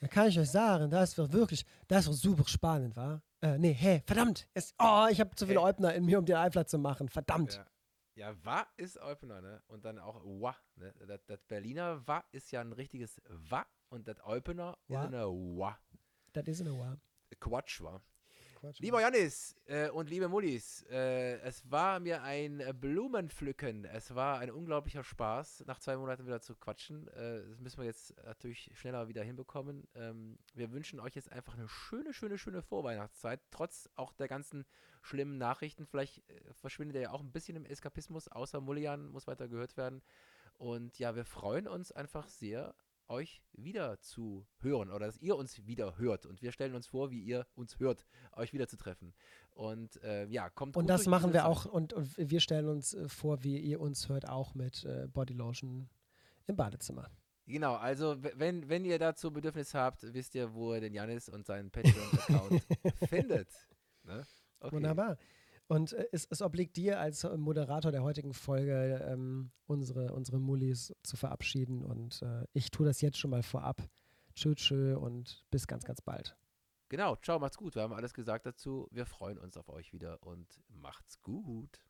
Da 0.00 0.08
kann 0.08 0.28
ich 0.28 0.38
euch 0.38 0.50
sagen, 0.50 0.90
das 0.90 1.16
wird 1.16 1.32
wirklich, 1.32 1.64
das 1.86 2.06
wird 2.06 2.16
super 2.16 2.46
spannend, 2.46 2.96
war. 2.96 3.22
Äh, 3.40 3.58
nee, 3.58 3.72
hey, 3.72 4.02
verdammt! 4.04 4.48
Es, 4.52 4.74
oh, 4.78 5.06
ich 5.10 5.20
habe 5.20 5.34
zu 5.34 5.46
viele 5.46 5.60
hey. 5.60 5.68
Eupner 5.68 5.94
in 5.94 6.04
mir, 6.04 6.18
um 6.18 6.26
den 6.26 6.36
Eifler 6.36 6.66
zu 6.66 6.78
machen, 6.78 7.08
verdammt! 7.08 7.54
Ja. 7.54 7.66
Ja, 8.14 8.44
Wa 8.44 8.66
ist 8.76 8.98
Eupner, 8.98 9.40
ne? 9.40 9.62
Und 9.68 9.86
dann 9.86 9.98
auch 9.98 10.22
Wa. 10.22 10.54
Ne? 10.76 10.92
Das, 11.06 11.24
das 11.24 11.42
Berliner 11.44 12.06
Wa 12.06 12.22
ist 12.30 12.50
ja 12.52 12.60
ein 12.60 12.72
richtiges 12.72 13.22
Wa 13.26 13.64
und 13.92 14.08
das 14.08 14.16
Eupener 14.24 14.78
ist 14.88 14.96
eine 14.96 15.26
Wa. 15.26 15.78
Das 16.32 16.48
ist 16.48 16.62
eine 16.62 16.72
Wa. 16.72 16.96
Quatsch, 17.38 17.82
wa? 17.82 18.00
Quatsch. 18.54 18.80
Lieber 18.80 19.02
Janis 19.02 19.54
äh, 19.66 19.90
und 19.90 20.08
liebe 20.08 20.28
Mullis, 20.28 20.82
äh, 20.88 21.38
es 21.40 21.70
war 21.70 22.00
mir 22.00 22.22
ein 22.22 22.62
Blumenpflücken. 22.80 23.84
Es 23.84 24.14
war 24.14 24.38
ein 24.38 24.50
unglaublicher 24.50 25.04
Spaß, 25.04 25.64
nach 25.66 25.78
zwei 25.78 25.96
Monaten 25.96 26.24
wieder 26.24 26.40
zu 26.40 26.54
quatschen. 26.56 27.06
Äh, 27.08 27.42
das 27.50 27.60
müssen 27.60 27.78
wir 27.80 27.84
jetzt 27.84 28.14
natürlich 28.24 28.70
schneller 28.74 29.08
wieder 29.08 29.22
hinbekommen. 29.22 29.86
Ähm, 29.94 30.38
wir 30.54 30.72
wünschen 30.72 30.98
euch 30.98 31.14
jetzt 31.14 31.30
einfach 31.30 31.54
eine 31.54 31.68
schöne, 31.68 32.14
schöne, 32.14 32.38
schöne 32.38 32.62
Vorweihnachtszeit, 32.62 33.40
trotz 33.50 33.90
auch 33.96 34.14
der 34.14 34.28
ganzen 34.28 34.64
schlimmen 35.02 35.36
Nachrichten. 35.36 35.84
Vielleicht 35.84 36.26
äh, 36.30 36.54
verschwindet 36.54 36.96
er 36.96 37.02
ja 37.02 37.10
auch 37.10 37.20
ein 37.20 37.32
bisschen 37.32 37.56
im 37.56 37.66
Eskapismus, 37.66 38.28
außer 38.28 38.60
Mullian 38.62 39.08
muss 39.08 39.26
weiter 39.26 39.48
gehört 39.48 39.76
werden. 39.76 40.02
Und 40.54 40.98
ja, 40.98 41.14
wir 41.14 41.26
freuen 41.26 41.68
uns 41.68 41.92
einfach 41.92 42.28
sehr 42.28 42.74
euch 43.12 43.42
wieder 43.52 44.00
zu 44.00 44.46
hören 44.58 44.90
oder 44.90 45.06
dass 45.06 45.18
ihr 45.18 45.36
uns 45.36 45.66
wieder 45.66 45.98
hört. 45.98 46.26
Und 46.26 46.42
wir 46.42 46.50
stellen 46.50 46.74
uns 46.74 46.86
vor, 46.86 47.10
wie 47.10 47.20
ihr 47.20 47.46
uns 47.54 47.78
hört, 47.78 48.06
euch 48.32 48.52
wieder 48.52 48.66
zu 48.66 48.76
treffen. 48.76 49.14
Und 49.50 50.02
äh, 50.02 50.26
ja, 50.26 50.48
kommt 50.50 50.76
Und 50.76 50.88
das 50.88 51.06
machen 51.06 51.32
wir 51.32 51.40
Zeit. 51.40 51.48
auch 51.48 51.66
und, 51.66 51.92
und, 51.92 52.16
wir 52.16 52.40
stellen 52.40 52.68
uns 52.68 52.94
äh, 52.94 53.08
vor, 53.08 53.44
wie 53.44 53.58
ihr 53.58 53.80
uns 53.80 54.08
hört, 54.08 54.28
auch 54.28 54.54
mit 54.54 54.84
äh, 54.84 55.06
Bodylotion 55.06 55.88
im 56.46 56.56
Badezimmer. 56.56 57.10
Genau, 57.46 57.74
also 57.74 58.16
wenn, 58.20 58.68
wenn 58.68 58.84
ihr 58.84 58.98
dazu 58.98 59.32
Bedürfnis 59.32 59.74
habt, 59.74 60.02
wisst 60.14 60.34
ihr, 60.34 60.54
wo 60.54 60.74
ihr 60.74 60.80
den 60.80 60.94
Janis 60.94 61.28
und 61.28 61.44
seinen 61.44 61.70
Patreon-Account 61.70 62.62
findet. 63.08 63.48
Ne? 64.04 64.24
Okay. 64.60 64.76
Wunderbar. 64.76 65.18
Und 65.68 65.92
äh, 65.92 66.06
es, 66.12 66.26
es, 66.30 66.42
obliegt 66.42 66.76
dir 66.76 67.00
als 67.00 67.24
Moderator 67.24 67.92
der 67.92 68.02
heutigen 68.02 68.34
Folge, 68.34 69.04
ähm, 69.08 69.50
unsere, 69.66 70.12
unsere 70.12 70.38
Mullis 70.38 70.94
zu 71.02 71.16
verabschieden. 71.16 71.84
Und 71.84 72.22
äh, 72.22 72.44
ich 72.52 72.70
tue 72.70 72.86
das 72.86 73.00
jetzt 73.00 73.18
schon 73.18 73.30
mal 73.30 73.42
vorab. 73.42 73.82
Tschö, 74.34 74.54
tschö 74.54 74.96
und 74.96 75.44
bis 75.50 75.66
ganz, 75.66 75.84
ganz 75.84 76.00
bald. 76.00 76.36
Genau, 76.88 77.16
ciao, 77.16 77.38
macht's 77.38 77.56
gut. 77.56 77.74
Wir 77.74 77.82
haben 77.82 77.94
alles 77.94 78.12
gesagt 78.12 78.44
dazu. 78.44 78.86
Wir 78.90 79.06
freuen 79.06 79.38
uns 79.38 79.56
auf 79.56 79.68
euch 79.70 79.92
wieder 79.92 80.22
und 80.22 80.60
macht's 80.68 81.22
gut. 81.22 81.80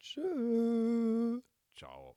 Tschö. 0.00 1.40
Ciao. 1.76 2.16